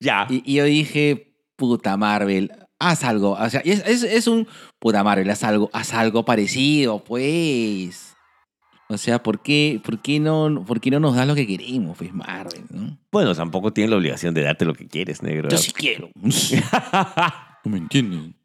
Ya. 0.00 0.26
Y, 0.28 0.42
y 0.44 0.54
yo 0.56 0.64
dije, 0.64 1.32
puta 1.56 1.96
Marvel, 1.96 2.50
haz 2.78 3.04
algo. 3.04 3.32
O 3.32 3.50
sea, 3.50 3.60
es, 3.64 3.82
es, 3.86 4.02
es 4.02 4.26
un 4.26 4.46
puta 4.78 5.02
Marvel, 5.04 5.28
haz 5.30 5.44
algo, 5.44 5.70
haz 5.72 5.92
algo 5.94 6.24
parecido, 6.24 7.02
pues. 7.04 8.07
O 8.90 8.96
sea, 8.96 9.22
¿por 9.22 9.42
qué, 9.42 9.80
por 9.84 10.00
qué, 10.00 10.18
no, 10.18 10.64
por 10.66 10.80
qué 10.80 10.90
no 10.90 10.98
nos 10.98 11.14
da 11.14 11.26
lo 11.26 11.34
que 11.34 11.46
queremos, 11.46 11.96
pues, 11.98 12.12
Marvel? 12.14 12.62
¿no? 12.70 12.98
Bueno, 13.12 13.34
tampoco 13.34 13.70
tienen 13.72 13.90
la 13.90 13.98
obligación 13.98 14.32
de 14.32 14.42
darte 14.42 14.64
lo 14.64 14.74
que 14.74 14.88
quieres, 14.88 15.22
negro. 15.22 15.50
Yo 15.50 15.58
sí 15.58 15.72
quiero. 15.72 16.10
No 17.64 17.72
me 17.72 17.78
entienden. 17.78 18.36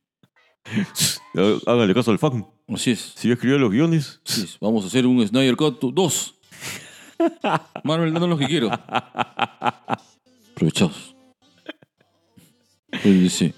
Hágale 1.68 1.94
caso 1.94 2.12
al 2.12 2.18
fan. 2.20 2.46
Así 2.68 2.92
es. 2.92 3.14
Si 3.16 3.28
yo 3.28 3.36
escribí 3.36 3.58
los 3.58 3.72
guiones. 3.72 4.20
Así 4.26 4.42
es. 4.42 4.58
Vamos 4.60 4.84
a 4.84 4.88
hacer 4.88 5.06
un 5.06 5.26
Snyder 5.26 5.56
Cut 5.56 5.80
2. 5.80 6.36
Marvel, 7.84 8.12
no 8.12 8.28
lo 8.28 8.38
que 8.38 8.48
quiero. 8.48 8.70
Aprovechados. 10.56 11.16
Pues, 13.02 13.34
sí, 13.34 13.54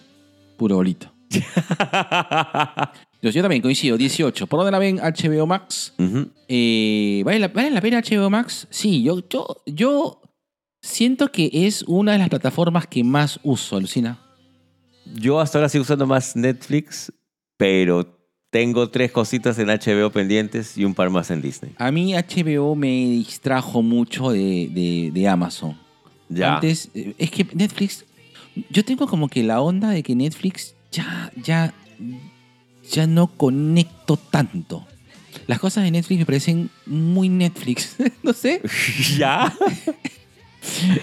pura 0.57 0.75
bolita. 0.75 1.13
Yo, 3.29 3.41
también 3.41 3.61
coincido, 3.61 3.97
18. 3.97 4.47
¿Por 4.47 4.59
dónde 4.59 4.71
la 4.71 4.79
ven 4.79 4.97
HBO 4.97 5.45
Max? 5.47 5.93
Eh, 6.47 7.21
¿vale, 7.25 7.39
la, 7.39 7.47
vale 7.49 7.71
la 7.71 7.81
pena 7.81 8.01
HBO 8.01 8.29
Max? 8.29 8.67
Sí, 8.69 9.03
yo, 9.03 9.23
yo, 9.29 9.63
yo 9.65 10.21
siento 10.81 11.31
que 11.31 11.49
es 11.53 11.83
una 11.87 12.13
de 12.13 12.19
las 12.19 12.29
plataformas 12.29 12.87
que 12.87 13.03
más 13.03 13.39
uso, 13.43 13.79
Lucina. 13.79 14.19
Yo 15.13 15.39
hasta 15.39 15.57
ahora 15.59 15.69
sigo 15.69 15.83
usando 15.83 16.07
más 16.07 16.35
Netflix, 16.35 17.11
pero 17.57 18.11
tengo 18.49 18.89
tres 18.89 19.11
cositas 19.11 19.59
en 19.59 19.67
HBO 19.67 20.11
pendientes 20.11 20.77
y 20.77 20.85
un 20.85 20.93
par 20.93 21.09
más 21.09 21.29
en 21.31 21.41
Disney. 21.41 21.73
A 21.77 21.91
mí 21.91 22.13
HBO 22.13 22.75
me 22.75 22.87
distrajo 22.87 23.81
mucho 23.81 24.31
de, 24.31 24.69
de- 24.71 25.11
de 25.13 25.27
Amazon. 25.27 25.77
Ya. 26.29 26.55
Antes, 26.55 26.89
eh, 26.95 27.13
es 27.17 27.29
que 27.31 27.45
Netflix, 27.53 28.03
yo 28.69 28.83
tengo 28.85 29.05
como 29.07 29.27
que 29.27 29.43
la 29.43 29.61
onda 29.61 29.89
de 29.91 30.01
que 30.01 30.15
Netflix 30.15 30.73
ya, 30.91 31.31
ya, 31.43 31.73
ya 32.91 33.07
no 33.07 33.27
conecto 33.27 34.17
tanto. 34.17 34.85
Las 35.47 35.59
cosas 35.59 35.83
de 35.83 35.91
Netflix 35.91 36.19
me 36.19 36.25
parecen 36.25 36.69
muy 36.85 37.29
Netflix, 37.29 37.95
no 38.23 38.33
sé. 38.33 38.61
¿Ya? 39.17 39.53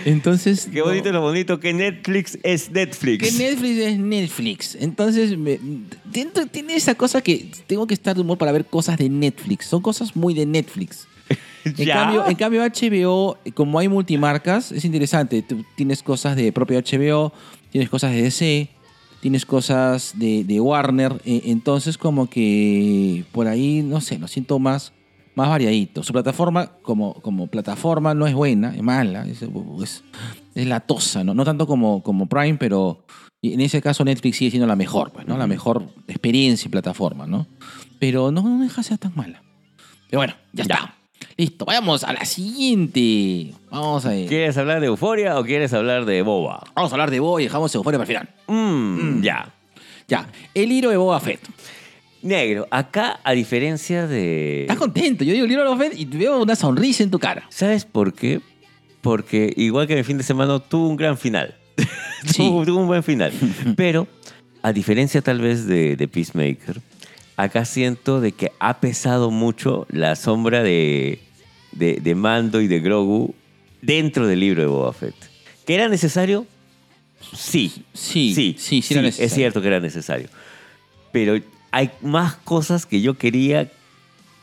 Entonces, 0.04 0.68
Qué 0.72 0.82
bonito 0.82 1.12
lo 1.12 1.20
bonito 1.20 1.60
que 1.60 1.72
Netflix 1.72 2.36
es 2.42 2.70
Netflix. 2.72 3.22
que 3.24 3.30
Netflix 3.44 3.78
es 3.78 3.98
Netflix. 3.98 4.74
Entonces, 4.80 5.38
me- 5.38 5.60
dentro- 6.04 6.46
tiene 6.46 6.74
esa 6.74 6.96
cosa 6.96 7.20
que 7.22 7.46
tengo 7.68 7.86
que 7.86 7.94
estar 7.94 8.14
de 8.16 8.22
humor 8.22 8.38
para 8.38 8.50
ver 8.50 8.64
cosas 8.64 8.98
de 8.98 9.08
Netflix. 9.08 9.66
Son 9.66 9.80
cosas 9.80 10.16
muy 10.16 10.34
de 10.34 10.46
Netflix. 10.46 11.06
En 11.64 11.86
cambio, 11.86 12.26
en 12.26 12.34
cambio, 12.34 12.60
HBO, 12.64 13.38
como 13.54 13.78
hay 13.78 13.86
multimarcas, 13.86 14.72
es 14.72 14.84
interesante. 14.84 15.42
Tú 15.42 15.64
tienes 15.76 16.02
cosas 16.02 16.34
de 16.34 16.50
propio 16.50 16.80
HBO, 16.80 17.32
tienes 17.70 17.88
cosas 17.88 18.10
de 18.10 18.20
DC, 18.22 18.68
tienes 19.22 19.46
cosas 19.46 20.14
de, 20.16 20.42
de 20.42 20.60
Warner. 20.60 21.22
eh, 21.24 21.42
entonces, 21.46 21.96
como 21.96 22.28
que 22.28 23.24
por 23.30 23.46
ahí, 23.46 23.80
no 23.82 24.00
sé, 24.00 24.18
lo 24.18 24.26
siento 24.26 24.58
más, 24.58 24.92
más 25.36 25.48
variadito. 25.48 26.02
Su 26.02 26.12
plataforma, 26.12 26.72
como, 26.82 27.14
como 27.14 27.46
plataforma, 27.46 28.14
no 28.14 28.26
es 28.26 28.34
buena, 28.34 28.74
es 28.74 28.82
mala, 28.82 29.24
es, 29.28 29.40
es, 29.42 30.04
es 30.56 30.66
latosa, 30.66 31.22
¿no? 31.22 31.34
No 31.34 31.44
tanto 31.44 31.68
como, 31.68 32.02
como 32.02 32.26
Prime, 32.26 32.56
pero 32.58 33.06
en 33.42 33.60
ese 33.60 33.80
caso 33.80 34.04
Netflix 34.04 34.38
sigue 34.38 34.50
siendo 34.50 34.66
la 34.66 34.74
mejor, 34.74 35.12
pues, 35.12 35.24
¿no? 35.28 35.38
La 35.38 35.46
mejor 35.46 35.86
experiencia 36.08 36.66
y 36.66 36.70
plataforma, 36.72 37.28
¿no? 37.28 37.46
Pero 38.00 38.32
no, 38.32 38.42
no 38.42 38.60
deja 38.60 38.82
de 38.82 38.88
ser 38.88 38.98
tan 38.98 39.12
mala. 39.14 39.40
Pero 40.10 40.18
bueno, 40.18 40.34
ya, 40.52 40.62
está. 40.64 40.96
Listo, 41.42 41.64
vayamos 41.64 42.04
a 42.04 42.12
la 42.12 42.24
siguiente. 42.24 43.52
Vamos 43.68 44.06
a 44.06 44.10
ver. 44.10 44.28
¿Quieres 44.28 44.56
hablar 44.56 44.80
de 44.80 44.86
Euforia 44.86 45.36
o 45.40 45.44
quieres 45.44 45.72
hablar 45.72 46.04
de 46.04 46.22
Boba? 46.22 46.62
Vamos 46.76 46.92
a 46.92 46.94
hablar 46.94 47.10
de 47.10 47.18
Boba 47.18 47.40
y 47.40 47.46
dejamos 47.46 47.74
Euforia 47.74 47.98
para 47.98 48.08
el 48.08 48.16
final. 48.16 48.34
Mm, 48.46 49.22
Ya. 49.24 49.52
Ya, 50.06 50.28
el 50.54 50.70
hilo 50.70 50.90
de 50.90 50.96
Boba 50.96 51.18
Fett. 51.18 51.40
Negro, 52.22 52.68
acá, 52.70 53.18
a 53.24 53.32
diferencia 53.32 54.06
de... 54.06 54.60
¿Estás 54.62 54.76
contento? 54.76 55.24
Yo 55.24 55.32
digo 55.32 55.44
el 55.46 55.50
hilo 55.50 55.62
de 55.64 55.68
Boba 55.70 55.80
Fett 55.84 55.98
y 55.98 56.04
veo 56.04 56.40
una 56.40 56.54
sonrisa 56.54 57.02
en 57.02 57.10
tu 57.10 57.18
cara. 57.18 57.44
¿Sabes 57.48 57.86
por 57.86 58.12
qué? 58.14 58.40
Porque 59.00 59.52
igual 59.56 59.88
que 59.88 59.94
en 59.94 59.98
el 59.98 60.04
fin 60.04 60.18
de 60.18 60.22
semana 60.22 60.60
tuvo 60.60 60.86
un 60.90 60.96
gran 60.96 61.18
final. 61.18 61.56
Sí. 62.24 62.34
tuvo, 62.36 62.64
tuvo 62.64 62.78
un 62.82 62.86
buen 62.86 63.02
final. 63.02 63.32
Pero, 63.76 64.06
a 64.62 64.72
diferencia 64.72 65.22
tal 65.22 65.40
vez 65.40 65.66
de, 65.66 65.96
de 65.96 66.06
Peacemaker, 66.06 66.80
acá 67.36 67.64
siento 67.64 68.20
de 68.20 68.30
que 68.30 68.52
ha 68.60 68.78
pesado 68.78 69.32
mucho 69.32 69.88
la 69.90 70.14
sombra 70.14 70.62
de, 70.62 71.18
de, 71.72 71.94
de 72.00 72.14
Mando 72.14 72.60
y 72.60 72.66
de 72.68 72.80
Grogu 72.80 73.34
dentro 73.80 74.26
del 74.26 74.40
libro 74.40 74.60
de 74.62 74.66
Boba 74.68 74.92
Fett. 74.92 75.14
¿Que 75.66 75.74
era 75.74 75.88
necesario? 75.88 76.46
Sí. 77.34 77.84
Sí, 77.94 78.32
Sí, 78.34 78.56
sí, 78.58 78.82
sí 78.82 78.94
era 78.94 79.02
necesario. 79.02 79.26
Es 79.26 79.34
cierto 79.34 79.60
que 79.62 79.68
era 79.68 79.80
necesario. 79.80 80.28
Pero 81.12 81.38
hay 81.70 81.90
más 82.00 82.34
cosas 82.36 82.86
que 82.86 83.00
yo 83.00 83.14
quería 83.18 83.70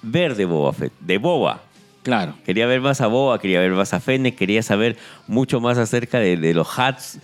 ver 0.01 0.35
de 0.35 0.45
Boba 0.45 0.73
Fett, 0.73 0.93
de 0.99 1.17
Boba. 1.17 1.63
Claro. 2.03 2.35
Quería 2.45 2.65
ver 2.65 2.79
más 2.81 3.01
a 3.01 3.07
Boba, 3.07 3.39
quería 3.39 3.59
ver 3.59 3.71
más 3.71 3.93
a 3.93 3.99
Fennec, 3.99 4.35
quería 4.35 4.63
saber 4.63 4.97
mucho 5.27 5.59
más 5.59 5.77
acerca 5.77 6.19
de, 6.19 6.37
de 6.37 6.53
los 6.53 6.67
hats 6.79 7.19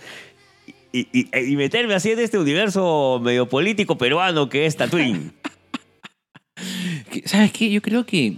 y, 0.92 1.08
y- 1.12 1.28
y 1.52 1.56
meterme 1.56 1.94
así 1.94 2.10
en 2.10 2.18
este 2.20 2.38
universo 2.38 3.20
medio 3.22 3.48
político 3.48 3.96
peruano 3.98 4.48
que 4.48 4.66
es 4.66 4.76
Tatooine. 4.76 5.32
¿Sabes 7.24 7.52
qué? 7.52 7.70
Yo 7.70 7.82
creo 7.82 8.04
que 8.06 8.36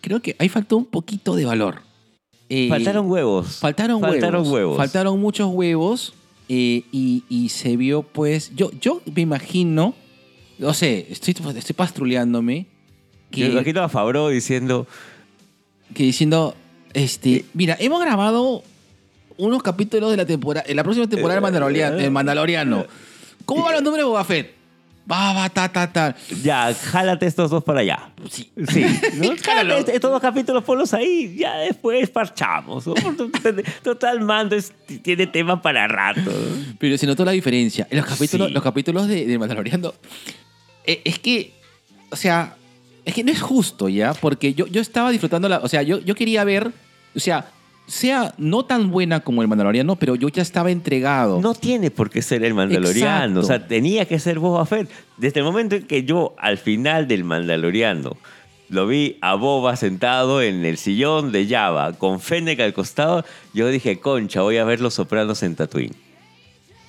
creo 0.00 0.20
que 0.20 0.36
ahí 0.38 0.48
faltó 0.48 0.76
un 0.76 0.84
poquito 0.84 1.34
de 1.36 1.44
valor. 1.44 1.82
Eh, 2.48 2.68
Faltaron 2.68 3.10
huevos. 3.10 3.56
Faltaron, 3.56 4.00
Faltaron 4.00 4.42
huevos. 4.42 4.52
huevos. 4.52 4.76
Faltaron 4.76 5.20
muchos 5.20 5.50
huevos 5.52 6.14
eh, 6.48 6.84
y, 6.92 7.24
y 7.28 7.50
se 7.50 7.76
vio 7.76 8.02
pues... 8.02 8.52
Yo, 8.56 8.70
yo 8.80 9.02
me 9.14 9.22
imagino, 9.22 9.94
no 10.58 10.72
sé, 10.72 11.06
estoy, 11.10 11.34
estoy 11.56 11.74
pastruleándome, 11.74 12.66
Yo 13.30 13.40
me 13.40 13.46
que, 13.46 13.52
imagino 13.52 13.82
a 13.82 13.88
Fabro 13.88 14.28
diciendo, 14.28 14.86
que 15.94 16.04
diciendo, 16.04 16.54
este, 16.94 17.44
mira, 17.52 17.76
hemos 17.80 18.00
grabado 18.00 18.62
unos 19.36 19.62
capítulos 19.62 20.10
de 20.10 20.16
la 20.16 20.26
temporada, 20.26 20.64
en 20.68 20.76
la 20.76 20.82
próxima 20.82 21.06
temporada 21.06 21.40
del 21.90 22.10
Mandaloriano. 22.10 22.86
¿Cómo 23.44 23.62
van 23.62 23.74
los 23.74 23.82
números 23.82 24.06
de 24.06 24.08
Boba 24.10 24.24
Fett? 24.24 24.57
Va, 25.10 25.32
va, 25.32 25.48
ta, 25.48 25.68
ta, 25.72 25.90
ta. 25.90 26.14
ya, 26.42 26.74
jálate 26.74 27.24
estos 27.26 27.50
dos 27.50 27.64
para 27.64 27.80
allá. 27.80 28.10
Sí. 28.30 28.50
Sí. 28.70 28.84
Jálate 29.42 29.94
estos 29.94 30.10
dos 30.10 30.20
capítulos, 30.20 30.62
ponlos 30.64 30.92
ahí, 30.92 31.34
ya 31.38 31.56
después 31.60 32.10
parchamos. 32.10 32.86
¿no? 32.86 32.94
Total, 33.82 34.20
Mando 34.20 34.54
es- 34.54 34.72
tiene 35.02 35.26
tema 35.26 35.62
para 35.62 35.88
rato. 35.88 36.30
Pero 36.78 36.98
se 36.98 37.06
notó 37.06 37.24
la 37.24 37.32
diferencia. 37.32 37.86
En 37.90 37.98
los 37.98 38.06
capítulos, 38.06 38.48
Sí. 38.48 38.52
los 38.54 38.62
capítulos 38.62 39.08
de, 39.08 39.24
de 39.24 39.38
Mandaloriano. 39.38 39.94
eh, 40.84 41.00
es 41.04 41.18
que, 41.18 41.52
o 42.10 42.16
sea, 42.16 42.54
es 43.04 43.14
que 43.14 43.24
no 43.24 43.32
es 43.32 43.40
justo 43.40 43.88
ya, 43.88 44.12
porque 44.12 44.52
yo, 44.52 44.66
yo 44.66 44.82
estaba 44.82 45.10
disfrutando 45.10 45.48
la. 45.48 45.58
O 45.60 45.68
sea, 45.68 45.82
yo, 45.82 46.00
yo 46.00 46.14
quería 46.14 46.44
ver, 46.44 46.70
o 47.16 47.20
sea, 47.20 47.50
sea 47.88 48.34
no 48.38 48.64
tan 48.64 48.90
buena 48.90 49.20
como 49.20 49.42
el 49.42 49.48
Mandaloriano, 49.48 49.96
pero 49.96 50.14
yo 50.14 50.28
ya 50.28 50.42
estaba 50.42 50.70
entregado. 50.70 51.40
No 51.40 51.54
tiene 51.54 51.90
por 51.90 52.10
qué 52.10 52.22
ser 52.22 52.44
el 52.44 52.54
Mandaloriano. 52.54 53.40
Exacto. 53.40 53.40
O 53.40 53.42
sea, 53.42 53.66
tenía 53.66 54.04
que 54.06 54.18
ser 54.20 54.38
Boba 54.38 54.64
Fett. 54.66 54.88
Desde 55.16 55.40
el 55.40 55.44
momento 55.44 55.74
en 55.74 55.86
que 55.86 56.04
yo, 56.04 56.34
al 56.38 56.58
final 56.58 57.08
del 57.08 57.24
Mandaloriano, 57.24 58.16
lo 58.68 58.86
vi 58.86 59.16
a 59.22 59.34
Boba 59.34 59.74
sentado 59.76 60.42
en 60.42 60.64
el 60.64 60.76
sillón 60.76 61.32
de 61.32 61.48
Java, 61.48 61.94
con 61.94 62.20
Fennec 62.20 62.60
al 62.60 62.74
costado, 62.74 63.24
yo 63.54 63.68
dije, 63.68 63.98
concha, 63.98 64.42
voy 64.42 64.58
a 64.58 64.64
ver 64.64 64.80
los 64.80 64.94
sopranos 64.94 65.42
en 65.42 65.56
Tatooine. 65.56 65.94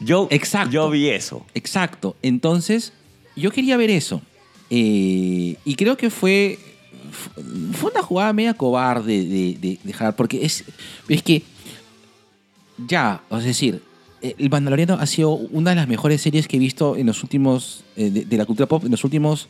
Yo, 0.01 0.27
Exacto. 0.31 0.71
yo 0.71 0.89
vi 0.89 1.09
eso. 1.09 1.45
Exacto. 1.53 2.15
Entonces, 2.21 2.93
yo 3.35 3.51
quería 3.51 3.77
ver 3.77 3.89
eso. 3.89 4.21
Eh, 4.69 5.55
y 5.65 5.75
creo 5.75 5.97
que 5.97 6.09
fue. 6.09 6.59
Fue 7.73 7.91
una 7.91 8.01
jugada 8.03 8.33
media 8.33 8.53
cobarde 8.53 9.23
de, 9.25 9.57
de 9.59 9.79
dejar. 9.83 10.15
Porque 10.15 10.45
es. 10.45 10.63
Es 11.07 11.23
que. 11.23 11.43
Ya, 12.87 13.21
es 13.31 13.43
decir, 13.43 13.81
eh, 14.21 14.35
El 14.37 14.49
Mandaloriano 14.49 14.93
ha 14.95 15.05
sido 15.05 15.31
una 15.31 15.71
de 15.71 15.75
las 15.75 15.87
mejores 15.87 16.21
series 16.21 16.47
que 16.47 16.55
he 16.57 16.59
visto 16.59 16.95
en 16.95 17.07
los 17.07 17.23
últimos. 17.23 17.83
eh, 17.95 18.09
de, 18.09 18.25
de 18.25 18.37
la 18.37 18.45
cultura 18.45 18.67
pop, 18.67 18.83
en 18.85 18.91
los 18.91 19.03
últimos. 19.03 19.49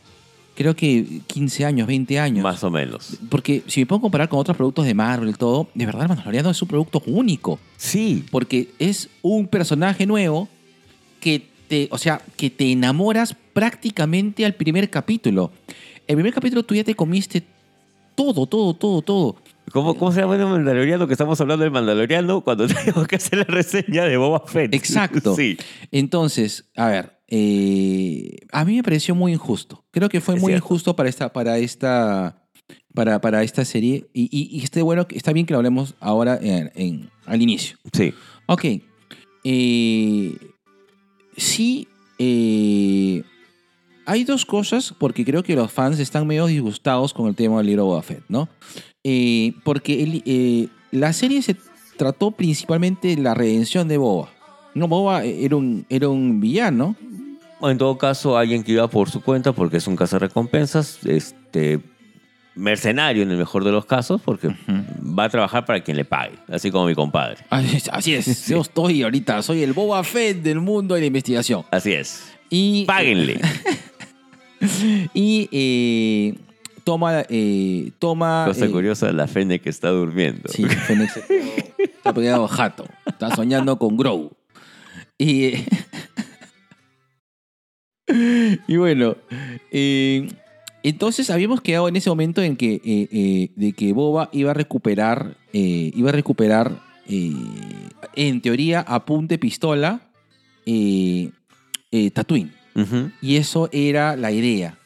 Creo 0.56 0.74
que 0.74 1.20
15 1.28 1.64
años, 1.64 1.86
20 1.86 2.18
años. 2.18 2.42
Más 2.42 2.62
o 2.64 2.70
menos. 2.70 3.16
Porque 3.30 3.62
si 3.68 3.80
me 3.80 3.86
puedo 3.86 4.00
comparar 4.02 4.28
con 4.28 4.40
otros 4.40 4.56
productos 4.56 4.84
de 4.84 4.94
Marvel 4.94 5.30
y 5.30 5.32
todo, 5.32 5.68
de 5.74 5.86
verdad 5.86 6.02
el 6.02 6.08
Mandaloriano 6.08 6.50
es 6.50 6.60
un 6.60 6.68
producto 6.68 7.02
único 7.06 7.58
Sí. 7.76 8.24
porque 8.30 8.68
es 8.78 9.08
un 9.22 9.46
personaje 9.46 10.06
nuevo 10.06 10.48
que 11.20 11.46
te, 11.68 11.88
o 11.92 11.98
sea, 11.98 12.20
que 12.36 12.50
te 12.50 12.72
enamoras 12.72 13.34
prácticamente 13.52 14.44
al 14.44 14.54
primer 14.54 14.90
capítulo. 14.90 15.52
El 16.10 16.16
primer 16.16 16.34
capítulo 16.34 16.64
tú 16.64 16.74
ya 16.74 16.82
te 16.82 16.94
comiste 16.96 17.42
todo, 18.16 18.44
todo, 18.46 18.74
todo, 18.74 19.00
todo. 19.00 19.36
¿Cómo, 19.72 19.94
¿Cómo 19.94 20.10
se 20.10 20.20
llama 20.20 20.34
el 20.34 20.44
Mandaloriano? 20.44 21.06
Que 21.06 21.14
estamos 21.14 21.40
hablando 21.40 21.62
del 21.62 21.70
Mandaloriano 21.72 22.40
cuando 22.40 22.66
tenemos 22.68 23.06
que 23.06 23.14
hacer 23.16 23.38
la 23.38 23.44
reseña 23.44 24.04
de 24.04 24.16
Boba 24.16 24.42
Fett. 24.46 24.74
Exacto. 24.74 25.34
Sí. 25.36 25.56
Entonces, 25.92 26.68
a 26.74 26.88
ver, 26.88 27.20
eh, 27.28 28.38
a 28.50 28.64
mí 28.64 28.74
me 28.74 28.82
pareció 28.82 29.14
muy 29.14 29.32
injusto. 29.32 29.84
Creo 29.92 30.08
que 30.08 30.20
fue 30.20 30.34
Es 30.34 30.40
muy 30.40 30.50
cierto. 30.50 30.66
injusto 30.66 30.96
para 30.96 31.08
esta, 31.08 31.32
para 31.32 31.58
esta, 31.58 32.42
para, 32.92 33.20
para 33.20 33.44
esta 33.44 33.64
serie 33.64 34.08
y, 34.12 34.22
y, 34.36 34.58
y 34.58 34.64
está 34.64 34.82
bueno, 34.82 35.06
está 35.10 35.32
bien 35.32 35.46
que 35.46 35.52
lo 35.52 35.58
hablemos 35.58 35.94
ahora 36.00 36.40
en- 36.42 36.72
en- 36.74 37.10
al 37.26 37.40
inicio. 37.40 37.76
Sí. 37.92 38.12
Ok. 38.46 38.64
Eh, 39.44 40.36
sí, 41.36 41.86
eh, 42.18 43.22
hay 44.10 44.24
dos 44.24 44.44
cosas 44.44 44.94
porque 44.98 45.24
creo 45.24 45.42
que 45.42 45.54
los 45.54 45.70
fans 45.70 45.98
están 45.98 46.26
medio 46.26 46.46
disgustados 46.46 47.14
con 47.14 47.28
el 47.28 47.34
tema 47.34 47.58
del 47.58 47.66
libro 47.66 47.84
Boba 47.86 48.02
Fett, 48.02 48.22
¿no? 48.28 48.48
Eh, 49.04 49.52
porque 49.64 50.02
el- 50.02 50.22
eh, 50.26 50.68
la 50.90 51.12
serie 51.12 51.40
se 51.42 51.56
trató 51.96 52.30
principalmente 52.32 53.08
de 53.14 53.22
la 53.22 53.34
redención 53.34 53.86
de 53.88 53.96
Boba. 53.98 54.28
No, 54.74 54.88
Boba 54.88 55.24
era 55.24 55.56
un, 55.56 55.84
era 55.88 56.08
un 56.08 56.40
villano. 56.40 56.96
En 57.62 57.76
todo 57.78 57.98
caso, 57.98 58.36
alguien 58.38 58.62
que 58.62 58.72
iba 58.72 58.88
por 58.88 59.10
su 59.10 59.20
cuenta 59.20 59.52
porque 59.52 59.76
es 59.76 59.86
un 59.86 59.94
cazarrecompensas, 59.96 60.98
este, 61.04 61.80
mercenario 62.54 63.22
en 63.22 63.30
el 63.30 63.36
mejor 63.36 63.64
de 63.64 63.70
los 63.72 63.84
casos, 63.86 64.20
porque 64.24 64.48
va 65.02 65.24
a 65.24 65.28
trabajar 65.28 65.64
para 65.66 65.80
quien 65.82 65.96
le 65.96 66.04
pague, 66.04 66.36
así 66.48 66.70
como 66.70 66.86
mi 66.86 66.94
compadre. 66.94 67.36
Así 67.50 67.76
es, 67.76 67.88
así 67.92 68.14
es. 68.14 68.46
Yo 68.48 68.60
estoy 68.62 69.02
ahorita, 69.02 69.42
soy 69.42 69.62
el 69.62 69.72
Boba 69.72 70.02
Fett 70.04 70.42
del 70.42 70.60
mundo 70.60 70.94
de 70.94 71.00
la 71.00 71.06
investigación. 71.06 71.64
Así 71.70 71.92
es. 71.92 72.24
Y, 72.48 72.84
Páguenle. 72.86 73.40
y 75.14 75.48
eh, 75.52 76.34
toma, 76.84 77.24
eh, 77.28 77.92
toma. 77.98 78.44
Cosa 78.46 78.66
eh, 78.66 78.70
curiosa, 78.70 79.12
la 79.12 79.26
Fene 79.26 79.60
que 79.60 79.70
está 79.70 79.90
durmiendo. 79.90 80.48
Sí, 80.48 80.64
Fennec 80.64 81.10
está 81.78 82.12
pegado 82.12 82.46
jato. 82.48 82.84
Está 83.06 83.34
soñando 83.34 83.78
con 83.78 83.96
Grow. 83.96 84.32
Y, 85.18 85.44
eh, 85.44 85.66
y 88.68 88.76
bueno, 88.76 89.16
entonces 90.82 91.30
habíamos 91.30 91.60
quedado 91.60 91.88
en 91.88 91.96
ese 91.96 92.10
momento 92.10 92.42
en 92.42 92.56
que, 92.56 93.50
de 93.54 93.72
que 93.72 93.92
Boba 93.92 94.28
iba 94.32 94.50
a 94.50 94.54
recuperar, 94.54 95.36
iba 95.52 96.08
a 96.08 96.12
recuperar, 96.12 96.82
en 97.06 98.40
teoría, 98.40 98.80
a 98.80 99.04
punte 99.04 99.38
pistola, 99.38 100.10
eh, 100.66 101.30
Y 103.20 103.36
eso 103.36 103.68
era 103.72 104.16
la 104.16 104.32
idea. 104.32 104.76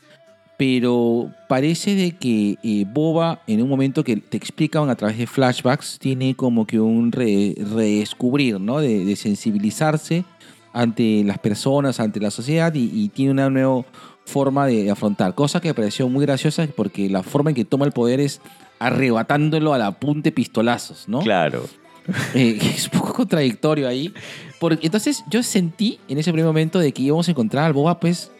Pero 0.56 1.30
parece 1.48 1.96
de 1.96 2.12
que 2.12 2.58
eh, 2.62 2.84
Boba, 2.88 3.42
en 3.48 3.60
un 3.60 3.68
momento 3.68 4.04
que 4.04 4.16
te 4.16 4.36
explican 4.36 4.88
a 4.88 4.94
través 4.94 5.18
de 5.18 5.26
flashbacks, 5.26 5.98
tiene 5.98 6.36
como 6.36 6.64
que 6.66 6.78
un 6.78 7.10
re- 7.10 7.54
redescubrir, 7.74 8.60
¿no? 8.60 8.78
De, 8.78 9.04
de 9.04 9.16
sensibilizarse 9.16 10.24
ante 10.72 11.24
las 11.24 11.38
personas, 11.38 11.98
ante 11.98 12.20
la 12.20 12.30
sociedad 12.30 12.72
y, 12.74 12.88
y 12.92 13.08
tiene 13.08 13.32
una 13.32 13.50
nueva 13.50 13.84
forma 14.26 14.66
de 14.66 14.90
afrontar. 14.90 15.34
Cosa 15.34 15.60
que 15.60 15.68
me 15.68 15.74
pareció 15.74 16.08
muy 16.08 16.24
graciosa 16.24 16.66
porque 16.76 17.10
la 17.10 17.22
forma 17.24 17.50
en 17.50 17.56
que 17.56 17.64
toma 17.64 17.84
el 17.84 17.92
poder 17.92 18.20
es 18.20 18.40
arrebatándolo 18.78 19.74
al 19.74 19.82
apunte 19.82 20.30
pistolazos, 20.32 21.08
¿no? 21.08 21.18
Claro. 21.20 21.64
Eh, 22.34 22.58
es 22.60 22.90
un 22.92 22.98
poco 22.98 23.12
contradictorio 23.14 23.88
ahí. 23.88 24.12
Porque, 24.58 24.86
entonces 24.86 25.24
yo 25.28 25.42
sentí 25.42 25.98
en 26.08 26.18
ese 26.18 26.32
primer 26.32 26.46
momento 26.46 26.78
de 26.78 26.92
que 26.92 27.02
íbamos 27.02 27.28
a 27.28 27.30
encontrar 27.30 27.64
al 27.64 27.72
Boba, 27.72 27.98
pues, 28.00 28.30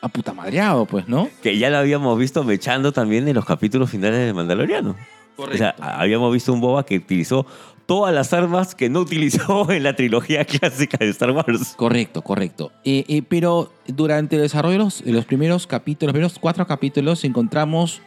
a 0.00 0.08
puta 0.08 0.32
madreado, 0.32 0.86
pues, 0.86 1.08
¿no? 1.08 1.28
Que 1.42 1.58
ya 1.58 1.70
lo 1.70 1.78
habíamos 1.78 2.18
visto 2.18 2.42
mechando 2.44 2.92
también 2.92 3.28
en 3.28 3.34
los 3.34 3.44
capítulos 3.44 3.90
finales 3.90 4.26
de 4.26 4.32
Mandaloriano. 4.32 4.96
O 5.36 5.56
sea, 5.56 5.74
habíamos 5.78 6.32
visto 6.32 6.52
un 6.52 6.60
Boba 6.60 6.84
que 6.84 6.96
utilizó 6.96 7.46
todas 7.86 8.14
las 8.14 8.32
armas 8.32 8.74
que 8.74 8.88
no 8.88 9.00
utilizó 9.00 9.70
en 9.70 9.82
la 9.82 9.94
trilogía 9.94 10.44
clásica 10.44 10.98
de 10.98 11.10
Star 11.10 11.30
Wars. 11.30 11.74
Correcto, 11.76 12.22
correcto. 12.22 12.72
Eh, 12.84 13.04
eh, 13.08 13.22
pero 13.22 13.72
durante 13.86 14.36
el 14.36 14.42
desarrollo 14.42 14.88
de 15.04 15.12
los, 15.12 15.24
primeros 15.24 15.66
capítulos, 15.66 16.08
los 16.08 16.12
primeros 16.14 16.38
cuatro 16.38 16.66
capítulos, 16.66 17.24
encontramos 17.24 18.00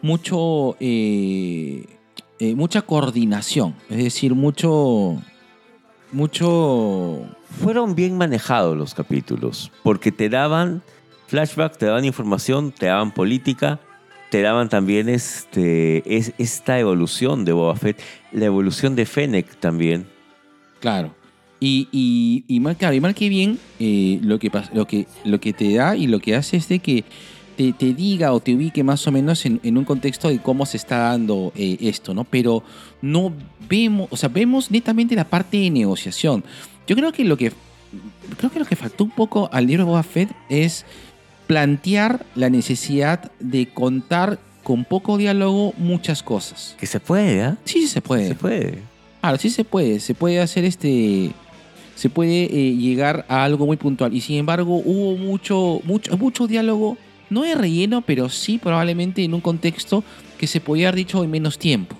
mucho, 0.00 0.76
eh, 0.80 1.86
eh, 2.42 2.56
mucha 2.56 2.82
coordinación. 2.82 3.76
Es 3.88 3.98
decir, 3.98 4.34
mucho, 4.34 5.22
mucho... 6.10 7.24
Fueron 7.60 7.94
bien 7.94 8.16
manejados 8.18 8.76
los 8.76 8.94
capítulos, 8.94 9.70
porque 9.84 10.10
te 10.10 10.28
daban 10.28 10.82
flashbacks, 11.28 11.78
te 11.78 11.86
daban 11.86 12.04
información, 12.04 12.72
te 12.72 12.86
daban 12.86 13.12
política, 13.14 13.78
te 14.30 14.42
daban 14.42 14.68
también 14.68 15.08
este, 15.08 16.02
es, 16.16 16.32
esta 16.38 16.80
evolución 16.80 17.44
de 17.44 17.52
Boba 17.52 17.76
Fett, 17.76 18.00
la 18.32 18.46
evolución 18.46 18.96
de 18.96 19.06
Fennec 19.06 19.54
también. 19.60 20.08
Claro. 20.80 21.14
Y, 21.60 21.86
y, 21.92 22.44
y 22.48 23.28
bien, 23.28 23.60
eh, 23.78 24.18
lo, 24.20 24.40
que, 24.40 24.50
lo, 24.72 24.86
que, 24.88 25.06
lo 25.24 25.38
que 25.38 25.52
te 25.52 25.74
da 25.74 25.94
y 25.94 26.08
lo 26.08 26.18
que 26.18 26.34
hace 26.34 26.56
es 26.56 26.68
de 26.68 26.80
que 26.80 27.04
te, 27.62 27.72
te 27.72 27.94
diga 27.94 28.32
o 28.32 28.40
te 28.40 28.54
ubique 28.54 28.82
más 28.82 29.06
o 29.06 29.12
menos 29.12 29.44
en, 29.46 29.60
en 29.62 29.76
un 29.78 29.84
contexto 29.84 30.28
de 30.28 30.38
cómo 30.38 30.66
se 30.66 30.76
está 30.76 30.98
dando 30.98 31.52
eh, 31.54 31.76
esto, 31.80 32.14
¿no? 32.14 32.24
Pero 32.24 32.62
no 33.00 33.32
vemos, 33.68 34.08
o 34.10 34.16
sea, 34.16 34.28
vemos 34.28 34.70
netamente 34.70 35.14
la 35.14 35.24
parte 35.24 35.58
de 35.58 35.70
negociación. 35.70 36.44
Yo 36.86 36.96
creo 36.96 37.12
que 37.12 37.24
lo 37.24 37.36
que 37.36 37.52
creo 38.38 38.50
que 38.50 38.58
lo 38.58 38.64
que 38.64 38.76
faltó 38.76 39.04
un 39.04 39.10
poco 39.10 39.48
al 39.52 39.66
libro 39.66 39.84
de 39.84 39.90
Boba 39.90 40.02
Fett 40.02 40.30
es 40.48 40.84
plantear 41.46 42.24
la 42.34 42.50
necesidad 42.50 43.30
de 43.38 43.68
contar 43.68 44.38
con 44.62 44.84
poco 44.84 45.18
diálogo 45.18 45.74
muchas 45.76 46.22
cosas. 46.22 46.76
Que 46.78 46.86
se 46.86 47.00
puede, 47.00 47.42
¿ah? 47.42 47.56
Sí, 47.64 47.82
sí 47.82 47.88
se 47.88 48.00
puede. 48.00 48.28
Se 48.28 48.34
puede. 48.34 48.78
Claro, 49.20 49.38
sí 49.38 49.50
se 49.50 49.64
puede. 49.64 50.00
Se 50.00 50.14
puede 50.14 50.40
hacer 50.40 50.64
este. 50.64 51.30
Se 51.94 52.08
puede 52.08 52.44
eh, 52.44 52.74
llegar 52.74 53.26
a 53.28 53.44
algo 53.44 53.66
muy 53.66 53.76
puntual. 53.76 54.14
Y 54.14 54.20
sin 54.20 54.36
embargo, 54.36 54.80
hubo 54.84 55.16
mucho, 55.16 55.80
mucho, 55.84 56.16
mucho 56.16 56.46
diálogo. 56.46 56.96
No 57.32 57.42
de 57.42 57.54
relleno, 57.54 58.02
pero 58.02 58.28
sí 58.28 58.58
probablemente 58.58 59.24
en 59.24 59.34
un 59.34 59.40
contexto 59.40 60.04
que 60.38 60.46
se 60.46 60.60
podía 60.60 60.88
haber 60.88 60.96
dicho 60.96 61.22
en 61.24 61.30
menos 61.30 61.58
tiempo. 61.58 61.96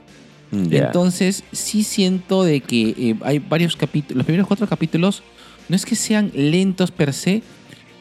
Ya. 0.50 0.86
Entonces, 0.86 1.44
sí 1.52 1.82
siento 1.82 2.44
de 2.44 2.60
que 2.60 2.94
eh, 2.98 3.16
hay 3.22 3.38
varios 3.38 3.74
capítulos. 3.74 4.18
Los 4.18 4.26
primeros 4.26 4.46
cuatro 4.46 4.66
capítulos 4.66 5.22
no 5.68 5.76
es 5.76 5.86
que 5.86 5.96
sean 5.96 6.30
lentos 6.34 6.90
per 6.90 7.14
se, 7.14 7.42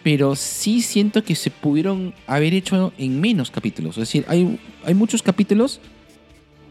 pero 0.04 0.36
sí 0.36 0.82
siento 0.82 1.24
que 1.24 1.36
se 1.36 1.50
pudieron 1.50 2.14
haber 2.28 2.54
hecho 2.54 2.92
en 2.98 3.22
menos 3.22 3.52
capítulos. 3.52 3.98
Es 3.98 4.02
decir, 4.02 4.26
hay, 4.28 4.60
hay 4.84 4.94
muchos 4.94 5.22
capítulos 5.22 5.80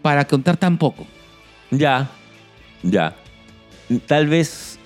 para 0.02 0.26
contar 0.26 0.56
tan 0.56 0.76
poco. 0.76 1.06
Ya, 1.70 2.10
ya. 2.82 3.16
Tal 4.06 4.26
vez 4.26 4.78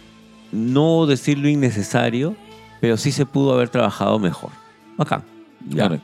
no 0.53 1.07
decirlo 1.07 1.49
innecesario, 1.49 2.37
pero 2.81 2.97
sí 2.97 3.11
se 3.11 3.27
pudo 3.27 3.53
haber 3.53 3.69
trabajado 3.69 4.19
mejor. 4.19 4.51
Acá. 4.99 5.25
Ya. 5.69 6.01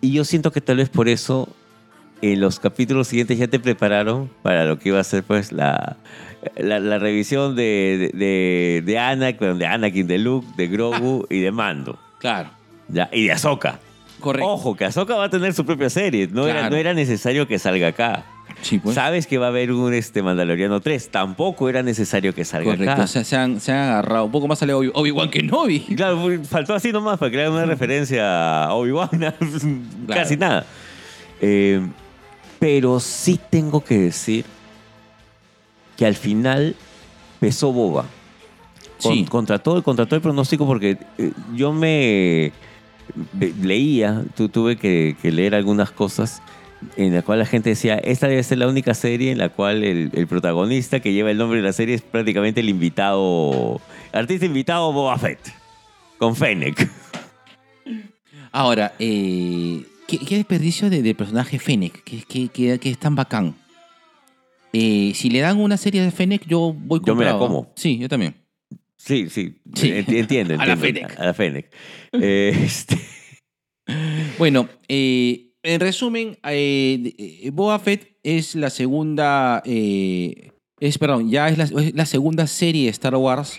Y 0.00 0.12
yo 0.12 0.24
siento 0.24 0.52
que 0.52 0.60
tal 0.60 0.76
vez 0.76 0.88
por 0.88 1.08
eso 1.08 1.48
en 2.22 2.40
los 2.40 2.60
capítulos 2.60 3.08
siguientes 3.08 3.38
ya 3.38 3.48
te 3.48 3.58
prepararon 3.58 4.30
para 4.42 4.64
lo 4.64 4.78
que 4.78 4.90
iba 4.90 5.00
a 5.00 5.04
ser 5.04 5.22
pues 5.22 5.52
la, 5.52 5.96
la, 6.56 6.80
la 6.80 6.98
revisión 6.98 7.56
de, 7.56 8.10
de, 8.14 8.82
de, 8.84 8.98
Anakin, 8.98 9.58
de 9.58 9.66
Anakin, 9.66 10.06
de 10.06 10.18
Luke, 10.18 10.46
de 10.56 10.68
Grogu 10.68 11.26
y 11.30 11.40
de 11.40 11.50
Mando. 11.50 11.98
Claro. 12.18 12.50
Ya, 12.88 13.08
y 13.12 13.24
de 13.24 13.32
Ahsoka. 13.32 13.80
Correcto. 14.20 14.48
Ojo, 14.48 14.76
que 14.76 14.84
Ahsoka 14.84 15.16
va 15.16 15.24
a 15.24 15.30
tener 15.30 15.52
su 15.52 15.64
propia 15.64 15.90
serie. 15.90 16.28
No, 16.30 16.46
era, 16.46 16.70
no 16.70 16.76
era 16.76 16.94
necesario 16.94 17.46
que 17.46 17.58
salga 17.58 17.88
acá. 17.88 18.24
Sí, 18.62 18.78
pues. 18.78 18.94
Sabes 18.94 19.26
que 19.26 19.38
va 19.38 19.46
a 19.46 19.48
haber 19.50 19.70
un 19.72 19.92
este, 19.94 20.22
Mandaloriano 20.22 20.80
3. 20.80 21.10
Tampoco 21.10 21.68
era 21.68 21.82
necesario 21.82 22.34
que 22.34 22.44
salga 22.44 22.72
Correcto. 22.72 22.92
acá. 22.92 23.02
O 23.04 23.06
sea, 23.06 23.22
se 23.22 23.36
han, 23.36 23.60
se 23.60 23.70
han 23.72 23.78
agarrado. 23.90 24.24
Un 24.24 24.32
poco 24.32 24.48
más 24.48 24.58
sale 24.58 24.72
Obi- 24.74 24.90
Obi-Wan 24.92 25.30
que 25.30 25.42
Novi. 25.42 25.80
Claro, 25.96 26.20
faltó 26.48 26.74
así 26.74 26.90
nomás 26.90 27.18
para 27.18 27.30
crear 27.30 27.50
una 27.50 27.64
referencia 27.66 28.64
a 28.64 28.74
Obi-Wan. 28.74 29.10
Casi 30.08 30.36
nada. 30.36 30.66
Eh, 31.40 31.80
pero 32.58 32.98
sí 32.98 33.38
tengo 33.50 33.84
que 33.84 33.98
decir 33.98 34.44
que 35.96 36.06
al 36.06 36.14
final 36.14 36.74
pesó 37.40 37.72
Boba. 37.72 38.04
Con- 39.02 39.12
Sí. 39.12 39.24
Contra, 39.28 39.58
todo, 39.58 39.82
contra 39.82 40.06
todo 40.06 40.16
el 40.16 40.22
pronóstico, 40.22 40.66
porque 40.66 40.96
eh, 41.18 41.32
yo 41.54 41.72
me 41.72 42.50
ve- 43.34 43.52
leía, 43.62 44.24
tu- 44.34 44.48
tuve 44.48 44.76
que, 44.76 45.16
que 45.20 45.30
leer 45.30 45.54
algunas 45.54 45.90
cosas 45.90 46.40
en 46.96 47.14
la 47.14 47.22
cual 47.22 47.38
la 47.38 47.46
gente 47.46 47.70
decía, 47.70 47.96
esta 47.96 48.28
debe 48.28 48.42
ser 48.42 48.58
la 48.58 48.68
única 48.68 48.94
serie 48.94 49.30
en 49.32 49.38
la 49.38 49.48
cual 49.48 49.82
el, 49.84 50.10
el 50.14 50.26
protagonista 50.26 51.00
que 51.00 51.12
lleva 51.12 51.30
el 51.30 51.38
nombre 51.38 51.58
de 51.58 51.64
la 51.64 51.72
serie 51.72 51.94
es 51.94 52.02
prácticamente 52.02 52.60
el 52.60 52.68
invitado, 52.68 53.80
artista 54.12 54.46
invitado 54.46 54.92
Boba 54.92 55.18
Fett, 55.18 55.40
con 56.18 56.36
Fennec. 56.36 56.88
Ahora, 58.52 58.94
eh, 58.98 59.82
¿qué, 60.06 60.18
qué 60.18 60.36
desperdicio 60.36 60.88
de, 60.90 61.02
de 61.02 61.14
personaje 61.14 61.58
Fennec, 61.58 62.02
que, 62.04 62.22
que, 62.22 62.48
que- 62.48 62.78
que 62.78 62.90
es 62.90 62.98
tan 62.98 63.14
bacán. 63.14 63.54
Eh, 64.72 65.12
si 65.14 65.30
le 65.30 65.40
dan 65.40 65.58
una 65.58 65.76
serie 65.76 66.02
de 66.02 66.10
Fennec, 66.10 66.46
yo 66.46 66.74
voy 66.76 67.00
Yo 67.04 67.14
me 67.14 67.24
la 67.24 67.38
como. 67.38 67.72
Sí, 67.76 67.98
yo 67.98 68.08
también. 68.08 68.34
Sí, 68.96 69.28
sí, 69.30 69.56
Sí. 69.74 69.90
enti- 69.90 70.18
entiendo, 70.18 70.54
entiendo. 70.54 70.62
A 70.62 70.66
la 70.66 70.76
Fennec. 70.76 71.18
A 71.20 71.24
la 71.26 71.34
Fennec. 71.34 71.70
Eh, 72.12 72.58
este, 72.64 72.98
Bueno, 74.38 74.68
eh, 74.88 75.45
en 75.66 75.80
resumen, 75.80 76.38
eh, 76.48 77.12
eh, 77.18 77.50
Boba 77.52 77.78
Fett 77.78 78.16
es 78.22 78.54
la 78.54 78.70
segunda. 78.70 79.62
eh, 79.66 80.50
es, 80.80 80.98
perdón, 80.98 81.30
ya 81.30 81.48
es 81.48 81.58
la, 81.58 81.64
es 81.82 81.94
la 81.94 82.06
segunda 82.06 82.46
serie 82.46 82.84
de 82.84 82.90
Star 82.90 83.16
Wars 83.16 83.58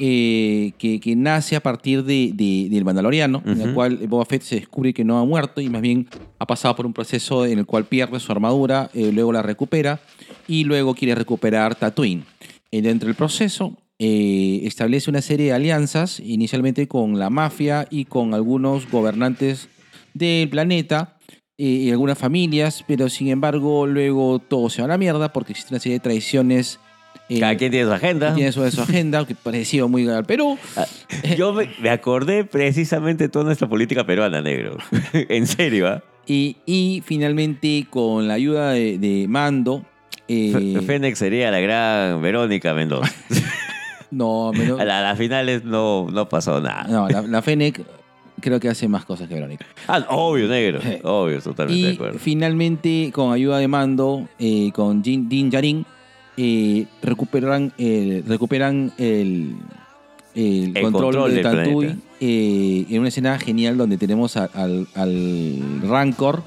eh, 0.00 0.72
que, 0.78 0.98
que 1.00 1.14
nace 1.16 1.54
a 1.56 1.60
partir 1.60 2.02
de, 2.04 2.32
de- 2.34 2.68
del 2.70 2.84
Mandaloriano, 2.84 3.42
en 3.46 3.58
la 3.58 3.74
cual 3.74 3.96
Boba 4.08 4.24
Fett 4.24 4.42
se 4.42 4.56
descubre 4.56 4.92
que 4.92 5.04
no 5.04 5.18
ha 5.18 5.24
muerto 5.24 5.60
y 5.60 5.68
más 5.68 5.82
bien 5.82 6.08
ha 6.38 6.46
pasado 6.46 6.74
por 6.76 6.86
un 6.86 6.92
proceso 6.92 7.46
en 7.46 7.58
el 7.60 7.66
cual 7.66 7.84
pierde 7.86 8.18
su 8.20 8.30
armadura, 8.32 8.90
luego 8.94 9.32
la 9.32 9.42
recupera 9.42 10.00
y 10.48 10.64
luego 10.64 10.94
quiere 10.94 11.14
recuperar 11.14 11.74
Tatooine. 11.76 12.24
Dentro 12.70 13.06
del 13.06 13.16
proceso, 13.16 13.76
eh, 14.00 14.60
establece 14.64 15.10
una 15.10 15.22
serie 15.22 15.46
de 15.46 15.52
alianzas, 15.52 16.20
inicialmente 16.20 16.86
con 16.86 17.18
la 17.18 17.30
mafia 17.30 17.86
y 17.90 18.04
con 18.04 18.34
algunos 18.34 18.88
gobernantes 18.90 19.68
del 20.14 20.48
planeta 20.48 21.17
y 21.60 21.90
algunas 21.90 22.16
familias, 22.16 22.84
pero 22.86 23.08
sin 23.08 23.28
embargo 23.28 23.84
luego 23.86 24.38
todo 24.38 24.70
se 24.70 24.80
va 24.80 24.86
a 24.86 24.88
la 24.90 24.98
mierda 24.98 25.32
porque 25.32 25.52
existe 25.52 25.74
una 25.74 25.80
serie 25.80 25.94
de 25.98 26.00
traiciones. 26.00 26.78
eh, 27.28 27.40
cada 27.40 27.56
quien 27.56 27.72
tiene 27.72 27.86
su 27.86 27.92
agenda. 27.92 28.32
tiene 28.34 28.52
su, 28.52 28.70
su 28.70 28.80
agenda, 28.80 29.26
que 29.26 29.34
pareció 29.34 29.88
muy 29.88 30.08
al 30.08 30.24
Perú. 30.24 30.56
Ah, 30.76 30.86
Yo 31.36 31.52
me, 31.52 31.68
me 31.82 31.90
acordé 31.90 32.44
precisamente 32.44 33.24
de 33.24 33.28
toda 33.28 33.44
nuestra 33.44 33.68
política 33.68 34.06
peruana, 34.06 34.40
negro. 34.40 34.78
en 35.12 35.46
serio, 35.48 35.88
¿ah? 35.88 36.02
Y, 36.26 36.56
y 36.64 37.02
finalmente, 37.04 37.86
con 37.90 38.28
la 38.28 38.34
ayuda 38.34 38.70
de, 38.72 38.98
de 38.98 39.26
Mando, 39.28 39.84
eh, 40.28 40.52
F- 40.76 40.86
Fennec 40.86 41.16
sería 41.16 41.50
la 41.50 41.58
gran 41.58 42.22
Verónica 42.22 42.72
Mendoza. 42.72 43.12
no, 44.12 44.50
A 44.50 44.84
la- 44.84 44.98
a 45.00 45.02
las 45.02 45.18
finales 45.18 45.64
no, 45.64 46.06
no 46.10 46.28
pasó 46.28 46.60
nada. 46.60 46.84
no, 46.88 47.08
la, 47.08 47.22
la 47.22 47.42
creo 48.40 48.60
que 48.60 48.68
hace 48.68 48.88
más 48.88 49.04
cosas 49.04 49.28
que 49.28 49.34
Verónica. 49.34 49.66
Ah, 49.86 50.04
obvio, 50.10 50.48
negro. 50.48 50.80
Obvio, 51.04 51.40
totalmente 51.40 51.86
de 51.88 51.94
acuerdo. 51.94 52.18
finalmente, 52.18 53.10
con 53.12 53.32
ayuda 53.32 53.58
de 53.58 53.68
Mando, 53.68 54.28
eh, 54.38 54.70
con 54.74 55.02
Jin, 55.02 55.28
Din 55.28 55.50
Djarin, 55.50 55.84
eh, 56.36 56.86
recuperan 57.02 57.72
el, 57.78 58.24
recuperan 58.26 58.92
el, 58.98 59.54
el 60.34 60.76
El 60.76 60.82
control, 60.82 61.02
control 61.14 61.34
de 61.34 61.40
planeta. 61.40 61.96
eh, 62.20 62.86
en 62.88 62.98
una 63.00 63.08
escena 63.08 63.38
genial 63.38 63.76
donde 63.76 63.96
tenemos 63.98 64.36
a- 64.36 64.44
al, 64.54 64.86
al 64.94 65.82
Rancor. 65.82 66.42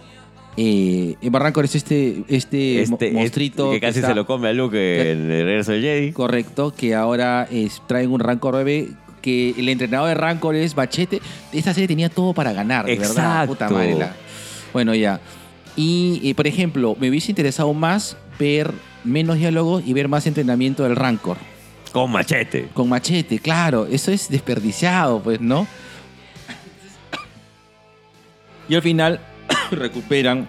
Eh, 0.57 1.15
el 1.21 1.31
Rancor 1.33 1.63
es 1.65 1.75
este, 1.75 2.23
este, 2.27 2.83
mo- 2.89 2.95
Este, 2.95 3.11
monstruito 3.11 3.71
que 3.71 3.79
casi 3.79 3.99
está- 3.99 4.09
se 4.09 4.15
lo 4.15 4.25
come 4.25 4.49
a 4.49 4.53
Luke 4.53 4.75
que- 4.75 5.11
en 5.11 5.31
el 5.31 5.45
regreso 5.45 5.71
del 5.71 5.81
Jedi. 5.81 6.11
Correcto, 6.11 6.73
que 6.75 6.93
ahora 6.93 7.47
es- 7.49 7.81
traen 7.87 8.11
un 8.11 8.19
Rancor 8.19 8.55
bebé. 8.55 8.89
Que 9.21 9.51
el 9.57 9.69
entrenador 9.69 10.07
de 10.09 10.15
Rancor 10.15 10.55
es 10.55 10.73
Bachete. 10.75 11.21
Esta 11.53 11.73
serie 11.73 11.87
tenía 11.87 12.09
todo 12.09 12.33
para 12.33 12.53
ganar, 12.53 12.85
de 12.85 12.95
verdad. 12.95 13.11
Exacto. 13.11 13.53
Puta 13.53 13.69
madre. 13.69 13.95
la- 13.95 14.15
Bueno, 14.73 14.95
ya. 14.95 15.19
Y, 15.75 16.21
eh, 16.23 16.35
por 16.35 16.47
ejemplo, 16.47 16.95
me 16.99 17.09
hubiese 17.09 17.31
interesado 17.31 17.73
más 17.73 18.17
ver 18.39 18.71
menos 19.03 19.37
diálogos 19.37 19.83
y 19.85 19.93
ver 19.93 20.07
más 20.07 20.25
entrenamiento 20.27 20.83
del 20.83 20.95
Rancor. 20.95 21.37
Con 21.91 22.11
machete. 22.11 22.69
Con 22.73 22.87
Machete, 22.89 23.39
claro. 23.39 23.85
Eso 23.85 24.11
es 24.11 24.29
desperdiciado, 24.29 25.21
pues, 25.21 25.41
¿no? 25.41 25.67
Y 28.69 28.75
al 28.75 28.81
final 28.81 29.19
recuperan 29.71 30.47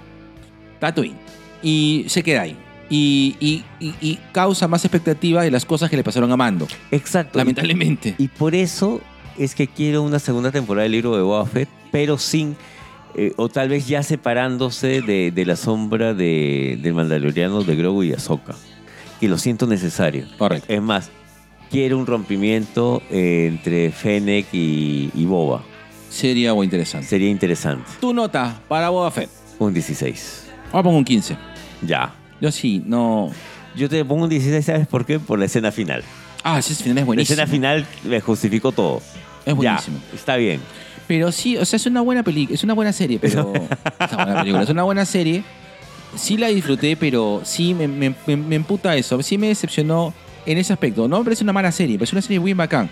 Tatooine. 0.78 1.16
Y 1.62 2.04
se 2.08 2.22
queda 2.22 2.42
ahí. 2.42 2.56
Y, 2.94 3.36
y- 3.40 3.64
y- 3.80 3.94
y 4.02 4.18
causa 4.32 4.68
más 4.68 4.84
expectativa 4.84 5.42
de 5.42 5.50
las 5.50 5.64
cosas 5.64 5.88
que 5.88 5.96
le 5.96 6.04
pasaron 6.04 6.30
a 6.30 6.36
Mando. 6.36 6.68
Exacto. 6.90 7.38
Lamentablemente. 7.38 8.14
Y 8.18 8.28
por 8.28 8.54
eso 8.54 9.00
es 9.38 9.54
que 9.54 9.66
quiero 9.66 10.02
una 10.02 10.18
segunda 10.18 10.50
temporada 10.52 10.82
del 10.82 10.92
libro 10.92 11.16
de 11.16 11.22
Boba 11.22 11.46
Fett, 11.46 11.70
pero 11.90 12.18
sin, 12.18 12.54
eh, 13.14 13.32
o 13.36 13.48
tal 13.48 13.70
vez 13.70 13.86
ya 13.88 14.02
separándose 14.02 15.00
de, 15.00 15.30
de 15.30 15.44
la 15.46 15.56
sombra 15.56 16.12
de, 16.12 16.78
del 16.82 16.92
Mandaloriano 16.92 17.62
de 17.64 17.76
Grogu 17.76 18.02
y 18.02 18.12
Ahsoka. 18.12 18.54
Y 19.22 19.28
lo 19.28 19.38
siento 19.38 19.66
necesario. 19.66 20.26
Correcto. 20.36 20.70
Es 20.70 20.82
más, 20.82 21.08
quiero 21.70 21.96
un 21.96 22.04
rompimiento 22.06 23.02
eh, 23.10 23.46
entre 23.50 23.90
Fennec 23.90 24.52
y, 24.52 25.10
y 25.14 25.24
Boba. 25.24 25.62
Sería 26.10 26.50
algo 26.50 26.62
interesante. 26.62 27.06
Sería 27.06 27.30
interesante. 27.30 27.88
Tu 28.02 28.12
nota 28.12 28.60
para 28.68 28.90
Boba 28.90 29.10
Fett. 29.10 29.30
Un 29.58 29.72
16. 29.72 30.50
Ahora 30.72 30.82
pongo 30.82 30.98
un 30.98 31.04
15. 31.04 31.38
Ya. 31.86 32.14
Yo 32.42 32.52
sí, 32.52 32.82
no. 32.84 33.30
Yo 33.74 33.88
te 33.88 34.04
pongo 34.04 34.24
un 34.24 34.28
16, 34.28 34.62
¿sabes 34.66 34.86
por 34.86 35.06
qué? 35.06 35.18
Por 35.18 35.38
la 35.38 35.46
escena 35.46 35.72
final. 35.72 36.02
Ah, 36.44 36.58
ese 36.58 36.74
final 36.74 36.98
es 36.98 37.02
La 37.02 37.06
buenísimo. 37.06 37.32
escena 37.34 37.46
final 37.46 37.86
me 38.04 38.20
justificó 38.20 38.70
todo. 38.72 39.00
Es 39.46 39.54
buenísimo. 39.54 39.98
Ya, 40.10 40.14
está 40.16 40.36
bien. 40.36 40.60
Pero 41.06 41.32
sí, 41.32 41.56
o 41.56 41.64
sea, 41.64 41.76
es 41.78 41.86
una 41.86 42.00
buena 42.00 42.22
película, 42.22 42.54
es 42.54 42.62
una 42.64 42.74
buena 42.74 42.92
serie, 42.92 43.18
pero. 43.18 43.52
es 44.00 44.12
una 44.12 44.24
buena 44.24 44.40
película, 44.40 44.62
es 44.64 44.68
una 44.70 44.82
buena 44.82 45.04
serie. 45.06 45.42
Sí 46.16 46.36
la 46.36 46.48
disfruté, 46.48 46.96
pero 46.96 47.40
sí 47.44 47.72
me, 47.74 47.88
me- 47.88 48.14
me- 48.26 48.36
me 48.36 48.56
emputa 48.56 48.94
eso. 48.96 49.22
Sí 49.22 49.38
me 49.38 49.46
decepcionó 49.48 50.12
en 50.44 50.58
ese 50.58 50.72
aspecto. 50.74 51.08
No 51.08 51.18
me 51.18 51.24
parece 51.24 51.44
una 51.44 51.52
mala 51.54 51.72
serie, 51.72 51.94
me 51.94 52.00
parece 52.00 52.16
una 52.16 52.22
serie 52.22 52.40
muy 52.40 52.52
bacán. 52.54 52.90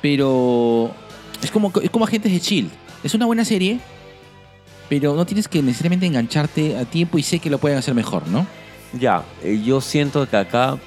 Pero. 0.00 0.90
Es 1.42 1.50
como, 1.50 1.72
es 1.82 1.90
como 1.90 2.04
Agentes 2.04 2.32
de 2.32 2.40
Chill. 2.40 2.70
Es 3.04 3.14
una 3.14 3.26
buena 3.26 3.44
serie, 3.44 3.78
pero 4.88 5.14
no 5.14 5.24
tienes 5.24 5.46
que 5.46 5.62
necesariamente 5.62 6.06
engancharte 6.06 6.76
a 6.76 6.84
tiempo 6.84 7.18
y 7.18 7.22
sé 7.22 7.38
que 7.38 7.48
lo 7.50 7.58
pueden 7.58 7.78
hacer 7.78 7.94
mejor, 7.94 8.26
¿no? 8.28 8.46
Ya, 8.92 9.24
eh, 9.42 9.60
yo 9.64 9.80
siento 9.80 10.28
que 10.28 10.36
acá 10.36 10.78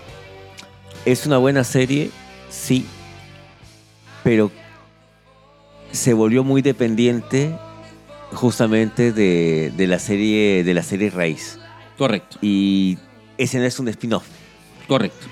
es 1.06 1.26
una 1.26 1.38
buena 1.38 1.64
serie, 1.64 2.10
sí, 2.50 2.86
pero 4.24 4.52
se 5.92 6.14
volvió 6.14 6.44
muy 6.44 6.62
dependiente 6.62 7.56
justamente 8.34 9.12
de, 9.12 9.72
de 9.76 9.88
la 9.88 10.00
serie 10.00 10.64
de 10.64 10.74
la 10.74 10.84
serie 10.84 11.10
raíz 11.10 11.60
Correcto, 11.98 12.38
y 12.42 12.98
ese 13.38 13.60
no 13.60 13.66
es 13.66 13.78
un 13.80 13.88
spin-off. 13.90 14.26
correcto. 14.88 15.28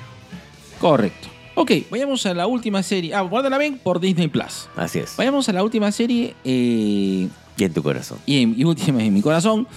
Correcto. 0.79 1.27
Ok, 1.55 1.71
vayamos 1.89 2.25
a 2.25 2.33
la 2.33 2.47
última 2.47 2.81
serie. 2.83 3.13
Ah, 3.13 3.25
¿cuándo 3.29 3.49
la 3.49 3.57
ven? 3.57 3.79
Por 3.79 3.99
Disney 3.99 4.29
Plus. 4.29 4.69
Así 4.77 4.99
es. 4.99 5.17
Vayamos 5.17 5.49
a 5.49 5.53
la 5.53 5.61
última 5.63 5.91
serie. 5.91 6.33
eh, 6.45 7.27
Y 7.59 7.63
en 7.65 7.73
tu 7.73 7.83
corazón. 7.83 8.17
y, 8.25 8.41
en, 8.41 8.55
y 8.57 8.63
última 8.63 9.03
en 9.03 9.13
mi 9.13 9.21
corazón, 9.21 9.67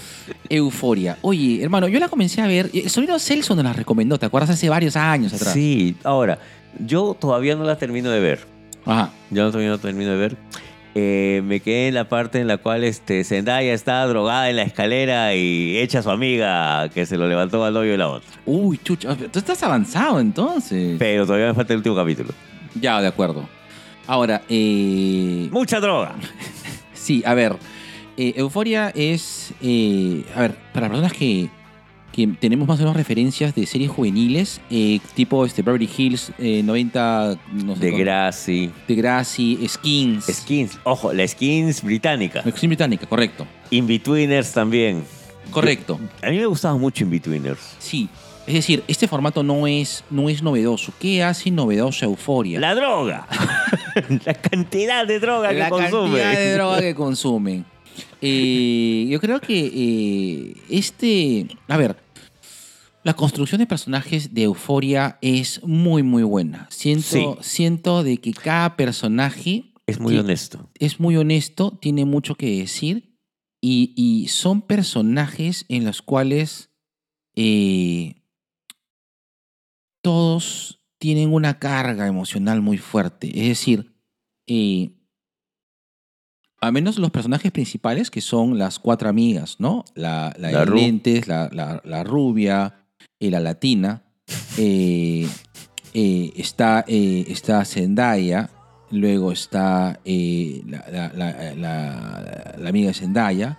Euforia. 0.48 1.18
Oye, 1.22 1.62
hermano, 1.62 1.88
yo 1.88 1.98
la 1.98 2.08
comencé 2.08 2.40
a 2.40 2.46
ver. 2.46 2.70
El 2.72 2.88
sobrino 2.88 3.18
Celso 3.18 3.54
nos 3.56 3.64
la 3.64 3.72
recomendó, 3.72 4.18
¿te 4.18 4.26
acuerdas? 4.26 4.50
Hace 4.50 4.68
varios 4.68 4.94
años 4.96 5.32
atrás. 5.32 5.52
Sí, 5.52 5.96
ahora, 6.04 6.38
yo 6.78 7.16
todavía 7.18 7.56
no 7.56 7.64
la 7.64 7.76
termino 7.76 8.10
de 8.10 8.20
ver. 8.20 8.46
Ajá. 8.86 9.10
Yo 9.30 9.46
todavía 9.48 9.70
no 9.70 9.78
termino 9.78 10.10
de 10.12 10.16
ver. 10.16 10.36
Eh, 10.94 11.40
me 11.44 11.60
quedé 11.60 11.88
en 11.88 11.94
la 11.94 12.08
parte 12.08 12.38
en 12.38 12.46
la 12.46 12.58
cual 12.58 12.84
este, 12.84 13.24
Zendaya 13.24 13.72
está 13.72 14.04
drogada 14.06 14.50
en 14.50 14.56
la 14.56 14.62
escalera 14.62 15.34
y 15.34 15.78
echa 15.78 16.00
a 16.00 16.02
su 16.02 16.10
amiga 16.10 16.88
que 16.90 17.06
se 17.06 17.16
lo 17.16 17.26
levantó 17.26 17.64
al 17.64 17.72
novio 17.74 17.92
de 17.92 17.98
la 17.98 18.08
otra. 18.08 18.28
Uy, 18.44 18.78
chucha. 18.84 19.16
Tú 19.16 19.38
estás 19.38 19.62
avanzado 19.62 20.20
entonces. 20.20 20.96
Pero 20.98 21.24
todavía 21.26 21.48
me 21.48 21.54
falta 21.54 21.72
el 21.72 21.78
último 21.78 21.96
capítulo. 21.96 22.30
Ya, 22.80 23.00
de 23.00 23.08
acuerdo. 23.08 23.48
Ahora, 24.06 24.42
eh, 24.48 25.48
Mucha 25.50 25.80
droga. 25.80 26.14
sí, 26.92 27.22
a 27.24 27.32
ver. 27.34 27.56
Eh, 28.16 28.34
Euforia 28.36 28.90
es. 28.94 29.52
eh, 29.62 30.24
a 30.34 30.40
ver, 30.42 30.56
para 30.72 30.88
personas 30.88 31.12
que, 31.12 31.48
que 32.12 32.26
tenemos 32.38 32.68
más 32.68 32.78
o 32.78 32.82
menos 32.82 32.96
referencias 32.96 33.54
de 33.54 33.64
series 33.66 33.90
juveniles, 33.90 34.60
eh, 34.70 35.00
tipo 35.14 35.44
este, 35.46 35.62
Beverly 35.62 35.88
Hills 35.96 36.32
eh, 36.38 36.62
90. 36.62 37.36
No 37.64 37.74
sé 37.76 37.80
De 37.86 37.90
Grassy. 37.92 38.70
de 38.88 38.94
Grassy, 38.94 39.58
Skins. 39.68 40.26
Skins. 40.26 40.78
Ojo, 40.84 41.12
la 41.12 41.26
Skins 41.26 41.82
británica. 41.82 42.40
Skins 42.42 42.68
británica, 42.68 43.06
correcto. 43.06 43.46
Inbetweeners 43.70 44.52
también. 44.52 45.04
Correcto. 45.50 45.98
A 46.22 46.30
mí 46.30 46.38
me 46.38 46.46
gustaba 46.46 46.76
mucho 46.78 47.04
Inbetweeners. 47.04 47.76
Sí. 47.78 48.08
Es 48.46 48.54
decir, 48.54 48.82
este 48.88 49.06
formato 49.06 49.42
no 49.44 49.66
es, 49.68 50.02
no 50.10 50.28
es 50.28 50.42
novedoso. 50.42 50.92
¿Qué 50.98 51.22
hace 51.22 51.50
novedoso 51.52 52.04
Euforia? 52.06 52.58
La 52.58 52.74
droga. 52.74 53.26
la 54.26 54.34
cantidad 54.34 55.06
de 55.06 55.20
droga 55.20 55.50
que 55.50 55.58
La 55.60 55.68
consume. 55.68 56.18
cantidad 56.20 56.32
de 56.34 56.52
droga 56.54 56.80
que 56.80 56.94
consumen. 56.94 57.64
Eh, 58.22 59.06
yo 59.10 59.20
creo 59.20 59.40
que 59.40 59.66
eh, 59.74 60.54
este. 60.70 61.48
A 61.68 61.76
ver. 61.76 61.96
La 63.04 63.14
construcción 63.14 63.58
de 63.58 63.66
personajes 63.66 64.32
de 64.32 64.44
Euforia 64.44 65.18
es 65.22 65.60
muy, 65.64 66.04
muy 66.04 66.22
buena. 66.22 66.68
Siento, 66.70 67.02
Sí. 67.02 67.26
siento 67.40 68.04
de 68.04 68.18
que 68.18 68.32
cada 68.32 68.76
personaje 68.76 69.72
Es 69.88 69.98
muy 69.98 70.16
honesto. 70.16 70.70
es 70.78 71.00
muy 71.00 71.16
honesto, 71.16 71.76
tiene 71.82 72.04
mucho 72.04 72.36
que 72.36 72.58
decir 72.60 73.16
y, 73.60 73.92
y 73.96 74.28
son 74.28 74.62
personajes 74.62 75.64
en 75.68 75.84
los 75.84 76.00
cuales 76.00 76.70
eh, 77.34 78.22
todos 80.00 80.78
tienen 80.98 81.32
una 81.32 81.58
carga 81.58 82.06
emocional 82.06 82.60
muy 82.62 82.78
fuerte. 82.78 83.28
Es 83.40 83.48
decir, 83.48 83.94
eh, 84.46 84.90
al 86.62 86.72
menos 86.72 86.96
los 86.96 87.10
personajes 87.10 87.50
principales, 87.50 88.10
que 88.10 88.20
son 88.20 88.56
las 88.56 88.78
cuatro 88.78 89.08
amigas, 89.08 89.56
¿no? 89.58 89.84
La, 89.94 90.32
la, 90.38 90.52
La 90.52 90.64
de 90.64 90.70
lentes, 90.70 91.26
la, 91.26 91.50
la- 91.52 91.82
la 91.84 92.04
rubia 92.04 92.84
y 93.18 93.30
la 93.30 93.40
latina. 93.40 94.02
eh, 94.56 95.26
eh, 95.92 96.32
está, 96.36 96.84
eh, 96.86 97.24
está 97.28 97.64
Zendaya, 97.64 98.48
luego 98.92 99.32
está 99.32 99.98
eh, 100.04 100.62
la, 100.66 100.78
amiga 102.68 102.88
de 102.88 102.94
Zendaya, 102.94 103.58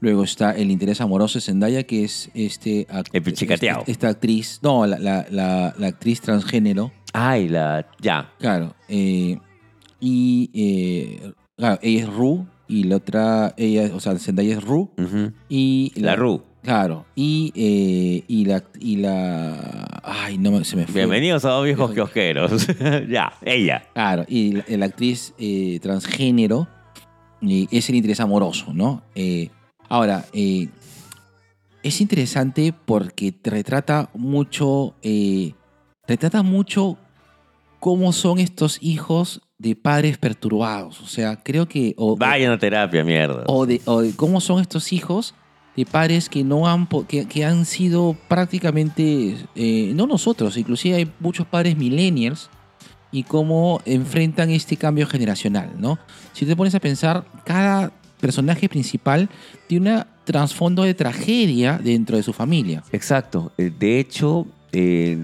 luego 0.00 0.22
está 0.24 0.52
el 0.52 0.70
interés 0.70 1.00
amoroso 1.00 1.38
de 1.38 1.42
Zendaya, 1.42 1.82
que 1.82 2.04
es 2.04 2.30
este 2.34 2.86
act- 2.86 3.10
El 3.12 3.22
pichicateado. 3.22 3.80
esta, 3.80 3.90
esta 3.92 4.08
actriz, 4.10 4.60
no, 4.62 4.86
la, 4.86 5.74
actriz 5.82 6.20
transgénero, 6.20 6.92
Ay, 7.12 7.48
la. 7.48 7.86
Ya. 8.00 8.30
claro, 8.38 8.74
y 8.88 9.38
eh, 10.54 11.32
claro, 11.56 11.78
ella 11.82 12.02
es 12.04 12.08
Ru, 12.12 12.46
y 12.66 12.84
la 12.84 12.96
otra, 12.96 13.54
ella, 13.56 13.90
o 13.94 14.00
sea, 14.00 14.18
Zendaya 14.18 14.56
es 14.56 14.64
Ru, 14.64 14.90
y 15.48 15.92
La 15.96 16.16
Ru. 16.16 16.42
Claro, 16.62 17.04
y, 17.14 17.52
eh, 17.54 18.24
y 18.26 18.46
la, 18.46 18.64
y 18.80 18.96
la, 18.96 20.00
ay, 20.02 20.38
no 20.38 20.64
se 20.64 20.76
me 20.76 20.86
fue. 20.86 20.94
Bienvenidos 21.02 21.44
a 21.44 21.50
dos 21.50 21.64
viejos 21.64 21.90
Viejo- 21.90 22.06
kiosqueros. 22.10 22.66
ya, 23.10 23.34
ella. 23.42 23.84
Claro, 23.92 24.24
y 24.26 24.52
la, 24.52 24.64
la 24.68 24.86
actriz 24.86 25.34
eh, 25.38 25.78
transgénero 25.82 26.66
eh, 27.42 27.66
es 27.70 27.90
el 27.90 27.96
interés 27.96 28.18
amoroso, 28.20 28.72
¿no? 28.72 29.02
Eh, 29.14 29.50
ahora, 29.90 30.24
es 30.32 32.00
interesante 32.00 32.72
porque 32.86 33.30
te 33.30 33.50
retrata 33.50 34.08
mucho, 34.14 34.94
retrata 36.08 36.42
mucho 36.42 36.96
cómo 37.78 38.14
son 38.14 38.38
estos 38.38 38.78
hijos 38.80 39.42
de 39.58 39.76
padres 39.76 40.18
perturbados. 40.18 41.00
O 41.00 41.06
sea, 41.06 41.36
creo 41.42 41.66
que... 41.68 41.94
o- 41.96 42.16
Vayan 42.16 42.52
a 42.52 42.58
terapia, 42.58 43.04
mierda. 43.04 43.44
o 43.46 43.66
de, 43.66 43.80
o 43.84 44.00
de 44.02 44.14
cómo 44.16 44.40
son 44.40 44.60
estos 44.60 44.92
hijos 44.92 45.34
de 45.76 45.84
padres 45.86 46.28
que 46.28 46.44
no 46.44 46.68
han 46.68 46.86
po- 46.88 47.06
que, 47.06 47.26
que 47.26 47.44
han 47.44 47.64
sido 47.64 48.16
prácticamente 48.28 49.36
eh, 49.54 49.92
no 49.94 50.06
nosotros, 50.06 50.56
inclusive 50.56 50.96
hay 50.96 51.10
muchos 51.20 51.46
padres 51.46 51.76
millennials 51.76 52.48
y 53.10 53.22
cómo 53.24 53.80
enfrentan 53.84 54.50
este 54.50 54.76
cambio 54.76 55.06
generacional, 55.06 55.72
¿no? 55.78 55.98
Si 56.32 56.46
te 56.46 56.56
pones 56.56 56.74
a 56.74 56.80
pensar, 56.80 57.24
cada 57.44 57.92
personaje 58.20 58.68
principal 58.68 59.28
tiene 59.68 59.96
un 59.96 60.04
trasfondo 60.24 60.82
de 60.82 60.94
tragedia 60.94 61.78
dentro 61.82 62.16
de 62.16 62.22
su 62.22 62.32
familia. 62.32 62.82
Exacto. 62.92 63.52
Eh, 63.58 63.70
De 63.76 63.98
hecho, 64.00 64.46
eh, 64.72 65.22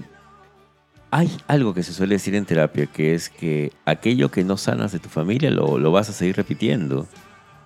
hay 1.11 1.29
algo 1.47 1.73
que 1.73 1.83
se 1.83 1.93
suele 1.93 2.15
decir 2.15 2.35
en 2.35 2.45
terapia, 2.45 2.87
que 2.87 3.13
es 3.13 3.29
que 3.29 3.71
aquello 3.85 4.31
que 4.31 4.43
no 4.43 4.57
sanas 4.57 4.91
de 4.91 4.99
tu 4.99 5.09
familia 5.09 5.51
lo, 5.51 5.77
lo 5.77 5.91
vas 5.91 6.09
a 6.09 6.13
seguir 6.13 6.37
repitiendo. 6.37 7.07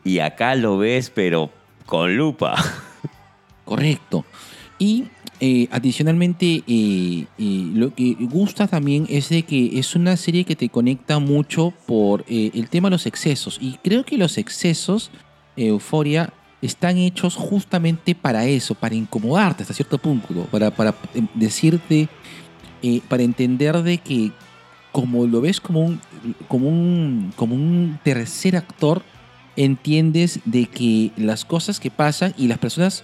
Y 0.04 0.20
acá 0.20 0.56
lo 0.56 0.78
ves, 0.78 1.10
pero 1.10 1.52
con 1.86 2.18
lupa. 2.18 2.56
Correcto. 3.66 4.26
Y 4.78 5.06
eh, 5.40 5.68
adicionalmente, 5.72 6.64
eh, 6.68 7.26
eh, 7.38 7.72
lo 7.74 7.94
que 7.94 8.16
gusta 8.20 8.68
también 8.68 9.06
es 9.10 9.30
de 9.30 9.44
que 9.44 9.80
es 9.80 9.96
una 9.96 10.18
serie 10.18 10.44
que 10.44 10.56
te 10.56 10.70
conecta 10.70 11.20
mucho 11.20 11.74
por 11.86 12.26
el 12.28 12.70
tema 12.70 12.90
de 12.90 12.96
los 12.96 13.06
excesos. 13.06 13.58
Y 13.62 13.78
creo 13.84 14.04
que 14.04 14.18
los 14.18 14.38
excesos, 14.38 15.12
Euforia, 15.56 16.34
están 16.66 16.98
hechos 16.98 17.36
justamente 17.36 18.16
para 18.16 18.46
eso, 18.46 18.76
para 18.76 18.96
incomodarte 18.96 19.64
hasta 19.64 19.74
cierto 19.74 19.98
punto, 19.98 20.48
para, 20.52 20.72
para 20.72 20.92
eh, 21.14 21.22
decirte, 21.34 22.10
eh, 22.82 23.02
para 23.08 23.24
entender 23.24 23.82
de 23.84 23.98
que 23.98 24.32
como 24.92 25.28
lo 25.28 25.42
ves 25.42 25.60
como 25.60 25.82
un, 25.82 26.02
como 26.48 26.70
un, 26.70 27.34
como 27.36 27.54
un 27.54 28.00
tercer 28.04 28.56
actor, 28.56 29.02
entiendes 29.58 30.40
de 30.46 30.68
que 30.68 31.12
las 31.18 31.44
cosas 31.44 31.80
que 31.80 31.92
pasan 31.92 32.34
y 32.38 32.48
las 32.48 32.60
personas, 32.60 33.04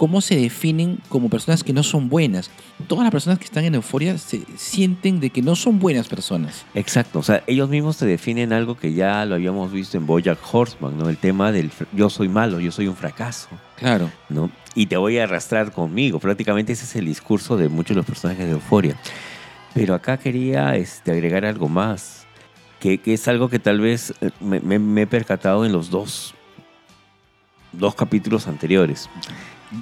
cómo 0.00 0.22
se 0.22 0.34
definen 0.34 0.98
como 1.10 1.28
personas 1.28 1.62
que 1.62 1.74
no 1.74 1.82
son 1.82 2.08
buenas. 2.08 2.50
Todas 2.88 3.02
las 3.04 3.12
personas 3.12 3.38
que 3.38 3.44
están 3.44 3.66
en 3.66 3.74
euforia 3.74 4.16
se 4.16 4.40
sienten 4.56 5.20
de 5.20 5.28
que 5.28 5.42
no 5.42 5.54
son 5.54 5.78
buenas 5.78 6.08
personas. 6.08 6.64
Exacto. 6.72 7.18
O 7.18 7.22
sea, 7.22 7.44
ellos 7.46 7.68
mismos 7.68 7.98
te 7.98 8.06
definen 8.06 8.54
algo 8.54 8.78
que 8.78 8.94
ya 8.94 9.22
lo 9.26 9.34
habíamos 9.34 9.70
visto 9.72 9.98
en 9.98 10.06
Bojack 10.06 10.38
Horseman, 10.50 10.96
¿no? 10.96 11.10
El 11.10 11.18
tema 11.18 11.52
del 11.52 11.70
yo 11.92 12.08
soy 12.08 12.30
malo, 12.30 12.60
yo 12.60 12.72
soy 12.72 12.88
un 12.88 12.96
fracaso. 12.96 13.48
Claro. 13.76 14.10
¿no? 14.30 14.50
Y 14.74 14.86
te 14.86 14.96
voy 14.96 15.18
a 15.18 15.24
arrastrar 15.24 15.70
conmigo. 15.70 16.18
Prácticamente 16.18 16.72
ese 16.72 16.84
es 16.84 16.96
el 16.96 17.04
discurso 17.04 17.58
de 17.58 17.68
muchos 17.68 17.90
de 17.90 17.96
los 17.96 18.06
personajes 18.06 18.46
de 18.46 18.52
Euforia. 18.52 18.96
Pero 19.74 19.94
acá 19.94 20.16
quería 20.16 20.76
este, 20.76 21.12
agregar 21.12 21.44
algo 21.44 21.68
más, 21.68 22.24
que, 22.80 22.96
que 22.96 23.12
es 23.12 23.28
algo 23.28 23.50
que 23.50 23.58
tal 23.58 23.80
vez 23.80 24.14
eh, 24.22 24.30
me, 24.40 24.60
me- 24.60 24.78
me 24.78 25.02
he 25.02 25.06
percatado 25.06 25.66
en 25.66 25.72
los 25.72 25.90
dos, 25.90 26.34
dos 27.72 27.94
capítulos 27.94 28.46
anteriores. 28.48 29.10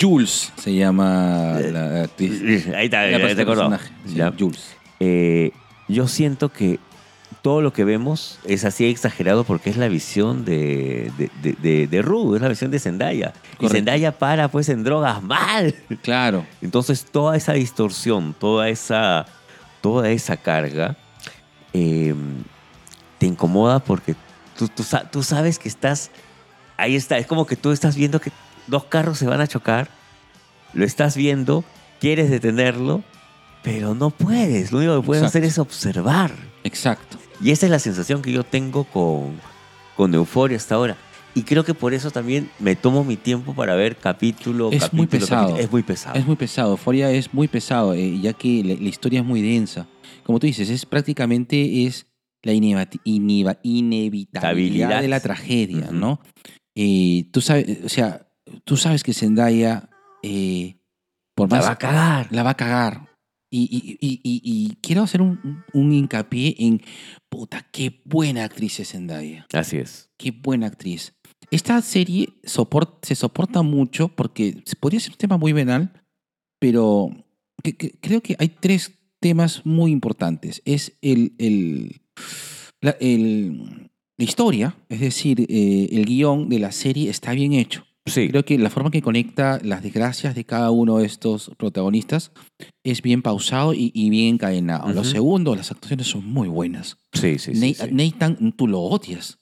Jules 0.01 0.53
se 0.57 0.75
llama 0.75 1.59
la 1.61 2.03
actriz. 2.05 2.67
Ahí 2.75 2.87
está, 2.87 3.07
La 3.07 3.19
ya 3.19 3.35
te 3.35 3.43
acordó. 3.43 3.71
personaje, 3.71 3.91
sí, 4.07 4.15
Ya. 4.15 4.33
Jules. 4.39 4.77
Eh, 5.01 5.53
yo 5.89 6.09
siento 6.09 6.51
que 6.53 6.79
todo 7.43 7.63
lo 7.63 7.73
que 7.73 7.85
vemos 7.85 8.39
es 8.45 8.65
así 8.65 8.85
exagerado 8.87 9.45
porque 9.45 9.71
es 9.71 9.77
la 9.77 9.89
visión 9.89 10.45
de, 10.45 11.11
de, 11.17 11.31
de, 11.41 11.53
de, 11.53 11.87
de 11.87 12.03
Rue, 12.03 12.37
es 12.37 12.43
la 12.43 12.49
visión 12.49 12.71
de 12.71 12.79
Zendaya. 12.79 13.33
Y. 13.61 13.69
Zendaya 13.69 14.13
para 14.19 14.49
pues 14.49 14.69
en 14.69 14.85
drogas 14.85 15.23
mal. 15.23 15.75
Claro. 16.03 16.45
Entonces 16.61 17.07
toda 17.11 17.37
esa 17.37 17.53
distorsión, 17.55 18.35
toda 18.39 18.69
esa, 18.69 19.25
toda 19.81 20.11
esa 20.11 20.37
carga 20.37 20.97
eh, 21.73 22.15
te 23.19 23.27
incomoda 23.27 23.79
porque 23.79 24.15
tú, 24.59 24.69
tú 24.69 24.85
tú 25.11 25.23
sabes 25.23 25.59
que 25.59 25.69
estás, 25.69 26.11
ahí 26.77 26.97
está, 26.97 27.19
es 27.19 27.27
como 27.27 27.47
que 27.47 27.57
tú 27.57 27.71
estás 27.73 27.97
viendo 27.97 28.21
que 28.21 28.33
dos 28.69 28.85
carros 28.85 29.19
se 29.19 29.27
van 29.27 29.41
a 29.41 29.47
chocar, 29.47 29.89
lo 30.75 30.85
estás 30.85 31.17
viendo, 31.17 31.65
quieres 32.01 32.31
detenerlo, 32.31 33.03
pero 33.63 33.95
no 33.95 34.11
puedes, 34.11 34.73
lo 34.73 34.79
único 34.79 35.01
que 35.01 35.07
puedes 35.07 35.23
Exacto. 35.23 35.39
hacer 35.39 35.49
es 35.49 35.59
observar. 35.59 36.33
Exacto. 36.65 37.19
Y 37.41 37.51
esa 37.51 37.67
es 37.67 37.73
la 37.73 37.79
sensación 37.79 38.23
que 38.23 38.33
yo 38.33 38.45
tengo 38.45 38.85
con, 38.85 39.39
con 39.97 40.15
Euforia 40.15 40.57
hasta 40.57 40.75
ahora. 40.77 40.97
Y 41.35 41.43
creo 41.43 41.63
que 41.65 41.75
por 41.75 41.93
eso 41.95 42.11
también 42.11 42.51
me 42.59 42.75
tomo 42.75 43.05
mi 43.05 43.17
tiempo 43.17 43.55
para 43.55 43.77
ver 43.77 43.97
capítulo, 43.97 44.71
Es 44.73 44.93
muy 44.93 45.07
capítulo, 45.07 45.21
pesado. 45.21 45.41
capítulo. 45.43 45.65
Es 45.65 45.71
muy 45.71 45.83
pesado. 45.83 46.19
Es 46.19 46.27
muy 46.27 46.37
pesado. 46.37 46.71
Euforia 46.73 47.11
es 47.13 47.33
muy 47.35 47.49
pesado, 47.49 47.95
eh, 47.95 48.19
ya 48.21 48.33
que 48.33 48.65
la, 48.65 48.75
la 48.75 48.89
historia 48.89 49.21
es 49.21 49.27
muy 49.27 49.41
densa. 49.43 49.87
Como 50.25 50.41
tú 50.41 50.47
dices, 50.47 50.69
es 50.69 50.85
prácticamente 50.85 51.87
es 51.87 52.07
la 52.43 52.53
inevitabilidad 52.53 55.01
de 55.03 55.09
la 55.09 55.21
tragedia. 55.21 55.91
¿no? 55.93 56.21
Eh, 56.75 57.29
tú 57.33 57.41
sabes, 57.41 57.85
o 57.85 57.89
sea, 57.89 58.28
tú 58.65 58.77
sabes 58.77 59.03
que 59.03 59.15
Zendaya, 59.15 59.89
eh, 60.23 60.77
por 61.35 61.51
La 61.53 61.61
va 61.61 61.71
a 61.73 61.77
cagar. 61.79 62.29
la 62.33 62.43
va 62.43 62.51
a 62.51 62.57
cagar. 62.57 63.09
Y, 63.51 63.63
y- 63.63 64.07
y- 64.07 64.21
y- 64.23 64.41
y 64.45 64.77
quiero 64.83 65.03
hacer 65.03 65.23
un, 65.23 65.65
un 65.73 65.93
hincapié 65.93 66.55
en, 66.59 66.83
puta, 67.31 67.67
qué 67.73 68.03
buena 68.05 68.45
actriz 68.45 68.79
es 68.81 68.91
Zendaya. 68.91 69.47
Así 69.55 69.79
es. 69.79 70.11
Qué 70.19 70.33
buena 70.33 70.67
actriz. 70.67 71.15
Esta 71.51 71.81
serie 71.81 72.29
sopor- 72.43 72.99
se 73.03 73.15
soporta 73.15 73.63
mucho 73.63 74.09
porque 74.09 74.63
podría 74.81 75.01
ser 75.01 75.13
un 75.13 75.17
tema 75.19 75.39
muy 75.39 75.53
banal, 75.55 75.93
pero 76.61 77.09
que- 77.63 77.75
que- 77.77 77.93
creo 78.01 78.21
que 78.21 78.37
hay 78.39 78.49
tres 78.51 78.93
temas 79.21 79.65
muy 79.65 79.93
importantes. 79.93 80.61
Es 80.67 80.99
el, 81.01 81.35
el- 81.39 82.03
la, 82.83 82.91
el- 83.01 83.91
la 84.19 84.25
historia, 84.25 84.77
es 84.91 85.01
decir, 85.01 85.47
eh, 85.49 85.89
el 85.93 86.05
guion 86.05 86.49
de 86.51 86.59
la 86.59 86.73
serie 86.73 87.09
está 87.09 87.33
bien 87.33 87.53
hecho. 87.55 87.87
Sí. 88.09 88.29
Creo 88.29 88.45
que 88.45 88.59
la 88.59 88.71
forma 88.71 88.91
que 88.91 89.03
conecta 89.03 89.59
las 89.63 89.83
desgracias 89.83 90.35
de 90.35 90.45
cada 90.45 90.71
uno 90.71 90.99
de 90.99 91.07
estos 91.07 91.51
protagonistas 91.57 92.33
es 92.85 93.03
bien 93.03 93.23
pausado 93.23 93.75
y, 93.75 93.91
y 93.95 94.11
bien 94.11 94.35
encadenado. 94.35 94.89
Lo 94.93 95.01
Ujú. 95.03 95.11
segundo, 95.11 95.55
las 95.57 95.71
actuaciones 95.71 96.07
son 96.09 96.25
muy 96.27 96.49
buenas. 96.49 96.99
Sí, 97.13 97.39
sí, 97.39 97.55
sí. 97.55 97.61
Na- 97.79 97.87
sí. 97.87 97.93
Nathan, 97.93 98.53
tú 98.53 98.67
lo 98.69 98.81
odias. 98.81 99.39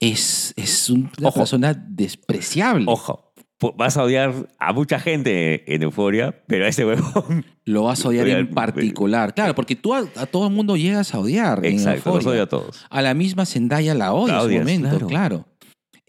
Es, 0.00 0.52
es 0.56 0.90
un- 0.90 1.10
una 1.18 1.28
Ojo. 1.28 1.40
persona 1.40 1.74
despreciable. 1.74 2.84
Ojo, 2.86 3.32
vas 3.76 3.96
a 3.96 4.04
odiar 4.04 4.32
a 4.60 4.72
mucha 4.72 5.00
gente 5.00 5.74
en 5.74 5.82
Euforia, 5.82 6.44
pero 6.46 6.66
a 6.66 6.68
ese 6.68 6.84
huevón. 6.86 7.44
Lo 7.64 7.82
vas 7.82 8.04
a 8.04 8.08
odiar 8.08 8.28
en 8.28 8.48
particular. 8.50 9.34
Claro, 9.34 9.54
porque 9.54 9.74
tú 9.76 9.92
a, 9.94 10.04
a 10.16 10.26
todo 10.26 10.46
el 10.46 10.54
mundo 10.54 10.76
llegas 10.76 11.12
a 11.14 11.18
odiar. 11.18 11.66
en 11.66 11.72
Exacto, 11.74 12.10
los 12.10 12.18
Euphoria. 12.18 12.30
odio 12.30 12.42
a 12.44 12.48
todos. 12.48 12.86
A 12.88 13.02
la 13.02 13.12
misma 13.14 13.44
Zendaya 13.44 13.94
la 13.94 14.12
odias 14.14 14.44
en 14.44 14.50
su 14.52 14.58
momento, 14.58 14.88
claro. 14.88 15.06
claro. 15.08 15.44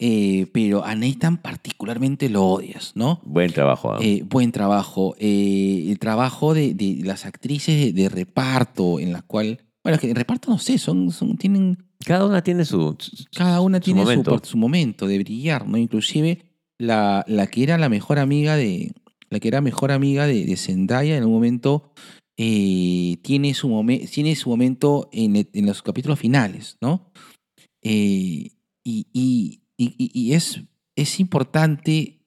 Eh, 0.01 0.47
pero 0.53 0.85
a 0.85 0.95
Nathan 0.95 1.37
particularmente 1.41 2.29
lo 2.29 2.45
odias, 2.45 2.93
¿no? 2.95 3.19
Buen 3.25 3.51
trabajo. 3.51 3.93
¿ah? 3.93 3.97
Eh, 4.01 4.23
buen 4.25 4.53
trabajo. 4.53 5.13
Eh, 5.19 5.87
el 5.89 5.99
trabajo 5.99 6.53
de, 6.53 6.73
de 6.73 7.01
las 7.03 7.25
actrices 7.25 7.77
de, 7.77 7.91
de 7.91 8.07
reparto, 8.09 8.99
en 8.99 9.11
la 9.11 9.21
cual. 9.23 9.59
Bueno, 9.83 9.95
es 9.95 10.01
que 10.01 10.09
en 10.09 10.15
reparto 10.15 10.49
no 10.51 10.57
sé, 10.57 10.77
son, 10.77 11.11
son, 11.11 11.37
tienen. 11.37 11.77
Cada 12.05 12.25
una 12.25 12.41
tiene 12.41 12.63
su. 12.63 12.97
Cada 13.35 13.59
una 13.59 13.79
Su 13.79 13.83
tiene 13.83 14.01
su 14.01 14.05
momento. 14.07 14.41
Su, 14.43 14.57
momento 14.57 15.05
de 15.07 15.17
brillar, 15.19 15.67
¿no? 15.67 15.77
Inclusive 15.77 16.43
la, 16.77 17.25
la 17.27 17.47
que 17.47 17.63
era 17.63 17.77
la 17.77 17.89
mejor 17.89 18.19
amiga 18.19 18.55
de. 18.55 18.93
La 19.29 19.39
que 19.41 19.49
era 19.49 19.59
mejor 19.59 19.91
amiga 19.91 20.25
de, 20.27 20.45
de 20.45 20.55
Zendaya 20.55 21.17
en 21.17 21.25
un 21.25 21.31
momento. 21.33 21.91
tiene, 22.37 23.53
su 23.53 23.67
momen- 23.67 24.09
tiene 24.09 24.33
su 24.37 24.49
momento 24.49 25.09
en, 25.11 25.35
el- 25.35 25.49
en 25.53 25.65
los 25.65 25.81
capítulos 25.81 26.17
finales, 26.19 26.77
¿no? 26.81 27.11
Y 27.83 28.53
y- 28.85 29.61
y- 29.79 29.95
y- 29.97 30.11
y 30.13 30.33
es, 30.33 30.61
es 30.95 31.19
importante 31.19 32.21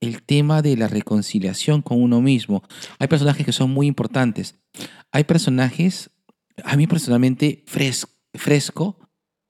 el 0.00 0.22
tema 0.22 0.62
de 0.62 0.76
la 0.76 0.88
reconciliación 0.88 1.82
con 1.82 2.02
uno 2.02 2.20
mismo. 2.20 2.62
Hay 2.98 3.08
personajes 3.08 3.44
que 3.46 3.52
son 3.52 3.70
muy 3.70 3.86
importantes. 3.86 4.56
Hay 5.12 5.24
personajes, 5.24 6.10
a 6.64 6.76
mí 6.76 6.86
personalmente, 6.86 7.64
fres- 7.66 8.08
fresco, 8.34 8.98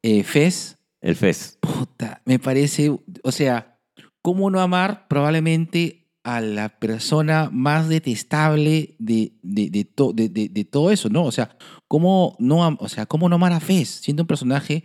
eh, 0.02 0.22
Fez, 0.22 0.78
El 1.01 1.16
Fez. 1.16 1.59
puta, 1.60 2.22
me 2.24 2.39
parece, 2.39 2.90
o 3.22 3.32
sea, 3.32 3.78
¿cómo 4.22 4.51
no 4.51 4.60
amar 4.60 5.06
probablemente 5.09 6.01
a 6.22 6.40
la 6.40 6.78
persona 6.78 7.51
más 7.52 7.89
detestable 7.89 8.97
de, 8.98 9.32
de, 9.43 9.68
de, 9.70 9.85
to- 9.85 10.12
de- 10.14 10.28
de- 10.31 10.48
de 10.48 10.64
todo 10.64 10.90
eso, 10.90 11.09
¿no? 11.10 11.24
O 11.24 11.32
sea, 11.32 11.56
¿cómo 11.89 12.36
no, 12.39 12.76
o 12.81 12.89
sea, 12.89 13.05
¿cómo 13.06 13.28
no 13.28 13.36
amar 13.36 13.52
a 13.52 13.60
Fez 13.60 13.89
siendo 13.89 14.22
un 14.22 14.26
personaje 14.26 14.85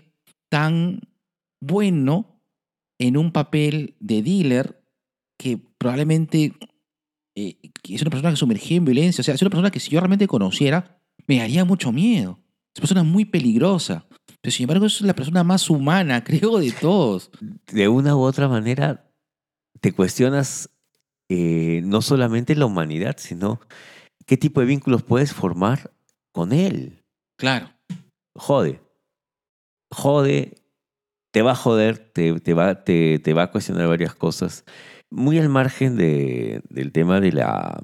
tan 0.49 1.01
bueno 1.61 2.38
en 2.99 3.17
un 3.17 3.31
papel 3.31 3.95
de 3.99 4.21
dealer 4.21 4.83
que 5.37 5.57
probablemente 5.77 6.53
eh, 7.35 7.57
que 7.81 7.95
es 7.95 8.01
una 8.01 8.11
persona 8.11 8.31
que 8.31 8.35
sumergía 8.35 8.77
en 8.77 8.85
violencia? 8.85 9.21
O 9.21 9.23
sea, 9.23 9.33
es 9.33 9.41
una 9.41 9.49
persona 9.49 9.71
que 9.71 9.79
si 9.79 9.91
yo 9.91 9.99
realmente 9.99 10.27
conociera, 10.27 11.01
me 11.27 11.37
daría 11.37 11.65
mucho 11.65 11.91
miedo. 11.91 12.39
Es 12.73 12.79
una 12.79 12.81
persona 12.81 13.03
muy 13.03 13.25
peligrosa. 13.25 14.05
Pero 14.41 14.51
sin 14.51 14.63
embargo, 14.65 14.85
es 14.85 15.01
la 15.01 15.15
persona 15.15 15.43
más 15.43 15.69
humana, 15.69 16.23
creo, 16.25 16.59
de 16.59 16.71
todos. 16.71 17.31
De 17.71 17.87
una 17.87 18.15
u 18.15 18.21
otra 18.21 18.47
manera, 18.47 19.09
te 19.79 19.93
cuestionas 19.93 20.69
eh, 21.29 21.81
no 21.83 22.01
solamente 22.01 22.55
la 22.55 22.65
humanidad, 22.65 23.15
sino 23.17 23.61
qué 24.25 24.37
tipo 24.37 24.59
de 24.59 24.65
vínculos 24.65 25.03
puedes 25.03 25.33
formar 25.33 25.91
con 26.31 26.51
él. 26.51 27.03
Claro. 27.37 27.71
Jode. 28.35 28.81
Jode. 29.91 30.55
Te 31.31 31.41
va 31.41 31.51
a 31.51 31.55
joder, 31.55 31.97
te, 31.99 32.39
te 32.39 32.53
va, 32.53 32.83
te, 32.83 33.19
te 33.19 33.33
va 33.33 33.43
a 33.43 33.51
cuestionar 33.51 33.87
varias 33.87 34.15
cosas. 34.15 34.65
muy 35.11 35.37
al 35.39 35.49
margen 35.49 35.95
de- 35.97 36.61
del 36.69 36.91
tema 36.91 37.19
de 37.19 37.31
la 37.31 37.81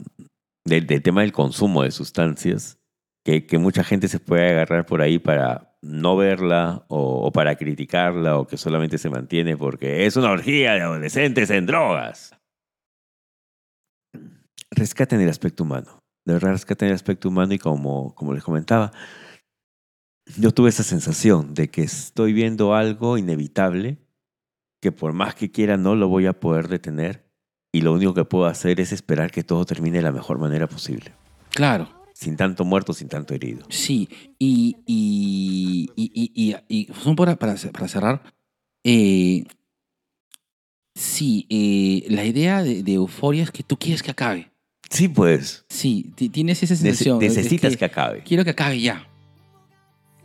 del, 0.67 0.85
tema 0.87 1.21
del 1.21 1.31
consumo 1.31 1.83
de 1.83 1.91
sustancias, 1.91 2.79
que, 3.23 3.45
que 3.47 3.57
mucha 3.59 3.83
gente 3.83 4.07
se 4.07 4.19
puede 4.19 4.49
agarrar 4.49 4.85
por 4.85 5.01
ahí 5.01 5.19
para 5.19 5.75
no 5.83 6.17
verla 6.17 6.85
o, 6.87 7.25
o 7.27 7.31
para 7.31 7.55
criticarla 7.55 8.37
o 8.39 8.47
que 8.47 8.57
solamente 8.57 8.97
se 8.97 9.09
mantiene 9.11 9.57
porque 9.57 10.05
es 10.07 10.15
una 10.17 10.31
orgía 10.31 10.73
de 10.73 10.81
adolescentes 10.81 11.49
en 11.51 11.65
drogas. 11.67 12.35
Rescaten 14.71 15.21
el 15.21 15.29
aspecto 15.29 15.63
humano. 15.63 15.99
De 16.25 16.33
verdad, 16.33 16.51
rescaten 16.51 16.89
el 16.89 16.95
aspecto 16.95 17.29
humano 17.29 17.53
y 17.53 17.59
como, 17.59 18.13
como 18.15 18.33
les 18.33 18.43
comentaba, 18.43 18.91
yo 20.37 20.51
tuve 20.51 20.69
esa 20.69 20.83
sensación 20.83 21.53
de 21.53 21.69
que 21.69 21.83
estoy 21.83 22.33
viendo 22.33 22.73
algo 22.73 23.17
inevitable 23.17 23.97
que 24.81 24.91
por 24.91 25.13
más 25.13 25.35
que 25.35 25.51
quiera 25.51 25.77
no 25.77 25.95
lo 25.95 26.07
voy 26.07 26.25
a 26.25 26.33
poder 26.39 26.67
detener 26.67 27.25
y 27.71 27.81
lo 27.81 27.93
único 27.93 28.13
que 28.13 28.25
puedo 28.25 28.45
hacer 28.45 28.79
es 28.79 28.91
esperar 28.91 29.31
que 29.31 29.43
todo 29.43 29.65
termine 29.65 29.97
de 29.97 30.03
la 30.03 30.11
mejor 30.11 30.37
manera 30.39 30.67
posible. 30.67 31.13
Claro. 31.49 31.89
Sin 32.13 32.37
tanto 32.37 32.63
muerto, 32.63 32.93
sin 32.93 33.09
tanto 33.09 33.33
herido. 33.33 33.65
Sí, 33.69 34.07
y, 34.39 34.77
y, 34.85 35.89
y, 35.95 36.55
y, 36.69 36.85
para, 37.15 37.35
para, 37.35 37.55
para 37.73 37.87
cerrar, 37.89 38.23
eh, 38.85 39.43
sí, 40.95 41.45
eh, 41.49 42.05
la 42.09 42.23
idea 42.25 42.63
de, 42.63 42.83
de 42.83 42.93
euforia 42.93 43.43
es 43.43 43.51
que 43.51 43.63
tú 43.63 43.77
quieres 43.77 44.01
que 44.01 44.11
acabe. 44.11 44.51
Sí, 44.89 45.07
pues. 45.09 45.65
Sí, 45.67 46.11
ti- 46.15 46.29
tienes 46.29 46.61
esa 46.63 46.75
Nece- 46.75 46.77
sensación. 46.77 47.21
es 47.21 47.35
necesitas 47.35 47.71
que 47.73 47.77
que 47.79 47.85
acabe. 47.85 48.23
Quiero 48.23 48.43
que 48.43 48.51
acabe 48.51 48.79
ya. 48.79 49.07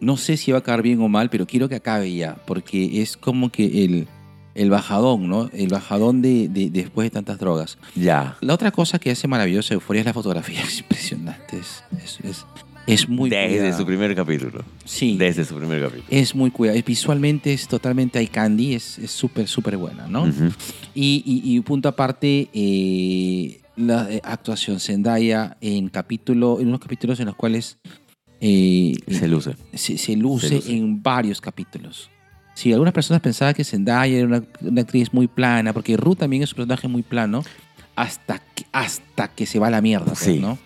No 0.00 0.16
sé 0.16 0.36
si 0.36 0.50
va 0.52 0.58
a 0.58 0.60
acabar 0.60 0.82
bien 0.82 1.00
o 1.00 1.08
mal, 1.08 1.28
pero 1.30 1.46
quiero 1.46 1.68
que 1.68 1.74
acabe 1.76 2.12
ya, 2.14 2.36
porque 2.46 3.02
es 3.02 3.16
como 3.16 3.50
que 3.50 3.84
el, 3.84 4.08
el 4.54 4.70
bajadón, 4.70 5.28
¿no? 5.28 5.50
El 5.52 5.68
bajadón 5.68 6.22
de, 6.22 6.48
de- 6.48 6.70
después 6.70 7.06
de 7.06 7.10
tantas 7.10 7.38
drogas. 7.38 7.76
Ya. 7.94 8.36
La 8.40 8.54
otra 8.54 8.70
cosa 8.70 8.98
que 8.98 9.10
hace 9.10 9.28
maravillosa 9.28 9.74
Euforia 9.74 10.00
es 10.00 10.06
la 10.06 10.12
fotografía. 10.14 10.62
Es 10.66 10.78
impresionante. 10.80 11.58
Es, 11.58 11.84
es, 12.02 12.18
es, 12.24 12.46
es 12.86 13.08
muy 13.08 13.28
Desde 13.30 13.58
cuidada. 13.58 13.76
su 13.76 13.84
primer 13.86 14.14
capítulo. 14.16 14.64
Sí. 14.84 15.16
Desde 15.18 15.44
su 15.44 15.54
primer 15.56 15.80
capítulo. 15.82 16.06
Es 16.08 16.34
muy 16.34 16.50
cuidada. 16.50 16.78
Es- 16.78 16.84
Visualmente 16.84 17.52
es 17.52 17.68
totalmente 17.68 18.18
eye 18.18 18.28
candy. 18.28 18.74
Es 18.74 18.98
súper, 19.06 19.46
súper 19.48 19.76
buena, 19.76 20.06
¿no? 20.08 20.22
Ujú. 20.22 20.46
y, 20.94 21.22
y, 21.26 21.56
y 21.56 21.60
punto 21.60 21.88
aparte, 21.90 22.48
eh, 22.52 23.60
la 23.76 24.10
eh, 24.12 24.20
actuación 24.24 24.80
Zendaya 24.80 25.56
en 25.60 25.88
capítulo, 25.88 26.58
en 26.60 26.68
unos 26.68 26.80
capítulos 26.80 27.20
en 27.20 27.26
los 27.26 27.34
cuales 27.36 27.78
eh, 28.40 28.94
Se 29.08 29.28
luce. 29.28 29.54
se, 29.74 29.98
se 29.98 30.16
luce 30.16 30.48
Se 30.48 30.54
luce. 30.56 30.76
en 30.76 31.02
varios 31.02 31.40
capítulos. 31.40 32.10
Sí, 32.54 32.72
algunas 32.72 32.92
personas 32.92 33.22
pensaban 33.22 33.54
que 33.54 33.64
Zendaya 33.64 34.18
era 34.18 34.26
una, 34.26 34.42
una 34.60 34.80
actriz 34.82 35.12
muy 35.14 35.26
plana, 35.28 35.72
porque 35.72 35.96
Ruth 35.96 36.18
también 36.18 36.42
es 36.42 36.50
un 36.52 36.56
personaje 36.56 36.88
muy 36.88 37.02
plano, 37.02 37.42
hasta 37.96 38.38
que, 38.54 38.66
hasta 38.72 39.28
que 39.28 39.46
se 39.46 39.58
va 39.58 39.68
a 39.68 39.70
la 39.70 39.80
mierda, 39.80 40.06
pues, 40.06 40.18
Sí. 40.18 40.38
¿no? 40.38 40.58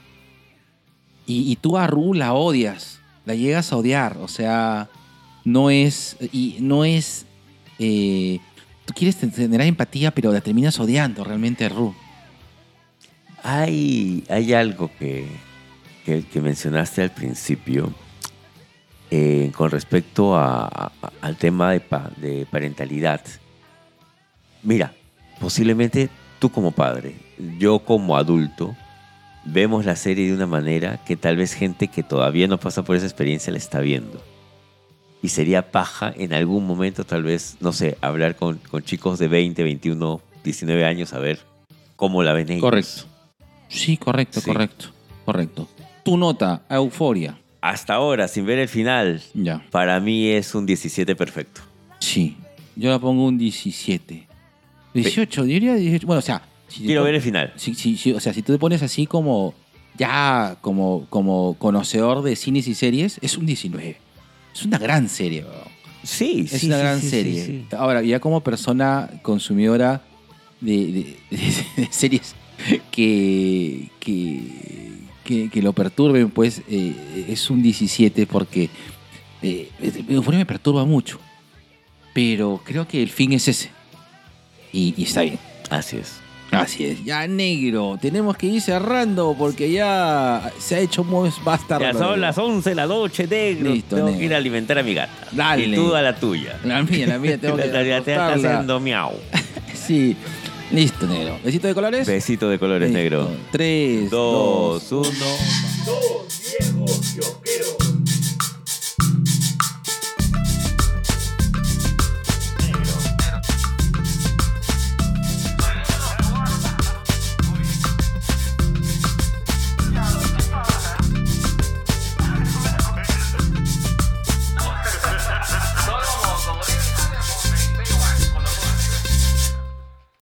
Y, 1.26 1.50
y 1.52 1.56
tú 1.56 1.76
a 1.78 1.86
Ruth 1.86 2.16
la 2.16 2.32
odias, 2.34 3.00
la 3.26 3.34
llegas 3.34 3.72
a 3.72 3.76
odiar, 3.76 4.16
o 4.18 4.28
sea, 4.28 4.88
no 5.44 5.70
es, 5.70 6.16
y 6.32 6.56
no 6.60 6.84
es, 6.84 7.26
eh, 7.78 8.40
tú 8.86 8.92
quieres 8.94 9.16
tener 9.16 9.60
empatía, 9.62 10.10
pero 10.10 10.32
la 10.32 10.40
terminas 10.40 10.78
odiando 10.80 11.22
realmente 11.24 11.64
a 11.64 11.68
Ruth. 11.70 11.94
Hay, 13.42 14.24
hay 14.28 14.52
algo 14.54 14.90
que, 14.98 15.26
que, 16.04 16.22
que 16.24 16.40
mencionaste 16.40 17.02
al 17.02 17.10
principio 17.10 17.92
eh, 19.10 19.50
con 19.54 19.70
respecto 19.70 20.36
a- 20.36 20.66
a- 20.66 20.92
al 21.20 21.36
tema 21.36 21.72
de, 21.72 21.80
pa- 21.80 22.10
de 22.16 22.46
parentalidad. 22.50 23.20
Mira, 24.62 24.92
posiblemente 25.40 26.08
tú 26.38 26.50
como 26.50 26.72
padre, 26.72 27.14
yo 27.58 27.80
como 27.80 28.16
adulto, 28.16 28.74
vemos 29.44 29.84
la 29.84 29.96
serie 29.96 30.26
de 30.28 30.34
una 30.34 30.46
manera 30.46 31.04
que 31.04 31.16
tal 31.16 31.36
vez 31.36 31.52
gente 31.54 31.88
que 31.88 32.02
todavía 32.02 32.48
no 32.48 32.58
pasa 32.58 32.82
por 32.82 32.96
esa 32.96 33.06
experiencia 33.06 33.52
la 33.52 33.58
está 33.58 33.80
viendo. 33.80 34.22
Y 35.22 35.28
sería 35.28 35.70
paja 35.70 36.12
en 36.16 36.34
algún 36.34 36.66
momento 36.66 37.04
tal 37.04 37.22
vez, 37.22 37.56
no 37.60 37.72
sé, 37.72 37.96
hablar 38.00 38.36
con, 38.36 38.58
con 38.58 38.82
chicos 38.82 39.18
de 39.18 39.28
20, 39.28 39.62
21, 39.62 40.20
19 40.42 40.84
años 40.84 41.12
a 41.14 41.18
ver 41.18 41.40
cómo 41.96 42.22
la 42.22 42.32
ven 42.34 42.50
ellos. 42.50 42.60
Correcto. 42.62 43.04
Sí, 43.68 43.96
correcto, 43.96 44.40
Sí. 44.40 44.46
correcto, 44.50 44.86
correcto. 45.24 45.68
Tu 46.04 46.16
nota, 46.16 46.62
a 46.68 46.76
Euforia. 46.76 47.38
Hasta 47.60 47.94
ahora, 47.94 48.28
sin 48.28 48.44
ver 48.46 48.58
el 48.58 48.68
final, 48.68 49.22
Ya. 49.34 49.64
para 49.70 49.98
mí 50.00 50.28
es 50.28 50.54
un 50.54 50.66
17 50.66 51.16
perfecto. 51.16 51.62
Sí, 51.98 52.36
yo 52.76 52.90
la 52.90 52.98
pongo 52.98 53.24
un 53.26 53.38
17. 53.38 54.26
18, 54.92 55.44
diría 55.44 55.74
18. 55.74 56.06
Bueno, 56.06 56.18
o 56.18 56.22
sea, 56.22 56.42
si 56.68 56.84
Quiero 56.84 57.04
ver 57.04 57.14
el 57.14 57.22
final. 57.22 57.52
si- 57.56 57.74
si- 57.74 57.96
si- 57.96 58.12
o 58.12 58.20
sea, 58.20 58.32
si 58.34 58.42
tú 58.42 58.52
te 58.52 58.58
pones 58.58 58.82
así 58.82 59.06
como 59.06 59.54
ya 59.96 60.56
como, 60.60 61.06
como 61.08 61.54
conocedor 61.58 62.22
de 62.22 62.36
cines 62.36 62.68
y 62.68 62.74
series, 62.74 63.18
es 63.22 63.38
un 63.38 63.46
19. 63.46 63.96
Es 64.54 64.64
una 64.64 64.78
gran 64.78 65.08
serie, 65.08 65.42
weón. 65.44 65.74
Sí, 66.02 66.46
Es 66.50 66.60
sí, 66.60 66.66
una 66.66 66.76
sí, 66.76 66.82
gran 66.82 67.00
sí, 67.00 67.08
serie. 67.08 67.64
Ahora, 67.78 68.02
ya 68.02 68.20
como 68.20 68.40
persona 68.42 69.08
consumidora 69.22 70.02
de, 70.60 70.76
de- 70.92 71.16
de 71.76 71.88
series 71.90 72.34
que, 72.90 73.88
que, 74.00 74.92
que, 75.24 75.48
que 75.50 75.62
lo 75.62 75.72
perturben, 75.72 76.30
pues 76.30 76.62
eh, 76.68 77.26
es 77.28 77.50
un 77.50 77.62
17 77.62 78.26
porque 78.26 78.70
eh, 79.42 79.68
Euphoria 80.08 80.38
me 80.38 80.46
perturba 80.46 80.84
mucho. 80.84 81.18
Pero 82.12 82.60
creo 82.64 82.86
que 82.86 83.02
el 83.02 83.10
fin 83.10 83.32
es 83.32 83.48
ese. 83.48 83.70
Y, 84.72 84.94
y 84.96 85.02
está 85.04 85.22
bien. 85.22 85.38
Así 85.70 85.96
es. 85.96 86.20
Así 86.52 86.84
es. 86.84 87.04
Ya 87.04 87.26
negro, 87.26 87.98
tenemos 88.00 88.36
que 88.36 88.46
ir 88.46 88.60
cerrando 88.60 89.34
porque 89.36 89.72
ya 89.72 90.52
se 90.58 90.76
ha 90.76 90.78
hecho 90.78 91.02
muy 91.02 91.30
basta. 91.44 91.80
Ya 91.80 91.92
son 91.92 92.20
las 92.20 92.38
11 92.38 92.68
de 92.70 92.74
la 92.76 92.86
noche, 92.86 93.26
negro. 93.26 93.72
Listo, 93.72 93.96
Tengo 93.96 94.06
negro. 94.08 94.20
que 94.20 94.24
ir 94.26 94.34
a 94.34 94.36
alimentar 94.36 94.78
a 94.78 94.82
mi 94.84 94.94
gata. 94.94 95.12
Dale. 95.32 95.66
Y 95.66 95.74
tú 95.74 95.92
a 95.94 96.02
la 96.02 96.14
tuya. 96.14 96.60
La 96.64 96.82
mía, 96.84 97.08
la 97.08 97.18
mía, 97.18 97.38
tengo 97.38 97.56
que 97.56 97.66
La 97.66 97.80
tuya 97.80 98.00
te 98.02 98.12
está 98.12 98.34
haciendo 98.34 98.78
miau. 98.78 99.12
Sí. 99.74 100.16
Listo, 100.70 101.06
negro. 101.06 101.38
Besito 101.44 101.66
de 101.68 101.74
colores. 101.74 102.06
Besito 102.06 102.48
de 102.48 102.58
colores, 102.58 102.90
negro. 102.90 103.30
3, 103.52 104.10
2, 104.10 104.92
1. 104.92 105.02
Dos 105.02 106.40
viejos 106.58 107.00
kiosqueros. 107.14 107.83